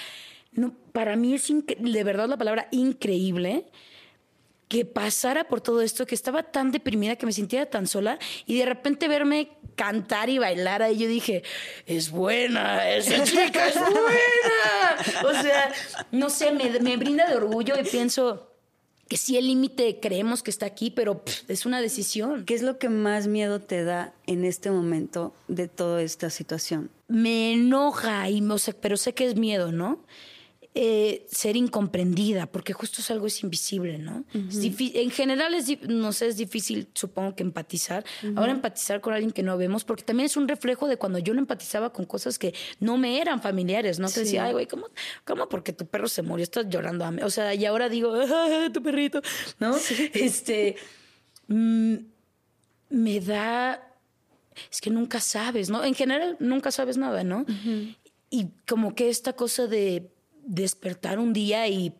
no, 0.52 0.74
para 0.92 1.16
mí 1.16 1.32
es 1.32 1.48
de 1.48 2.04
verdad 2.04 2.28
la 2.28 2.36
palabra 2.36 2.68
increíble 2.70 3.64
que 4.68 4.84
pasara 4.84 5.48
por 5.48 5.62
todo 5.62 5.80
esto, 5.80 6.04
que 6.04 6.14
estaba 6.14 6.42
tan 6.42 6.70
deprimida, 6.70 7.16
que 7.16 7.24
me 7.24 7.32
sintiera 7.32 7.64
tan 7.64 7.86
sola 7.86 8.18
y 8.44 8.58
de 8.58 8.66
repente 8.66 9.08
verme 9.08 9.52
cantar 9.74 10.28
y 10.28 10.36
bailar 10.36 10.82
ahí, 10.82 10.98
yo 10.98 11.08
dije, 11.08 11.44
es 11.86 12.10
buena, 12.10 12.90
esa 12.90 13.24
chica 13.24 13.68
es 13.68 13.76
buena. 13.76 15.30
O 15.30 15.42
sea, 15.42 15.72
no 16.12 16.28
sé, 16.28 16.52
me, 16.52 16.78
me 16.80 16.98
brinda 16.98 17.26
de 17.26 17.36
orgullo 17.36 17.74
y 17.80 17.84
pienso 17.84 18.52
que 19.08 19.16
sí 19.16 19.38
el 19.38 19.46
límite 19.46 19.98
creemos 19.98 20.42
que 20.42 20.50
está 20.50 20.66
aquí, 20.66 20.90
pero 20.90 21.22
es 21.48 21.64
una 21.64 21.80
decisión. 21.80 22.44
¿Qué 22.44 22.52
es 22.52 22.60
lo 22.60 22.76
que 22.78 22.90
más 22.90 23.28
miedo 23.28 23.62
te 23.62 23.82
da 23.82 24.12
en 24.26 24.44
este 24.44 24.70
momento 24.70 25.32
de 25.48 25.68
toda 25.68 26.02
esta 26.02 26.28
situación? 26.28 26.90
Me 27.08 27.52
enoja, 27.54 28.28
y, 28.28 28.42
o 28.42 28.56
pero 28.80 28.96
sé 28.96 29.14
que 29.14 29.26
es 29.26 29.34
miedo, 29.34 29.72
¿no? 29.72 30.04
Eh, 30.80 31.26
ser 31.28 31.56
incomprendida, 31.56 32.46
porque 32.46 32.72
justo 32.72 33.00
es 33.00 33.10
algo 33.10 33.26
es 33.26 33.42
invisible, 33.42 33.98
¿no? 33.98 34.24
en 34.32 35.10
general, 35.10 35.54
es, 35.54 35.80
no 35.88 36.12
sé, 36.12 36.28
es 36.28 36.36
difícil, 36.36 36.86
supongo 36.94 37.34
que 37.34 37.42
empatizar. 37.42 38.04
Ahora 38.36 38.52
empatizar 38.52 39.00
con 39.00 39.12
alguien 39.12 39.32
que 39.32 39.42
no 39.42 39.56
vemos, 39.56 39.84
porque 39.84 40.04
también 40.04 40.26
es 40.26 40.36
un 40.36 40.46
reflejo 40.46 40.86
de 40.86 40.96
cuando 40.96 41.18
yo 41.18 41.34
lo 41.34 41.40
empatizaba 41.40 41.92
con 41.92 42.04
cosas 42.04 42.38
que 42.38 42.54
no 42.78 42.96
me 42.96 43.20
eran 43.20 43.42
familiares, 43.42 43.98
¿no? 43.98 44.08
Te 44.08 44.20
decía, 44.20 44.44
ay, 44.44 44.52
güey, 44.52 44.66
¿cómo, 44.66 44.86
¿cómo 45.24 45.48
porque 45.48 45.72
tu 45.72 45.86
perro 45.86 46.06
se 46.06 46.22
murió? 46.22 46.44
Estás 46.44 46.66
llorando 46.68 47.04
a 47.04 47.10
mí. 47.10 47.22
O 47.22 47.30
sea, 47.30 47.54
y 47.54 47.64
ahora 47.64 47.88
digo, 47.88 48.14
tu 48.72 48.80
perrito, 48.80 49.20
¿no? 49.58 49.74
Este, 50.14 50.76
mm, 51.48 51.94
me 52.90 53.20
da 53.20 53.87
es 54.70 54.80
que 54.80 54.90
nunca 54.90 55.20
sabes, 55.20 55.70
¿no? 55.70 55.84
En 55.84 55.94
general, 55.94 56.36
nunca 56.40 56.70
sabes 56.70 56.96
nada, 56.96 57.24
¿no? 57.24 57.44
Y 58.30 58.48
como 58.66 58.94
que 58.94 59.08
esta 59.08 59.32
cosa 59.32 59.66
de 59.66 60.10
despertar 60.44 61.18
un 61.18 61.32
día 61.32 61.68
y 61.68 61.92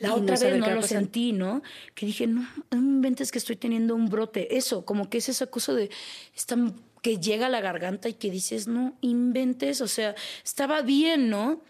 la 0.00 0.14
otra 0.14 0.36
vez 0.36 0.58
no 0.58 0.70
lo 0.70 0.82
sentí, 0.82 1.32
¿no? 1.32 1.62
Que 1.94 2.06
dije, 2.06 2.26
no, 2.26 2.48
no 2.70 2.80
me 2.80 2.88
inventes 2.88 3.32
que 3.32 3.38
estoy 3.38 3.56
teniendo 3.56 3.94
un 3.94 4.08
brote. 4.08 4.56
Eso, 4.56 4.84
como 4.84 5.08
que 5.08 5.18
es 5.18 5.28
esa 5.28 5.46
cosa 5.46 5.72
de 5.74 5.90
esta, 6.36 6.56
que 7.02 7.18
llega 7.18 7.46
a 7.46 7.48
la 7.48 7.60
garganta 7.60 8.08
y 8.08 8.14
que 8.14 8.30
dices, 8.30 8.68
no 8.68 8.96
inventes, 9.00 9.80
o 9.80 9.88
sea, 9.88 10.14
estaba 10.44 10.82
bien, 10.82 11.30
¿no? 11.30 11.62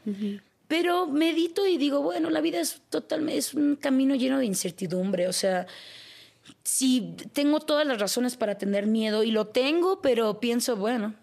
Pero 0.66 1.06
medito 1.06 1.66
y 1.66 1.78
digo, 1.78 2.02
bueno, 2.02 2.28
la 2.30 2.40
vida 2.40 2.60
es 2.60 2.82
totalmente, 2.90 3.38
es 3.38 3.54
un 3.54 3.76
camino 3.76 4.14
lleno 4.14 4.38
de 4.38 4.46
incertidumbre, 4.46 5.28
o 5.28 5.32
sea, 5.32 5.66
si 6.68 7.16
tengo 7.32 7.60
todas 7.60 7.86
las 7.86 7.98
razones 7.98 8.36
para 8.36 8.58
tener 8.58 8.86
miedo 8.86 9.22
y 9.22 9.30
lo 9.30 9.46
tengo, 9.46 10.02
pero 10.02 10.38
pienso, 10.38 10.76
bueno, 10.76 11.14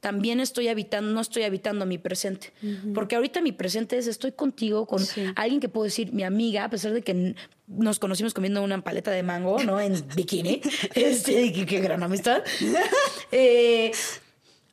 también 0.00 0.40
estoy 0.40 0.68
habitando, 0.68 1.10
no 1.10 1.22
estoy 1.22 1.44
habitando 1.44 1.86
mi 1.86 1.96
presente. 1.96 2.52
Porque 2.94 3.16
ahorita 3.16 3.40
mi 3.40 3.52
presente 3.52 3.96
es 3.96 4.06
estoy 4.06 4.32
contigo, 4.32 4.86
con 4.86 5.02
alguien 5.36 5.58
que 5.58 5.70
puedo 5.70 5.84
decir 5.84 6.12
mi 6.12 6.22
amiga, 6.22 6.64
a 6.64 6.70
pesar 6.70 6.92
de 6.92 7.00
que 7.00 7.34
nos 7.66 7.98
conocimos 7.98 8.34
comiendo 8.34 8.62
una 8.62 8.84
paleta 8.84 9.10
de 9.10 9.22
mango, 9.22 9.62
¿no? 9.64 9.80
En 9.80 10.04
bikini. 10.14 10.60
este, 10.94 11.50
qué, 11.52 11.80
gran 11.80 12.02
amistad. 12.02 12.42
Eh, 13.32 13.92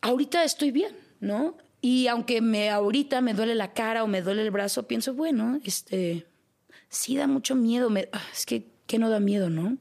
ahorita 0.01 0.43
estoy 0.43 0.71
bien, 0.71 0.91
¿no? 1.21 1.55
Y 1.79 2.07
aunque 2.07 2.41
me 2.41 2.69
ahorita 2.69 3.21
me 3.21 3.33
duele 3.33 3.55
la 3.55 3.71
cara 3.73 4.03
o 4.03 4.07
me 4.07 4.21
duele 4.21 4.41
el 4.41 4.51
brazo, 4.51 4.87
pienso, 4.87 5.13
bueno, 5.13 5.61
este, 5.63 6.25
sí 6.89 7.15
da 7.15 7.27
mucho 7.27 7.55
miedo. 7.55 7.89
Ah, 8.11 8.23
es 8.33 8.45
que, 8.45 8.76
que 8.87 8.97
no 8.97 9.09
da 9.09 9.19
miedo, 9.19 9.49
¿no? 9.49 9.77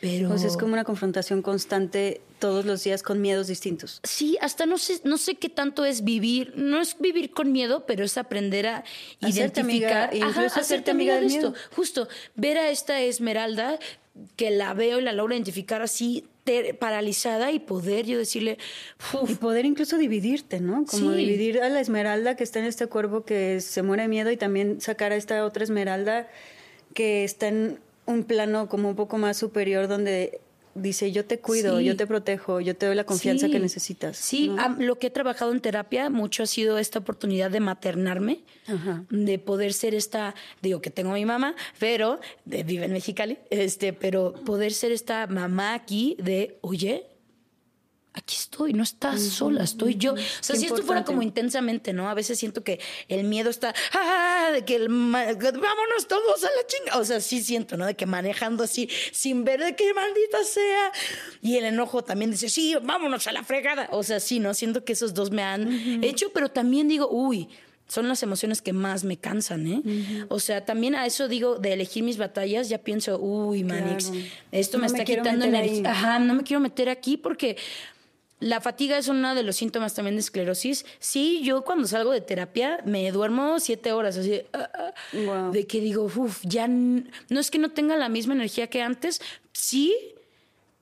Pero... 0.00 0.28
Pues 0.28 0.44
es 0.44 0.56
como 0.56 0.74
una 0.74 0.84
confrontación 0.84 1.40
constante 1.40 2.20
todos 2.38 2.66
los 2.66 2.84
días 2.84 3.02
con 3.02 3.20
miedos 3.20 3.46
distintos. 3.46 4.00
Sí, 4.04 4.36
hasta 4.40 4.66
no 4.66 4.76
sé, 4.76 5.00
no 5.04 5.16
sé 5.16 5.36
qué 5.36 5.48
tanto 5.48 5.84
es 5.84 6.04
vivir, 6.04 6.52
no 6.56 6.80
es 6.80 6.98
vivir 6.98 7.30
con 7.30 7.50
miedo, 7.50 7.86
pero 7.86 8.04
es 8.04 8.18
aprender 8.18 8.66
a 8.66 8.84
identificar, 9.20 10.10
amiga, 10.10 10.28
incluso 10.28 10.60
hacerte 10.60 10.90
amiga, 10.90 11.18
de 11.18 11.26
esto. 11.26 11.54
Justo, 11.74 12.08
ver 12.34 12.58
a 12.58 12.68
esta 12.68 13.00
Esmeralda 13.00 13.78
que 14.36 14.50
la 14.50 14.74
veo 14.74 14.98
y 14.98 15.02
la 15.02 15.12
logro 15.12 15.34
identificar 15.34 15.82
así 15.82 16.26
paralizada 16.78 17.50
y 17.50 17.58
poder 17.58 18.06
yo 18.06 18.18
decirle 18.18 18.58
y 19.28 19.34
poder 19.34 19.64
incluso 19.64 19.98
dividirte 19.98 20.60
no 20.60 20.84
como 20.84 21.10
dividir 21.10 21.60
a 21.60 21.68
la 21.68 21.80
esmeralda 21.80 22.36
que 22.36 22.44
está 22.44 22.60
en 22.60 22.66
este 22.66 22.86
cuervo 22.86 23.24
que 23.24 23.60
se 23.60 23.82
muere 23.82 24.04
de 24.04 24.08
miedo 24.08 24.30
y 24.30 24.36
también 24.36 24.80
sacar 24.80 25.10
a 25.10 25.16
esta 25.16 25.44
otra 25.44 25.64
esmeralda 25.64 26.28
que 26.96 27.24
está 27.24 27.48
en 27.48 27.78
un 28.06 28.24
plano 28.24 28.70
como 28.70 28.88
un 28.88 28.96
poco 28.96 29.18
más 29.18 29.36
superior 29.36 29.86
donde 29.86 30.40
dice 30.74 31.12
yo 31.12 31.26
te 31.26 31.38
cuido, 31.38 31.78
yo 31.80 31.94
te 31.94 32.06
protejo, 32.06 32.60
yo 32.60 32.74
te 32.74 32.86
doy 32.86 32.94
la 32.94 33.04
confianza 33.04 33.48
que 33.48 33.60
necesitas. 33.60 34.16
Sí, 34.16 34.50
lo 34.78 34.98
que 34.98 35.08
he 35.08 35.10
trabajado 35.10 35.52
en 35.52 35.60
terapia 35.60 36.08
mucho 36.08 36.42
ha 36.42 36.46
sido 36.46 36.78
esta 36.78 36.98
oportunidad 36.98 37.50
de 37.50 37.60
maternarme, 37.60 38.40
de 39.10 39.38
poder 39.38 39.74
ser 39.74 39.94
esta, 39.94 40.34
digo 40.62 40.80
que 40.80 40.90
tengo 40.90 41.10
a 41.10 41.14
mi 41.14 41.26
mamá, 41.26 41.54
pero 41.78 42.18
vive 42.46 42.86
en 42.86 42.92
Mexicali, 42.92 43.36
este, 43.50 43.92
pero 43.92 44.32
poder 44.32 44.72
ser 44.72 44.90
esta 44.90 45.26
mamá 45.26 45.74
aquí 45.74 46.16
de, 46.18 46.56
oye, 46.62 47.04
aquí 48.16 48.34
estoy, 48.34 48.72
no 48.72 48.82
estás 48.82 49.22
sola, 49.22 49.62
estoy 49.62 49.96
yo. 49.96 50.14
O 50.14 50.16
sea, 50.40 50.56
si 50.56 50.66
esto 50.66 50.82
fuera 50.82 51.04
como 51.04 51.22
intensamente, 51.22 51.92
¿no? 51.92 52.08
A 52.08 52.14
veces 52.14 52.38
siento 52.38 52.64
que 52.64 52.80
el 53.08 53.24
miedo 53.24 53.50
está, 53.50 53.74
¡ah! 53.92 54.50
De 54.52 54.64
que 54.64 54.76
el, 54.76 54.88
vámonos 54.88 56.08
todos 56.08 56.42
a 56.42 56.46
la 56.48 56.66
chinga. 56.66 56.98
O 56.98 57.04
sea, 57.04 57.20
sí 57.20 57.42
siento, 57.42 57.76
¿no? 57.76 57.86
De 57.86 57.94
que 57.94 58.06
manejando 58.06 58.64
así, 58.64 58.88
sin 59.12 59.44
ver 59.44 59.62
de 59.62 59.76
qué 59.76 59.92
maldita 59.92 60.42
sea. 60.44 60.92
Y 61.42 61.58
el 61.58 61.66
enojo 61.66 62.02
también 62.02 62.30
dice, 62.30 62.48
sí, 62.48 62.74
vámonos 62.82 63.26
a 63.26 63.32
la 63.32 63.44
fregada. 63.44 63.88
O 63.92 64.02
sea, 64.02 64.18
sí, 64.18 64.40
¿no? 64.40 64.54
Siento 64.54 64.84
que 64.84 64.94
esos 64.94 65.12
dos 65.12 65.30
me 65.30 65.42
han 65.42 66.02
hecho, 66.02 66.30
pero 66.32 66.50
también 66.50 66.88
digo, 66.88 67.08
uy, 67.10 67.48
son 67.86 68.08
las 68.08 68.22
emociones 68.22 68.62
que 68.62 68.72
más 68.72 69.04
me 69.04 69.16
cansan, 69.16 69.66
¿eh? 69.66 70.26
O 70.28 70.40
sea, 70.40 70.64
también 70.64 70.94
a 70.94 71.06
eso 71.06 71.28
digo, 71.28 71.56
de 71.56 71.72
elegir 71.72 72.02
mis 72.02 72.16
batallas, 72.16 72.68
ya 72.68 72.78
pienso, 72.78 73.18
uy, 73.20 73.62
Manix, 73.62 74.10
esto 74.50 74.78
me 74.78 74.86
está 74.86 75.04
quitando 75.04 75.44
energía. 75.44 75.90
Ajá, 75.90 76.18
no 76.18 76.34
me 76.34 76.42
quiero 76.42 76.60
meter 76.60 76.88
aquí 76.88 77.16
porque 77.16 77.56
la 78.38 78.60
fatiga 78.60 78.98
es 78.98 79.08
uno 79.08 79.34
de 79.34 79.42
los 79.42 79.56
síntomas 79.56 79.94
también 79.94 80.16
de 80.16 80.20
esclerosis. 80.20 80.84
Sí, 80.98 81.40
yo 81.42 81.62
cuando 81.62 81.88
salgo 81.88 82.12
de 82.12 82.20
terapia 82.20 82.80
me 82.84 83.10
duermo 83.10 83.60
siete 83.60 83.92
horas, 83.92 84.18
así 84.18 84.42
ah, 84.52 84.70
ah, 85.14 85.50
de 85.52 85.66
que 85.66 85.80
digo, 85.80 86.04
uff, 86.04 86.40
ya 86.42 86.68
no 86.68 87.40
es 87.40 87.50
que 87.50 87.58
no 87.58 87.70
tenga 87.70 87.96
la 87.96 88.08
misma 88.08 88.34
energía 88.34 88.66
que 88.66 88.82
antes, 88.82 89.22
sí, 89.52 89.94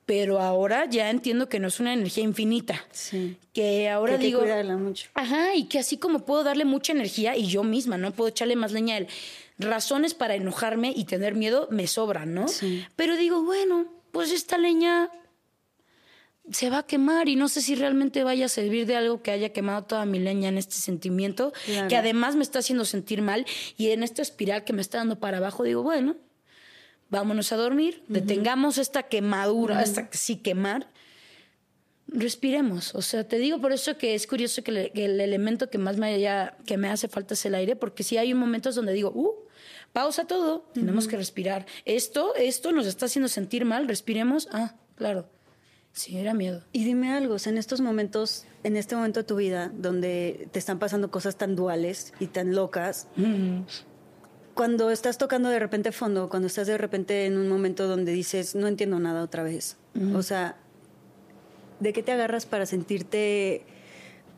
pero 0.04 0.40
ahora 0.40 0.86
ya 0.90 1.10
entiendo 1.10 1.48
que 1.48 1.60
no 1.60 1.68
es 1.68 1.78
una 1.78 1.92
energía 1.92 2.24
infinita. 2.24 2.84
Sí. 2.90 3.36
Que 3.52 3.88
ahora 3.88 4.18
que 4.18 4.26
digo. 4.26 4.40
Cuidarla 4.40 4.76
mucho. 4.76 5.08
Ajá, 5.14 5.54
y 5.54 5.64
que 5.64 5.78
así 5.78 5.96
como 5.96 6.24
puedo 6.24 6.42
darle 6.42 6.64
mucha 6.64 6.92
energía 6.92 7.36
y 7.36 7.46
yo 7.46 7.62
misma, 7.62 7.96
¿no? 7.98 8.12
Puedo 8.12 8.28
echarle 8.28 8.56
más 8.56 8.72
leña 8.72 8.96
a 8.96 8.98
él. 8.98 9.08
Razones 9.58 10.14
para 10.14 10.34
enojarme 10.34 10.92
y 10.94 11.04
tener 11.04 11.34
miedo 11.36 11.68
me 11.70 11.86
sobran, 11.86 12.34
¿no? 12.34 12.48
Sí. 12.48 12.84
Pero 12.96 13.16
digo, 13.16 13.44
bueno, 13.44 13.86
pues 14.10 14.32
esta 14.32 14.58
leña 14.58 15.08
se 16.50 16.68
va 16.68 16.78
a 16.78 16.86
quemar 16.86 17.28
y 17.28 17.36
no 17.36 17.48
sé 17.48 17.62
si 17.62 17.74
realmente 17.74 18.22
vaya 18.22 18.46
a 18.46 18.48
servir 18.48 18.86
de 18.86 18.96
algo 18.96 19.22
que 19.22 19.30
haya 19.30 19.50
quemado 19.50 19.84
toda 19.84 20.04
mi 20.04 20.18
leña 20.18 20.48
en 20.48 20.58
este 20.58 20.74
sentimiento, 20.74 21.52
que 21.88 21.96
además 21.96 22.36
me 22.36 22.42
está 22.42 22.58
haciendo 22.58 22.84
sentir 22.84 23.22
mal 23.22 23.46
y 23.76 23.90
en 23.90 24.02
esta 24.02 24.20
espiral 24.20 24.64
que 24.64 24.72
me 24.72 24.82
está 24.82 24.98
dando 24.98 25.18
para 25.18 25.38
abajo, 25.38 25.64
digo, 25.64 25.82
bueno, 25.82 26.16
vámonos 27.08 27.50
a 27.52 27.56
dormir, 27.56 28.02
detengamos 28.08 28.76
esta 28.76 29.04
quemadura, 29.04 29.82
esta 29.82 30.08
sí 30.12 30.36
quemar, 30.36 30.90
respiremos. 32.08 32.94
O 32.94 33.00
sea, 33.00 33.26
te 33.26 33.38
digo 33.38 33.60
por 33.60 33.72
eso 33.72 33.96
que 33.96 34.14
es 34.14 34.26
curioso 34.26 34.62
que, 34.62 34.92
el 34.94 35.20
elemento 35.20 35.70
que 35.70 35.78
más 35.78 35.96
me, 35.96 36.12
haya, 36.12 36.58
que 36.66 36.76
me 36.76 36.88
hace 36.88 37.08
falta 37.08 37.32
es 37.34 37.46
el 37.46 37.54
aire, 37.54 37.74
porque 37.74 38.02
si 38.02 38.18
hay 38.18 38.34
momentos 38.34 38.74
donde 38.74 38.92
digo, 38.92 39.10
uh, 39.14 39.32
pausa 39.94 40.26
todo, 40.26 40.70
tenemos 40.74 41.08
que 41.08 41.16
respirar. 41.16 41.64
Esto, 41.86 42.34
esto 42.34 42.72
nos 42.72 42.86
está 42.86 43.06
haciendo 43.06 43.28
sentir 43.28 43.64
mal, 43.64 43.88
respiremos, 43.88 44.48
ah, 44.52 44.74
claro 44.96 45.33
Sí, 45.94 46.18
era 46.18 46.34
miedo. 46.34 46.60
Y 46.72 46.84
dime 46.84 47.12
algo, 47.12 47.36
en 47.46 47.56
estos 47.56 47.80
momentos, 47.80 48.46
en 48.64 48.76
este 48.76 48.96
momento 48.96 49.20
de 49.20 49.24
tu 49.24 49.36
vida, 49.36 49.70
donde 49.72 50.48
te 50.50 50.58
están 50.58 50.80
pasando 50.80 51.08
cosas 51.08 51.36
tan 51.36 51.54
duales 51.54 52.12
y 52.18 52.26
tan 52.26 52.52
locas, 52.52 53.06
cuando 54.54 54.90
estás 54.90 55.18
tocando 55.18 55.50
de 55.50 55.60
repente 55.60 55.92
fondo, 55.92 56.28
cuando 56.28 56.48
estás 56.48 56.66
de 56.66 56.76
repente 56.78 57.26
en 57.26 57.38
un 57.38 57.48
momento 57.48 57.86
donde 57.86 58.10
dices, 58.10 58.56
no 58.56 58.66
entiendo 58.66 58.98
nada 58.98 59.22
otra 59.22 59.44
vez, 59.44 59.76
o 60.14 60.22
sea, 60.22 60.56
¿de 61.78 61.92
qué 61.92 62.02
te 62.02 62.10
agarras 62.10 62.44
para 62.44 62.66
sentirte, 62.66 63.64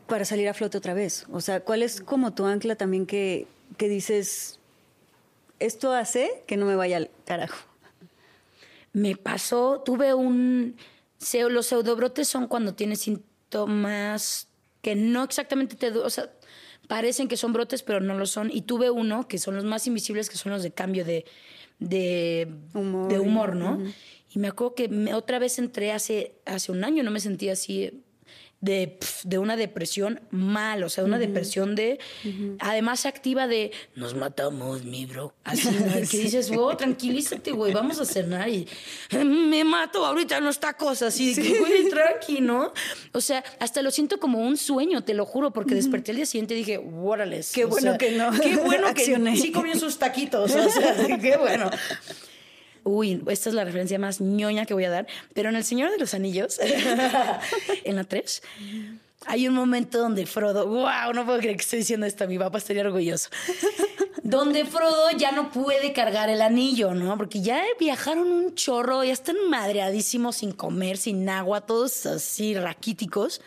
para 0.07 0.25
salir 0.25 0.47
a 0.49 0.53
flote 0.53 0.77
otra 0.77 0.93
vez? 0.93 1.25
O 1.31 1.41
sea, 1.41 1.61
¿cuál 1.61 1.81
es 1.81 2.01
como 2.01 2.35
tu 2.35 2.45
ancla 2.45 2.75
también 2.75 3.07
que, 3.07 3.47
que 3.77 3.89
dices, 3.89 4.59
esto 5.57 5.91
hace 5.91 6.43
que 6.45 6.55
no 6.55 6.67
me 6.67 6.75
vaya 6.75 6.97
al 6.97 7.09
carajo? 7.25 7.57
Me 8.93 9.15
pasó, 9.15 9.81
tuve 9.83 10.13
un 10.13 10.75
los 11.49 11.65
pseudobrotes 11.65 12.27
son 12.27 12.47
cuando 12.47 12.73
tienes 12.73 13.01
síntomas 13.01 14.47
que 14.81 14.95
no 14.95 15.23
exactamente 15.23 15.75
te... 15.75 15.89
O 15.91 16.09
sea, 16.09 16.31
parecen 16.87 17.27
que 17.27 17.37
son 17.37 17.53
brotes, 17.53 17.83
pero 17.83 17.99
no 17.99 18.17
lo 18.17 18.25
son. 18.25 18.49
Y 18.51 18.61
tuve 18.61 18.89
uno, 18.89 19.27
que 19.27 19.37
son 19.37 19.55
los 19.55 19.65
más 19.65 19.87
invisibles, 19.87 20.29
que 20.29 20.37
son 20.37 20.51
los 20.51 20.63
de 20.63 20.71
cambio 20.71 21.05
de, 21.05 21.25
de, 21.79 22.51
humor, 22.73 23.11
de 23.11 23.19
humor 23.19 23.55
¿no? 23.55 23.79
Y 24.33 24.39
me 24.39 24.47
acuerdo 24.47 24.75
que 24.75 25.13
otra 25.13 25.39
vez 25.39 25.59
entré 25.59 25.91
hace, 25.91 26.35
hace 26.45 26.71
un 26.71 26.83
año, 26.83 27.03
no 27.03 27.11
me 27.11 27.19
sentía 27.19 27.53
así 27.53 28.03
de, 28.59 28.97
de 29.23 29.37
una 29.37 29.55
depresión 29.55 30.21
mal, 30.31 30.83
o 30.83 30.89
sea, 30.89 31.03
una 31.03 31.19
depresión 31.19 31.75
de, 31.75 31.99
además 32.59 33.05
activa 33.05 33.47
de, 33.47 33.71
nos 33.95 34.15
matamos, 34.15 34.83
mi 34.83 35.05
bro. 35.05 35.33
Así, 35.43 35.69
que 36.11 36.17
dices, 36.17 36.49
wow, 36.49 36.75
tranquilízate, 36.75 37.51
güey, 37.51 37.73
vamos 37.73 37.99
a 37.99 38.05
cenar 38.05 38.49
y 38.49 38.67
me 39.11 39.63
mato 39.63 40.05
ahorita 40.05 40.39
no 40.41 40.49
está 40.49 40.73
cosa 40.73 41.07
así, 41.07 41.35
que, 41.35 41.59
güey, 41.59 41.89
tranqui, 41.89 42.41
¿no? 42.41 42.73
O 43.13 43.21
sea, 43.21 43.43
hasta 43.59 43.81
lo 43.81 43.91
siento 43.91 44.19
como 44.19 44.39
un 44.39 44.57
sueño, 44.57 45.03
te 45.03 45.13
lo 45.13 45.25
juro, 45.25 45.51
porque 45.51 45.75
desperté 45.75 46.11
el 46.11 46.17
día 46.17 46.25
siguiente 46.25 46.53
y 46.55 46.57
dije, 46.57 46.77
órales. 46.77 47.51
Qué 47.53 47.65
bueno 47.65 47.97
que 47.97 48.11
no. 48.11 48.31
Qué 48.31 48.55
bueno 48.57 48.93
que 48.93 49.35
sí 49.35 49.51
comió 49.51 49.75
sus 49.77 49.97
taquitos, 49.97 50.53
o 50.55 50.69
sea, 50.69 50.95
qué 51.21 51.37
bueno. 51.37 51.69
Uy, 52.87 53.21
esta 53.27 53.49
es 53.49 53.55
la 53.55 53.65
referencia 53.65 53.99
más 53.99 54.21
ñoña 54.21 54.65
que 54.65 54.73
voy 54.73 54.85
a 54.85 54.89
dar, 54.89 55.07
pero 55.33 55.49
en 55.49 55.57
El 55.57 55.65
Señor 55.65 55.91
de 55.91 55.97
los 55.97 56.13
Anillos, 56.13 56.59
en 57.83 57.95
la 57.95 58.03
3, 58.05 58.41
hay 59.25 59.47
un 59.47 59.55
momento 59.55 59.99
donde 59.99 60.25
Frodo, 60.25 60.65
wow, 60.67 61.11
no 61.13 61.25
puedo 61.25 61.39
creer 61.39 61.57
que 61.57 61.63
estoy 61.63 61.79
diciendo 61.79 62.05
esto, 62.05 62.25
mi 62.27 62.39
papá 62.39 62.59
estaría 62.59 62.83
orgulloso. 62.83 63.29
donde 64.23 64.65
Frodo 64.65 65.11
ya 65.17 65.33
no 65.33 65.51
puede 65.51 65.91
cargar 65.91 66.29
el 66.29 66.41
anillo, 66.41 66.93
¿no? 66.93 67.17
Porque 67.17 67.41
ya 67.41 67.61
viajaron 67.77 68.31
un 68.31 68.55
chorro, 68.55 69.03
ya 69.03 69.13
están 69.13 69.35
madreadísimos 69.49 70.37
sin 70.37 70.53
comer, 70.53 70.97
sin 70.97 71.27
agua, 71.27 71.61
todos 71.61 72.05
así 72.05 72.55
raquíticos. 72.55 73.41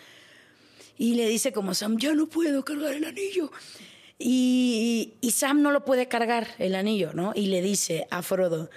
Y 0.98 1.14
le 1.14 1.26
dice 1.26 1.52
como 1.52 1.72
Sam, 1.72 1.96
ya 1.98 2.12
no 2.12 2.26
puedo 2.26 2.62
cargar 2.62 2.92
el 2.92 3.04
anillo. 3.04 3.50
Y, 4.18 5.14
y 5.22 5.30
Sam 5.30 5.62
no 5.62 5.70
lo 5.70 5.86
puede 5.86 6.08
cargar 6.08 6.46
el 6.58 6.74
anillo, 6.74 7.12
¿no? 7.14 7.32
Y 7.34 7.46
le 7.46 7.62
dice 7.62 8.06
a 8.10 8.20
Frodo, 8.20 8.68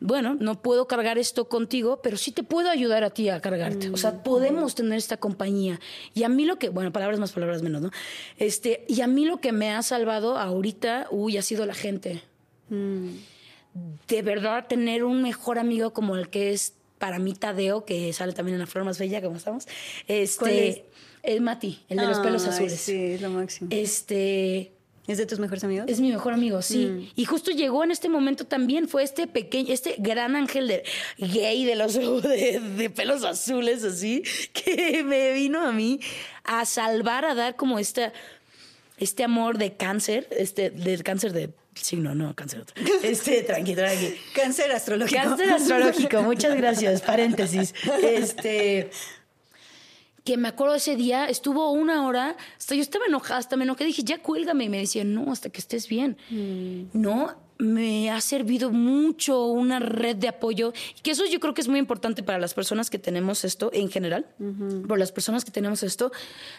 bueno, 0.00 0.34
no 0.34 0.62
puedo 0.62 0.88
cargar 0.88 1.18
esto 1.18 1.48
contigo, 1.48 2.00
pero 2.02 2.16
sí 2.16 2.32
te 2.32 2.42
puedo 2.42 2.70
ayudar 2.70 3.04
a 3.04 3.10
ti 3.10 3.28
a 3.28 3.40
cargarte. 3.40 3.90
O 3.90 3.98
sea, 3.98 4.12
mm. 4.12 4.22
podemos 4.22 4.74
tener 4.74 4.96
esta 4.96 5.18
compañía. 5.18 5.78
Y 6.14 6.24
a 6.24 6.30
mí 6.30 6.46
lo 6.46 6.58
que, 6.58 6.70
bueno, 6.70 6.90
palabras 6.90 7.20
más, 7.20 7.32
palabras 7.32 7.62
menos, 7.62 7.82
¿no? 7.82 7.90
Este, 8.38 8.84
y 8.88 9.02
a 9.02 9.06
mí 9.06 9.26
lo 9.26 9.40
que 9.40 9.52
me 9.52 9.70
ha 9.70 9.82
salvado 9.82 10.38
ahorita, 10.38 11.08
uy, 11.10 11.36
ha 11.36 11.42
sido 11.42 11.66
la 11.66 11.74
gente. 11.74 12.22
Mm. 12.70 13.10
De 14.08 14.22
verdad, 14.22 14.66
tener 14.66 15.04
un 15.04 15.22
mejor 15.22 15.58
amigo 15.58 15.92
como 15.92 16.16
el 16.16 16.30
que 16.30 16.52
es 16.52 16.74
para 16.98 17.18
mí 17.18 17.34
Tadeo, 17.34 17.84
que 17.84 18.12
sale 18.14 18.32
también 18.32 18.54
en 18.54 18.60
la 18.60 18.66
flor 18.66 18.84
más 18.84 18.98
bella, 18.98 19.20
como 19.20 19.36
estamos. 19.36 19.68
Este, 20.08 20.38
¿Cuál 20.38 20.52
es? 20.52 20.80
El 21.22 21.42
Mati, 21.42 21.84
el 21.90 21.98
de 21.98 22.06
los 22.06 22.18
pelos 22.20 22.46
azules. 22.46 22.80
Sí, 22.80 23.12
es 23.12 23.20
lo 23.20 23.28
máximo. 23.28 23.68
Este, 23.70 24.72
¿Es 25.06 25.18
de 25.18 25.26
tus 25.26 25.38
mejores 25.38 25.64
amigos? 25.64 25.86
Es 25.88 26.00
mi 26.00 26.12
mejor 26.12 26.32
amigo, 26.32 26.62
sí. 26.62 26.86
Mm. 26.86 27.08
Y 27.16 27.24
justo 27.24 27.50
llegó 27.50 27.82
en 27.82 27.90
este 27.90 28.08
momento 28.08 28.44
también, 28.46 28.88
fue 28.88 29.02
este 29.02 29.26
pequeño, 29.26 29.72
este 29.72 29.96
gran 29.98 30.36
ángel 30.36 30.68
de, 30.68 30.84
gay 31.18 31.64
de 31.64 31.74
los 31.74 31.94
de, 32.22 32.60
de 32.76 32.90
pelos 32.90 33.24
azules, 33.24 33.82
así, 33.82 34.22
que 34.52 35.02
me 35.04 35.32
vino 35.32 35.66
a 35.66 35.72
mí 35.72 36.00
a 36.44 36.64
salvar, 36.64 37.24
a 37.24 37.34
dar 37.34 37.56
como 37.56 37.78
esta, 37.78 38.12
este 38.98 39.24
amor 39.24 39.58
de 39.58 39.74
cáncer, 39.74 40.28
este, 40.30 40.70
del 40.70 41.02
cáncer 41.02 41.32
de 41.32 41.50
signo, 41.74 42.14
no, 42.14 42.34
cáncer 42.34 42.60
otro. 42.60 42.74
Este, 43.02 43.42
tranqui, 43.42 43.74
tranqui. 43.74 44.14
Cáncer 44.34 44.70
astrológico. 44.72 45.20
Cáncer 45.22 45.50
astrológico, 45.50 46.22
muchas 46.22 46.56
gracias, 46.56 47.00
paréntesis. 47.02 47.74
Este 48.02 48.90
que 50.30 50.36
me 50.36 50.46
acuerdo 50.46 50.76
ese 50.76 50.94
día, 50.94 51.26
estuvo 51.26 51.72
una 51.72 52.06
hora, 52.06 52.36
hasta 52.56 52.76
yo 52.76 52.82
estaba 52.82 53.04
enojada, 53.06 53.40
hasta 53.40 53.56
me 53.56 53.64
enojé, 53.64 53.84
dije, 53.84 54.04
ya 54.04 54.22
cuélgame, 54.22 54.62
y 54.62 54.68
me 54.68 54.78
decía, 54.78 55.02
no, 55.02 55.32
hasta 55.32 55.50
que 55.50 55.58
estés 55.58 55.88
bien. 55.88 56.16
Mm. 56.30 56.90
No, 56.92 57.34
me 57.60 58.10
ha 58.10 58.20
servido 58.20 58.70
mucho 58.70 59.46
una 59.46 59.78
red 59.78 60.16
de 60.16 60.28
apoyo, 60.28 60.72
que 61.02 61.10
eso 61.10 61.24
yo 61.26 61.40
creo 61.40 61.54
que 61.54 61.60
es 61.60 61.68
muy 61.68 61.78
importante 61.78 62.22
para 62.22 62.38
las 62.38 62.54
personas 62.54 62.90
que 62.90 62.98
tenemos 62.98 63.44
esto 63.44 63.70
en 63.72 63.90
general, 63.90 64.26
por 64.88 64.98
las 64.98 65.12
personas 65.12 65.44
que 65.44 65.50
tenemos 65.50 65.82
esto, 65.82 66.10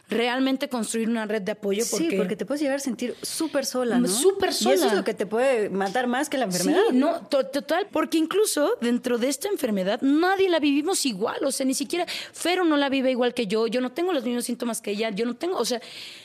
realmente 0.09 0.69
construir 0.69 1.09
una 1.09 1.25
red 1.25 1.41
de 1.41 1.53
apoyo. 1.53 1.83
Porque, 1.89 2.09
sí, 2.09 2.15
porque 2.15 2.35
te 2.35 2.45
puedes 2.45 2.61
llegar 2.61 2.77
a 2.77 2.79
sentir 2.79 3.15
súper 3.21 3.65
sola, 3.65 3.97
¿no? 3.97 4.07
Súper 4.07 4.53
sola. 4.53 4.75
Y 4.75 4.77
eso 4.77 4.87
es 4.87 4.93
lo 4.93 5.03
que 5.03 5.13
te 5.13 5.25
puede 5.25 5.69
matar 5.69 6.07
más 6.07 6.29
que 6.29 6.37
la 6.37 6.45
enfermedad. 6.45 6.81
Sí, 6.91 6.97
no, 6.97 7.21
total, 7.27 7.87
porque 7.91 8.17
incluso 8.17 8.77
dentro 8.79 9.17
de 9.17 9.29
esta 9.29 9.49
enfermedad 9.49 10.01
nadie 10.01 10.49
la 10.49 10.59
vivimos 10.59 11.05
igual, 11.05 11.43
o 11.43 11.51
sea, 11.51 11.65
ni 11.65 11.73
siquiera 11.73 12.05
Fero 12.33 12.63
no 12.63 12.77
la 12.77 12.89
vive 12.89 13.11
igual 13.11 13.33
que 13.33 13.47
yo, 13.47 13.67
yo 13.67 13.81
no 13.81 13.91
tengo 13.91 14.13
los 14.13 14.23
mismos 14.23 14.45
síntomas 14.45 14.81
que 14.81 14.91
ella, 14.91 15.09
yo 15.09 15.25
no 15.25 15.35
tengo, 15.35 15.57
o 15.57 15.65
sea, 15.65 15.81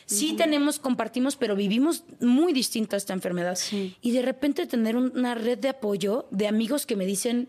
sí 0.06 0.34
tenemos, 0.34 0.78
compartimos, 0.78 1.36
pero 1.36 1.54
vivimos 1.54 2.04
muy 2.20 2.52
distinta 2.52 2.96
esta 2.96 3.12
enfermedad. 3.12 3.58
Y 4.00 4.12
de 4.12 4.22
repente 4.22 4.66
tener 4.66 4.96
una 4.96 5.34
red 5.34 5.58
de 5.58 5.68
apoyo 5.68 6.26
de 6.30 6.46
amigos 6.48 6.86
que 6.86 6.96
me 6.96 7.04
dicen, 7.04 7.48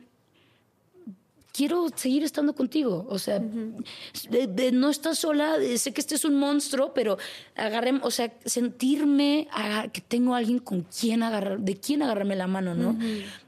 quiero 1.53 1.87
seguir 1.95 2.23
estando 2.23 2.53
contigo. 2.53 3.07
O 3.09 3.17
sea, 3.17 3.39
no 3.39 4.89
estás 4.89 5.19
sola, 5.19 5.55
sé 5.77 5.93
que 5.93 6.01
este 6.01 6.15
es 6.15 6.25
un 6.25 6.35
monstruo, 6.35 6.93
pero 6.93 7.17
agarré, 7.55 7.93
o 8.01 8.11
sea, 8.11 8.31
sentirme 8.45 9.47
que 9.93 10.01
tengo 10.01 10.35
alguien 10.35 10.59
con 10.59 10.81
quien 10.83 11.23
agarrar, 11.23 11.59
de 11.59 11.77
quien 11.77 12.03
agarrarme 12.03 12.35
la 12.35 12.47
mano, 12.47 12.75
¿no? 12.75 12.97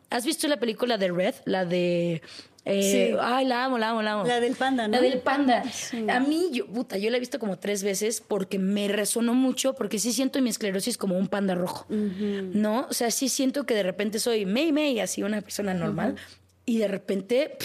¿Has 0.09 0.25
visto 0.25 0.47
la 0.47 0.57
película 0.57 0.97
de 0.97 1.11
Red? 1.11 1.35
La 1.45 1.65
de 1.65 2.23
eh, 2.69 3.17
ay, 3.19 3.45
la 3.45 3.65
amo, 3.65 3.77
la 3.77 3.89
amo, 3.89 4.01
la 4.01 4.13
amo. 4.13 4.25
La 4.25 4.39
del 4.39 4.55
panda, 4.55 4.87
¿no? 4.87 4.95
La 4.95 5.01
del 5.01 5.19
panda. 5.19 5.63
A 6.09 6.19
mí, 6.19 6.49
yo, 6.51 6.67
puta, 6.67 6.97
yo 6.97 7.09
la 7.09 7.17
he 7.17 7.19
visto 7.19 7.39
como 7.39 7.57
tres 7.57 7.83
veces 7.83 8.21
porque 8.25 8.59
me 8.59 8.87
resonó 8.87 9.33
mucho, 9.33 9.73
porque 9.73 9.99
sí 9.99 10.13
siento 10.13 10.41
mi 10.41 10.49
esclerosis 10.49 10.97
como 10.97 11.17
un 11.17 11.27
panda 11.27 11.55
rojo, 11.55 11.85
¿no? 11.89 12.87
O 12.89 12.93
sea, 12.93 13.11
sí 13.11 13.29
siento 13.29 13.65
que 13.65 13.73
de 13.73 13.83
repente 13.83 14.19
soy 14.19 14.45
May 14.45 14.71
May, 14.71 14.99
así 14.99 15.23
una 15.23 15.41
persona 15.41 15.73
normal, 15.73 16.15
y 16.65 16.77
de 16.77 16.87
repente 16.87 17.57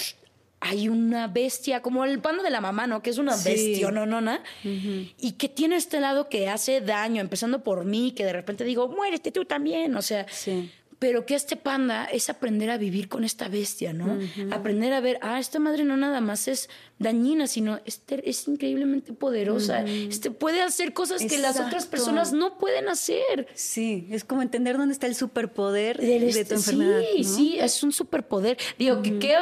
hay 0.61 0.89
una 0.89 1.27
bestia, 1.27 1.83
como 1.83 2.07
el 2.07 2.21
panda 2.21 2.43
de 2.43 2.51
la 2.51 2.63
mamá, 2.63 2.87
¿no? 2.87 3.03
Que 3.03 3.11
es 3.11 3.19
una 3.19 3.37
bestia, 3.37 3.91
¿no? 3.91 4.07
no, 4.07 4.23
no 4.23 4.39
Y 4.63 5.33
que 5.33 5.51
tiene 5.51 5.77
este 5.77 6.01
lado 6.01 6.31
que 6.31 6.49
hace 6.49 6.81
daño, 6.81 7.21
empezando 7.21 7.63
por 7.63 7.85
mí, 7.85 8.13
que 8.13 8.25
de 8.25 8.33
repente 8.33 8.65
digo, 8.65 8.89
muérete 8.89 9.31
tú 9.31 9.45
también, 9.45 9.95
o 9.97 10.03
sea... 10.03 10.27
Sí 10.31 10.71
pero 11.05 11.27
que 11.27 11.35
este 11.35 11.57
panda 11.57 12.07
es 12.07 12.31
aprender 12.31 12.71
a 12.71 12.79
vivir 12.79 13.11
con 13.11 13.25
esta 13.25 13.49
bestia, 13.49 13.93
¿no? 13.93 14.19
Aprender 14.51 14.95
a 14.95 15.01
ver, 15.01 15.19
ah, 15.21 15.39
esta 15.39 15.59
madre 15.59 15.85
no 15.85 15.99
nada 15.99 16.23
más 16.23 16.49
es 16.49 16.71
dañina, 16.99 17.47
sino 17.47 17.79
es, 17.85 18.01
es 18.09 18.49
increíblemente 18.49 19.13
poderosa. 19.13 19.83
este, 19.83 20.31
puede 20.31 20.63
hacer 20.63 20.95
cosas 20.95 21.23
que 21.23 21.37
las 21.37 21.61
otras 21.61 21.85
personas 21.85 22.33
no 22.33 22.57
pueden 22.57 22.89
hacer. 22.89 23.49
Sí, 23.53 24.09
es 24.13 24.25
como 24.25 24.41
entender 24.41 24.79
dónde 24.79 24.95
está 24.95 25.07
el 25.07 25.15
superpoder 25.15 26.01
de, 26.01 26.27
este, 26.27 26.47
tu 26.47 26.55
enfermedad. 26.55 27.03
Sí, 27.17 27.25
sí, 27.25 27.59
es 27.61 27.83
un 27.83 27.93
superpoder. 27.93 28.57
Digo, 28.79 29.03
que 29.03 29.19
qué 29.19 29.37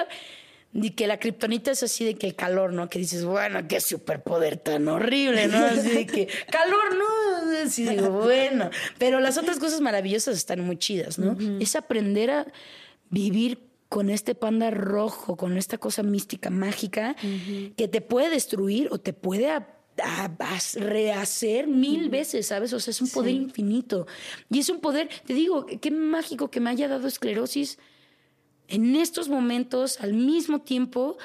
y 0.75 0.91
que 0.91 1.07
la 1.07 1.18
kriptonita 1.18 1.70
es 1.70 1.83
así 1.83 2.05
de 2.05 2.14
que 2.14 2.27
el 2.27 2.35
calor, 2.35 2.73
¿no? 2.73 2.89
Que 2.89 2.99
dices, 2.99 3.25
bueno, 3.25 3.68
qué 3.68 3.81
superpoder 3.81 4.57
tan 4.57 4.89
horrible, 4.89 5.47
¿no? 5.49 5.59
Así 5.59 5.91
de 5.91 6.07
que 6.07 6.29
calor, 6.51 6.97
¿no? 6.97 7.64
Así 7.64 7.87
digo, 7.87 8.11
bueno. 8.11 8.70
Pero 8.99 9.20
las 9.20 9.37
otras 9.37 9.59
cosas 9.59 9.81
maravillosas 9.81 10.37
están 10.37 10.61
muy 10.61 10.79
chidas, 10.79 11.18
¿no? 11.18 11.37
Es 11.61 11.77
aprender 11.77 12.31
a 12.31 12.47
vivir 13.11 13.59
con 13.91 14.09
este 14.09 14.35
panda 14.35 14.70
rojo, 14.70 15.37
con 15.37 15.59
esta 15.59 15.77
cosa 15.77 16.03
mística, 16.03 16.49
mágica, 16.49 17.14
que 17.77 17.89
te 17.89 18.01
puede 18.01 18.31
destruir 18.31 18.89
o 18.91 18.99
te 18.99 19.12
puede 19.12 19.51
rehacer 20.77 21.66
mil 21.66 22.09
veces, 22.09 22.47
¿sabes? 22.47 22.73
O 22.73 22.81
sea, 22.81 22.93
es 22.93 23.03
un 23.03 23.11
poder 23.11 23.35
infinito. 23.35 24.07
Y 24.49 24.61
es 24.61 24.70
un 24.70 24.81
poder, 24.81 25.11
te 25.27 25.35
digo, 25.35 25.66
qué 25.66 25.91
mágico 25.91 26.51
que 26.51 26.61
me 26.61 26.70
haya 26.70 26.89
dado 26.89 27.07
esclerosis 27.07 27.79
en 28.73 28.97
estos 28.97 29.29
momentos, 29.29 30.01
al 30.01 30.14
mismo 30.14 30.62
tiempo, 30.62 31.18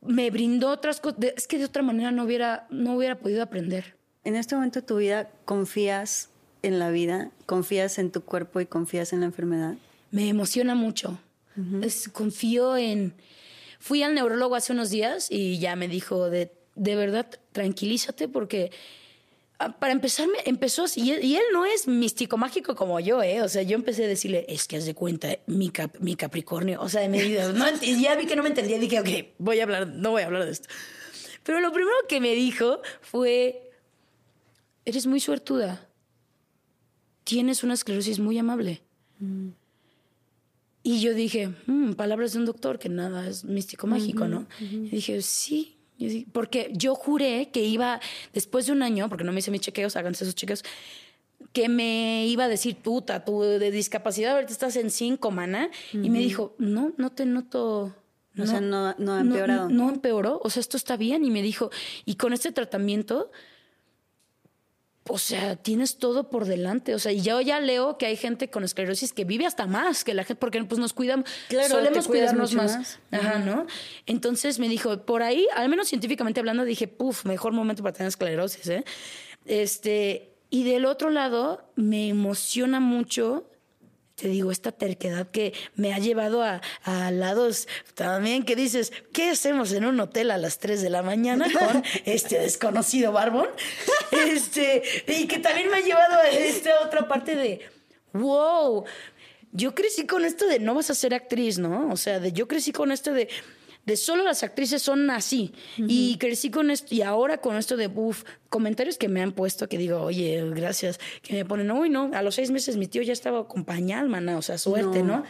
me 0.00 0.30
brindó 0.30 0.70
otras 0.70 1.00
cosas. 1.00 1.18
Es 1.36 1.48
que 1.48 1.58
de 1.58 1.64
otra 1.64 1.82
manera 1.82 2.12
no 2.12 2.22
hubiera, 2.22 2.68
no 2.70 2.96
hubiera 2.96 3.18
podido 3.18 3.42
aprender. 3.42 3.96
En 4.22 4.36
este 4.36 4.54
momento 4.54 4.80
de 4.80 4.86
tu 4.86 4.96
vida, 4.96 5.28
¿confías 5.44 6.30
en 6.62 6.78
la 6.78 6.90
vida? 6.90 7.32
¿Confías 7.46 7.98
en 7.98 8.12
tu 8.12 8.22
cuerpo 8.22 8.60
y 8.60 8.66
confías 8.66 9.12
en 9.12 9.20
la 9.20 9.26
enfermedad? 9.26 9.74
Me 10.12 10.28
emociona 10.28 10.76
mucho. 10.76 11.18
confío 12.12 12.76
en... 12.76 13.14
Fui 13.80 14.04
al 14.04 14.14
neurólogo 14.14 14.54
hace 14.54 14.72
unos 14.72 14.90
días 14.90 15.26
y 15.30 15.58
ya 15.58 15.74
me 15.74 15.88
dijo 15.88 16.30
de, 16.30 16.52
de 16.76 16.94
verdad, 16.94 17.26
tranquilízate 17.50 18.28
porque 18.28 18.70
para 19.56 19.92
empezar, 19.92 20.28
empezó 20.44 20.84
y 20.96 21.12
él, 21.12 21.24
y 21.24 21.36
él, 21.36 21.42
no 21.52 21.64
es 21.64 21.88
místico 21.88 22.36
mágico 22.36 22.74
como 22.74 23.00
yo, 23.00 23.22
¿eh? 23.22 23.40
O 23.42 23.48
sea, 23.48 23.62
yo 23.62 23.74
empecé 23.74 24.04
a 24.04 24.08
decirle, 24.08 24.44
es 24.48 24.66
que 24.68 24.76
haz 24.76 24.84
de 24.84 24.94
cuenta, 24.94 25.28
mi, 25.46 25.72
mi 26.00 26.14
Capricornio, 26.14 26.80
o 26.82 26.88
sea, 26.88 27.00
de 27.00 27.08
medida, 27.08 27.52
no, 27.52 27.64
y 27.80 28.02
ya 28.02 28.16
vi 28.16 28.26
que 28.26 28.36
no 28.36 28.42
me 28.42 28.50
entendía, 28.50 28.78
dije, 28.78 29.00
ok, 29.00 29.34
voy 29.38 29.60
a 29.60 29.62
hablar, 29.62 29.88
no 29.88 30.10
voy 30.10 30.22
a 30.22 30.26
hablar 30.26 30.44
de 30.44 30.52
esto. 30.52 30.68
Pero 31.42 31.60
lo 31.60 31.72
primero 31.72 31.96
que 32.08 32.20
me 32.20 32.34
dijo 32.34 32.80
fue, 33.00 33.70
eres 34.84 35.06
muy 35.06 35.20
suertuda, 35.20 35.88
tienes 37.24 37.64
una 37.64 37.74
esclerosis 37.74 38.18
muy 38.18 38.38
amable. 38.38 38.82
Mm. 39.20 39.48
Y 40.82 41.00
yo 41.00 41.14
dije, 41.14 41.52
mm, 41.66 41.94
palabras 41.94 42.34
de 42.34 42.40
un 42.40 42.44
doctor, 42.44 42.78
que 42.78 42.88
nada 42.88 43.26
es 43.26 43.44
místico 43.44 43.86
mágico, 43.86 44.28
¿no? 44.28 44.46
Y 44.60 44.90
dije, 44.90 45.20
sí, 45.22 45.75
porque 46.32 46.70
yo 46.72 46.94
juré 46.94 47.50
que 47.52 47.64
iba, 47.64 48.00
después 48.32 48.66
de 48.66 48.72
un 48.72 48.82
año, 48.82 49.08
porque 49.08 49.24
no 49.24 49.32
me 49.32 49.38
hice 49.38 49.50
mis 49.50 49.60
chequeos, 49.60 49.96
háganse 49.96 50.24
esos 50.24 50.34
chequeos, 50.34 50.64
que 51.52 51.68
me 51.68 52.26
iba 52.26 52.44
a 52.44 52.48
decir, 52.48 52.76
puta, 52.76 53.24
tú 53.24 53.40
de 53.40 53.70
discapacidad 53.70 54.34
ahorita 54.34 54.52
estás 54.52 54.76
en 54.76 54.90
cinco, 54.90 55.30
mana. 55.30 55.70
Y 55.92 56.10
me 56.10 56.18
dijo, 56.18 56.54
no, 56.58 56.92
no 56.96 57.12
te 57.12 57.24
noto 57.26 57.94
o 58.38 58.46
sea, 58.46 58.60
no, 58.60 58.94
no 58.98 59.14
ha 59.14 59.20
empeorado. 59.20 59.68
No, 59.68 59.86
no, 59.86 59.90
empeoró, 59.90 60.40
o 60.42 60.50
sea, 60.50 60.60
esto 60.60 60.76
está 60.76 60.96
bien. 60.96 61.24
Y 61.24 61.30
me 61.30 61.42
dijo, 61.42 61.70
y 62.04 62.16
con 62.16 62.32
este 62.32 62.52
tratamiento, 62.52 63.30
o 65.08 65.18
sea, 65.18 65.56
tienes 65.56 65.98
todo 65.98 66.30
por 66.30 66.44
delante. 66.44 66.94
O 66.94 66.98
sea, 66.98 67.12
y 67.12 67.20
yo 67.20 67.40
ya 67.40 67.60
leo 67.60 67.98
que 67.98 68.06
hay 68.06 68.16
gente 68.16 68.50
con 68.50 68.64
esclerosis 68.64 69.12
que 69.12 69.24
vive 69.24 69.46
hasta 69.46 69.66
más 69.66 70.04
que 70.04 70.14
la 70.14 70.24
gente, 70.24 70.38
porque 70.38 70.62
pues 70.64 70.78
nos 70.78 70.92
cuidamos, 70.92 71.28
claro, 71.48 71.68
solemos 71.68 72.06
cuidarnos 72.06 72.54
más. 72.54 72.98
Ajá, 73.10 73.38
¿no? 73.38 73.66
Entonces 74.06 74.58
me 74.58 74.68
dijo, 74.68 75.04
por 75.04 75.22
ahí, 75.22 75.46
al 75.54 75.68
menos 75.68 75.88
científicamente 75.88 76.40
hablando, 76.40 76.64
dije, 76.64 76.88
puf, 76.88 77.24
mejor 77.24 77.52
momento 77.52 77.82
para 77.82 77.92
tener 77.92 78.08
esclerosis, 78.08 78.68
¿eh? 78.68 78.84
Este, 79.44 80.34
y 80.50 80.64
del 80.64 80.84
otro 80.84 81.10
lado, 81.10 81.70
me 81.76 82.08
emociona 82.08 82.80
mucho 82.80 83.48
te 84.16 84.28
digo, 84.28 84.50
esta 84.50 84.72
terquedad 84.72 85.30
que 85.30 85.52
me 85.74 85.92
ha 85.92 85.98
llevado 85.98 86.42
a, 86.42 86.60
lados 87.10 87.68
también 87.94 88.44
que 88.44 88.56
dices, 88.56 88.92
¿qué 89.12 89.30
hacemos 89.30 89.72
en 89.72 89.84
un 89.84 90.00
hotel 90.00 90.30
a 90.30 90.38
las 90.38 90.58
3 90.58 90.80
de 90.80 90.90
la 90.90 91.02
mañana 91.02 91.46
con 91.52 91.84
este 92.06 92.38
desconocido 92.38 93.12
barbón? 93.12 93.48
Este, 94.10 94.82
y 95.06 95.26
que 95.26 95.38
también 95.38 95.70
me 95.70 95.76
ha 95.76 95.80
llevado 95.80 96.18
a 96.18 96.28
esta 96.30 96.80
otra 96.80 97.06
parte 97.06 97.36
de, 97.36 97.60
wow, 98.14 98.84
yo 99.52 99.74
crecí 99.74 100.06
con 100.06 100.24
esto 100.24 100.46
de 100.46 100.60
no 100.60 100.74
vas 100.74 100.88
a 100.90 100.94
ser 100.94 101.12
actriz, 101.12 101.58
¿no? 101.58 101.90
O 101.92 101.96
sea, 101.96 102.18
de 102.18 102.32
yo 102.32 102.48
crecí 102.48 102.72
con 102.72 102.92
esto 102.92 103.12
de 103.12 103.28
de 103.86 103.96
solo 103.96 104.24
las 104.24 104.42
actrices 104.42 104.82
son 104.82 105.08
así. 105.10 105.52
Y 105.78 106.18
crecí 106.18 106.50
con 106.50 106.70
esto, 106.70 106.94
y 106.94 107.02
ahora 107.02 107.38
con 107.38 107.56
esto 107.56 107.76
de, 107.76 107.86
uff, 107.86 108.24
comentarios 108.48 108.98
que 108.98 109.08
me 109.08 109.22
han 109.22 109.32
puesto 109.32 109.68
que 109.68 109.78
digo, 109.78 110.02
oye, 110.02 110.44
gracias, 110.50 110.98
que 111.22 111.34
me 111.34 111.44
ponen, 111.44 111.70
uy, 111.70 111.88
no, 111.88 112.10
a 112.12 112.22
los 112.22 112.34
seis 112.34 112.50
meses 112.50 112.76
mi 112.76 112.86
tío 112.88 113.02
ya 113.02 113.12
estaba 113.12 113.48
con 113.48 113.64
pañal, 113.64 114.08
mana, 114.08 114.36
o 114.36 114.42
sea, 114.42 114.58
suerte, 114.58 115.02
¿no? 115.02 115.24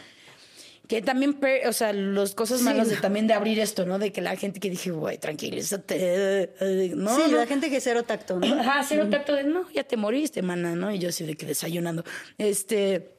Que 0.87 1.01
también, 1.01 1.37
o 1.67 1.73
sea, 1.73 1.91
las 1.91 2.33
cosas 2.33 2.61
malas 2.61 2.89
de 2.89 2.95
también 2.95 3.27
de 3.27 3.33
abrir 3.33 3.59
esto, 3.59 3.85
¿no? 3.85 3.99
De 3.99 4.13
que 4.13 4.21
la 4.21 4.37
gente 4.37 4.61
que 4.61 4.69
dije, 4.69 4.91
güey, 4.91 5.17
tranquilízate. 5.17 6.51
¿no? 6.95 7.13
Sí, 7.13 7.29
la 7.29 7.45
gente 7.45 7.69
que 7.69 7.81
cero 7.81 8.03
tacto, 8.03 8.39
¿no? 8.39 8.61
Ajá, 8.61 8.83
cero 8.87 9.07
tacto 9.11 9.33
de, 9.33 9.43
no, 9.43 9.69
ya 9.71 9.83
te 9.83 9.97
moriste, 9.97 10.41
mana, 10.41 10.75
¿no? 10.75 10.89
Y 10.93 10.99
yo 10.99 11.11
sí 11.11 11.25
de 11.25 11.35
que 11.35 11.45
desayunando. 11.45 12.05
Este, 12.37 13.11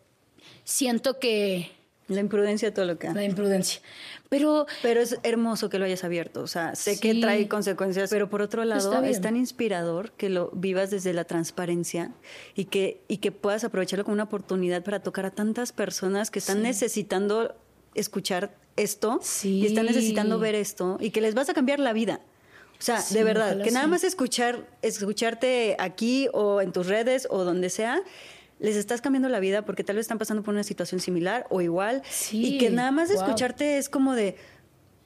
siento 0.64 1.18
que... 1.18 1.70
La 2.08 2.20
imprudencia, 2.20 2.72
todo 2.72 2.86
lo 2.86 2.98
que... 2.98 3.12
La 3.12 3.22
imprudencia. 3.22 3.82
Pero, 4.28 4.66
pero 4.82 5.00
es 5.00 5.18
hermoso 5.22 5.70
que 5.70 5.78
lo 5.78 5.86
hayas 5.86 6.04
abierto. 6.04 6.42
O 6.42 6.46
sea, 6.46 6.74
sé 6.74 7.00
que 7.00 7.14
trae 7.14 7.48
consecuencias, 7.48 8.10
pero 8.10 8.28
por 8.28 8.42
otro 8.42 8.64
lado 8.64 9.02
es 9.02 9.20
tan 9.20 9.36
inspirador 9.36 10.12
que 10.12 10.28
lo 10.28 10.50
vivas 10.52 10.90
desde 10.90 11.12
la 11.12 11.24
transparencia 11.24 12.12
y 12.54 12.66
que, 12.66 13.02
y 13.08 13.18
que 13.18 13.32
puedas 13.32 13.64
aprovecharlo 13.64 14.04
como 14.04 14.14
una 14.14 14.24
oportunidad 14.24 14.82
para 14.84 15.00
tocar 15.00 15.26
a 15.26 15.30
tantas 15.30 15.72
personas 15.72 16.30
que 16.30 16.38
están 16.38 16.62
necesitando 16.62 17.54
escuchar 17.94 18.54
esto 18.76 19.20
y 19.42 19.66
están 19.66 19.86
necesitando 19.86 20.38
ver 20.38 20.54
esto 20.54 20.98
y 21.00 21.10
que 21.10 21.20
les 21.20 21.34
vas 21.34 21.48
a 21.48 21.54
cambiar 21.54 21.80
la 21.80 21.92
vida. 21.92 22.20
O 22.78 22.82
sea, 22.82 23.02
de 23.10 23.24
verdad, 23.24 23.60
que 23.62 23.72
nada 23.72 23.88
más 23.88 24.04
escuchar, 24.04 24.68
escucharte 24.82 25.74
aquí 25.80 26.28
o 26.32 26.60
en 26.60 26.70
tus 26.70 26.86
redes 26.86 27.26
o 27.28 27.42
donde 27.42 27.70
sea, 27.70 28.02
les 28.58 28.76
estás 28.76 29.00
cambiando 29.00 29.28
la 29.28 29.40
vida 29.40 29.64
porque 29.64 29.84
tal 29.84 29.96
vez 29.96 30.04
están 30.04 30.18
pasando 30.18 30.42
por 30.42 30.54
una 30.54 30.64
situación 30.64 31.00
similar 31.00 31.46
o 31.50 31.60
igual 31.60 32.02
y 32.32 32.58
que 32.58 32.70
nada 32.70 32.90
más 32.90 33.10
escucharte 33.10 33.78
es 33.78 33.88
como 33.88 34.14
de 34.14 34.36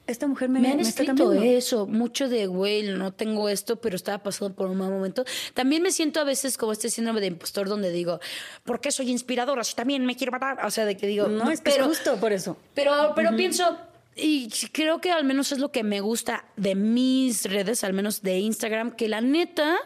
esta 0.05 0.27
mujer 0.27 0.49
me, 0.49 0.59
me 0.59 0.71
han 0.71 0.77
me 0.77 0.83
escrito 0.83 1.31
eso, 1.31 1.87
mucho 1.87 2.27
de, 2.27 2.47
güey, 2.47 2.83
no 2.83 3.13
tengo 3.13 3.47
esto, 3.47 3.77
pero 3.77 3.95
estaba 3.95 4.21
pasando 4.21 4.53
por 4.53 4.69
un 4.69 4.77
mal 4.77 4.89
momento. 4.89 5.23
También 5.53 5.81
me 5.81 5.91
siento 5.91 6.19
a 6.19 6.25
veces 6.25 6.57
como 6.57 6.73
este 6.73 6.89
síndrome 6.89 7.21
de 7.21 7.27
impostor 7.27 7.69
donde 7.69 7.89
digo, 7.89 8.19
¿por 8.65 8.81
qué 8.81 8.91
soy 8.91 9.09
inspiradora? 9.11 9.63
Si 9.63 9.75
también 9.75 10.05
me 10.05 10.17
quiero 10.17 10.33
matar. 10.33 10.65
O 10.65 10.71
sea, 10.71 10.83
de 10.83 10.97
que 10.97 11.07
digo, 11.07 11.27
no, 11.27 11.49
es 11.49 11.61
pero, 11.61 11.85
justo 11.85 12.17
por 12.17 12.33
eso. 12.33 12.57
Pero, 12.73 13.13
pero 13.15 13.33
pienso, 13.37 13.77
y 14.15 14.49
creo 14.71 14.99
que 14.99 15.11
al 15.11 15.23
menos 15.23 15.51
es 15.51 15.59
lo 15.59 15.71
que 15.71 15.83
me 15.83 16.01
gusta 16.01 16.45
de 16.57 16.75
mis 16.75 17.45
redes, 17.45 17.83
al 17.83 17.93
menos 17.93 18.21
de 18.21 18.39
Instagram, 18.39 18.91
que 18.91 19.07
la 19.07 19.21
neta 19.21 19.77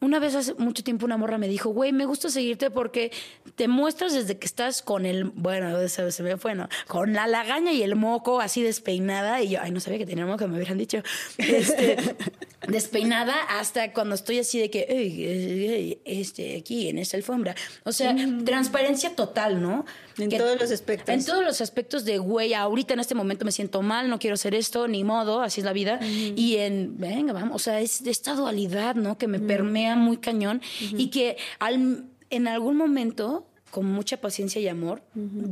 una 0.00 0.18
vez 0.18 0.34
hace 0.34 0.52
mucho 0.54 0.84
tiempo 0.84 1.06
una 1.06 1.16
morra 1.16 1.38
me 1.38 1.48
dijo, 1.48 1.70
güey, 1.70 1.90
me 1.90 2.04
gusta 2.04 2.28
seguirte 2.28 2.70
porque 2.70 3.10
te 3.54 3.66
muestras 3.66 4.12
desde 4.12 4.38
que 4.38 4.46
estás 4.46 4.82
con 4.82 5.06
el, 5.06 5.24
bueno, 5.24 5.88
se, 5.88 6.12
se 6.12 6.22
me 6.22 6.36
fue, 6.36 6.54
¿no? 6.54 6.68
Con 6.86 7.14
la 7.14 7.26
lagaña 7.26 7.72
y 7.72 7.82
el 7.82 7.96
moco 7.96 8.40
así 8.40 8.62
despeinada. 8.62 9.40
Y 9.42 9.50
yo, 9.50 9.60
ay, 9.62 9.70
no 9.70 9.80
sabía 9.80 9.98
que 9.98 10.06
tenía 10.06 10.26
moco, 10.26 10.46
me 10.48 10.56
hubieran 10.56 10.76
dicho. 10.76 11.02
Este, 11.38 11.96
despeinada 12.68 13.34
hasta 13.58 13.92
cuando 13.92 14.14
estoy 14.14 14.40
así 14.40 14.58
de 14.58 14.70
que, 14.70 16.00
este, 16.04 16.58
aquí 16.58 16.88
en 16.90 16.98
esta 16.98 17.16
alfombra. 17.16 17.54
O 17.84 17.92
sea, 17.92 18.14
transparencia 18.44 19.16
total, 19.16 19.62
¿no? 19.62 19.86
En 20.18 20.30
todos 20.30 20.60
los 20.60 20.70
aspectos. 20.70 21.08
En 21.08 21.24
todos 21.24 21.44
los 21.44 21.60
aspectos 21.60 22.04
de, 22.04 22.18
güey, 22.18 22.52
ahorita 22.54 22.94
en 22.94 23.00
este 23.00 23.14
momento 23.14 23.44
me 23.44 23.52
siento 23.52 23.82
mal, 23.82 24.10
no 24.10 24.18
quiero 24.18 24.34
hacer 24.34 24.54
esto, 24.54 24.88
ni 24.88 25.04
modo, 25.04 25.40
así 25.40 25.60
es 25.60 25.64
la 25.64 25.72
vida. 25.72 26.00
Y 26.02 26.56
en, 26.56 26.98
venga, 26.98 27.32
vamos, 27.32 27.56
o 27.56 27.58
sea, 27.58 27.80
es 27.80 28.02
de 28.02 28.10
esta 28.10 28.34
dualidad, 28.34 28.94
¿no? 28.94 29.16
Que 29.16 29.26
me 29.26 29.38
permea 29.38 29.85
muy 29.94 30.16
cañón 30.16 30.60
y 30.80 31.08
que 31.08 31.36
al, 31.60 32.06
en 32.30 32.48
algún 32.48 32.76
momento 32.76 33.46
con 33.70 33.84
mucha 33.84 34.16
paciencia 34.22 34.58
y 34.58 34.68
amor, 34.68 35.02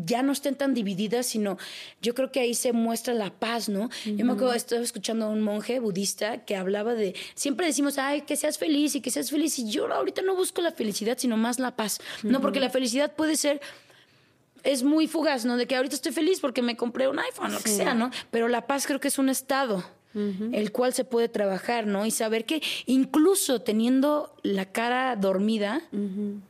ya 0.06 0.22
no 0.22 0.32
estén 0.32 0.54
tan 0.54 0.72
divididas, 0.72 1.26
sino 1.26 1.58
yo 2.00 2.14
creo 2.14 2.32
que 2.32 2.40
ahí 2.40 2.54
se 2.54 2.72
muestra 2.72 3.12
la 3.12 3.30
paz, 3.30 3.68
¿no? 3.68 3.90
Yo 4.06 4.24
me 4.24 4.32
acuerdo, 4.32 4.54
estaba 4.54 4.80
escuchando 4.80 5.26
a 5.26 5.28
un 5.28 5.42
monje 5.42 5.78
budista 5.78 6.42
que 6.46 6.56
hablaba 6.56 6.94
de, 6.94 7.14
siempre 7.34 7.66
decimos, 7.66 7.98
ay, 7.98 8.22
que 8.22 8.36
seas 8.36 8.56
feliz 8.56 8.94
y 8.94 9.02
que 9.02 9.10
seas 9.10 9.28
feliz, 9.28 9.58
y 9.58 9.68
yo 9.68 9.92
ahorita 9.92 10.22
no 10.22 10.34
busco 10.34 10.62
la 10.62 10.72
felicidad, 10.72 11.18
sino 11.18 11.36
más 11.36 11.58
la 11.58 11.76
paz, 11.76 12.00
¿no? 12.22 12.40
Porque 12.40 12.60
la 12.60 12.70
felicidad 12.70 13.12
puede 13.14 13.36
ser 13.36 13.60
es 14.62 14.82
muy 14.82 15.06
fugaz, 15.06 15.44
¿no? 15.44 15.58
De 15.58 15.66
que 15.66 15.76
ahorita 15.76 15.94
estoy 15.94 16.12
feliz 16.12 16.40
porque 16.40 16.62
me 16.62 16.76
compré 16.76 17.06
un 17.06 17.18
iPhone, 17.18 17.52
lo 17.52 17.60
que 17.60 17.68
sea, 17.68 17.92
¿no? 17.92 18.10
Pero 18.30 18.48
la 18.48 18.66
paz 18.66 18.86
creo 18.86 18.98
que 18.98 19.08
es 19.08 19.18
un 19.18 19.28
estado. 19.28 19.84
El 20.14 20.72
cual 20.72 20.94
se 20.94 21.04
puede 21.04 21.28
trabajar, 21.28 21.86
¿no? 21.86 22.06
Y 22.06 22.10
saber 22.10 22.44
que 22.44 22.62
incluso 22.86 23.60
teniendo 23.60 24.34
la 24.42 24.66
cara 24.66 25.16
dormida, 25.16 25.82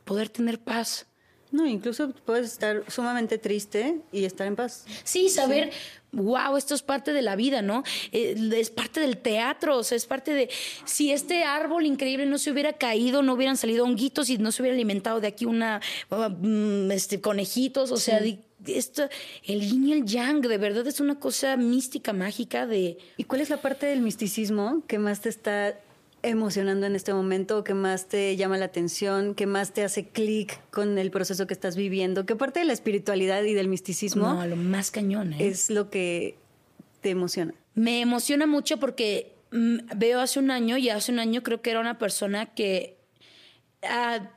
poder 0.03 0.29
tener 0.29 0.59
paz. 0.59 1.07
No, 1.51 1.65
incluso 1.65 2.11
puedes 2.25 2.51
estar 2.51 2.83
sumamente 2.89 3.37
triste 3.37 4.01
y 4.11 4.25
estar 4.25 4.45
en 4.45 4.57
paz. 4.57 4.85
Sí, 5.05 5.29
saber, 5.29 5.71
wow, 6.11 6.57
esto 6.57 6.75
es 6.75 6.81
parte 6.81 7.13
de 7.13 7.21
la 7.21 7.37
vida, 7.37 7.61
¿no? 7.61 7.83
Eh, 8.11 8.35
es 8.55 8.69
parte 8.71 8.99
del 8.99 9.17
teatro, 9.19 9.77
o 9.77 9.83
sea, 9.83 9.95
es 9.95 10.05
parte 10.05 10.33
de, 10.33 10.49
si 10.83 11.13
este 11.13 11.45
árbol 11.45 11.85
increíble 11.85 12.25
no 12.25 12.39
se 12.39 12.51
hubiera 12.51 12.73
caído, 12.73 13.21
no 13.21 13.35
hubieran 13.35 13.55
salido 13.55 13.85
honguitos 13.85 14.29
y 14.29 14.37
no 14.37 14.51
se 14.51 14.63
hubiera 14.63 14.75
alimentado 14.75 15.21
de 15.21 15.27
aquí 15.27 15.45
una, 15.45 15.79
mm, 16.09 16.91
este, 16.91 17.21
conejitos, 17.21 17.91
o 17.91 17.97
sea, 17.97 18.19
esto, 18.67 19.09
el 19.43 19.61
yin 19.61 19.87
y 19.87 19.93
el 19.93 20.05
yang, 20.05 20.41
de 20.41 20.57
verdad 20.57 20.85
es 20.87 20.99
una 20.99 21.19
cosa 21.19 21.57
mística, 21.57 22.13
mágica 22.13 22.67
de... 22.67 22.97
¿Y 23.17 23.23
cuál 23.25 23.41
es 23.41 23.49
la 23.49 23.57
parte 23.57 23.85
del 23.85 24.01
misticismo 24.01 24.83
que 24.87 24.99
más 24.99 25.21
te 25.21 25.29
está 25.29 25.79
emocionando 26.23 26.85
en 26.85 26.95
este 26.95 27.13
momento? 27.13 27.63
¿Qué 27.63 27.73
más 27.73 28.07
te 28.07 28.35
llama 28.35 28.57
la 28.57 28.65
atención? 28.65 29.35
¿Qué 29.35 29.45
más 29.45 29.73
te 29.73 29.83
hace 29.83 30.07
clic 30.07 30.59
con 30.71 30.97
el 30.97 31.11
proceso 31.11 31.47
que 31.47 31.53
estás 31.53 31.75
viviendo? 31.75 32.25
¿Qué 32.25 32.35
parte 32.35 32.59
de 32.59 32.65
la 32.65 32.73
espiritualidad 32.73 33.43
y 33.43 33.53
del 33.53 33.67
misticismo? 33.67 34.33
No, 34.33 34.47
lo 34.47 34.55
más 34.55 34.91
cañón, 34.91 35.33
¿eh? 35.33 35.47
Es 35.47 35.69
lo 35.69 35.89
que 35.89 36.37
te 37.01 37.11
emociona. 37.11 37.53
Me 37.75 38.01
emociona 38.01 38.47
mucho 38.47 38.77
porque 38.79 39.33
mm, 39.51 39.77
veo 39.97 40.19
hace 40.19 40.39
un 40.39 40.51
año 40.51 40.77
y 40.77 40.89
hace 40.89 41.11
un 41.11 41.19
año 41.19 41.43
creo 41.43 41.61
que 41.61 41.71
era 41.71 41.79
una 41.79 41.97
persona 41.97 42.47
que 42.47 42.97
ah, 43.83 44.31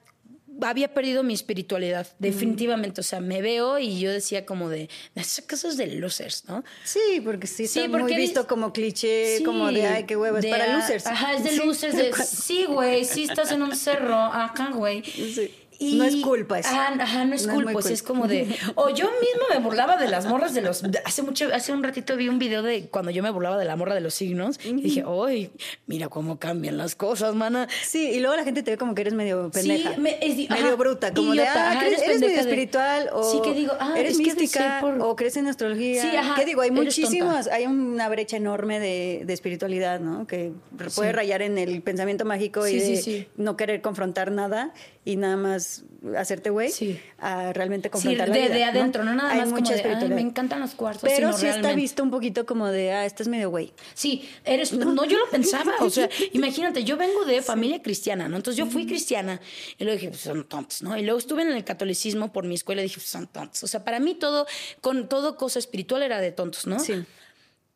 había 0.62 0.92
perdido 0.94 1.22
mi 1.22 1.34
espiritualidad, 1.34 2.06
definitivamente. 2.18 3.00
O 3.00 3.04
sea, 3.04 3.20
me 3.20 3.42
veo 3.42 3.78
y 3.78 3.98
yo 3.98 4.10
decía 4.12 4.46
como 4.46 4.68
de, 4.68 4.88
esas 5.14 5.44
cosas 5.44 5.76
de 5.76 5.86
losers, 5.86 6.44
¿no? 6.48 6.64
Sí, 6.84 7.20
porque 7.24 7.46
sí, 7.46 7.66
sí 7.66 7.80
está 7.80 7.98
muy 7.98 8.14
visto 8.14 8.46
como 8.46 8.72
cliché, 8.72 9.42
como 9.44 9.70
de, 9.70 9.86
ay, 9.86 10.04
qué 10.04 10.16
huevo, 10.16 10.38
es 10.38 10.46
para 10.46 10.76
losers. 10.76 11.06
Ajá, 11.06 11.34
es 11.34 11.44
de 11.44 11.56
losers, 11.56 11.96
de, 11.96 12.12
sí, 12.12 12.66
güey, 12.66 13.04
sí 13.04 13.24
estás 13.24 13.52
en 13.52 13.62
un 13.62 13.76
cerro, 13.76 14.16
acá, 14.16 14.70
güey. 14.70 15.02
Sí 15.04 15.52
no 15.80 16.04
es 16.04 16.16
culpa 16.16 16.58
eso. 16.58 16.68
Ajá, 16.70 17.24
no 17.24 17.34
es 17.34 17.46
culpa, 17.46 17.72
es, 17.72 17.86
es, 17.86 18.02
como 18.02 18.26
de... 18.26 18.48
O 18.74 18.90
yo 18.90 19.06
mismo 19.06 19.42
me 19.50 19.58
burlaba 19.60 19.96
de 19.96 20.08
las 20.08 20.26
morras 20.26 20.54
de 20.54 20.62
los... 20.62 20.82
hace 21.04 21.22
mucho, 21.22 21.48
hace 21.54 21.72
un 21.72 21.82
ratito 21.82 22.16
vi 22.16 22.28
un 22.28 22.38
video 22.38 22.62
de 22.62 22.88
cuando 22.88 23.10
yo 23.10 23.22
me 23.22 23.30
burlaba 23.30 23.58
de 23.58 23.64
la 23.64 23.76
morra 23.76 23.94
de 23.94 24.00
los 24.00 24.14
signos 24.14 24.58
y 24.64 24.72
dije, 24.74 25.04
¡ay, 25.06 25.50
mira 25.86 26.08
cómo 26.08 26.38
cambian 26.38 26.76
las 26.76 26.94
cosas, 26.94 27.34
mana! 27.34 27.68
Sí, 27.84 28.10
y 28.10 28.20
luego 28.20 28.36
la 28.36 28.44
gente 28.44 28.62
te 28.62 28.72
ve 28.72 28.76
como 28.78 28.94
que 28.94 29.02
eres 29.02 29.14
medio 29.14 29.50
pendeja. 29.50 29.94
Sí, 29.94 30.48
medio 30.50 30.76
bruta, 30.76 31.12
como 31.14 31.34
de, 31.34 31.46
ah, 31.46 31.80
eres, 31.86 32.20
medio 32.20 32.40
espiritual 32.40 33.10
o 33.12 33.30
sí, 33.30 33.40
que 33.42 33.54
digo, 33.54 33.72
ah, 33.78 33.94
eres 33.96 34.18
mística 34.18 34.82
o 35.00 35.16
crees 35.16 35.36
en 35.36 35.46
astrología. 35.46 36.02
Sí, 36.02 36.16
ajá, 36.16 36.34
¿Qué 36.34 36.44
digo? 36.44 36.62
Hay 36.62 36.70
muchísimos, 36.70 37.46
hay 37.48 37.66
una 37.66 38.08
brecha 38.08 38.36
enorme 38.36 38.80
de, 38.80 39.22
de 39.24 39.32
espiritualidad, 39.32 40.00
¿no? 40.00 40.26
Que 40.26 40.52
puede 40.94 41.12
rayar 41.12 41.42
en 41.42 41.58
el 41.58 41.82
pensamiento 41.82 42.24
mágico 42.24 42.66
y 42.66 42.78
de 42.78 43.28
no 43.36 43.56
querer 43.56 43.80
confrontar 43.80 44.32
nada 44.32 44.72
y 45.08 45.16
nada 45.16 45.38
más 45.38 45.84
hacerte 46.18 46.50
güey 46.50 46.70
a 47.16 47.54
realmente 47.54 47.88
confrontar 47.88 48.28
sí, 48.30 48.34
de, 48.34 48.62
adentro, 48.62 49.04
no, 49.04 49.14
nada 49.14 49.34
más 49.36 49.48
como 49.48 49.70
de, 49.70 50.08
me 50.10 50.20
encantan 50.20 50.60
los 50.60 50.72
cuartos. 50.74 51.08
Pero 51.08 51.32
sí 51.32 51.46
está 51.46 51.72
visto 51.72 52.02
un 52.02 52.10
poquito 52.10 52.44
como 52.44 52.66
de, 52.66 52.92
ah, 52.92 53.06
estás 53.06 53.26
medio 53.26 53.48
güey. 53.48 53.72
Sí, 53.94 54.28
eres, 54.44 54.74
no, 54.74 55.06
yo 55.06 55.18
lo 55.18 55.30
pensaba, 55.30 55.76
o 55.80 55.88
sea, 55.88 56.10
imagínate, 56.34 56.84
yo 56.84 56.98
vengo 56.98 57.24
de 57.24 57.40
familia 57.40 57.80
cristiana, 57.80 58.28
¿no? 58.28 58.36
Entonces 58.36 58.58
yo 58.58 58.66
fui 58.66 58.84
cristiana 58.84 59.40
y 59.78 59.84
luego 59.84 59.98
dije, 59.98 60.10
pues 60.10 60.20
son 60.20 60.46
tontos, 60.46 60.82
¿no? 60.82 60.94
Y 60.94 61.02
luego 61.02 61.18
estuve 61.18 61.40
en 61.40 61.52
el 61.52 61.64
catolicismo 61.64 62.30
por 62.30 62.44
mi 62.44 62.56
escuela 62.56 62.82
y 62.82 62.84
dije, 62.84 62.96
pues 62.96 63.08
son 63.08 63.28
tontos. 63.28 63.64
O 63.64 63.66
sea, 63.66 63.86
para 63.86 64.00
mí 64.00 64.14
todo, 64.14 64.46
con 64.82 65.08
todo 65.08 65.38
cosa 65.38 65.58
espiritual 65.58 66.02
era 66.02 66.20
de 66.20 66.32
tontos, 66.32 66.66
¿no? 66.66 66.80
Sí. 66.80 67.02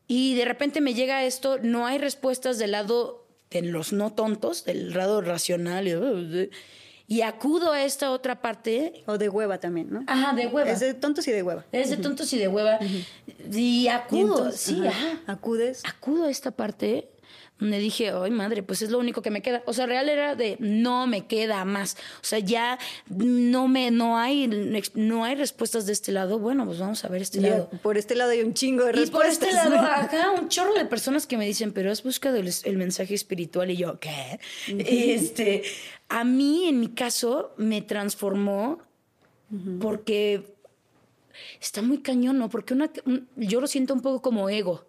Y 0.07 0.35
de 0.35 0.45
repente 0.45 0.83
me 0.83 0.93
llega 0.93 1.25
esto, 1.25 1.57
no 1.63 1.87
hay 1.87 1.97
respuestas 1.97 2.59
del 2.59 2.73
lado 2.73 3.27
de 3.49 3.63
los 3.63 3.95
no 3.95 4.13
tontos, 4.13 4.67
del 4.67 4.93
lado 4.93 5.23
racional. 5.23 6.51
Y, 7.13 7.21
acudo 7.21 7.73
a 7.73 7.83
esta 7.83 8.11
otra 8.11 8.41
parte. 8.41 9.05
O 9.07 9.19
de 9.19 9.29
hueva 9.29 9.59
también, 9.59 9.89
¿no? 9.91 10.05
Ajá, 10.07 10.33
de 10.33 10.47
hueva. 10.47 10.71
Es 10.71 10.81
de 10.81 10.95
tontos 10.95 11.29
y 11.29 11.33
de 11.33 11.43
hueva. 11.43 11.65
Es 11.71 11.91
de 11.91 11.99
tontos 11.99 12.33
y 12.33 12.39
de 12.39 12.49
hueva. 12.49 12.79
Y 13.53 13.89
acudo, 13.89 14.51
sí, 14.53 14.87
ajá. 14.87 15.21
Acudes. 15.27 15.83
Acudo 15.85 16.25
a 16.25 16.31
esta 16.31 16.53
parte 16.53 17.11
donde 17.59 17.79
dije, 17.79 18.11
ay 18.11 18.31
madre, 18.33 18.63
pues 18.63 18.83
es 18.83 18.91
lo 18.91 18.99
único 18.99 19.23
que 19.23 19.31
me 19.31 19.41
queda. 19.41 19.63
O 19.67 19.73
sea, 19.73 19.87
real 19.87 20.09
era 20.09 20.35
de 20.35 20.57
no 20.59 21.07
me 21.07 21.27
queda 21.27 21.65
más. 21.65 21.97
O 22.17 22.25
sea, 22.25 22.41
ya 22.41 22.79
no 23.09 23.69
me, 23.69 23.91
no 23.91 24.19
hay, 24.19 24.49
no 24.95 25.25
hay 25.25 25.37
respuestas 25.37 25.87
de 25.87 25.93
este 25.93 26.11
lado. 26.11 26.41
Bueno, 26.41 26.67
pues 26.67 26.81
vamos 26.81 27.05
a 27.05 27.09
ver 27.09 27.23
este 27.23 27.41
lado. 27.41 27.71
Por 27.83 27.99
este 27.99 28.17
lado 28.17 28.33
hay 28.33 28.41
un 28.41 28.55
chingo 28.55 28.85
de 28.85 28.93
respuestas. 28.93 29.37
Y 29.37 29.41
por 29.41 29.49
este 29.49 29.71
lado, 29.71 29.87
acá 29.87 30.33
un 30.33 30.49
chorro 30.49 30.75
de 30.75 30.87
personas 30.87 31.27
que 31.27 31.37
me 31.37 31.47
dicen, 31.47 31.73
pero 31.73 31.93
has 31.93 32.03
buscado 32.03 32.37
el, 32.37 32.51
el 32.65 32.77
mensaje 32.77 33.15
espiritual 33.15 33.71
y 33.71 33.77
yo, 33.77 34.01
¿qué? 34.01 34.41
este, 34.67 35.63
a 36.09 36.25
mí, 36.25 36.69
en 36.69 36.81
mi 36.81 36.89
caso, 36.89 37.55
me 37.57 37.81
transformó 37.81 38.81
porque 39.81 40.57
está 41.61 41.83
muy 41.83 41.99
cañón, 41.99 42.39
¿no? 42.39 42.49
Porque 42.49 42.75
una, 42.75 42.91
yo 43.37 43.61
lo 43.61 43.67
siento 43.67 43.95
un 43.95 44.01
poco 44.01 44.23
como 44.23 44.49
ego, 44.49 44.87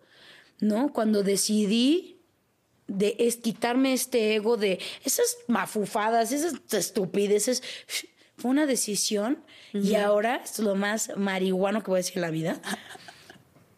¿no? 0.59 0.91
Cuando 0.91 1.23
decidí 1.23 2.12
de 2.93 3.15
es 3.19 3.37
quitarme 3.37 3.93
este 3.93 4.35
ego 4.35 4.57
de 4.57 4.79
esas 5.03 5.37
mafufadas, 5.47 6.31
esas 6.31 6.55
estupideces. 6.71 7.63
Fue 8.37 8.51
una 8.51 8.65
decisión 8.65 9.43
y 9.73 9.95
ahora 9.95 10.41
es 10.43 10.59
lo 10.59 10.75
más 10.75 11.11
marihuano 11.15 11.81
que 11.83 11.91
voy 11.91 11.97
a 11.97 12.01
decir 12.01 12.17
en 12.17 12.21
la 12.21 12.31
vida. 12.31 12.61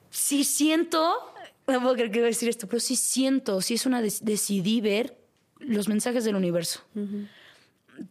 Sí 0.10 0.44
siento, 0.44 1.14
no 1.68 1.82
puedo 1.82 1.94
creer 1.96 2.12
que 2.12 2.20
voy 2.20 2.28
a 2.28 2.30
decir 2.30 2.50
esto, 2.50 2.68
pero 2.68 2.80
sí 2.80 2.96
siento, 2.96 3.62
sí 3.62 3.74
es 3.74 3.86
una, 3.86 4.02
decidí 4.02 4.82
ver 4.82 5.18
los 5.60 5.88
mensajes 5.88 6.24
del 6.24 6.36
universo. 6.36 6.82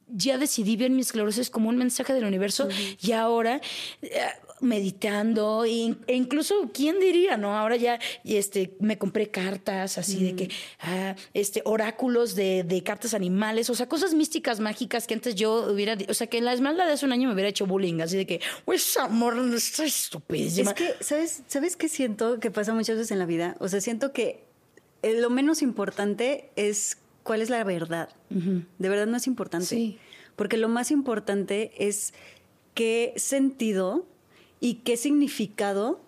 Ya 0.08 0.38
decidí 0.38 0.76
ver 0.76 0.90
mi 0.90 1.02
esclerosis 1.02 1.50
como 1.50 1.68
un 1.68 1.76
mensaje 1.76 2.14
del 2.14 2.24
universo 2.24 2.68
y 3.00 3.12
ahora 3.12 3.60
eh, 4.00 4.26
meditando 4.64 5.64
e, 5.64 5.96
incluso 6.08 6.70
quién 6.72 6.98
diría 7.00 7.36
no 7.36 7.56
ahora 7.56 7.76
ya 7.76 7.98
este 8.24 8.76
me 8.80 8.98
compré 8.98 9.30
cartas 9.30 9.98
así 9.98 10.24
de 10.24 10.36
que 10.36 10.50
ah, 10.80 11.14
este 11.34 11.62
oráculos 11.64 12.34
de, 12.34 12.82
cartas 12.84 13.14
animales 13.14 13.70
o 13.70 13.74
sea 13.74 13.88
cosas 13.88 14.14
místicas 14.14 14.60
mágicas 14.60 15.06
que 15.06 15.14
antes 15.14 15.34
yo 15.34 15.72
hubiera 15.72 15.96
o 16.08 16.14
sea 16.14 16.26
que 16.26 16.38
en 16.38 16.44
la 16.44 16.52
esmeralda 16.52 16.86
de 16.86 16.92
hace 16.92 17.06
un 17.06 17.12
año 17.12 17.28
me 17.28 17.34
hubiera 17.34 17.48
hecho 17.48 17.66
bullying 17.66 18.00
así 18.00 18.16
de 18.16 18.26
que 18.26 18.40
pues 18.64 18.96
amor 18.96 19.36
está 19.54 19.84
estupidísima 19.84 20.72
es 20.72 20.76
que 20.76 21.04
sabes 21.04 21.42
sabes 21.46 21.76
qué 21.76 21.88
siento 21.88 22.40
que 22.40 22.50
pasa 22.50 22.74
muchas 22.74 22.96
veces 22.96 23.10
en 23.12 23.18
la 23.18 23.26
vida 23.26 23.56
o 23.60 23.68
sea 23.68 23.80
siento 23.80 24.12
que 24.12 24.44
eh, 25.02 25.20
lo 25.20 25.30
menos 25.30 25.62
importante 25.62 26.50
es 26.56 26.98
cuál 27.24 27.42
es 27.42 27.50
la 27.50 27.64
verdad. 27.64 28.08
De 28.30 28.88
verdad 28.88 29.06
no 29.06 29.16
es 29.16 29.26
importante. 29.26 29.66
Sí. 29.66 29.98
porque 30.36 30.56
lo 30.56 30.68
más 30.68 30.90
importante 30.90 31.72
es 31.78 32.14
qué 32.74 33.12
sentido 33.16 34.06
y 34.64 34.76
qué 34.76 34.96
significado 34.96 36.00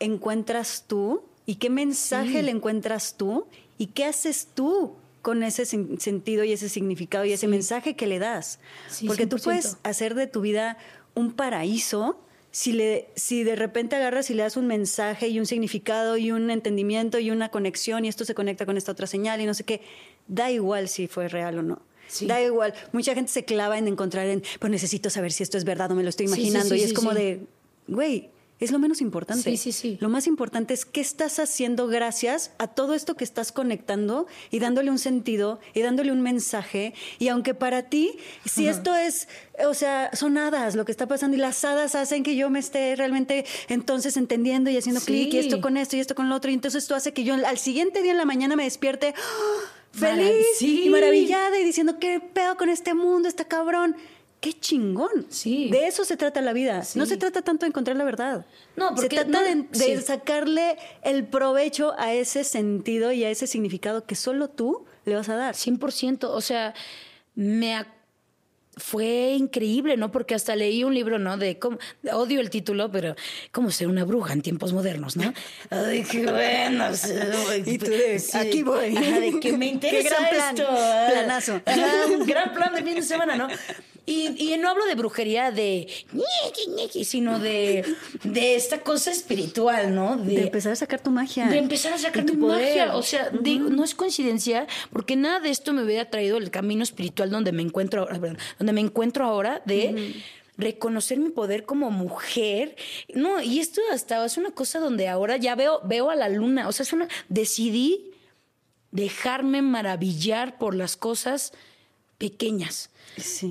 encuentras 0.00 0.84
tú 0.86 1.24
y 1.44 1.56
qué 1.56 1.68
mensaje 1.68 2.42
le 2.42 2.50
encuentras 2.50 3.18
tú 3.18 3.46
y 3.76 3.88
qué 3.88 4.06
haces 4.06 4.48
tú 4.54 4.94
con 5.20 5.42
ese 5.42 5.66
sentido 5.66 6.42
y 6.42 6.52
ese 6.52 6.70
significado 6.70 7.26
y 7.26 7.34
ese 7.34 7.48
mensaje 7.48 7.96
que 7.96 8.06
le 8.06 8.18
das. 8.18 8.60
Porque 9.06 9.26
tú 9.26 9.36
puedes 9.36 9.76
hacer 9.82 10.14
de 10.14 10.26
tu 10.26 10.40
vida 10.40 10.78
un 11.14 11.34
paraíso 11.34 12.18
si, 12.50 12.72
le, 12.72 13.10
si 13.14 13.44
de 13.44 13.56
repente 13.56 13.96
agarras 13.96 14.30
y 14.30 14.34
le 14.34 14.42
das 14.42 14.56
un 14.56 14.68
mensaje 14.68 15.28
y 15.28 15.38
un 15.38 15.44
significado 15.44 16.16
y 16.16 16.32
un 16.32 16.50
entendimiento 16.50 17.18
y 17.18 17.30
una 17.30 17.50
conexión 17.50 18.06
y 18.06 18.08
esto 18.08 18.24
se 18.24 18.34
conecta 18.34 18.64
con 18.64 18.78
esta 18.78 18.92
otra 18.92 19.06
señal 19.06 19.42
y 19.42 19.44
no 19.44 19.52
sé 19.52 19.64
qué, 19.64 19.82
da 20.28 20.50
igual 20.50 20.88
si 20.88 21.08
fue 21.08 21.28
real 21.28 21.58
o 21.58 21.62
no. 21.62 21.82
Da 22.22 22.42
igual. 22.42 22.72
Mucha 22.92 23.14
gente 23.14 23.30
se 23.30 23.44
clava 23.44 23.76
en 23.76 23.86
encontrar 23.86 24.28
en, 24.28 24.42
pues 24.60 24.70
necesito 24.70 25.10
saber 25.10 25.30
si 25.30 25.42
esto 25.42 25.58
es 25.58 25.64
verdad 25.64 25.90
o 25.90 25.94
me 25.94 26.02
lo 26.02 26.08
estoy 26.08 26.24
imaginando. 26.24 26.74
y 26.74 26.80
es 26.80 26.94
como 26.94 27.12
de, 27.12 27.42
güey, 27.88 28.30
es 28.60 28.72
lo 28.72 28.78
menos 28.80 29.00
importante. 29.00 29.50
Sí, 29.50 29.56
sí, 29.56 29.72
sí. 29.72 29.98
Lo 30.00 30.08
más 30.08 30.26
importante 30.26 30.74
es 30.74 30.84
qué 30.84 31.00
estás 31.00 31.38
haciendo 31.38 31.86
gracias 31.86 32.50
a 32.58 32.66
todo 32.66 32.94
esto 32.94 33.16
que 33.16 33.22
estás 33.22 33.52
conectando 33.52 34.26
y 34.50 34.58
dándole 34.58 34.90
un 34.90 34.98
sentido 34.98 35.60
y 35.74 35.82
dándole 35.82 36.10
un 36.10 36.22
mensaje. 36.22 36.92
Y 37.20 37.28
aunque 37.28 37.54
para 37.54 37.84
ti, 37.84 38.18
si 38.44 38.66
esto 38.66 38.96
es, 38.96 39.28
o 39.64 39.74
sea, 39.74 40.10
son 40.12 40.38
hadas 40.38 40.74
lo 40.74 40.84
que 40.84 40.90
está 40.90 41.06
pasando 41.06 41.36
y 41.36 41.40
las 41.40 41.64
hadas 41.64 41.94
hacen 41.94 42.24
que 42.24 42.34
yo 42.34 42.50
me 42.50 42.58
esté 42.58 42.96
realmente 42.96 43.44
entonces 43.68 44.16
entendiendo 44.16 44.70
y 44.70 44.76
haciendo 44.76 45.00
clic 45.02 45.34
y 45.34 45.38
esto 45.38 45.60
con 45.60 45.76
esto 45.76 45.96
y 45.96 46.00
esto 46.00 46.16
con 46.16 46.28
lo 46.28 46.34
otro. 46.34 46.50
Y 46.50 46.54
entonces 46.54 46.82
esto 46.82 46.96
hace 46.96 47.12
que 47.12 47.22
yo 47.22 47.34
al 47.34 47.58
siguiente 47.58 48.02
día 48.02 48.10
en 48.10 48.18
la 48.18 48.24
mañana 48.24 48.56
me 48.56 48.64
despierte 48.64 49.14
¡ah! 49.16 49.78
feliz 49.92 50.60
y 50.60 50.88
maravillada 50.88 51.58
y 51.60 51.64
diciendo, 51.64 51.98
¿qué 52.00 52.20
pedo 52.20 52.56
con 52.56 52.70
este 52.70 52.92
mundo? 52.94 53.28
Está 53.28 53.44
cabrón 53.44 53.96
qué 54.40 54.52
chingón. 54.52 55.26
Sí. 55.28 55.68
De 55.70 55.86
eso 55.86 56.04
se 56.04 56.16
trata 56.16 56.40
la 56.40 56.52
vida. 56.52 56.82
No 56.94 57.06
se 57.06 57.16
trata 57.16 57.42
tanto 57.42 57.64
de 57.64 57.68
encontrar 57.68 57.96
la 57.96 58.04
verdad. 58.04 58.46
No, 58.76 58.94
porque 58.94 59.16
se 59.16 59.24
trata 59.24 59.42
de, 59.42 60.00
sacarle 60.00 60.76
el 61.02 61.26
provecho 61.26 61.94
a 61.98 62.12
ese 62.12 62.44
sentido 62.44 63.12
y 63.12 63.24
a 63.24 63.30
ese 63.30 63.46
significado 63.46 64.04
que 64.04 64.14
solo 64.14 64.48
tú 64.48 64.84
le 65.04 65.14
vas 65.14 65.28
a 65.28 65.36
dar. 65.36 65.54
100%. 65.54 66.24
O 66.24 66.40
sea, 66.40 66.74
me 67.34 67.74
fue 68.78 69.34
increíble, 69.36 69.96
¿no? 69.96 70.10
Porque 70.12 70.34
hasta 70.34 70.54
leí 70.54 70.84
un 70.84 70.94
libro, 70.94 71.18
¿no? 71.18 71.36
De 71.36 71.58
cómo, 71.58 71.78
odio 72.12 72.40
el 72.40 72.50
título, 72.50 72.90
pero 72.90 73.16
cómo 73.50 73.70
ser 73.70 73.88
una 73.88 74.04
bruja 74.04 74.32
en 74.32 74.42
tiempos 74.42 74.72
modernos, 74.72 75.16
¿no? 75.16 75.32
Ay, 75.70 76.04
qué 76.04 76.24
bueno. 76.24 76.84
y 77.66 77.78
tú 77.78 77.86
de, 77.86 78.22
aquí 78.34 78.62
voy. 78.62 78.94
de 78.94 79.40
que 79.40 79.56
me 79.56 79.66
interesa 79.66 80.16
qué 80.30 80.30
gran 80.30 80.54
plan, 80.54 81.10
Planazo. 81.10 81.60
un 82.18 82.26
gran 82.26 82.54
plan 82.54 82.74
de 82.74 82.82
fin 82.82 82.94
de 82.94 83.02
semana, 83.02 83.36
¿no? 83.36 83.48
Y, 84.08 84.56
no 84.58 84.70
hablo 84.70 84.86
de 84.86 84.94
brujería 84.94 85.50
de 85.50 85.86
sino 87.04 87.38
de, 87.38 87.84
de 88.24 88.54
esta 88.54 88.80
cosa 88.80 89.10
espiritual, 89.10 89.94
¿no? 89.94 90.16
De, 90.16 90.44
empezar 90.44 90.72
a 90.72 90.76
sacar 90.76 91.00
tu 91.00 91.10
magia. 91.10 91.48
De 91.48 91.58
empezar 91.58 91.92
a 91.92 91.98
sacar 91.98 92.24
tu 92.24 92.34
magia. 92.34 92.96
O 92.96 93.02
sea, 93.02 93.30
no 93.30 93.84
es 93.84 93.94
coincidencia, 93.94 94.66
porque 94.92 95.14
nada 95.14 95.40
de 95.40 95.50
esto 95.50 95.72
me 95.74 95.82
hubiera 95.82 96.08
traído 96.08 96.38
el 96.38 96.50
camino 96.50 96.82
espiritual 96.82 97.30
donde 97.30 97.52
me 97.52 97.62
encuentro, 97.62 98.08
donde 98.58 98.72
me 98.72 98.80
encuentro 98.80 99.24
ahora 99.24 99.62
de. 99.64 100.14
reconocer 100.56 101.18
mi 101.18 101.30
poder 101.30 101.64
como 101.64 101.90
mujer. 101.90 102.74
No, 103.14 103.40
y 103.40 103.60
esto 103.60 103.80
hasta 103.92 104.24
es 104.24 104.38
una 104.38 104.50
cosa 104.50 104.80
donde 104.80 105.06
ahora 105.06 105.36
ya 105.36 105.54
veo, 105.54 105.80
veo 105.84 106.10
a 106.10 106.16
la 106.16 106.28
luna. 106.28 106.66
O 106.66 106.72
sea, 106.72 106.82
es 106.82 106.92
una. 106.92 107.06
Decidí 107.28 108.10
dejarme 108.90 109.62
maravillar 109.62 110.58
por 110.58 110.74
las 110.74 110.96
cosas 110.96 111.52
pequeñas. 112.16 112.90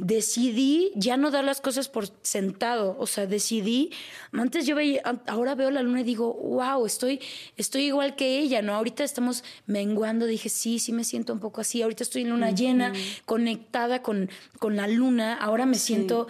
Decidí 0.01 0.91
ya 0.95 1.17
no 1.17 1.31
dar 1.31 1.43
las 1.43 1.61
cosas 1.61 1.89
por 1.89 2.09
sentado, 2.21 2.95
o 2.99 3.07
sea, 3.07 3.25
decidí, 3.25 3.91
antes 4.31 4.65
yo 4.65 4.75
veía, 4.75 5.01
ahora 5.27 5.55
veo 5.55 5.71
la 5.71 5.81
luna 5.81 6.01
y 6.01 6.03
digo, 6.03 6.33
wow, 6.33 6.85
estoy, 6.85 7.19
estoy 7.55 7.83
igual 7.83 8.15
que 8.15 8.39
ella, 8.39 8.61
¿no? 8.61 8.73
Ahorita 8.73 9.03
estamos 9.03 9.43
menguando, 9.65 10.25
dije, 10.25 10.49
sí, 10.49 10.79
sí 10.79 10.93
me 10.93 11.03
siento 11.03 11.33
un 11.33 11.39
poco 11.39 11.61
así, 11.61 11.81
ahorita 11.81 12.03
estoy 12.03 12.23
en 12.23 12.29
luna 12.29 12.51
llena, 12.51 12.93
conectada 13.25 14.01
con, 14.01 14.29
con 14.59 14.75
la 14.75 14.87
luna, 14.87 15.35
ahora 15.35 15.65
me 15.65 15.75
siento 15.75 16.27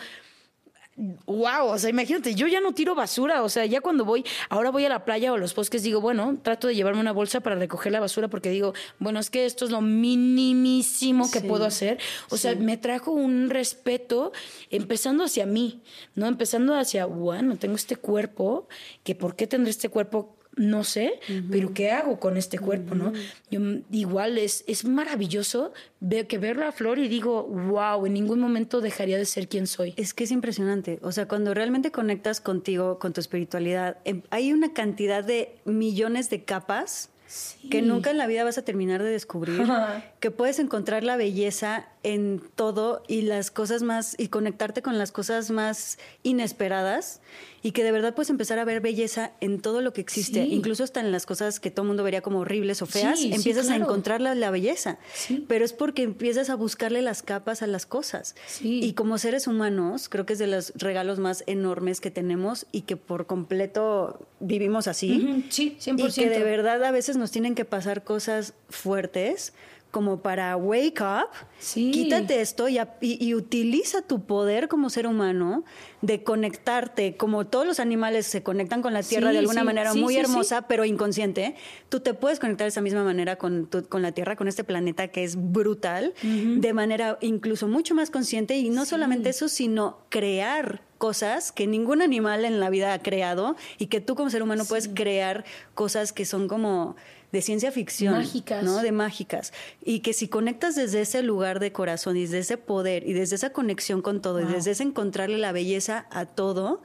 wow, 0.98 1.68
o 1.68 1.78
sea, 1.78 1.92
imagínate, 1.92 2.34
yo 2.34 2.48
ya 2.48 2.60
no 2.60 2.74
tiro 2.74 2.96
basura, 2.96 3.44
o 3.44 3.50
sea, 3.50 3.66
ya 3.66 3.82
cuando 3.82 4.04
voy, 4.04 4.26
ahora 4.50 4.72
voy 4.72 4.84
a 4.86 4.90
la 4.90 5.06
playa 5.06 5.32
o 5.32 5.36
a 5.36 5.38
los 5.38 5.54
bosques, 5.54 5.84
digo, 5.84 6.02
bueno, 6.02 6.40
trato 6.42 6.68
de 6.68 6.76
llevarme 6.76 7.00
una 7.00 7.12
bolsa 7.12 7.40
para 7.42 7.56
recoger 7.56 7.92
la 7.92 8.00
basura 8.00 8.28
porque 8.30 8.50
digo, 8.50 8.74
bueno, 8.98 9.20
es 9.20 9.30
que 9.30 9.46
esto 9.46 9.66
es 9.66 9.72
lo 9.72 9.82
minimísimo 9.82 11.30
que 11.30 11.42
puedo 11.42 11.66
hacer. 11.66 12.00
O 12.30 12.38
sea, 12.38 12.56
me 12.56 12.78
trajo 12.78 13.12
un 13.12 13.50
respeto 13.50 14.32
empezando 14.72 15.24
hacia 15.24 15.46
mí, 15.46 15.82
¿no? 16.16 16.26
Empezando 16.28 16.74
hacia, 16.74 17.06
bueno, 17.06 17.58
tengo 17.58 17.76
este 17.76 17.96
cuerpo, 17.96 18.68
que 19.04 19.14
por 19.14 19.36
qué 19.36 19.46
tendré 19.46 19.70
este 19.70 19.90
cuerpo 19.90 20.37
no 20.58 20.84
sé, 20.84 21.20
pero 21.52 21.74
¿qué 21.74 21.92
hago 21.92 22.20
con 22.20 22.36
este 22.36 22.60
cuerpo, 22.60 22.96
no? 22.96 23.14
Yo, 23.50 23.62
igual 23.92 24.38
es, 24.38 24.64
es 24.68 24.86
maravilloso 24.86 25.72
ver, 26.00 26.28
que 26.28 26.38
ver 26.38 26.58
la 26.58 26.72
flor 26.72 27.00
y 27.00 27.08
digo, 27.08 27.44
wow, 27.44 28.06
en 28.06 28.14
ningún 28.14 28.40
momento 28.40 28.82
dejaría 28.82 29.18
de 29.18 29.26
ser 29.26 29.48
quien 29.48 29.68
soy. 29.68 29.94
Es 29.98 30.14
que 30.14 30.24
es 30.24 30.32
impresionante. 30.32 31.00
O 31.04 31.12
sea, 31.12 31.28
cuando 31.28 31.54
realmente 31.54 31.92
conectas 31.92 32.42
contigo, 32.42 33.00
con 33.00 33.14
tu 33.14 33.22
espiritualidad, 33.22 33.98
em, 34.04 34.24
hay 34.32 34.52
una 34.52 34.74
cantidad 34.74 35.24
de 35.24 35.56
millones 35.66 36.30
de 36.30 36.44
capas 36.44 37.10
que 37.70 37.82
nunca 37.82 38.10
en 38.10 38.18
la 38.18 38.26
vida 38.26 38.44
vas 38.46 38.58
a 38.58 38.62
terminar 38.62 39.04
de 39.04 39.10
descubrir, 39.10 39.62
que 40.20 40.32
puedes 40.32 40.60
encontrar 40.60 41.04
la 41.04 41.18
belleza 41.18 41.88
en 42.04 42.42
todo 42.56 43.04
y 43.08 43.24
las 43.24 43.52
cosas 43.52 43.84
más 43.84 44.16
y 44.18 44.30
conectarte 44.30 44.82
con 44.82 44.98
las 44.98 45.12
cosas 45.12 45.52
más 45.52 45.98
inesperadas 46.24 47.20
y 47.64 47.72
que 47.72 47.84
de 47.84 47.92
verdad 47.92 48.14
puedes 48.14 48.30
empezar 48.30 48.60
a 48.60 48.66
ver 48.66 48.82
belleza 48.82 49.32
en 49.42 49.60
todo 49.60 49.82
lo 49.82 49.94
que 49.94 50.02
existe, 50.02 50.46
incluso 50.46 50.84
hasta 50.84 51.00
en 51.00 51.12
las 51.12 51.26
cosas 51.26 51.60
que 51.60 51.72
todo 51.72 51.84
el 51.84 51.88
mundo 51.88 52.04
vería 52.04 52.22
como 52.22 52.40
horribles 52.40 52.82
o 52.82 52.86
feas, 52.86 53.22
empiezas 53.24 53.70
a 53.70 53.76
encontrar 53.76 54.22
la, 54.22 54.52
belleza, 54.52 54.98
pero 55.48 55.66
es 55.66 55.74
porque 55.74 56.04
empiezas 56.04 56.50
a 56.50 56.56
buscarle 56.56 57.02
las 57.02 57.22
capas 57.22 57.62
a 57.62 57.68
las 57.68 57.86
cosas. 57.86 58.36
Y 58.62 58.94
como 58.94 59.18
seres 59.18 59.48
humanos, 59.48 60.10
creo 60.10 60.26
que 60.26 60.34
es 60.34 60.40
de 60.40 60.48
los 60.48 60.74
regalos 60.76 61.20
más 61.20 61.44
enormes 61.48 62.02
que 62.02 62.12
tenemos 62.12 62.66
y 62.72 62.82
que 62.82 62.96
por 62.98 63.26
completo 63.26 64.28
vivimos 64.40 64.88
así. 64.88 65.46
Sí, 65.50 65.78
100%. 65.82 66.10
Y 66.10 66.14
que 66.14 66.30
de 66.30 66.44
verdad 66.44 66.84
a 66.84 66.92
veces 66.92 67.18
nos 67.18 67.32
tienen 67.32 67.56
que 67.56 67.66
pasar 67.66 68.04
cosas 68.04 68.54
fuertes 68.70 69.54
como 69.98 70.22
para 70.22 70.56
wake 70.58 71.02
up, 71.02 71.30
quítate 71.74 72.40
esto 72.40 72.68
y, 72.70 73.34
utiliza 73.34 74.04
tu 74.04 74.28
poder 74.28 74.68
como 74.68 74.92
ser 74.92 75.08
humano 75.08 75.64
de 76.04 76.22
conectarte, 76.22 77.18
como 77.18 77.48
todos 77.48 77.66
los 77.66 77.80
animales 77.80 78.28
se 78.28 78.44
conectan 78.44 78.84
con 78.84 78.94
la 78.94 79.02
tierra 79.02 79.32
de 79.32 79.40
alguna 79.40 79.64
manera 79.64 79.96
muy 79.96 80.16
hermosa, 80.16 80.68
pero 80.68 80.86
inconsciente, 80.86 81.56
tú 81.90 82.00
te 82.00 82.14
puedes 82.14 82.40
conectar 82.40 82.66
de 82.66 82.70
esa 82.70 82.82
misma 82.82 83.04
manera 83.04 83.38
con, 83.38 83.68
con 83.90 84.04
la 84.04 84.12
tierra, 84.12 84.36
con 84.36 84.48
este 84.48 84.64
planeta 84.64 85.08
que 85.08 85.24
es 85.24 85.36
brutal, 85.36 86.14
de 86.22 86.74
manera 86.74 87.18
incluso 87.22 87.68
mucho 87.68 87.96
más 87.96 88.12
consciente 88.12 88.56
y 88.56 88.70
no 88.70 88.86
solamente 88.86 89.30
eso, 89.30 89.50
sino 89.50 89.98
crear 90.10 90.84
cosas 91.00 91.52
que 91.52 91.66
ningún 91.66 92.04
animal 92.04 92.46
en 92.46 92.60
la 92.60 92.70
vida 92.70 92.94
ha 92.94 93.00
creado 93.00 93.56
y 93.80 93.88
que 93.88 94.00
tú 94.00 94.14
como 94.14 94.30
ser 94.30 94.44
humano 94.44 94.64
puedes 94.66 94.90
crear 94.90 95.44
cosas 95.74 96.14
que 96.14 96.26
son 96.26 96.48
como 96.48 96.96
de 97.32 97.42
ciencia 97.42 97.72
ficción. 97.72 98.14
Mágicas. 98.14 98.64
¿no? 98.64 98.82
De 98.82 98.92
mágicas. 98.92 99.54
Y 99.84 100.00
que 100.00 100.14
si 100.14 100.28
conectas 100.28 100.76
desde 100.76 101.02
ese 101.02 101.24
lugar 101.24 101.60
de 101.60 101.72
corazón 101.72 102.18
y 102.18 102.22
desde 102.22 102.40
ese 102.40 102.58
poder 102.58 103.08
y 103.08 103.14
desde 103.14 103.36
esa 103.36 103.52
conexión 103.52 104.02
con 104.02 104.22
todo 104.22 104.42
y 104.42 104.46
desde 104.46 104.72
ese 104.72 104.84
encontrarle 104.84 105.38
la 105.38 105.52
belleza 105.52 106.08
a 106.10 106.26
todo, 106.26 106.82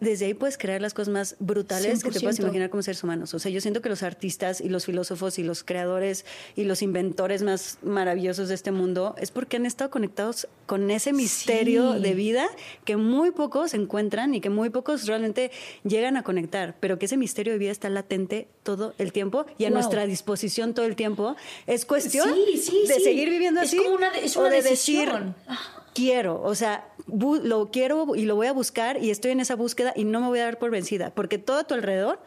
desde 0.00 0.26
ahí 0.26 0.34
puedes 0.34 0.58
crear 0.58 0.80
las 0.80 0.94
cosas 0.94 1.12
más 1.12 1.36
brutales 1.38 2.02
que 2.02 2.10
te 2.10 2.20
puedas 2.20 2.38
imaginar 2.38 2.70
como 2.70 2.82
seres 2.82 3.02
humanos. 3.04 3.34
O 3.34 3.38
sea, 3.38 3.50
yo 3.50 3.60
siento 3.60 3.82
que 3.82 3.88
los 3.88 4.02
artistas 4.02 4.60
y 4.60 4.68
los 4.68 4.86
filósofos 4.86 5.38
y 5.38 5.42
los 5.42 5.62
creadores 5.62 6.24
y 6.56 6.64
los 6.64 6.82
inventores 6.82 7.42
más 7.42 7.78
maravillosos 7.82 8.48
de 8.48 8.54
este 8.54 8.72
mundo 8.72 9.14
es 9.18 9.30
porque 9.30 9.56
han 9.56 9.66
estado 9.66 9.90
conectados 9.90 10.48
con 10.66 10.90
ese 10.90 11.12
misterio 11.12 11.92
de 12.00 12.14
vida 12.14 12.48
que 12.84 12.96
muy 12.96 13.30
pocos 13.30 13.74
encuentran 13.74 14.34
y 14.34 14.40
que 14.40 14.50
muy 14.50 14.70
pocos 14.70 15.06
realmente 15.06 15.50
llegan 15.84 16.16
a 16.16 16.22
conectar, 16.22 16.76
pero 16.80 16.98
que 16.98 17.06
ese 17.06 17.16
misterio 17.16 17.52
de 17.52 17.58
vida 17.58 17.72
está 17.72 17.90
latente 17.90 18.48
todo 18.62 18.94
el 18.98 19.12
tiempo 19.12 19.46
y 19.58 19.66
a 19.66 19.70
nuestra 19.70 20.06
disposición 20.06 20.74
todo 20.74 20.86
el 20.86 20.96
tiempo. 20.96 21.36
Es 21.66 21.84
cuestión 21.84 22.30
de 22.30 23.00
seguir 23.00 23.28
viviendo 23.28 23.60
así 23.60 23.76
como 23.76 23.90
una, 23.90 24.08
es 24.10 24.36
una 24.36 24.48
o 24.48 24.50
de 24.50 24.62
decisión. 24.62 25.34
decir 25.36 25.70
quiero, 25.94 26.40
o 26.42 26.54
sea, 26.54 26.88
lo 27.06 27.70
quiero 27.70 28.14
y 28.14 28.22
lo 28.22 28.36
voy 28.36 28.46
a 28.46 28.52
buscar 28.52 29.02
y 29.02 29.10
estoy 29.10 29.32
en 29.32 29.40
esa 29.40 29.56
búsqueda 29.56 29.92
y 29.96 30.04
no 30.04 30.20
me 30.20 30.28
voy 30.28 30.38
a 30.38 30.44
dar 30.44 30.58
por 30.58 30.70
vencida, 30.70 31.12
porque 31.14 31.38
todo 31.38 31.58
a 31.58 31.64
tu 31.64 31.74
alrededor 31.74 32.20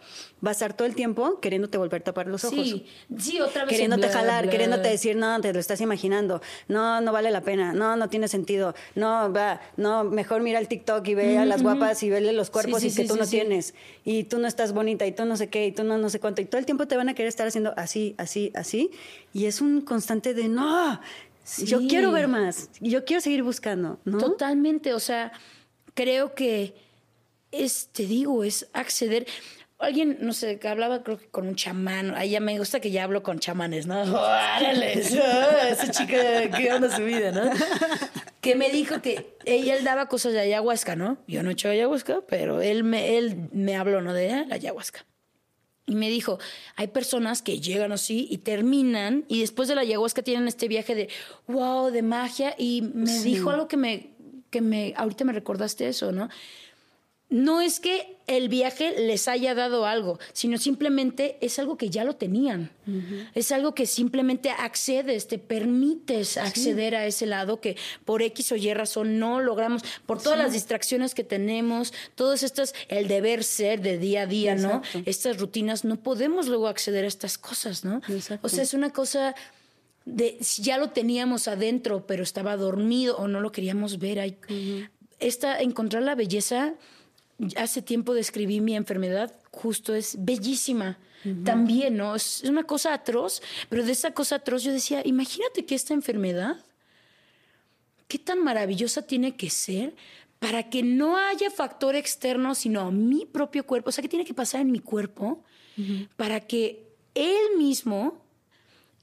va 0.46 0.50
a 0.50 0.52
estar 0.52 0.74
todo 0.74 0.88
el 0.88 0.96
tiempo 0.96 1.40
queriéndote 1.40 1.78
volver 1.78 2.02
a 2.02 2.04
tapar 2.04 2.28
los 2.28 2.44
ojos. 2.44 2.68
Sí, 2.68 2.86
sí, 3.18 3.40
otra 3.40 3.64
vez. 3.64 3.72
Queriéndote 3.72 4.10
jalar, 4.10 4.50
queriéndote 4.50 4.90
decir, 4.90 5.16
no, 5.16 5.40
te 5.40 5.54
lo 5.54 5.60
estás 5.60 5.80
imaginando, 5.82 6.42
no, 6.68 7.00
no 7.02 7.12
vale 7.12 7.32
la 7.32 7.42
pena, 7.42 7.74
no, 7.74 7.96
no 7.96 8.10
tiene 8.10 8.28
sentido, 8.28 8.76
no, 8.96 9.32
va, 9.32 9.62
no, 9.78 10.04
mejor 10.04 10.42
mira 10.42 10.60
el 10.60 10.68
TikTok 10.68 11.08
y 11.08 11.16
ve 11.16 11.38
a 11.38 11.46
las 11.46 11.64
guapas 11.64 12.04
y 12.04 12.10
vele 12.10 12.34
los 12.34 12.50
cuerpos 12.50 12.84
y 12.84 12.94
que 12.94 13.06
tú 13.06 13.16
no 13.16 13.26
tienes, 13.26 13.74
y 14.04 14.26
tú 14.26 14.40
no 14.40 14.48
estás 14.48 14.74
bonita, 14.74 15.06
y 15.06 15.14
tú 15.14 15.26
no 15.26 15.38
sé 15.38 15.50
qué, 15.50 15.68
y 15.68 15.72
tú 15.72 15.84
no, 15.84 15.98
no 15.98 16.10
sé 16.10 16.20
cuánto, 16.20 16.42
y 16.42 16.46
todo 16.46 16.60
el 16.60 16.66
tiempo 16.66 16.88
te 16.88 16.98
van 16.98 17.10
a 17.10 17.14
querer 17.14 17.30
estar 17.30 17.48
haciendo 17.48 17.74
así, 17.78 18.16
así, 18.18 18.52
así, 18.56 18.92
y 19.34 19.46
es 19.46 19.62
un 19.62 19.82
constante 19.82 20.34
de, 20.34 20.50
no, 20.50 21.00
yo 21.66 21.80
quiero 21.88 22.12
ver 22.12 22.28
más, 22.28 22.70
yo 22.80 23.06
quiero 23.06 23.22
seguir 23.22 23.44
buscando, 23.44 24.00
¿no? 24.06 24.18
Totalmente, 24.18 24.94
o 24.94 25.00
sea, 25.00 25.32
creo 25.94 26.34
que 26.34 26.76
es, 27.52 27.90
te 27.92 28.06
digo, 28.06 28.44
es 28.44 28.68
acceder. 28.74 29.28
Alguien, 29.80 30.18
no 30.22 30.32
sé, 30.34 30.60
que 30.60 30.68
hablaba 30.70 31.04
creo 31.04 31.18
que 31.18 31.28
con 31.28 31.48
un 31.48 31.56
chamán. 31.56 32.16
A 32.16 32.24
ella 32.24 32.40
me 32.40 32.58
gusta 32.58 32.80
que 32.80 32.90
ya 32.90 33.04
hablo 33.04 33.22
con 33.22 33.40
chamanes, 33.40 33.86
¿no? 33.86 34.02
¡Órale! 34.04 34.94
Esa 35.00 35.92
chica, 35.92 36.50
¿qué 36.56 36.72
onda 36.72 36.96
su 36.96 37.04
vida, 37.04 37.32
no? 37.32 37.50
Que 38.40 38.56
me 38.56 38.70
dijo 38.70 39.02
que 39.02 39.36
ella 39.46 39.76
él 39.76 39.84
daba 39.84 40.08
cosas 40.08 40.34
de 40.34 40.40
ayahuasca, 40.40 40.96
¿no? 40.96 41.18
Yo 41.28 41.44
no 41.44 41.50
he 41.50 41.54
hecho 41.54 41.70
ayahuasca, 41.70 42.22
pero 42.28 42.62
él 42.62 42.84
me, 42.84 43.18
él 43.18 43.50
me 43.52 43.76
habló, 43.76 44.02
¿no? 44.02 44.14
De 44.14 44.46
la 44.48 44.56
ayahuasca. 44.56 45.06
Y 45.86 45.96
me 45.96 46.10
dijo, 46.10 46.40
hay 46.76 46.88
personas 46.88 47.42
que 47.42 47.60
llegan 47.60 47.92
así 47.92 48.28
y 48.30 48.38
terminan 48.38 49.26
y 49.28 49.42
después 49.42 49.68
de 49.68 49.76
la 49.76 49.82
ayahuasca 49.82 50.22
tienen 50.22 50.48
este 50.48 50.68
viaje 50.68 50.96
de 50.96 51.10
wow, 51.48 51.92
de 51.92 52.02
magia 52.02 52.56
y 52.58 52.82
me 52.94 53.20
dijo 53.20 53.50
algo 53.50 53.68
que 53.68 53.76
me, 53.76 54.14
que 54.50 54.62
me, 54.62 54.94
ahorita 54.96 55.26
me 55.26 55.34
recordaste 55.34 55.88
eso, 55.88 56.12
¿no? 56.12 56.30
No 57.34 57.62
es 57.62 57.80
que 57.80 58.16
el 58.28 58.48
viaje 58.48 58.94
les 58.96 59.28
haya 59.28 59.56
dado 59.56 59.88
algo, 59.88 60.20
sino 60.34 60.60
simplemente 60.60 61.40
es 61.42 61.58
algo 61.58 61.78
que 61.78 61.90
ya 61.90 62.04
lo 62.04 62.16
tenían. 62.16 62.70
Es 63.34 63.52
algo 63.52 63.74
que 63.74 63.88
simplemente 63.88 64.52
accedes, 64.52 65.28
te 65.28 65.40
permites 65.40 66.38
acceder 66.38 66.96
a 66.96 67.08
ese 67.08 67.26
lado 67.26 67.60
que 67.60 67.76
por 68.06 68.22
X 68.22 68.52
o 68.52 68.56
Y 68.56 68.72
razón 68.76 69.18
no 69.18 69.40
logramos, 69.40 69.82
por 70.06 70.22
todas 70.22 70.38
las 70.38 70.54
distracciones 70.54 71.16
que 71.16 71.24
tenemos, 71.24 71.92
todas 72.14 72.44
estas, 72.44 72.76
el 72.88 73.08
deber 73.08 73.44
ser 73.44 73.82
de 73.82 73.98
día 73.98 74.22
a 74.22 74.26
día, 74.28 74.54
¿no? 74.54 74.84
Estas 75.06 75.40
rutinas, 75.40 75.86
no 75.86 75.96
podemos 75.96 76.48
luego 76.48 76.68
acceder 76.68 77.04
a 77.04 77.08
estas 77.08 77.40
cosas, 77.40 77.84
¿no? 77.84 78.00
O 78.44 78.50
sea, 78.50 78.62
es 78.62 78.76
una 78.76 78.92
cosa 78.92 79.34
de 80.06 80.38
ya 80.60 80.78
lo 80.78 80.92
teníamos 80.92 81.48
adentro, 81.48 82.06
pero 82.06 82.22
estaba 82.22 82.56
dormido 82.58 83.18
o 83.18 83.28
no 83.28 83.42
lo 83.42 83.52
queríamos 83.52 83.98
ver. 83.98 84.20
Hay, 84.20 84.38
esta, 85.20 85.60
encontrar 85.60 86.04
la 86.04 86.14
belleza 86.14 86.76
hace 87.58 87.82
tiempo 87.82 88.14
describí 88.14 88.62
mi 88.62 88.76
enfermedad, 88.76 89.34
justo 89.52 89.94
es 89.94 90.18
bellísima. 90.20 90.98
También, 91.46 91.96
¿no? 91.96 92.16
Es 92.18 92.44
una 92.44 92.64
cosa 92.64 92.94
atroz, 92.94 93.42
pero 93.70 93.86
de 93.86 93.94
esa 93.94 94.14
cosa 94.14 94.36
atroz 94.36 94.62
yo 94.62 94.74
decía, 94.74 95.02
imagínate 95.06 95.66
que 95.66 95.74
esta 95.74 95.94
enfermedad, 95.94 96.58
qué 98.10 98.20
tan 98.20 98.44
maravillosa 98.44 99.04
tiene 99.04 99.38
que 99.38 99.50
ser 99.50 99.96
para 100.40 100.70
que 100.70 100.84
no 100.84 101.18
haya 101.18 101.50
factor 101.50 101.96
externo, 101.96 102.56
sino 102.56 102.92
mi 102.92 103.26
propio 103.26 103.66
cuerpo. 103.66 103.88
O 103.88 103.92
sea, 103.94 104.02
¿qué 104.02 104.10
tiene 104.10 104.26
que 104.26 104.34
pasar 104.34 104.60
en 104.60 104.72
mi 104.72 104.80
cuerpo 104.80 105.46
para 106.18 106.42
que 106.42 106.94
él 107.16 107.58
mismo 107.58 108.22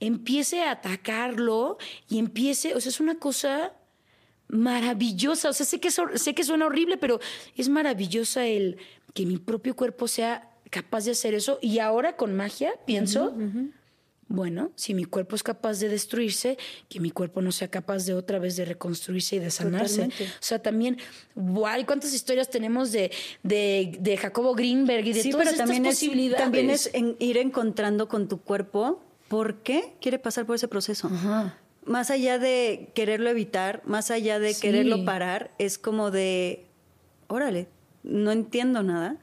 empiece 0.00 0.62
a 0.62 0.72
atacarlo 0.72 1.78
y 2.08 2.18
empiece, 2.18 2.74
o 2.74 2.80
sea, 2.80 2.90
es 2.90 3.00
una 3.00 3.14
cosa 3.14 3.72
maravillosa. 4.50 5.48
O 5.48 5.52
sea, 5.52 5.66
sé 5.66 5.80
que, 5.80 5.90
sé 5.90 6.34
que 6.34 6.44
suena 6.44 6.66
horrible, 6.66 6.96
pero 6.96 7.20
es 7.56 7.68
maravillosa 7.68 8.46
el 8.46 8.78
que 9.14 9.26
mi 9.26 9.38
propio 9.38 9.74
cuerpo 9.74 10.08
sea 10.08 10.50
capaz 10.70 11.04
de 11.04 11.12
hacer 11.12 11.34
eso. 11.34 11.58
Y 11.60 11.78
ahora 11.78 12.16
con 12.16 12.34
magia 12.34 12.72
pienso, 12.86 13.34
bueno, 14.28 14.70
si 14.76 14.94
mi 14.94 15.04
cuerpo 15.04 15.34
es 15.34 15.42
capaz 15.42 15.80
de 15.80 15.88
destruirse, 15.88 16.56
que 16.88 17.00
mi 17.00 17.10
cuerpo 17.10 17.42
no 17.42 17.50
sea 17.52 17.68
capaz 17.68 18.06
de 18.06 18.14
otra 18.14 18.38
vez 18.38 18.56
de 18.56 18.64
reconstruirse 18.64 19.36
y 19.36 19.38
de 19.40 19.50
sanarse. 19.50 20.04
O 20.04 20.42
sea, 20.42 20.60
también, 20.60 20.98
guay, 21.34 21.84
cuántas 21.84 22.14
historias 22.14 22.48
tenemos 22.48 22.92
de, 22.92 23.10
de, 23.42 24.18
Jacobo 24.20 24.54
Greenberg 24.54 25.06
y 25.06 25.12
de 25.12 25.30
todas 25.30 25.48
estas 25.48 25.66
también 25.66 25.84
posibilidades. 25.84 26.44
también 26.44 26.70
es 26.70 26.90
ir 27.18 27.38
encontrando 27.38 28.08
con 28.08 28.28
tu 28.28 28.40
cuerpo 28.40 29.02
por 29.28 29.62
qué 29.62 29.94
quiere 30.00 30.18
pasar 30.18 30.46
por 30.46 30.56
ese 30.56 30.68
proceso. 30.68 31.08
Ajá 31.08 31.56
más 31.90 32.10
allá 32.12 32.38
de 32.38 32.92
quererlo 32.94 33.30
evitar, 33.30 33.82
más 33.84 34.12
allá 34.12 34.38
de 34.38 34.54
quererlo 34.54 35.04
parar, 35.04 35.50
es 35.58 35.76
como 35.76 36.12
de, 36.12 36.64
órale, 37.26 37.66
no 38.04 38.30
entiendo 38.30 38.84
nada, 38.84 39.16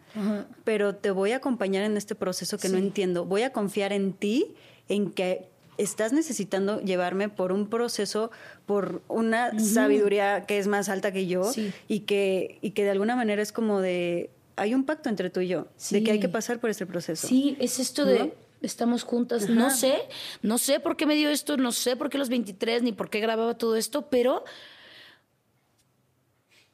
pero 0.65 0.93
te 0.93 1.11
voy 1.11 1.31
a 1.31 1.37
acompañar 1.37 1.83
en 1.83 1.95
este 1.95 2.13
proceso 2.13 2.57
que 2.57 2.67
no 2.67 2.77
entiendo. 2.77 3.23
Voy 3.23 3.43
a 3.43 3.53
confiar 3.53 3.93
en 3.93 4.11
ti, 4.11 4.53
en 4.89 5.11
que 5.11 5.47
estás 5.77 6.11
necesitando 6.11 6.81
llevarme 6.81 7.29
por 7.29 7.53
un 7.53 7.69
proceso, 7.69 8.31
por 8.65 9.01
una 9.07 9.57
sabiduría 9.59 10.45
que 10.45 10.57
es 10.57 10.67
más 10.67 10.89
alta 10.89 11.13
que 11.13 11.25
yo 11.25 11.49
y, 11.87 12.01
que, 12.01 12.59
y 12.61 12.71
que 12.71 12.83
de 12.83 12.89
alguna 12.89 13.15
manera 13.15 13.41
es 13.41 13.53
como 13.53 13.79
de, 13.79 14.29
hay 14.57 14.73
un 14.73 14.83
pacto 14.83 15.07
entre 15.07 15.29
tú 15.29 15.39
y 15.39 15.47
yo, 15.47 15.67
de 15.89 16.03
que 16.03 16.11
hay 16.11 16.19
que 16.19 16.29
pasar 16.29 16.59
por 16.59 16.69
este 16.69 16.85
proceso. 16.85 17.27
Sí, 17.27 17.55
es 17.61 17.79
esto 17.79 18.03
de 18.03 18.33
estamos 18.61 19.03
juntas. 19.03 19.49
No 19.49 19.69
sé, 19.69 19.95
no 20.41 20.57
sé 20.57 20.79
por 20.79 20.97
qué 20.97 21.05
me 21.05 21.15
dio 21.15 21.29
esto, 21.29 21.57
no 21.57 21.71
sé 21.71 21.95
por 21.95 22.09
qué 22.09 22.17
los 22.17 22.29
23, 22.29 22.83
ni 22.83 22.91
por 22.91 23.09
qué 23.09 23.19
grababa 23.19 23.57
todo 23.57 23.75
esto, 23.75 24.09
pero 24.09 24.43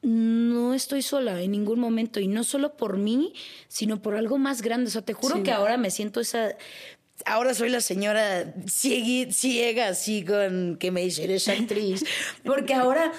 no 0.01 0.73
estoy 0.73 1.01
sola 1.01 1.41
en 1.41 1.51
ningún 1.51 1.79
momento 1.79 2.19
y 2.19 2.27
no 2.27 2.43
solo 2.43 2.75
por 2.75 2.97
mí, 2.97 3.33
sino 3.67 4.01
por 4.01 4.15
algo 4.15 4.37
más 4.37 4.61
grande. 4.61 4.89
O 4.89 4.91
sea, 4.91 5.01
te 5.01 5.13
juro 5.13 5.43
que 5.43 5.51
ahora 5.51 5.77
me 5.77 5.91
siento 5.91 6.19
esa... 6.19 6.55
Ahora 7.25 7.53
soy 7.53 7.69
la 7.69 7.79
señora 7.79 8.53
ciega, 8.67 9.31
ciega 9.31 9.87
así 9.87 10.25
con 10.25 10.77
que 10.77 10.91
me 10.91 11.01
dice, 11.01 11.23
eres 11.23 11.47
actriz. 11.47 12.03
Porque 12.43 12.73
ahora 12.73 13.13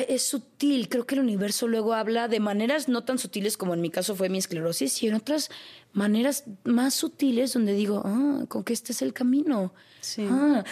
es 0.00 0.22
sutil. 0.22 0.88
Creo 0.88 1.06
que 1.06 1.14
el 1.14 1.20
universo 1.20 1.68
luego 1.68 1.94
habla 1.94 2.28
de 2.28 2.40
maneras 2.40 2.88
no 2.88 3.04
tan 3.04 3.18
sutiles 3.18 3.56
como 3.56 3.74
en 3.74 3.80
mi 3.80 3.90
caso 3.90 4.16
fue 4.16 4.28
mi 4.28 4.38
esclerosis 4.38 5.02
y 5.02 5.08
en 5.08 5.14
otras 5.14 5.50
maneras 5.92 6.44
más 6.64 6.94
sutiles 6.94 7.52
donde 7.52 7.74
digo, 7.74 8.02
ah, 8.04 8.44
con 8.48 8.64
que 8.64 8.72
este 8.72 8.92
es 8.92 9.02
el 9.02 9.12
camino. 9.12 9.74
Sí. 10.00 10.26
Ah, 10.28 10.64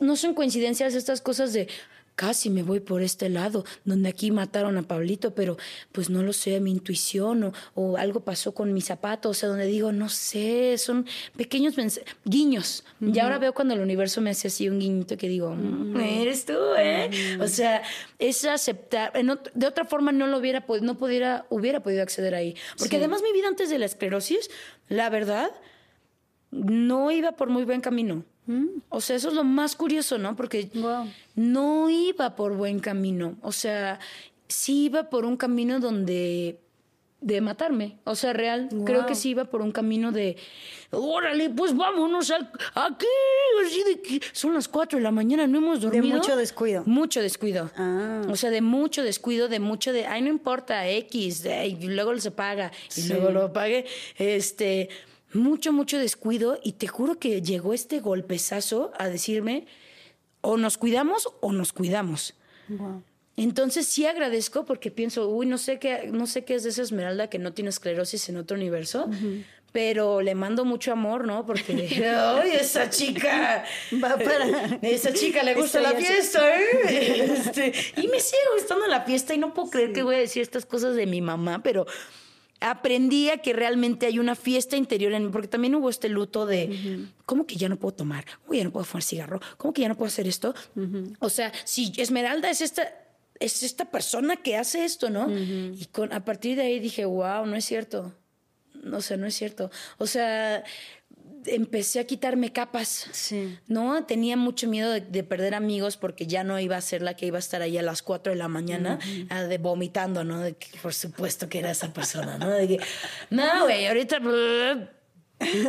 no 0.00 0.16
son 0.16 0.34
coincidencias 0.34 0.94
estas 0.94 1.20
cosas 1.20 1.52
de, 1.52 1.68
casi 2.14 2.50
me 2.50 2.62
voy 2.62 2.80
por 2.80 3.02
este 3.02 3.28
lado, 3.28 3.64
donde 3.84 4.08
aquí 4.08 4.30
mataron 4.30 4.76
a 4.76 4.82
Pablito, 4.82 5.34
pero 5.34 5.56
pues 5.92 6.10
no 6.10 6.22
lo 6.22 6.32
sé, 6.32 6.60
mi 6.60 6.70
intuición 6.70 7.52
o, 7.74 7.96
algo 7.96 8.20
pasó 8.20 8.52
con 8.54 8.72
mi 8.72 8.80
zapato, 8.80 9.30
o 9.30 9.34
sea, 9.34 9.48
donde 9.48 9.66
digo, 9.66 9.92
no 9.92 10.08
sé, 10.08 10.76
son 10.78 11.06
pequeños 11.36 11.74
guiños. 12.24 12.84
Y 13.00 13.18
ahora 13.18 13.38
veo 13.38 13.52
cuando 13.54 13.74
el 13.74 13.80
universo 13.80 14.20
me 14.20 14.30
hace 14.30 14.48
así 14.48 14.68
un 14.68 14.78
guiñito 14.78 15.16
que 15.16 15.28
digo, 15.28 15.54
mm, 15.54 15.96
eres 15.96 16.44
tú, 16.44 16.58
¿eh? 16.78 17.10
O 17.40 17.48
sea, 17.48 17.82
es 18.18 18.44
aceptar, 18.44 19.12
de 19.12 19.66
otra 19.66 19.84
forma 19.84 20.12
no 20.12 20.26
lo 20.26 20.38
hubiera 20.38 20.66
podido, 20.66 20.86
no 20.86 20.96
pudiera, 20.96 21.46
hubiera 21.50 21.82
podido 21.82 22.02
acceder 22.02 22.34
ahí. 22.34 22.56
Porque 22.78 22.96
además 22.96 23.22
mi 23.22 23.32
vida 23.32 23.48
antes 23.48 23.70
de 23.70 23.78
la 23.78 23.86
esclerosis, 23.86 24.50
la 24.88 25.10
verdad, 25.10 25.50
no 26.50 27.10
iba 27.10 27.32
por 27.32 27.48
muy 27.48 27.64
buen 27.64 27.80
camino. 27.80 28.24
O 28.88 29.00
sea, 29.00 29.16
eso 29.16 29.28
es 29.28 29.34
lo 29.34 29.44
más 29.44 29.76
curioso, 29.76 30.18
¿no? 30.18 30.36
Porque 30.36 30.68
no 31.34 31.88
iba 31.88 32.34
por 32.36 32.56
buen 32.56 32.80
camino. 32.80 33.36
O 33.42 33.52
sea, 33.52 34.00
sí 34.48 34.84
iba 34.84 35.08
por 35.08 35.24
un 35.24 35.36
camino 35.36 35.80
donde 35.80 36.58
de 37.22 37.40
matarme. 37.40 37.98
O 38.04 38.14
sea, 38.14 38.32
real. 38.32 38.68
Creo 38.84 39.06
que 39.06 39.14
sí 39.14 39.30
iba 39.30 39.44
por 39.44 39.62
un 39.62 39.72
camino 39.72 40.12
de, 40.12 40.36
órale, 40.90 41.48
pues 41.50 41.74
vámonos 41.74 42.32
aquí. 42.74 43.06
son 44.32 44.54
las 44.54 44.68
4 44.68 44.98
de 44.98 45.02
la 45.02 45.12
mañana, 45.12 45.46
no 45.46 45.58
hemos 45.58 45.80
dormido. 45.80 46.06
De 46.06 46.14
mucho 46.14 46.36
descuido. 46.36 46.82
Mucho 46.84 47.22
descuido. 47.22 47.70
Ah. 47.76 48.22
O 48.28 48.36
sea, 48.36 48.50
de 48.50 48.60
mucho 48.60 49.02
descuido, 49.02 49.48
de 49.48 49.60
mucho 49.60 49.92
de, 49.92 50.06
ay, 50.06 50.22
no 50.22 50.28
importa, 50.28 50.88
X, 50.88 51.44
y 51.46 51.86
luego 51.86 52.18
se 52.18 52.32
paga, 52.32 52.72
y 52.96 53.08
luego 53.08 53.30
lo 53.30 53.52
pague. 53.52 53.86
Este 54.18 54.88
mucho, 55.34 55.72
mucho 55.72 55.98
descuido 55.98 56.58
y 56.62 56.72
te 56.72 56.86
juro 56.86 57.18
que 57.18 57.42
llegó 57.42 57.74
este 57.74 58.00
golpezazo 58.00 58.92
a 58.98 59.08
decirme, 59.08 59.66
o 60.40 60.56
nos 60.56 60.78
cuidamos 60.78 61.28
o 61.40 61.52
nos 61.52 61.72
cuidamos. 61.72 62.34
Entonces 63.36 63.86
sí 63.86 64.06
agradezco 64.06 64.64
porque 64.64 64.90
pienso, 64.90 65.28
uy, 65.28 65.46
no 65.46 65.58
sé 65.58 65.78
qué, 65.78 66.10
no 66.12 66.26
sé 66.26 66.44
qué 66.44 66.54
es 66.54 66.64
de 66.64 66.70
esa 66.70 66.82
esmeralda 66.82 67.28
que 67.28 67.38
no 67.38 67.52
tiene 67.52 67.70
esclerosis 67.70 68.28
en 68.28 68.36
otro 68.36 68.56
universo, 68.56 69.08
pero 69.72 70.20
le 70.20 70.34
mando 70.34 70.66
mucho 70.66 70.92
amor, 70.92 71.26
¿no? 71.26 71.46
Porque, 71.46 71.72
ay, 72.16 72.50
esa 72.52 72.90
chica, 72.90 73.64
va 74.02 74.16
para, 74.18 74.78
esa 74.82 75.12
chica 75.12 75.42
le 75.42 75.54
gusta 75.54 75.80
la 75.80 75.92
fiesta, 75.92 76.60
¿eh? 76.60 77.32
Este, 77.32 77.72
y 77.96 78.08
me 78.08 78.20
sigue 78.20 78.42
gustando 78.54 78.86
la 78.86 79.00
fiesta 79.02 79.34
y 79.34 79.38
no 79.38 79.54
puedo 79.54 79.70
creer 79.70 79.92
que 79.92 80.02
voy 80.02 80.16
a 80.16 80.18
decir 80.18 80.42
estas 80.42 80.66
cosas 80.66 80.94
de 80.94 81.06
mi 81.06 81.22
mamá, 81.22 81.62
pero 81.62 81.86
aprendí 82.62 83.30
a 83.30 83.38
que 83.38 83.52
realmente 83.52 84.06
hay 84.06 84.18
una 84.18 84.34
fiesta 84.34 84.76
interior 84.76 85.12
en 85.12 85.26
mí, 85.26 85.30
porque 85.32 85.48
también 85.48 85.74
hubo 85.74 85.90
este 85.90 86.08
luto 86.08 86.46
de, 86.46 87.08
¿cómo 87.26 87.46
que 87.46 87.56
ya 87.56 87.68
no 87.68 87.76
puedo 87.76 87.94
tomar? 87.94 88.24
¿Cómo 88.40 88.52
que 88.52 88.58
ya 88.58 88.64
no 88.64 88.70
puedo 88.70 88.84
fumar 88.84 89.02
cigarro? 89.02 89.40
¿Cómo 89.56 89.72
que 89.74 89.82
ya 89.82 89.88
no 89.88 89.96
puedo 89.96 90.08
hacer 90.08 90.26
esto? 90.26 90.54
O 91.18 91.28
sea, 91.28 91.52
si 91.64 91.92
Esmeralda 91.96 92.50
es 92.50 92.60
esta, 92.60 92.82
es 93.40 93.62
esta 93.62 93.90
persona 93.90 94.36
que 94.36 94.56
hace 94.56 94.84
esto, 94.84 95.10
¿no? 95.10 95.28
Y 95.30 95.86
con, 95.92 96.12
a 96.12 96.24
partir 96.24 96.56
de 96.56 96.62
ahí 96.62 96.78
dije, 96.78 97.04
wow, 97.04 97.44
no 97.46 97.56
es 97.56 97.64
cierto. 97.64 98.14
O 98.92 99.00
sea, 99.00 99.16
no 99.16 99.26
es 99.26 99.34
cierto. 99.34 99.70
O 99.98 100.06
sea, 100.06 100.64
empecé 101.46 102.00
a 102.00 102.04
quitarme 102.04 102.52
capas. 102.52 103.08
Sí. 103.12 103.58
¿No? 103.68 104.04
Tenía 104.04 104.36
mucho 104.36 104.68
miedo 104.68 104.90
de, 104.90 105.22
perder 105.24 105.54
amigos 105.54 105.96
porque 105.96 106.26
ya 106.26 106.44
no 106.44 106.58
iba 106.58 106.76
a 106.76 106.80
ser 106.80 107.02
la 107.02 107.14
que 107.14 107.26
iba 107.26 107.38
a 107.38 107.40
estar 107.40 107.62
ahí 107.62 107.78
a 107.78 107.82
las 107.82 108.02
4 108.02 108.32
de 108.32 108.38
la 108.38 108.48
mañana 108.48 108.98
ah, 109.30 109.42
de 109.42 109.58
vomitando, 109.58 110.24
¿no? 110.24 110.40
De 110.40 110.54
que 110.54 110.68
por 110.80 110.94
supuesto 110.94 111.48
que 111.48 111.60
era 111.60 111.70
esa 111.70 111.92
persona, 111.92 112.38
¿no? 112.38 112.50
De 112.50 112.68
que, 112.68 112.80
no, 113.30 113.64
güey, 113.64 113.86
ahorita 113.86 114.18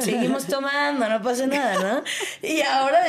seguimos 0.02 0.46
tomando, 0.48 1.08
no 1.08 1.22
pasa 1.22 1.48
nada, 1.48 2.02
¿no? 2.02 2.04
Y 2.48 2.62
ahora, 2.62 3.06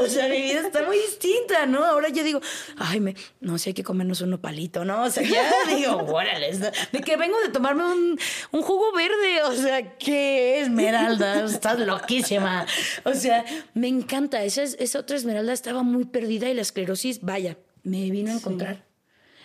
o 0.00 0.06
sea, 0.06 0.28
mi 0.28 0.42
vida 0.42 0.60
está 0.60 0.82
muy 0.84 0.96
distinta, 0.98 1.66
¿no? 1.66 1.84
Ahora 1.84 2.08
yo 2.08 2.22
digo, 2.24 2.40
ay, 2.76 3.00
me, 3.00 3.14
no 3.40 3.58
sé, 3.58 3.70
hay 3.70 3.74
que 3.74 3.84
comernos 3.84 4.20
un 4.20 4.38
palito, 4.38 4.84
¿no? 4.84 5.02
O 5.02 5.10
sea, 5.10 5.22
ya 5.22 5.50
digo, 5.74 5.96
órale, 5.96 6.50
de 6.52 7.00
que 7.00 7.16
vengo 7.16 7.40
de 7.40 7.48
tomarme 7.48 7.84
un, 7.84 8.18
un 8.52 8.62
jugo 8.62 8.92
verde, 8.92 9.42
o 9.44 9.52
sea, 9.52 9.96
¿qué 9.98 10.60
esmeralda? 10.60 11.44
Estás 11.44 11.78
loquísima. 11.78 12.66
O 13.04 13.14
sea, 13.14 13.44
me 13.74 13.88
encanta, 13.88 14.42
esa, 14.44 14.62
esa 14.62 14.98
otra 14.98 15.16
esmeralda 15.16 15.52
estaba 15.52 15.82
muy 15.82 16.04
perdida 16.04 16.48
y 16.48 16.54
la 16.54 16.62
esclerosis, 16.62 17.20
vaya, 17.22 17.56
me 17.82 18.10
vino 18.10 18.30
a 18.30 18.34
encontrar 18.34 18.89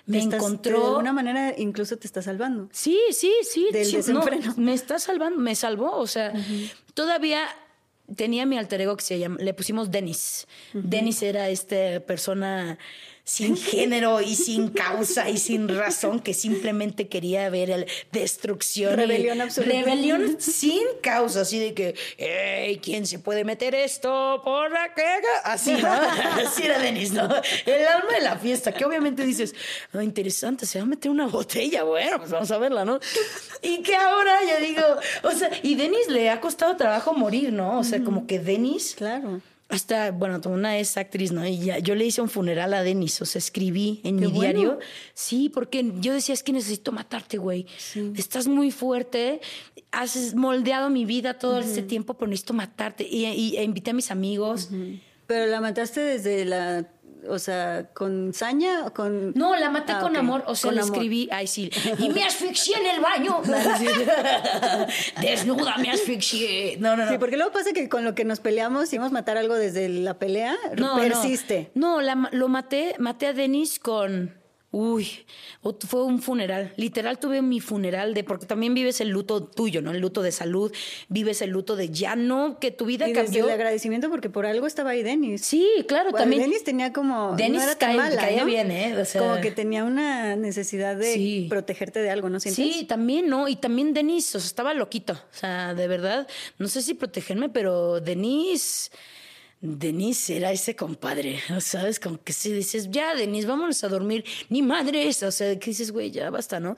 me 0.05 0.21
encontró. 0.21 0.79
De 0.79 0.85
alguna 0.87 1.13
manera 1.13 1.53
incluso 1.57 1.97
te 1.97 2.07
está 2.07 2.21
salvando. 2.21 2.69
Sí, 2.71 2.99
sí, 3.11 3.33
sí. 3.43 3.67
Del 3.71 3.91
desenfreno. 3.91 4.53
me 4.57 4.73
está 4.73 4.99
salvando, 4.99 5.39
me 5.39 5.55
salvó. 5.55 5.97
O 5.97 6.07
sea, 6.07 6.33
todavía 6.93 7.47
tenía 8.15 8.45
mi 8.45 8.57
alter 8.57 8.81
ego 8.81 8.95
que 8.97 9.03
se 9.03 9.19
llama, 9.19 9.37
le 9.39 9.53
pusimos 9.53 9.91
Dennis. 9.91 10.47
Dennis 10.73 11.23
era 11.23 11.49
esta 11.49 11.99
persona 12.05 12.77
sin 13.25 13.57
género 13.57 14.21
y 14.21 14.35
sin 14.35 14.69
causa 14.69 15.29
y 15.29 15.37
sin 15.37 15.67
razón, 15.67 16.21
que 16.21 16.33
simplemente 16.33 17.09
quería 17.09 17.49
ver 17.49 17.69
el 17.71 17.85
destrucción. 18.11 18.95
Rebelión 18.95 19.41
absoluta. 19.41 19.73
Rebelión 19.73 20.37
sin 20.39 20.83
causa, 21.01 21.41
así 21.41 21.59
de 21.59 21.73
que, 21.73 21.95
hey, 22.17 22.79
¿quién 22.81 23.05
se 23.05 23.19
puede 23.19 23.43
meter 23.43 23.75
esto 23.75 24.41
por 24.43 24.71
la 24.71 24.93
que 24.93 25.03
Así, 25.43 25.73
¿no? 25.73 25.87
Así 26.45 26.63
era 26.63 26.79
Denis, 26.79 27.11
¿no? 27.11 27.23
El 27.65 27.87
alma 27.87 28.13
de 28.13 28.21
la 28.21 28.37
fiesta, 28.37 28.73
que 28.73 28.85
obviamente 28.85 29.25
dices, 29.25 29.55
oh, 29.93 30.01
interesante, 30.01 30.65
se 30.65 30.79
va 30.79 30.83
a 30.83 30.87
meter 30.87 31.09
una 31.09 31.27
botella, 31.27 31.83
bueno, 31.83 32.19
pues 32.19 32.31
vamos 32.31 32.51
a 32.51 32.57
verla, 32.57 32.85
¿no? 32.85 32.99
Y 33.61 33.81
que 33.81 33.95
ahora 33.95 34.39
yo 34.43 34.65
digo, 34.65 34.83
o 35.23 35.31
sea, 35.31 35.49
y 35.63 35.75
Denis 35.75 36.07
le 36.09 36.29
ha 36.29 36.39
costado 36.39 36.75
trabajo 36.75 37.13
morir, 37.13 37.51
¿no? 37.51 37.79
O 37.79 37.83
sea, 37.83 38.03
como 38.03 38.27
que 38.27 38.39
Denis. 38.39 38.93
Claro 38.95 39.41
hasta, 39.67 40.11
bueno, 40.11 40.39
una 40.45 40.77
es 40.77 40.95
actriz, 40.95 41.31
¿no? 41.31 41.45
Y 41.45 41.57
ya, 41.57 41.79
yo 41.79 41.95
le 41.95 42.05
hice 42.05 42.21
un 42.21 42.29
funeral 42.29 42.73
a 42.73 42.83
Denis, 42.83 43.19
o 43.21 43.25
sea, 43.25 43.39
escribí 43.39 43.99
en 44.03 44.17
mi 44.17 44.31
diario. 44.31 44.79
Sí, 45.13 45.49
porque 45.49 45.91
yo 45.99 46.13
decía, 46.13 46.33
es 46.33 46.43
que 46.43 46.51
necesito 46.51 46.91
matarte, 46.91 47.37
güey. 47.37 47.65
Estás 48.15 48.47
muy 48.47 48.69
fuerte, 48.71 49.41
has 49.91 50.35
moldeado 50.35 50.89
mi 50.89 51.05
vida 51.05 51.39
todo 51.39 51.59
este 51.59 51.81
tiempo, 51.81 52.13
pero 52.13 52.29
necesito 52.29 52.53
matarte. 52.53 53.07
Y, 53.09 53.55
e 53.57 53.63
invité 53.63 53.91
a 53.91 53.93
mis 53.93 54.11
amigos. 54.11 54.69
Pero 55.25 55.47
la 55.47 55.59
mataste 55.59 55.99
desde 55.99 56.45
la 56.45 56.87
o 57.29 57.39
sea, 57.39 57.89
con 57.93 58.33
saña 58.33 58.85
o 58.85 58.93
con. 58.93 59.33
No, 59.33 59.55
la 59.55 59.69
maté 59.69 59.93
ah, 59.93 59.99
con 59.99 60.15
amor, 60.15 60.43
o 60.47 60.55
sea, 60.55 60.71
la 60.71 60.81
escribí, 60.81 61.29
ay 61.31 61.47
sí, 61.47 61.69
y 61.99 62.09
me 62.09 62.23
asfixié 62.23 62.77
en 62.77 62.85
el 62.87 63.01
baño. 63.01 63.41
Desnuda, 65.21 65.77
me 65.77 65.91
asfixié. 65.91 66.77
No, 66.79 66.95
no, 66.95 67.05
no. 67.05 67.11
Sí, 67.11 67.17
porque 67.17 67.37
luego 67.37 67.51
pasa 67.51 67.71
que 67.73 67.89
con 67.89 68.03
lo 68.03 68.15
que 68.15 68.25
nos 68.25 68.39
peleamos, 68.39 68.89
si 68.89 68.97
vamos 68.97 69.11
a 69.11 69.13
matar 69.13 69.37
algo 69.37 69.55
desde 69.55 69.89
la 69.89 70.17
pelea, 70.19 70.55
persiste. 70.97 71.71
No, 71.73 72.01
no 72.01 72.29
lo 72.31 72.47
maté, 72.47 72.95
maté 72.99 73.27
a 73.27 73.33
Denis 73.33 73.79
con 73.79 74.44
Uy, 74.77 75.25
fue 75.87 76.03
un 76.03 76.21
funeral. 76.21 76.73
Literal 76.75 77.17
tuve 77.17 77.41
mi 77.41 77.61
funeral 77.61 78.13
de, 78.13 78.25
porque 78.25 78.45
también 78.45 78.73
vives 78.73 78.99
el 78.99 79.07
luto 79.07 79.41
tuyo, 79.41 79.81
¿no? 79.81 79.91
El 79.91 80.01
luto 80.01 80.21
de 80.21 80.33
salud, 80.33 80.69
vives 81.07 81.41
el 81.41 81.51
luto 81.51 81.77
de 81.77 81.91
ya 81.91 82.17
no, 82.17 82.59
que 82.59 82.71
tu 82.71 82.83
vida 82.83 83.07
y 83.07 83.13
cambió. 83.13 83.45
el 83.45 83.51
agradecimiento 83.51 84.09
porque 84.09 84.29
por 84.29 84.45
algo 84.45 84.67
estaba 84.67 84.89
ahí 84.89 85.01
Denis. 85.01 85.45
Sí, 85.45 85.65
claro, 85.87 86.11
también. 86.11 86.41
Denis 86.41 86.65
tenía 86.65 86.91
como. 86.91 87.37
Denis 87.37 87.63
caía 87.79 88.43
bien, 88.43 88.69
¿eh? 88.69 89.01
como 89.17 89.39
que 89.39 89.51
tenía 89.51 89.85
una 89.85 90.35
necesidad 90.35 90.97
de 90.97 91.45
protegerte 91.47 92.01
de 92.01 92.09
algo, 92.09 92.29
¿no 92.29 92.41
sientes? 92.41 92.75
Sí, 92.75 92.83
también, 92.83 93.29
¿no? 93.29 93.47
Y 93.47 93.55
también 93.55 93.93
Denis, 93.93 94.35
o 94.35 94.41
sea, 94.41 94.47
estaba 94.47 94.73
loquito. 94.73 95.13
O 95.13 95.37
sea, 95.37 95.73
de 95.73 95.87
verdad, 95.87 96.27
no 96.57 96.67
sé 96.67 96.81
si 96.81 96.95
protegerme, 96.95 97.47
pero 97.47 98.01
Denis 98.01 98.91
Denise 99.61 100.37
era 100.37 100.51
ese 100.51 100.75
compadre, 100.75 101.39
¿sabes? 101.59 101.99
Como 101.99 102.21
que 102.23 102.33
si 102.33 102.51
dices, 102.51 102.89
ya, 102.91 103.15
Denise, 103.15 103.47
vámonos 103.47 103.83
a 103.83 103.87
dormir, 103.87 104.23
ni 104.49 104.61
madres, 104.61 105.23
o 105.23 105.31
sea, 105.31 105.57
que 105.57 105.71
dices, 105.71 105.91
güey, 105.91 106.11
ya 106.11 106.29
basta, 106.29 106.59
¿no? 106.59 106.75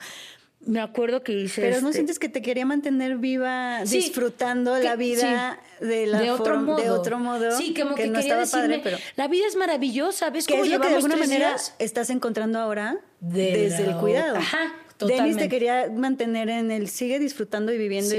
Me 0.60 0.80
acuerdo 0.80 1.22
que 1.22 1.32
hice. 1.32 1.62
Pero 1.62 1.80
no 1.80 1.88
este 1.88 1.98
sientes 1.98 2.18
que 2.18 2.28
te 2.28 2.42
quería 2.42 2.66
mantener 2.66 3.16
viva, 3.18 3.84
disfrutando 3.84 4.76
la 4.76 4.96
vida 4.96 5.60
de, 5.80 6.06
la 6.06 6.20
de, 6.20 6.32
otro 6.32 6.60
modo. 6.60 6.82
de 6.82 6.90
otro 6.90 7.18
modo. 7.18 7.56
Sí, 7.56 7.74
como 7.74 7.94
que, 7.94 8.08
no 8.08 8.18
quería 8.18 8.38
decirme, 8.38 8.80
pero 8.82 8.98
la 9.14 9.28
vida 9.28 9.46
es 9.46 9.54
maravillosa, 9.54 10.30
¿ves 10.30 10.46
cómo 10.48 10.64
es 10.64 10.70
lo 10.70 10.80
que 10.80 10.88
de 10.88 10.96
alguna 10.96 11.16
manera 11.16 11.56
estás 11.78 12.10
encontrando 12.10 12.58
ahora 12.58 12.98
desde 13.20 13.84
el 13.84 13.96
cuidado. 13.96 14.36
Ajá, 14.36 14.74
totalmente. 14.96 15.44
Te 15.44 15.48
quería 15.48 15.90
mantener 15.94 16.48
en 16.48 16.72
el 16.72 16.88
sigue 16.88 17.20
disfrutando 17.20 17.72
y 17.72 17.78
viviendo 17.78 18.14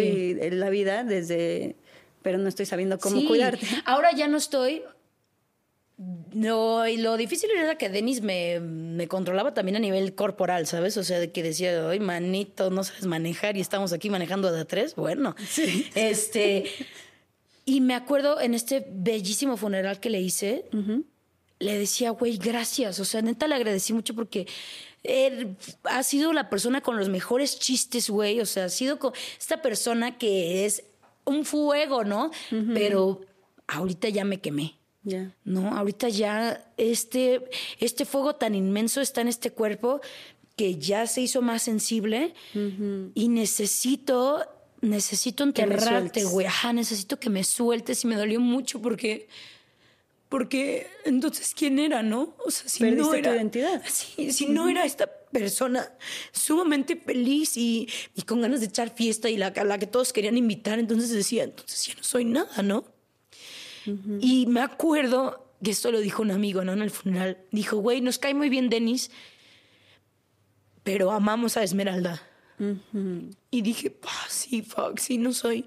la 0.56 0.70
vida 0.70 1.04
desde 1.04 1.76
pero 2.22 2.38
no 2.38 2.50
estoy 2.50 2.66
sabiendo 2.66 3.00
cómo 3.00 3.26
cuidarte. 3.26 3.66
Ahora 3.86 4.12
ya 4.12 4.28
no 4.28 4.38
estoy. 4.38 4.84
No, 6.34 6.88
y 6.88 6.96
lo 6.96 7.18
difícil 7.18 7.50
era 7.52 7.78
que 7.78 7.90
Denis 7.90 8.22
me, 8.22 8.62
me, 8.62 9.10
controlaba 9.10 9.54
también 9.54 9.76
a 9.76 9.80
nivel 9.80 10.16
corporal, 10.16 10.66
¿sabes? 10.66 10.96
O 10.96 11.04
sea, 11.04 11.20
de 11.20 11.32
que 11.34 11.44
decía, 11.44 11.90
ay, 11.90 12.00
manito, 12.00 12.70
no 12.70 12.86
sabes 12.86 13.06
manejar 13.06 13.58
y 13.58 13.60
estamos 13.60 13.92
aquí 13.92 14.10
manejando 14.10 14.48
a 14.48 14.66
tres. 14.66 14.96
Bueno, 14.96 15.36
sí. 15.50 15.90
este. 15.96 16.72
Y 17.66 17.82
me 17.82 17.96
acuerdo 17.96 18.40
en 18.40 18.54
este 18.54 18.88
bellísimo 18.90 19.58
funeral 19.58 20.00
que 20.00 20.10
le 20.10 20.22
hice, 20.22 20.66
le 21.60 21.78
decía, 21.78 22.12
güey, 22.12 22.38
gracias. 22.38 23.00
O 23.00 23.06
sea, 23.06 23.22
neta 23.22 23.48
le 23.48 23.56
agradecí 23.56 23.94
mucho 23.94 24.16
porque 24.16 24.48
él 25.04 25.56
ha 25.84 26.02
sido 26.04 26.34
la 26.34 26.50
persona 26.50 26.82
con 26.82 26.98
los 26.98 27.10
mejores 27.10 27.60
chistes, 27.60 28.10
güey. 28.10 28.40
O 28.40 28.46
sea, 28.46 28.66
ha 28.66 28.70
sido 28.70 28.98
con 28.98 29.14
esta 29.38 29.62
persona 29.62 30.18
que 30.18 30.66
es 30.66 30.84
un 31.30 31.46
fuego, 31.46 32.04
¿no? 32.04 32.32
Pero 32.74 33.22
ahorita 33.68 34.10
ya 34.10 34.26
me 34.26 34.42
quemé. 34.42 34.76
Ya. 35.04 35.34
No, 35.46 35.76
ahorita 35.76 36.10
ya 36.10 36.72
este, 36.78 37.42
este 37.80 38.06
fuego 38.06 38.36
tan 38.36 38.54
inmenso 38.54 39.00
está 39.00 39.22
en 39.22 39.30
este 39.30 39.52
cuerpo 39.52 40.02
que 40.56 40.76
ya 40.76 41.08
se 41.08 41.22
hizo 41.22 41.42
más 41.42 41.64
sensible 41.64 42.34
y 43.16 43.30
necesito, 43.30 44.46
necesito 44.82 45.46
enterrarte, 45.46 46.26
güey. 46.26 46.48
Ajá, 46.48 46.74
necesito 46.74 47.18
que 47.18 47.30
me 47.30 47.46
sueltes 47.46 48.04
y 48.04 48.08
me 48.08 48.18
dolió 48.18 48.42
mucho 48.42 48.82
porque, 48.82 49.30
porque 50.28 50.88
entonces 51.06 51.54
quién 51.56 51.80
era, 51.80 52.04
¿no? 52.04 52.36
O 52.46 52.52
sea, 52.52 52.68
si 52.68 52.84
no 52.84 52.90
Perdiste 52.90 53.10
tu 53.10 53.16
era 53.16 53.36
identidad. 53.36 53.82
Si 53.88 54.48
no 54.48 54.68
era 54.68 54.84
esta 54.84 55.10
persona 55.32 55.92
sumamente 56.32 56.96
feliz 56.96 57.58
y, 57.58 57.88
y 58.16 58.22
con 58.24 58.42
ganas 58.42 58.60
de 58.60 58.68
echar 58.68 58.94
fiesta 58.94 59.30
y 59.30 59.38
la, 59.38 59.48
a 59.48 59.64
la 59.64 59.78
que 59.78 59.88
todos 59.88 60.14
querían 60.14 60.38
invitar, 60.38 60.80
entonces 60.80 61.10
decía, 61.10 61.44
entonces 61.44 61.86
ya 61.88 61.96
no 61.96 62.04
soy 62.04 62.26
nada, 62.26 62.62
¿no? 62.62 62.86
Y 64.20 64.46
me 64.46 64.62
acuerdo 64.62 65.54
que 65.64 65.72
esto 65.72 65.92
lo 65.92 66.00
dijo 66.00 66.22
un 66.22 66.32
amigo, 66.32 66.64
¿no? 66.64 66.74
En 66.74 66.82
el 66.82 66.92
funeral. 66.92 67.40
Dijo, 67.52 67.78
güey, 67.78 68.02
nos 68.02 68.20
cae 68.20 68.34
muy 68.34 68.50
bien 68.50 68.70
Denis, 68.70 69.10
pero 70.84 71.12
amamos 71.12 71.58
a 71.58 71.64
Esmeralda. 71.64 72.22
Y 73.52 73.62
dije, 73.62 73.98
ah, 74.04 74.26
sí, 74.30 74.62
fuck, 74.62 75.00
sí, 75.00 75.18
no 75.18 75.34
soy. 75.34 75.66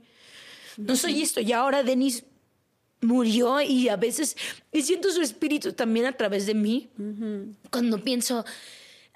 No 0.76 0.94
soy 0.96 1.22
esto. 1.22 1.40
Y 1.40 1.52
ahora 1.52 1.82
Denis 1.82 2.24
murió 3.00 3.60
y 3.60 3.88
a 3.88 3.96
veces 3.96 4.36
y 4.70 4.82
siento 4.82 5.10
su 5.10 5.22
espíritu 5.22 5.72
también 5.72 6.06
a 6.06 6.12
través 6.12 6.46
de 6.46 6.54
mí. 6.54 6.90
Cuando 7.70 7.98
pienso, 7.98 8.44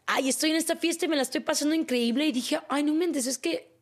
ay, 0.07 0.29
estoy 0.29 0.51
en 0.51 0.57
esta 0.57 0.77
fiesta 0.77 1.05
y 1.05 1.09
me 1.09 1.17
la 1.17 1.23
estoy 1.23 1.41
pasando 1.41 1.75
increíble 1.75 2.27
y 2.27 2.33
dije, 2.33 2.61
ay, 2.69 2.83
no 2.83 2.95
mentes, 2.95 3.27
es 3.27 3.39
que 3.39 3.75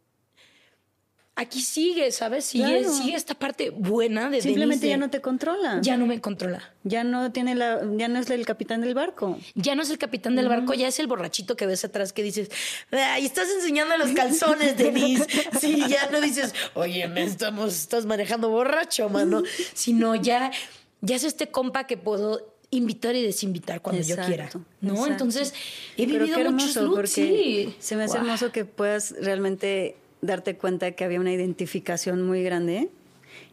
aquí 1.36 1.60
sigue, 1.60 2.12
¿sabes? 2.12 2.44
Sigue, 2.44 2.64
Claro. 2.80 2.94
sigue 2.94 3.16
esta 3.16 3.34
parte 3.34 3.70
buena 3.70 4.30
de 4.30 4.40
Simplemente 4.40 4.86
Denise 4.86 4.88
ya 4.90 4.96
no 4.96 5.10
te 5.10 5.20
controla. 5.20 5.80
ya 5.82 5.96
no 5.96 6.06
me 6.06 6.20
controla. 6.20 6.72
Ya 6.84 7.02
no 7.02 7.32
tiene 7.32 7.56
la, 7.56 7.80
ya 7.96 8.06
no 8.06 8.20
es 8.20 8.30
el 8.30 8.46
capitán 8.46 8.82
del 8.82 8.94
barco. 8.94 9.36
Ya 9.56 9.74
no 9.74 9.82
es 9.82 9.90
el 9.90 9.98
capitán 9.98 10.36
del 10.36 10.48
barco, 10.48 10.74
ya 10.74 10.86
es 10.86 10.98
el 11.01 11.09
borrachito 11.09 11.56
que 11.56 11.66
ves 11.66 11.84
atrás 11.84 12.12
que 12.12 12.22
dices, 12.22 12.51
ay, 12.92 13.26
estás 13.26 13.48
enseñando 13.51 13.96
los 13.96 14.12
calzones, 14.12 14.76
Denise. 14.78 15.26
Sí, 15.60 15.82
ya 15.88 16.09
no 16.10 16.20
dices, 16.20 16.55
oye, 16.74 17.09
me 17.09 17.24
estamos, 17.24 17.74
estás 17.74 18.06
manejando 18.06 18.48
borracho, 18.51 19.09
mano. 19.09 19.42
Sino 19.74 20.14
ya, 20.14 20.52
ya 21.01 21.16
es 21.16 21.24
este 21.24 21.48
compa 21.48 21.88
que 21.88 21.96
puedo 21.96 22.53
invitar 22.76 23.14
y 23.16 23.22
desinvitar 23.22 23.80
cuando 23.80 24.02
yo 24.02 24.16
quiera. 24.16 24.51
¿No? 24.80 24.92
exacto. 24.92 25.12
Entonces, 25.12 25.55
he 25.96 26.06
Pero 26.06 26.24
vivido 26.24 26.52
muchos 26.52 26.76
looks. 26.76 27.10
sí. 27.10 27.74
se 27.78 27.96
me 27.96 28.05
hace 28.05 28.14
Guau. 28.18 28.24
hermoso 28.26 28.52
que 28.52 28.64
puedas 28.64 29.14
realmente 29.20 29.96
darte 30.20 30.56
cuenta 30.56 30.92
que 30.92 31.05
había 31.05 31.20
una 31.20 31.32
identificación 31.32 32.22
muy 32.22 32.42
grande 32.42 32.90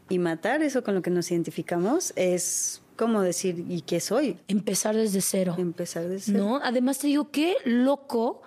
y 0.09 0.19
matar 0.19 0.61
eso 0.63 0.83
con 0.83 0.95
lo 0.95 1.01
que 1.01 1.09
nos 1.09 1.31
identificamos 1.31 2.13
es 2.15 2.81
como 2.95 3.21
decir, 3.21 3.65
¿y 3.67 3.81
qué 3.81 3.99
soy? 3.99 4.37
Empezar 4.47 4.95
desde 4.95 5.21
cero. 5.21 5.55
Empezar 5.57 6.07
de 6.07 6.19
cero. 6.19 6.37
¿No? 6.37 6.59
Además 6.63 6.99
te 6.99 7.07
digo, 7.07 7.31
qué 7.31 7.55
loco 7.65 8.41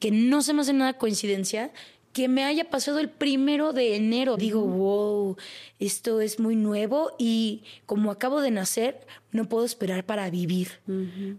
que 0.00 0.10
no 0.10 0.42
se 0.42 0.54
me 0.54 0.62
hace 0.62 0.72
nada 0.72 0.94
coincidencia 0.98 1.70
que 2.12 2.28
me 2.28 2.44
haya 2.44 2.68
pasado 2.70 2.98
el 2.98 3.08
primero 3.08 3.72
de 3.72 3.94
enero. 3.96 4.36
Digo, 4.36 4.62
wow, 4.62 5.36
esto 5.78 6.20
es 6.20 6.40
muy 6.40 6.56
nuevo 6.56 7.12
y 7.18 7.62
como 7.86 8.10
acabo 8.10 8.40
de 8.40 8.50
nacer, 8.50 9.06
no 9.32 9.48
puedo 9.48 9.64
esperar 9.64 10.04
para 10.04 10.28
vivir, 10.28 10.80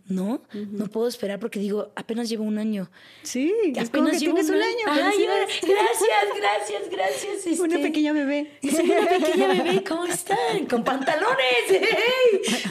¿no? 0.07 0.41
No 0.53 0.87
puedo 0.87 1.07
esperar 1.09 1.39
porque 1.39 1.59
digo, 1.59 1.91
apenas 1.95 2.29
llevo 2.29 2.45
un 2.45 2.57
año. 2.57 2.89
Sí, 3.23 3.53
es 3.75 3.89
como 3.89 4.09
que 4.09 4.19
llevo 4.19 4.35
tienes 4.35 4.49
un 4.49 4.61
año. 4.61 4.85
Ay, 4.87 5.25
gracias, 5.61 6.25
gracias, 6.37 6.89
gracias. 6.89 7.59
Una 7.59 7.75
este, 7.75 7.87
pequeña 7.87 8.13
bebé. 8.13 8.51
soy 8.61 8.89
una 8.89 9.07
pequeña 9.09 9.47
bebé, 9.47 9.83
¿cómo 9.83 10.05
están? 10.05 10.65
Con 10.69 10.83
pantalones. 10.83 11.37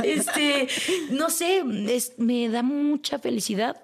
Este, 0.03 0.69
no 1.11 1.29
sé, 1.29 1.63
es- 1.89 2.15
me 2.19 2.49
da 2.49 2.63
mucha 2.63 3.19
felicidad 3.19 3.77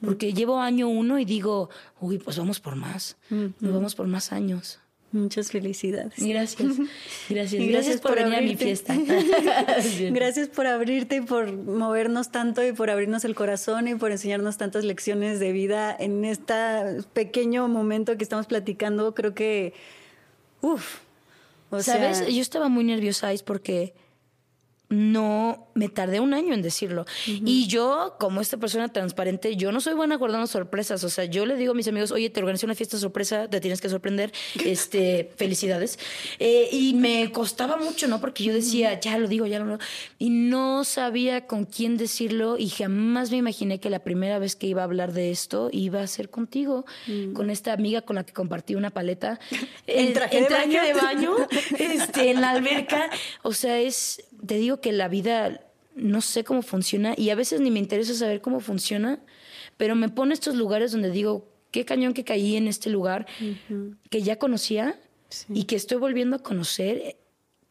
porque 0.00 0.32
llevo 0.32 0.60
año 0.60 0.88
uno 0.88 1.18
y 1.18 1.24
digo, 1.24 1.70
uy, 2.00 2.18
pues 2.18 2.38
vamos 2.38 2.60
por 2.60 2.76
más. 2.76 3.16
Nos 3.30 3.72
vamos 3.72 3.94
por 3.94 4.06
más 4.06 4.32
años. 4.32 4.78
Muchas 5.12 5.50
felicidades. 5.50 6.14
Gracias. 6.18 6.74
Gracias. 7.28 7.62
Y 7.62 7.68
Gracias, 7.68 8.00
por, 8.00 8.16
venir 8.16 8.34
a 8.34 8.40
mi 8.40 8.52
abrirte. 8.52 8.64
fiesta. 8.64 8.94
Gracias 10.10 10.48
por 10.48 10.66
abrirte 10.66 11.16
y 11.16 11.20
por 11.20 11.52
movernos 11.52 12.30
tanto 12.30 12.66
y 12.66 12.72
por 12.72 12.90
abrirnos 12.90 13.24
el 13.24 13.34
corazón 13.34 13.88
y 13.88 13.94
por 13.94 14.10
enseñarnos 14.10 14.56
tantas 14.58 14.84
lecciones 14.84 15.40
de 15.40 15.52
vida 15.52 15.96
en 15.98 16.24
este 16.24 16.54
pequeño 17.12 17.68
momento 17.68 18.16
que 18.16 18.24
estamos 18.24 18.46
platicando. 18.46 19.14
Creo 19.14 19.32
que, 19.34 19.74
uff, 20.60 20.98
¿Sabes? 21.70 22.18
sea, 22.18 22.28
Yo 22.28 22.42
estaba 22.42 22.68
muy 22.68 22.84
nerviosa, 22.84 23.32
Is, 23.32 23.42
porque 23.42 23.94
no 24.88 25.68
me 25.74 25.88
tardé 25.88 26.20
un 26.20 26.32
año 26.32 26.54
en 26.54 26.62
decirlo. 26.62 27.06
Y 27.26 27.66
yo, 27.66 28.16
como 28.18 28.40
esta 28.40 28.56
persona 28.56 28.88
transparente, 28.88 29.56
yo 29.56 29.72
no 29.72 29.80
soy 29.80 29.94
buena 29.94 30.16
guardando 30.16 30.46
sorpresas. 30.46 31.02
O 31.04 31.10
sea, 31.10 31.24
yo 31.24 31.44
le 31.44 31.56
digo 31.56 31.72
a 31.72 31.74
mis 31.74 31.88
amigos, 31.88 32.12
oye, 32.12 32.30
te 32.30 32.40
organizé 32.40 32.66
una 32.66 32.74
fiesta 32.74 32.96
sorpresa, 32.96 33.48
te 33.48 33.60
tienes 33.60 33.80
que 33.80 33.88
sorprender. 33.88 34.32
Este, 34.66 35.30
felicidades. 35.36 35.98
Eh, 36.38 36.68
y 36.72 36.94
me 36.94 37.30
costaba 37.30 37.76
mucho, 37.76 38.08
¿no? 38.08 38.20
Porque 38.20 38.42
yo 38.44 38.52
decía, 38.52 38.98
ya 39.00 39.16
lo 39.16 39.28
digo, 39.28 39.46
ya 39.46 39.58
lo 39.58 39.64
digo. 39.66 39.78
Y 40.18 40.30
no 40.30 40.84
sabía 40.84 41.46
con 41.46 41.64
quién 41.64 41.96
decirlo 41.96 42.58
y 42.58 42.68
jamás 42.68 43.30
me 43.30 43.36
imaginé 43.36 43.80
que 43.80 43.90
la 43.90 44.00
primera 44.00 44.38
vez 44.38 44.56
que 44.56 44.66
iba 44.66 44.82
a 44.82 44.84
hablar 44.84 45.12
de 45.12 45.30
esto 45.30 45.68
iba 45.72 46.00
a 46.02 46.06
ser 46.06 46.30
contigo, 46.30 46.84
con 47.32 47.50
esta 47.50 47.72
amiga 47.72 48.02
con 48.02 48.16
la 48.16 48.24
que 48.24 48.32
compartí 48.32 48.74
una 48.74 48.90
paleta. 48.90 49.38
En 49.86 50.08
Eh, 50.08 50.12
traje 50.12 50.38
en 50.38 50.44
de 50.44 50.50
baño. 50.50 50.82
de 50.82 50.92
baño, 50.92 51.36
este, 51.78 52.30
en 52.30 52.40
la 52.40 52.50
alberca. 52.50 53.08
O 53.42 53.52
sea, 53.52 53.78
es, 53.78 54.22
te 54.44 54.56
digo 54.56 54.80
que 54.80 54.92
la 54.92 55.08
vida 55.08 55.60
no 55.94 56.20
sé 56.20 56.44
cómo 56.44 56.62
funciona 56.62 57.14
y 57.16 57.30
a 57.30 57.34
veces 57.34 57.60
ni 57.60 57.70
me 57.70 57.78
interesa 57.78 58.14
saber 58.14 58.40
cómo 58.40 58.60
funciona, 58.60 59.20
pero 59.76 59.94
me 59.94 60.08
pone 60.08 60.34
estos 60.34 60.54
lugares 60.54 60.92
donde 60.92 61.10
digo, 61.10 61.48
qué 61.70 61.84
cañón 61.84 62.14
que 62.14 62.24
caí 62.24 62.56
en 62.56 62.68
este 62.68 62.90
lugar 62.90 63.26
que 64.10 64.22
ya 64.22 64.38
conocía 64.38 64.98
y 65.48 65.64
que 65.64 65.76
estoy 65.76 65.98
volviendo 65.98 66.36
a 66.36 66.38
conocer 66.42 67.16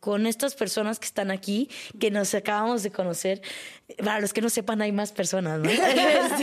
con 0.06 0.28
estas 0.28 0.54
personas 0.54 1.00
que 1.00 1.08
están 1.08 1.32
aquí, 1.32 1.68
que 2.00 2.12
nos 2.12 2.36
acabamos 2.36 2.84
de 2.84 2.92
conocer. 2.92 3.42
Para 3.98 4.20
los 4.20 4.34
que 4.34 4.42
no 4.42 4.52
sepan, 4.52 4.84
hay 4.84 4.92
más 4.92 5.12
personas, 5.12 5.60
¿no? 5.60 5.68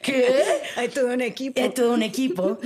¿Qué? 0.00 0.44
hay 0.76 0.88
todo 0.90 1.12
un 1.12 1.20
equipo. 1.20 1.60
Es 1.60 1.74
todo 1.74 1.92
un 1.92 2.04
equipo. 2.04 2.60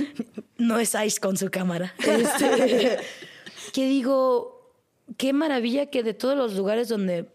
No 0.55 0.77
es 0.77 0.95
Ice 1.03 1.19
con 1.19 1.35
su 1.35 1.49
cámara. 1.49 1.95
Este, 2.05 2.99
que 3.73 3.87
digo, 3.87 4.58
qué 5.17 5.33
maravilla 5.33 5.87
que 5.87 6.03
de 6.03 6.13
todos 6.13 6.37
los 6.37 6.55
lugares 6.55 6.87
donde 6.87 7.27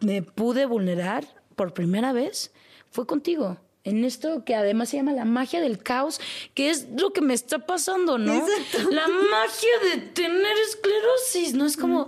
me 0.00 0.22
pude 0.22 0.66
vulnerar 0.66 1.26
por 1.56 1.74
primera 1.74 2.12
vez 2.12 2.52
fue 2.90 3.06
contigo. 3.06 3.58
En 3.84 4.04
esto 4.04 4.44
que 4.44 4.54
además 4.54 4.90
se 4.90 4.98
llama 4.98 5.12
la 5.12 5.24
magia 5.24 5.60
del 5.60 5.78
caos, 5.78 6.20
que 6.54 6.70
es 6.70 6.88
lo 6.96 7.12
que 7.12 7.20
me 7.20 7.34
está 7.34 7.66
pasando, 7.66 8.16
¿no? 8.16 8.46
La 8.90 9.08
magia 9.08 9.70
de 9.90 10.02
tener 10.02 10.56
esclerosis, 10.68 11.54
¿no? 11.54 11.66
Es 11.66 11.76
como, 11.76 12.06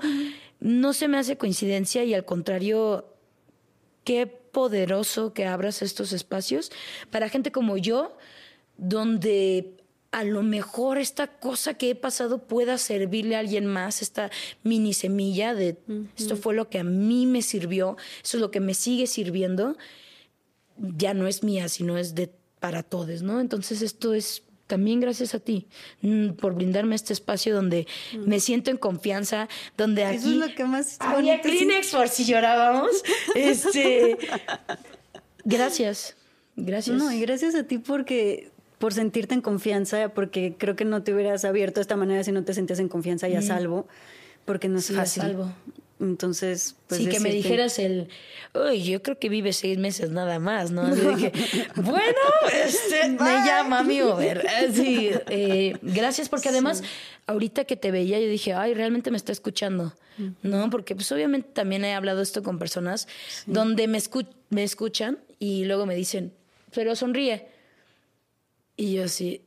no 0.61 0.93
se 0.93 1.09
me 1.09 1.19
hace 1.19 1.37
coincidencia 1.37 2.05
y 2.05 2.15
al 2.15 2.25
contrario, 2.25 3.13
qué 4.05 4.27
poderoso 4.27 5.33
que 5.33 5.47
abras 5.47 5.83
estos 5.83 6.13
espacios 6.13 6.71
para 7.11 7.29
gente 7.29 7.51
como 7.51 7.77
yo, 7.77 8.17
donde 8.77 9.84
a 10.15 10.23
lo 10.23 10.45
mejor 10.45 10.99
esta 10.99 11.27
cosa 11.27 11.75
que 11.75 11.91
he 11.91 11.95
pasado 11.97 12.47
pueda 12.47 12.79
servirle 12.79 13.35
a 13.35 13.41
alguien 13.41 13.67
más, 13.67 14.01
esta 14.01 14.31
mini 14.63 14.95
semilla 14.95 15.55
de 15.55 15.77
esto 16.17 16.37
fue 16.37 16.55
lo 16.55 16.71
que 16.71 16.79
a 16.79 16.85
mí 16.85 17.27
me 17.27 17.43
sirvió, 17.43 17.97
eso 18.23 18.37
es 18.37 18.41
lo 18.41 18.53
que 18.53 18.61
me 18.61 18.75
sigue 18.75 19.09
sirviendo, 19.09 19.77
ya 20.77 21.15
no 21.15 21.27
es 21.27 21.43
mía, 21.43 21.69
sino 21.69 21.99
es 21.99 22.15
de 22.15 22.31
para 22.61 22.85
todos, 22.85 23.23
¿no? 23.23 23.41
Entonces 23.41 23.83
esto 23.83 24.15
es 24.15 24.45
también 24.69 25.01
gracias 25.01 25.35
a 25.35 25.41
ti 25.41 25.67
mm, 26.03 26.35
por 26.35 26.55
brindarme 26.55 26.95
este 26.95 27.13
espacio 27.13 27.53
donde 27.53 27.89
me 28.17 28.39
siento 28.39 28.71
en 28.71 28.77
confianza, 28.77 29.49
donde 29.77 30.05
aquí 30.05 30.19
Eso 30.19 30.31
es 30.31 30.37
lo 30.37 30.55
que 30.55 30.65
más 30.65 30.97
había. 31.01 31.41
Kleenex 31.41 31.89
por 31.89 32.09
si 32.09 32.25
llorábamos. 32.25 33.03
Este, 33.35 34.17
gracias, 35.45 36.17
gracias. 36.55 36.97
No, 36.97 37.11
y 37.11 37.21
gracias 37.21 37.57
a 37.57 37.65
ti 37.65 37.79
porque 37.79 38.54
por 38.85 38.93
sentirte 38.93 39.33
en 39.33 39.41
confianza, 39.41 40.11
porque 40.11 40.57
creo 40.59 40.77
que 40.77 40.85
no 40.85 41.03
te 41.03 41.15
hubieras 41.15 41.47
abierto 41.47 41.77
de 41.77 41.81
esta 41.81 41.97
manera 41.97 42.23
si 42.23 42.33
no 42.33 42.45
te 42.45 42.53
sentías 42.53 42.79
en 42.81 42.89
confianza 42.89 43.27
y 43.31 43.35
a 43.35 43.41
salvo, 43.41 43.89
porque 44.45 44.69
no 44.69 44.79
es 44.79 44.85
Sí, 44.85 44.93
a 44.93 44.99
fácil. 44.99 45.23
salvo. 45.23 45.51
Entonces, 46.01 46.77
pues. 46.87 47.01
Sí, 47.01 47.09
que 47.09 47.19
me 47.19 47.33
dijeras 47.33 47.79
el. 47.79 48.09
Uy, 48.53 48.83
yo 48.83 49.03
creo 49.03 49.19
que 49.19 49.31
vive 49.31 49.55
seis 49.55 49.79
meses 49.79 50.11
nada 50.11 50.39
más, 50.39 50.71
¿no? 50.71 50.87
Yo 50.95 51.17
dije, 51.17 51.33
bueno, 51.77 52.03
este, 52.63 53.09
me 53.21 53.47
llama 53.47 53.83
mi 53.85 54.03
Uber. 54.03 54.47
Sí, 54.75 55.09
eh, 55.31 55.79
gracias, 55.81 56.29
porque 56.29 56.51
además, 56.51 56.83
ahorita 57.27 57.65
que 57.65 57.77
te 57.77 57.91
veía, 57.91 58.21
yo 58.21 58.29
dije, 58.29 58.53
ay, 58.53 58.75
realmente 58.75 59.11
me 59.11 59.17
está 59.17 59.33
escuchando, 59.33 59.95
¿no? 60.43 60.69
Porque, 60.69 60.95
pues, 60.95 61.11
obviamente 61.11 61.49
también 61.55 61.87
he 61.87 61.95
hablado 61.95 62.21
esto 62.21 62.43
con 62.43 62.59
personas 62.59 63.09
donde 63.47 63.89
me, 63.89 63.99
me 64.51 64.63
escuchan 64.63 65.21
y 65.39 65.65
luego 65.65 65.87
me 65.87 65.95
dicen, 65.95 66.35
pero 66.75 66.95
sonríe. 66.97 67.54
Y 68.77 68.95
yo 68.95 69.05
así, 69.05 69.43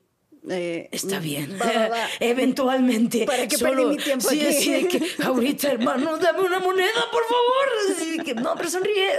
eh, 0.49 0.89
Está 0.91 1.19
bien. 1.19 1.57
Eventualmente. 2.19 3.25
¿Para 3.25 3.47
qué 3.47 3.57
perdí 3.57 3.85
mi 3.85 3.97
tiempo 3.97 4.29
sí, 4.29 4.41
aquí? 4.41 4.87
que 4.87 5.23
ahorita, 5.23 5.71
hermano, 5.71 6.17
dame 6.17 6.41
una 6.41 6.59
moneda, 6.59 6.87
por 7.11 7.23
favor. 7.23 8.23
que, 8.23 8.35
no, 8.35 8.55
pero 8.55 8.69
sonríe. 8.69 9.09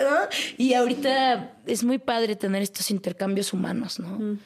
Y 0.57 0.75
ahorita 0.75 1.57
es 1.67 1.85
muy 1.85 1.99
padre 1.99 2.37
tener 2.37 2.63
estos 2.63 2.91
intercambios 2.91 3.53
humanos, 3.53 3.99
¿no? 3.99 4.39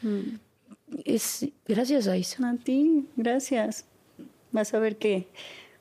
es, 1.04 1.46
gracias, 1.66 2.06
Aisa. 2.08 2.48
A 2.48 2.56
ti, 2.56 3.06
gracias. 3.16 3.84
Vas 4.50 4.74
a 4.74 4.78
ver 4.78 4.96
que 4.96 5.28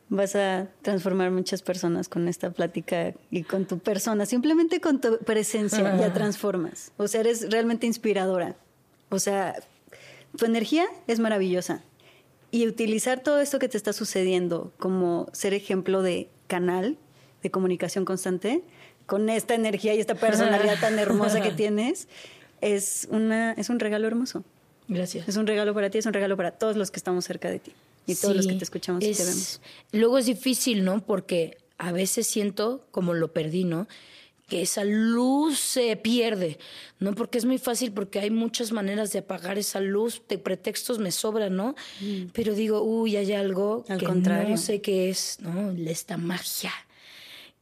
vas 0.10 0.36
a 0.36 0.68
transformar 0.82 1.32
muchas 1.32 1.62
personas 1.62 2.10
con 2.10 2.28
esta 2.28 2.52
plática 2.52 3.14
y 3.30 3.44
con 3.44 3.66
tu 3.66 3.80
persona. 3.80 4.26
Simplemente 4.26 4.80
con 4.80 5.02
tu 5.02 5.18
presencia 5.20 5.98
ya 5.98 6.14
transformas. 6.14 6.92
O 6.98 7.08
sea, 7.08 7.22
eres 7.22 7.50
realmente 7.50 7.88
inspiradora. 7.88 8.56
O 9.10 9.20
sea, 9.20 9.56
tu 10.38 10.46
energía 10.46 10.86
es 11.08 11.20
maravillosa. 11.20 11.84
Y 12.52 12.68
utilizar 12.68 13.24
todo 13.24 13.40
esto 13.40 13.60
que 13.60 13.70
te 13.70 13.78
está 13.78 13.94
sucediendo 13.94 14.74
como 14.78 15.30
ser 15.32 15.54
ejemplo 15.54 16.02
de 16.02 16.30
canal 16.48 16.98
de 17.42 17.52
comunicación 17.52 18.06
constante, 18.06 18.64
con 19.06 19.30
esta 19.30 19.56
energía 19.56 19.94
y 19.94 20.00
esta 20.00 20.16
personalidad 20.16 20.80
tan 20.80 21.00
hermosa 21.00 21.42
que 21.42 21.52
tienes, 21.56 22.08
es, 22.62 23.08
una, 23.10 23.54
es 23.54 23.70
un 23.70 23.80
regalo 23.80 24.08
hermoso. 24.08 24.44
Gracias. 24.88 25.28
Es 25.28 25.38
un 25.38 25.48
regalo 25.48 25.74
para 25.74 25.90
ti, 25.90 25.98
es 25.98 26.06
un 26.06 26.14
regalo 26.14 26.38
para 26.38 26.52
todos 26.52 26.76
los 26.76 26.92
que 26.92 26.98
estamos 26.98 27.26
cerca 27.26 27.50
de 27.50 27.60
ti 27.60 27.74
y 28.06 28.16
todos 28.16 28.36
los 28.36 28.48
que 28.48 28.54
te 28.54 28.64
escuchamos 28.64 29.04
y 29.04 29.14
te 29.14 29.24
vemos. 29.24 29.62
Luego 29.92 30.18
es 30.18 30.26
difícil, 30.26 30.84
¿no? 30.84 31.04
Porque 31.04 31.58
a 31.78 31.92
veces 31.92 32.28
siento 32.28 32.86
como 32.92 33.14
lo 33.14 33.32
perdí, 33.32 33.64
¿no? 33.64 33.88
Que 34.52 34.64
esa 34.64 34.84
luz 34.84 35.60
se 35.60 35.96
pierde, 35.96 36.60
¿no? 37.00 37.16
Porque 37.16 37.38
es 37.38 37.46
muy 37.46 37.58
fácil, 37.58 37.94
porque 37.94 38.20
hay 38.20 38.32
muchas 38.32 38.74
maneras 38.74 39.14
de 39.14 39.20
apagar 39.20 39.58
esa 39.58 39.80
luz, 39.80 40.24
de 40.28 40.38
pretextos 40.38 41.00
me 41.00 41.14
sobran, 41.14 41.56
¿no? 41.56 41.74
Mm. 42.02 42.32
Pero 42.34 42.54
digo, 42.54 42.82
uy, 42.82 43.16
hay 43.16 43.32
algo 43.32 43.86
Al 43.88 44.00
que 44.00 44.06
contrario. 44.06 44.50
no 44.50 44.58
sé 44.58 44.82
qué 44.82 45.10
es, 45.10 45.38
¿no? 45.40 45.72
Esta 45.90 46.18
magia, 46.18 46.74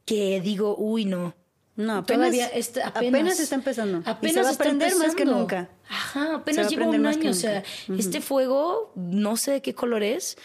que 0.04 0.40
digo, 0.40 0.74
uy, 0.76 1.04
no. 1.04 1.36
No, 1.76 1.98
apenas, 1.98 2.32
Todavía 2.32 2.46
está, 2.48 2.88
apenas, 2.88 3.38
está 3.38 3.54
empezando. 3.54 4.02
Apenas 4.04 4.34
se 4.34 4.42
va 4.42 4.48
a 4.48 4.52
aprender 4.54 4.96
más 4.96 5.14
que 5.14 5.24
nunca. 5.24 5.70
Ajá, 5.88 6.34
apenas 6.34 6.68
lleva 6.70 6.88
un 6.88 7.06
año. 7.06 7.30
O 7.30 7.34
sea, 7.34 7.62
este 7.96 8.20
fuego, 8.20 8.92
no 8.96 9.36
sé 9.36 9.52
de 9.52 9.62
qué 9.62 9.76
color 9.76 10.02
es, 10.02 10.36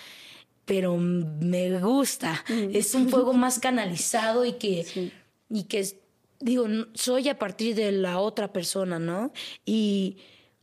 pero 0.66 0.96
me 0.96 1.80
gusta. 1.80 2.46
Es 2.72 2.94
un 2.94 3.10
fuego 3.10 3.34
más 3.34 3.58
canalizado 3.58 4.46
y 4.46 4.54
que, 4.54 5.12
y 5.50 5.64
que 5.64 6.05
digo, 6.40 6.68
soy 6.94 7.30
a 7.30 7.40
partir 7.40 7.76
de 7.76 7.92
la 7.92 8.20
otra 8.20 8.52
persona, 8.52 9.00
¿no? 9.00 9.32
Y, 9.66 10.18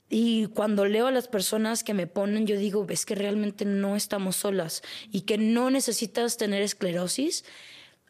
y 0.09 0.47
cuando 0.49 0.85
leo 0.85 1.07
a 1.07 1.13
las 1.13 1.29
personas 1.29 1.83
que 1.83 1.95
me 1.95 2.07
ponen, 2.07 2.47
yo 2.47 2.57
digo, 2.57 2.85
ves 2.85 3.07
que 3.07 3.15
realmente 3.15 3.65
no 3.65 3.97
estamos 3.97 4.37
solas 4.37 4.83
y 5.11 5.23
que 5.23 5.39
no 5.39 5.71
necesitas 5.71 6.37
tener 6.37 6.63
esclerosis 6.63 7.45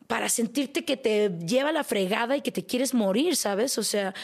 para 0.07 0.29
sentirte 0.29 0.85
que 0.85 0.97
te 0.97 1.31
lleva 1.47 1.73
la 1.73 1.85
fregada 1.85 2.37
y 2.37 2.43
que 2.43 2.53
te 2.53 2.67
quieres 2.67 2.93
morir, 2.93 3.37
¿sabes? 3.37 3.79
O 3.79 3.83
sea, 3.83 4.15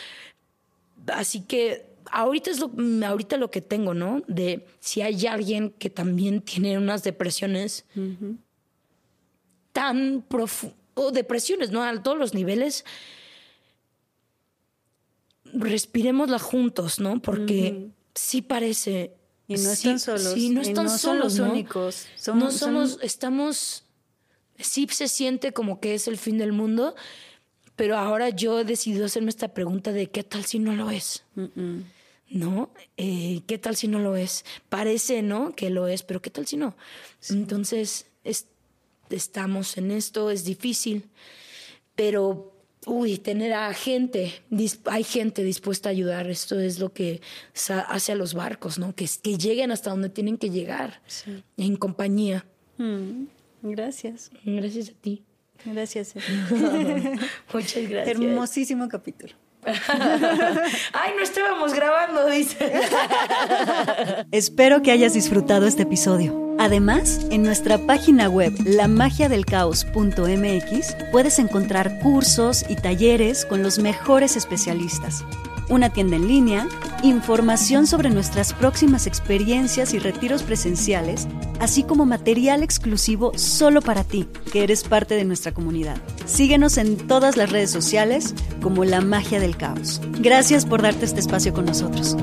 así 1.06 1.42
que 1.42 1.86
ahorita 2.10 2.50
es 2.50 2.58
lo, 2.58 2.70
ahorita 3.06 3.36
lo 3.36 3.50
que 3.50 3.60
tengo, 3.60 3.94
¿no? 3.94 4.22
De 4.26 4.66
si 4.80 5.02
hay 5.02 5.26
alguien 5.26 5.70
que 5.70 5.88
también 5.88 6.42
tiene 6.42 6.76
unas 6.76 7.04
depresiones 7.04 7.86
tan 9.72 10.24
profundas, 10.28 10.78
o 10.98 11.12
depresiones, 11.12 11.70
¿no? 11.70 11.82
A 11.82 12.02
todos 12.02 12.18
los 12.18 12.34
niveles, 12.34 12.84
respiremosla 15.54 16.38
juntos, 16.38 17.00
¿no? 17.00 17.20
Porque 17.20 17.88
sí 18.14 18.42
parece. 18.42 19.14
Y 19.46 19.54
no 19.54 19.70
están 19.70 19.98
solos. 19.98 20.34
Sí, 20.34 20.50
no 20.50 20.60
están 20.60 20.88
solos. 20.88 21.00
Son 21.00 21.18
los 21.18 21.38
¿no? 21.38 21.52
únicos. 21.52 22.06
no 22.34 22.50
somos, 22.50 22.98
estamos. 23.02 23.84
Sí 24.58 24.88
se 24.90 25.08
siente 25.08 25.52
como 25.52 25.80
que 25.80 25.94
es 25.94 26.08
el 26.08 26.18
fin 26.18 26.36
del 26.36 26.52
mundo, 26.52 26.96
pero 27.76 27.96
ahora 27.96 28.30
yo 28.30 28.60
he 28.60 28.64
decidido 28.64 29.06
hacerme 29.06 29.30
esta 29.30 29.54
pregunta 29.54 29.92
de 29.92 30.10
qué 30.10 30.24
tal 30.24 30.44
si 30.44 30.58
no 30.58 30.74
lo 30.74 30.90
es. 30.90 31.24
¿No? 32.30 32.74
Eh, 32.96 33.42
¿Qué 33.46 33.56
tal 33.56 33.76
si 33.76 33.88
no 33.88 34.00
lo 34.00 34.16
es? 34.16 34.44
Parece, 34.68 35.22
¿no? 35.22 35.54
Que 35.54 35.70
lo 35.70 35.86
es, 35.86 36.02
pero 36.02 36.20
¿qué 36.20 36.28
tal 36.28 36.46
si 36.46 36.56
no? 36.56 36.76
Entonces, 37.30 38.06
estamos 39.08 39.78
en 39.78 39.90
esto, 39.90 40.30
es 40.30 40.44
difícil, 40.44 41.08
pero 41.94 42.57
uy, 42.88 43.18
tener 43.18 43.52
a 43.52 43.72
gente, 43.74 44.32
hay 44.86 45.04
gente 45.04 45.44
dispuesta 45.44 45.88
a 45.88 45.92
ayudar, 45.92 46.28
esto 46.30 46.58
es 46.58 46.78
lo 46.78 46.92
que 46.92 47.20
hace 47.68 48.12
a 48.12 48.14
los 48.14 48.34
barcos, 48.34 48.78
¿no? 48.78 48.94
Que, 48.94 49.08
que 49.22 49.36
lleguen 49.36 49.70
hasta 49.70 49.90
donde 49.90 50.08
tienen 50.08 50.38
que 50.38 50.50
llegar, 50.50 51.00
en 51.56 51.76
compañía. 51.76 52.46
Mm, 52.78 53.24
gracias. 53.62 54.30
Gracias 54.44 54.90
a 54.90 54.92
ti. 54.92 55.22
Gracias. 55.64 56.14
Muchas 57.52 57.88
gracias. 57.88 58.08
Hermosísimo 58.08 58.88
capítulo. 58.88 59.34
Ay, 60.92 61.12
no 61.16 61.22
estábamos 61.22 61.72
grabando, 61.74 62.26
dice. 62.26 62.72
Espero 64.32 64.82
que 64.82 64.92
hayas 64.92 65.14
disfrutado 65.14 65.66
este 65.66 65.82
episodio. 65.82 66.54
Además, 66.58 67.20
en 67.30 67.44
nuestra 67.44 67.78
página 67.78 68.28
web 68.28 68.52
lamagiadelcaos.mx 68.64 70.96
puedes 71.12 71.38
encontrar 71.38 72.00
cursos 72.00 72.64
y 72.68 72.74
talleres 72.76 73.44
con 73.44 73.62
los 73.62 73.78
mejores 73.78 74.36
especialistas, 74.36 75.24
una 75.70 75.90
tienda 75.90 76.16
en 76.16 76.28
línea, 76.28 76.68
información 77.02 77.86
sobre 77.86 78.10
nuestras 78.10 78.52
próximas 78.52 79.06
experiencias 79.06 79.94
y 79.94 79.98
retiros 79.98 80.42
presenciales, 80.42 81.28
así 81.60 81.82
como 81.82 82.06
material 82.06 82.62
exclusivo 82.62 83.32
solo 83.36 83.80
para 83.82 84.04
ti, 84.04 84.28
que 84.52 84.62
eres 84.62 84.84
parte 84.84 85.14
de 85.14 85.24
nuestra 85.24 85.52
comunidad. 85.52 85.96
Síguenos 86.26 86.78
en 86.78 86.96
todas 86.96 87.36
las 87.36 87.50
redes 87.50 87.70
sociales 87.70 88.34
como 88.60 88.84
La 88.84 89.00
Magia 89.00 89.40
del 89.40 89.56
Caos. 89.56 90.00
Gracias 90.20 90.66
por 90.66 90.82
darte 90.82 91.04
este 91.04 91.20
espacio 91.20 91.52
con 91.52 91.66
nosotros. 91.66 92.16